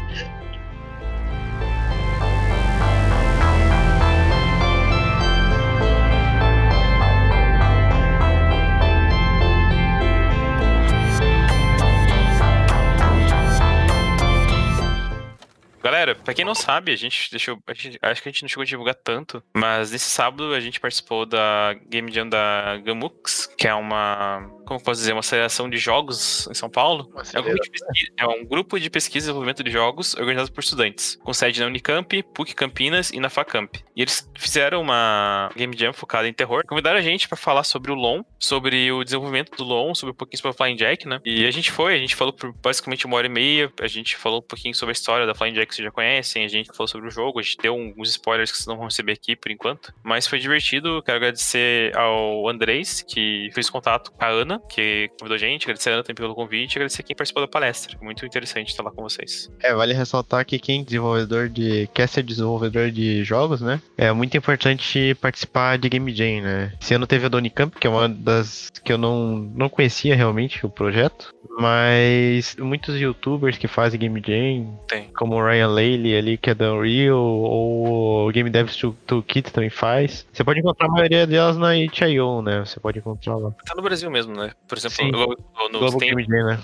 Galera, 16.02 16.18
pra 16.18 16.34
quem 16.34 16.44
não 16.44 16.54
sabe, 16.54 16.90
a 16.90 16.96
gente 16.96 17.30
deixou. 17.30 17.56
a 17.64 17.72
gente- 17.74 17.96
acho 18.02 18.20
que 18.20 18.28
a 18.28 18.32
gente 18.32 18.42
não 18.42 18.48
chegou 18.48 18.62
a 18.62 18.66
divulgar 18.66 18.94
tanto, 18.96 19.40
mas 19.54 19.92
nesse 19.92 20.10
sábado 20.10 20.52
a 20.52 20.58
gente 20.58 20.80
participou 20.80 21.24
da 21.24 21.74
Game 21.88 22.10
Jam 22.10 22.28
da 22.28 22.76
Gamux, 22.84 23.46
que 23.56 23.68
é 23.68 23.74
uma. 23.74 24.50
Como 24.64 24.82
posso 24.82 25.00
dizer? 25.00 25.12
Uma 25.12 25.20
aceleração 25.20 25.68
de 25.68 25.76
jogos 25.76 26.46
em 26.50 26.54
São 26.54 26.70
Paulo. 26.70 27.12
É 27.32 27.40
um, 27.40 27.44
grupo 27.44 27.62
de 27.62 27.70
pesquisa, 27.70 28.12
é 28.16 28.26
um 28.26 28.44
grupo 28.44 28.80
de 28.80 28.90
pesquisa 28.90 29.16
e 29.16 29.20
desenvolvimento 29.20 29.62
de 29.62 29.70
jogos 29.70 30.14
organizado 30.14 30.52
por 30.52 30.60
estudantes, 30.60 31.18
com 31.22 31.32
sede 31.32 31.60
na 31.60 31.66
Unicamp, 31.66 32.22
PUC 32.34 32.54
Campinas 32.54 33.10
e 33.10 33.20
na 33.20 33.28
Facamp. 33.28 33.76
E 33.94 34.02
eles 34.02 34.28
fizeram 34.36 34.80
uma 34.80 35.50
Game 35.56 35.76
Jam 35.76 35.92
focada 35.92 36.28
em 36.28 36.32
terror. 36.32 36.64
Convidaram 36.66 36.98
a 36.98 37.02
gente 37.02 37.28
pra 37.28 37.36
falar 37.36 37.64
sobre 37.64 37.90
o 37.90 37.94
LoL, 37.94 38.24
sobre 38.38 38.90
o 38.90 39.04
desenvolvimento 39.04 39.56
do 39.56 39.64
LoL, 39.64 39.94
sobre 39.94 40.12
um 40.12 40.16
pouquinho 40.16 40.38
sobre 40.38 40.50
a 40.50 40.54
Flying 40.54 40.76
Jack, 40.76 41.06
né? 41.06 41.20
E 41.24 41.46
a 41.46 41.50
gente 41.50 41.70
foi, 41.70 41.94
a 41.94 41.98
gente 41.98 42.16
falou 42.16 42.32
por 42.32 42.52
basicamente 42.52 43.06
uma 43.06 43.16
hora 43.16 43.26
e 43.26 43.30
meia, 43.30 43.72
a 43.80 43.86
gente 43.86 44.16
falou 44.16 44.38
um 44.38 44.42
pouquinho 44.42 44.74
sobre 44.74 44.92
a 44.92 44.94
história 44.94 45.26
da 45.26 45.34
Flying 45.34 45.52
Jack 45.52 45.68
que 45.68 45.74
você 45.74 45.82
já 45.82 45.90
conhece. 45.90 46.12
conhecem, 46.12 46.44
a 46.44 46.48
gente 46.48 46.70
falou 46.72 46.88
sobre 46.88 47.08
o 47.08 47.10
jogo, 47.10 47.38
a 47.38 47.42
gente 47.42 47.56
deu 47.58 47.74
alguns 47.74 48.10
spoilers 48.10 48.50
que 48.50 48.56
vocês 48.56 48.66
não 48.66 48.76
vão 48.76 48.86
receber 48.86 49.12
aqui 49.12 49.36
por 49.36 49.50
enquanto. 49.50 49.92
Mas 50.02 50.26
foi 50.26 50.38
divertido. 50.38 51.02
Quero 51.02 51.16
agradecer 51.16 51.96
ao 51.96 52.48
Andrés, 52.48 53.02
que 53.02 53.50
fez 53.52 53.70
contato 53.70 54.12
com 54.12 54.24
a 54.24 54.28
Ana, 54.28 54.51
que 54.58 55.10
convidou 55.18 55.36
a 55.36 55.38
gente, 55.38 55.64
agradecer 55.64 55.90
a 55.90 55.94
Ana 55.94 56.02
também 56.02 56.16
pelo 56.16 56.34
convite, 56.34 56.76
agradecer 56.76 57.02
quem 57.02 57.16
participou 57.16 57.42
da 57.42 57.48
palestra. 57.48 57.96
Muito 58.00 58.24
interessante 58.24 58.68
estar 58.68 58.82
lá 58.82 58.90
com 58.90 59.02
vocês. 59.02 59.50
É, 59.60 59.74
vale 59.74 59.92
ressaltar 59.92 60.44
que 60.44 60.58
quem 60.58 60.80
é 60.80 60.84
desenvolvedor 60.84 61.48
de. 61.48 61.88
quer 61.94 62.08
ser 62.08 62.22
desenvolvedor 62.22 62.90
de 62.90 63.24
jogos, 63.24 63.60
né? 63.60 63.80
É 63.96 64.12
muito 64.12 64.36
importante 64.36 65.14
participar 65.20 65.78
de 65.78 65.88
Game 65.88 66.14
Jam, 66.14 66.42
né? 66.42 66.72
Esse 66.80 66.94
ano 66.94 67.06
teve 67.06 67.26
a 67.26 67.28
Donny 67.28 67.50
Camp, 67.50 67.74
que 67.74 67.86
é 67.86 67.90
uma 67.90 68.08
das 68.08 68.70
que 68.84 68.92
eu 68.92 68.98
não, 68.98 69.36
não 69.54 69.68
conhecia 69.68 70.16
realmente 70.16 70.64
o 70.64 70.70
projeto. 70.70 71.32
Mas 71.58 72.56
muitos 72.56 72.98
youtubers 72.98 73.58
que 73.58 73.68
fazem 73.68 74.00
Game 74.00 74.22
Jam, 74.24 74.78
Tem. 74.88 75.08
como 75.14 75.36
o 75.36 75.44
Ryan 75.44 75.68
Laley 75.68 76.16
ali, 76.16 76.38
que 76.38 76.50
é 76.50 76.54
da 76.54 76.72
Unreal, 76.72 77.18
ou 77.18 78.28
o 78.28 78.32
Game 78.32 78.48
Devs 78.48 78.76
Toolkit 79.06 79.52
também 79.52 79.70
faz. 79.70 80.26
Você 80.32 80.42
pode 80.42 80.60
encontrar 80.60 80.86
a 80.86 80.90
maioria 80.90 81.26
delas 81.26 81.56
na 81.58 81.76
itch.io, 81.76 82.42
né? 82.42 82.60
Você 82.64 82.80
pode 82.80 82.98
encontrar 82.98 83.36
lá. 83.36 83.50
Tá 83.66 83.74
no 83.76 83.82
Brasil 83.82 84.10
mesmo, 84.10 84.34
né? 84.34 84.41
Por 84.68 84.78
exemplo, 84.78 84.96
Sim. 84.96 85.10
no, 85.10 85.26
no, 85.70 85.78
Global 85.78 85.98
tem, 85.98 86.14
Game 86.14 86.24
Jam, 86.24 86.46
né? 86.46 86.62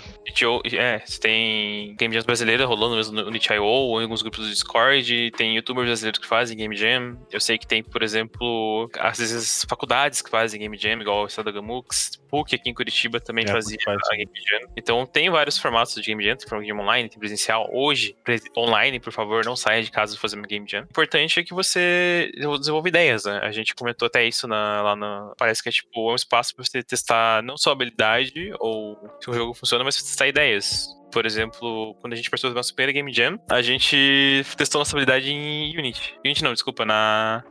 é, 0.73 0.99
você 1.05 1.19
tem 1.19 1.95
Game 1.95 2.13
Jams 2.13 2.25
brasileira 2.25 2.65
rolando 2.65 2.95
mesmo 2.95 3.13
no, 3.13 3.29
no 3.29 3.35
itch.io, 3.35 3.63
ou 3.63 3.99
em 3.99 4.03
alguns 4.03 4.21
grupos 4.21 4.45
do 4.45 4.49
Discord, 4.49 5.31
tem 5.31 5.55
youtubers 5.55 5.87
brasileiros 5.87 6.19
que 6.19 6.27
fazem 6.27 6.57
Game 6.57 6.75
Jam. 6.75 7.17
Eu 7.31 7.39
sei 7.39 7.57
que 7.57 7.67
tem, 7.67 7.83
por 7.83 8.03
exemplo, 8.03 8.89
às 8.99 9.17
vezes 9.19 9.65
faculdades 9.67 10.21
que 10.21 10.29
fazem 10.29 10.59
Game 10.59 10.77
Jam, 10.77 10.99
igual 11.01 11.23
o 11.23 11.27
Estado 11.27 11.45
da 11.45 11.51
Gamux, 11.51 12.19
PUC 12.29 12.55
aqui 12.55 12.69
em 12.69 12.73
Curitiba 12.73 13.19
também 13.19 13.45
É, 13.45 13.47
fazia 13.51 13.77
faz, 13.83 13.97
a 14.11 14.15
Game 14.15 14.31
Jam. 14.47 14.69
Então 14.77 15.05
tem 15.05 15.29
vários 15.29 15.57
formatos 15.57 15.95
de 15.95 16.01
Game 16.01 16.23
Jam, 16.23 16.35
tem 16.35 16.59
game 16.61 16.79
online, 16.79 17.09
tem 17.09 17.19
presencial. 17.19 17.69
Hoje, 17.73 18.15
pre- 18.23 18.39
online, 18.55 18.99
por 18.99 19.11
favor, 19.11 19.43
não 19.45 19.55
saia 19.55 19.83
de 19.83 19.91
casa 19.91 20.17
fazer 20.17 20.35
uma 20.35 20.47
Game 20.47 20.65
Jam. 20.67 20.81
O 20.81 20.85
importante 20.85 21.39
é 21.39 21.43
que 21.43 21.53
você 21.53 22.31
desenvolva 22.57 22.87
ideias, 22.87 23.25
né? 23.25 23.39
A 23.43 23.51
gente 23.51 23.73
comentou 23.75 24.05
até 24.05 24.25
isso 24.25 24.47
na- 24.47 24.81
lá 24.81 24.95
na. 24.95 25.33
Parece 25.37 25.61
que 25.63 25.69
é 25.69 25.71
tipo 25.71 26.09
é 26.09 26.13
um 26.13 26.15
espaço 26.15 26.55
pra 26.55 26.63
você 26.63 26.83
testar 26.83 27.41
não 27.43 27.57
só 27.57 27.68
habilidade 27.73 28.51
ou 28.59 28.97
se 29.21 29.29
o 29.29 29.33
jogo 29.33 29.53
funciona, 29.53 29.83
mas 29.83 29.95
testar 29.95 30.27
ideias. 30.27 30.87
Por 31.11 31.25
exemplo, 31.25 31.95
quando 32.01 32.13
a 32.13 32.15
gente 32.15 32.29
participou 32.29 32.51
da 32.53 32.59
nossa 32.59 32.73
primeira 32.73 32.93
Game 32.93 33.11
Jam, 33.11 33.39
a 33.49 33.61
gente 33.61 34.43
testou 34.55 34.79
nossa 34.79 34.95
habilidade 34.95 35.31
em 35.31 35.77
Unity. 35.77 36.15
Unity 36.23 36.43
não, 36.43 36.53
desculpa, 36.53 36.85
na. 36.85 37.43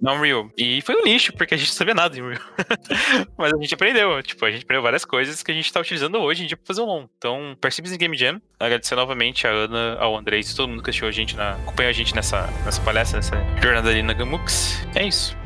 Na 0.00 0.12
Unreal. 0.12 0.50
E 0.56 0.82
foi 0.82 0.94
um 0.94 1.04
lixo, 1.04 1.32
porque 1.32 1.54
a 1.54 1.56
gente 1.56 1.68
não 1.68 1.74
sabia 1.74 1.94
nada 1.94 2.16
em 2.16 2.20
Unreal. 2.20 2.42
Mas 3.38 3.52
a 3.52 3.56
gente 3.56 3.72
aprendeu. 3.72 4.22
Tipo, 4.22 4.44
a 4.44 4.50
gente 4.50 4.64
aprendeu 4.64 4.82
várias 4.82 5.04
coisas 5.04 5.42
que 5.42 5.50
a 5.50 5.54
gente 5.54 5.72
tá 5.72 5.80
utilizando 5.80 6.18
hoje 6.18 6.44
em 6.44 6.46
dia 6.46 6.56
pra 6.56 6.66
fazer 6.66 6.82
um 6.82 6.86
long. 6.86 7.08
Então, 7.16 7.56
participe 7.60 7.88
em 7.88 7.96
Game 7.96 8.16
Jam. 8.16 8.40
Agradecer 8.58 8.94
novamente 8.96 9.46
a 9.46 9.50
Ana, 9.50 9.96
ao 9.98 10.16
Andrés 10.16 10.50
e 10.50 10.56
todo 10.56 10.68
mundo 10.68 10.82
que 10.82 10.90
assistiu 10.90 11.08
a 11.08 11.12
gente 11.12 11.36
na, 11.36 11.52
acompanhou 11.54 11.90
a 11.90 11.94
gente 11.94 12.14
nessa, 12.14 12.46
nessa 12.64 12.82
palestra, 12.82 13.18
nessa 13.18 13.36
jornada 13.62 13.88
ali 13.88 14.02
na 14.02 14.12
Gamux. 14.12 14.86
É 14.94 15.06
isso. 15.06 15.39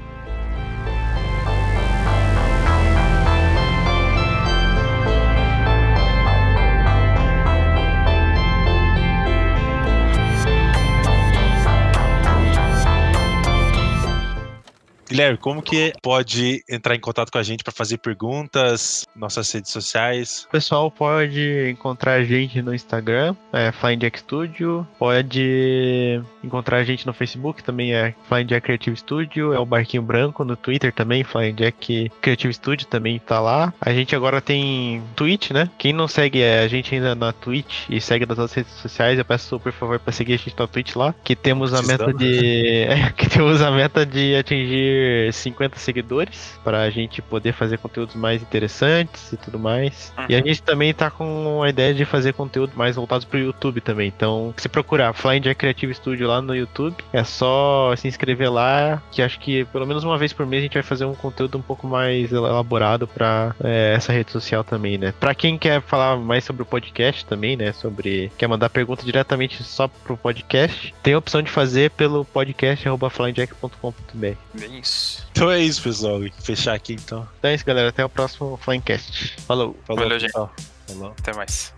Guilherme, 15.15 15.39
como 15.39 15.63
que 15.63 15.93
pode 16.03 16.65
entrar 16.69 16.97
em 16.97 16.99
contato 16.99 17.31
com 17.31 17.39
a 17.39 17.43
gente 17.45 17.63
para 17.63 17.73
fazer 17.73 17.99
perguntas, 17.99 19.07
nossas 19.15 19.49
redes 19.53 19.71
sociais? 19.71 20.45
O 20.49 20.51
pessoal 20.51 20.91
pode 20.91 21.71
encontrar 21.71 22.15
a 22.15 22.25
gente 22.25 22.61
no 22.61 22.75
Instagram, 22.75 23.37
é 23.53 23.71
Studio. 24.17 24.85
Pode 24.99 26.21
encontrar 26.43 26.79
a 26.79 26.83
gente 26.83 27.07
no 27.07 27.13
Facebook, 27.13 27.63
também 27.63 27.95
é 27.95 28.13
Flying 28.29 28.47
Jack 28.47 28.67
Creative 28.67 28.97
Studio. 28.97 29.53
É 29.53 29.59
o 29.61 29.65
Barquinho 29.65 30.03
Branco 30.03 30.45
no 30.45 30.57
Twitter 30.57 30.93
também, 30.93 31.23
Flying 31.23 31.55
Jack 31.55 32.11
Creative 32.21 32.53
Studio 32.53 32.89
também 32.89 33.21
tá 33.21 33.39
lá. 33.39 33.73
A 33.81 33.93
gente 33.93 34.17
agora 34.17 34.41
tem 34.41 35.01
Twitch, 35.15 35.53
né? 35.53 35.71
Quem 35.79 35.93
não 35.93 36.09
segue 36.09 36.43
a 36.43 36.67
gente 36.67 36.93
ainda 36.93 37.15
na 37.15 37.33
Twitch 37.33 37.89
e 37.89 38.01
segue 38.01 38.27
nas 38.27 38.37
outras 38.37 38.55
redes 38.55 38.73
sociais, 38.73 39.17
eu 39.17 39.25
peço 39.25 39.61
por 39.61 39.71
favor 39.71 40.01
para 40.01 40.13
seguir 40.13 40.33
a 40.35 40.39
gente 40.39 40.59
na 40.59 40.67
Twitch 40.67 40.97
lá, 40.97 41.15
que 41.23 41.37
temos 41.37 41.73
a 41.73 41.83
meta 41.83 42.13
de 42.13 42.83
é, 42.91 43.13
que 43.17 43.31
temos 43.31 43.63
a 43.63 43.71
meta 43.71 44.05
de 44.05 44.35
atingir 44.35 45.04
50 45.33 45.79
seguidores 45.79 46.59
para 46.65 46.83
a 46.83 46.91
gente 46.91 47.21
poder 47.23 47.53
fazer 47.53 47.79
conteúdos 47.79 48.15
mais 48.15 48.43
interessantes 48.43 49.33
e 49.33 49.37
tudo 49.37 49.59
mais. 49.59 50.13
E 50.29 50.35
a 50.35 50.39
Uhum. 50.39 50.47
gente 50.47 50.63
também 50.63 50.93
tá 50.95 51.11
com 51.11 51.63
a 51.63 51.69
ideia 51.69 51.95
de 51.95 52.05
fazer 52.05 52.33
conteúdo 52.33 52.73
mais 52.77 52.97
voltados 52.97 53.25
pro 53.25 53.39
YouTube 53.39 53.81
também. 53.81 54.13
Então, 54.15 54.53
se 54.57 54.69
procurar 54.69 55.13
Flying 55.13 55.41
Jack 55.41 55.57
Creative 55.61 55.95
Studio 55.95 56.29
lá 56.29 56.41
no 56.43 56.55
YouTube, 56.55 56.97
é 57.13 57.25
só 57.25 57.95
se 57.97 58.09
inscrever 58.09 58.51
lá, 58.53 59.03
que 59.11 59.23
acho 59.23 59.39
que 59.39 59.65
pelo 59.67 59.87
menos 59.87 60.05
uma 60.05 60.19
vez 60.19 60.33
por 60.33 60.47
mês 60.47 60.61
a 60.61 60.65
gente 60.65 60.75
vai 60.75 60.83
fazer 60.83 61.05
um 61.05 61.15
conteúdo 61.15 61.59
um 61.59 61.63
pouco 61.63 61.87
mais 61.87 62.33
elaborado 62.33 63.07
para 63.07 63.55
essa 63.63 64.13
rede 64.13 64.31
social 64.31 64.65
também, 64.65 64.99
né? 64.99 65.13
Para 65.19 65.35
quem 65.35 65.57
quer 65.59 65.81
falar 65.81 66.17
mais 66.17 66.45
sobre 66.45 66.63
o 66.63 66.67
podcast 66.67 67.25
também, 67.25 67.57
né? 67.57 67.73
Sobre 67.73 68.31
quer 68.37 68.47
mandar 68.49 68.69
pergunta 68.71 69.05
diretamente 69.05 69.63
só 69.63 69.89
pro 69.89 70.17
podcast, 70.17 70.95
tem 71.03 71.15
a 71.15 71.19
opção 71.19 71.43
de 71.43 71.51
fazer 71.51 71.91
pelo 71.91 72.25
podcast 72.25 72.85
flyingjack.com.br. 73.11 74.35
Bem 74.55 74.83
isso. 74.95 75.27
Então 75.33 75.51
é 75.51 75.61
isso, 75.61 75.83
pessoal. 75.83 76.21
Fechar 76.41 76.75
aqui 76.75 76.95
então. 76.95 77.27
Então 77.39 77.51
é 77.51 77.55
isso, 77.55 77.65
galera. 77.65 77.89
Até 77.89 78.05
o 78.05 78.09
próximo 78.09 78.57
Flyingcast. 78.63 79.37
Falou. 79.47 79.77
Falou, 79.85 80.03
Valeu, 80.03 80.19
gente. 80.19 80.33
Falou. 80.33 81.15
Até 81.19 81.33
mais. 81.35 81.73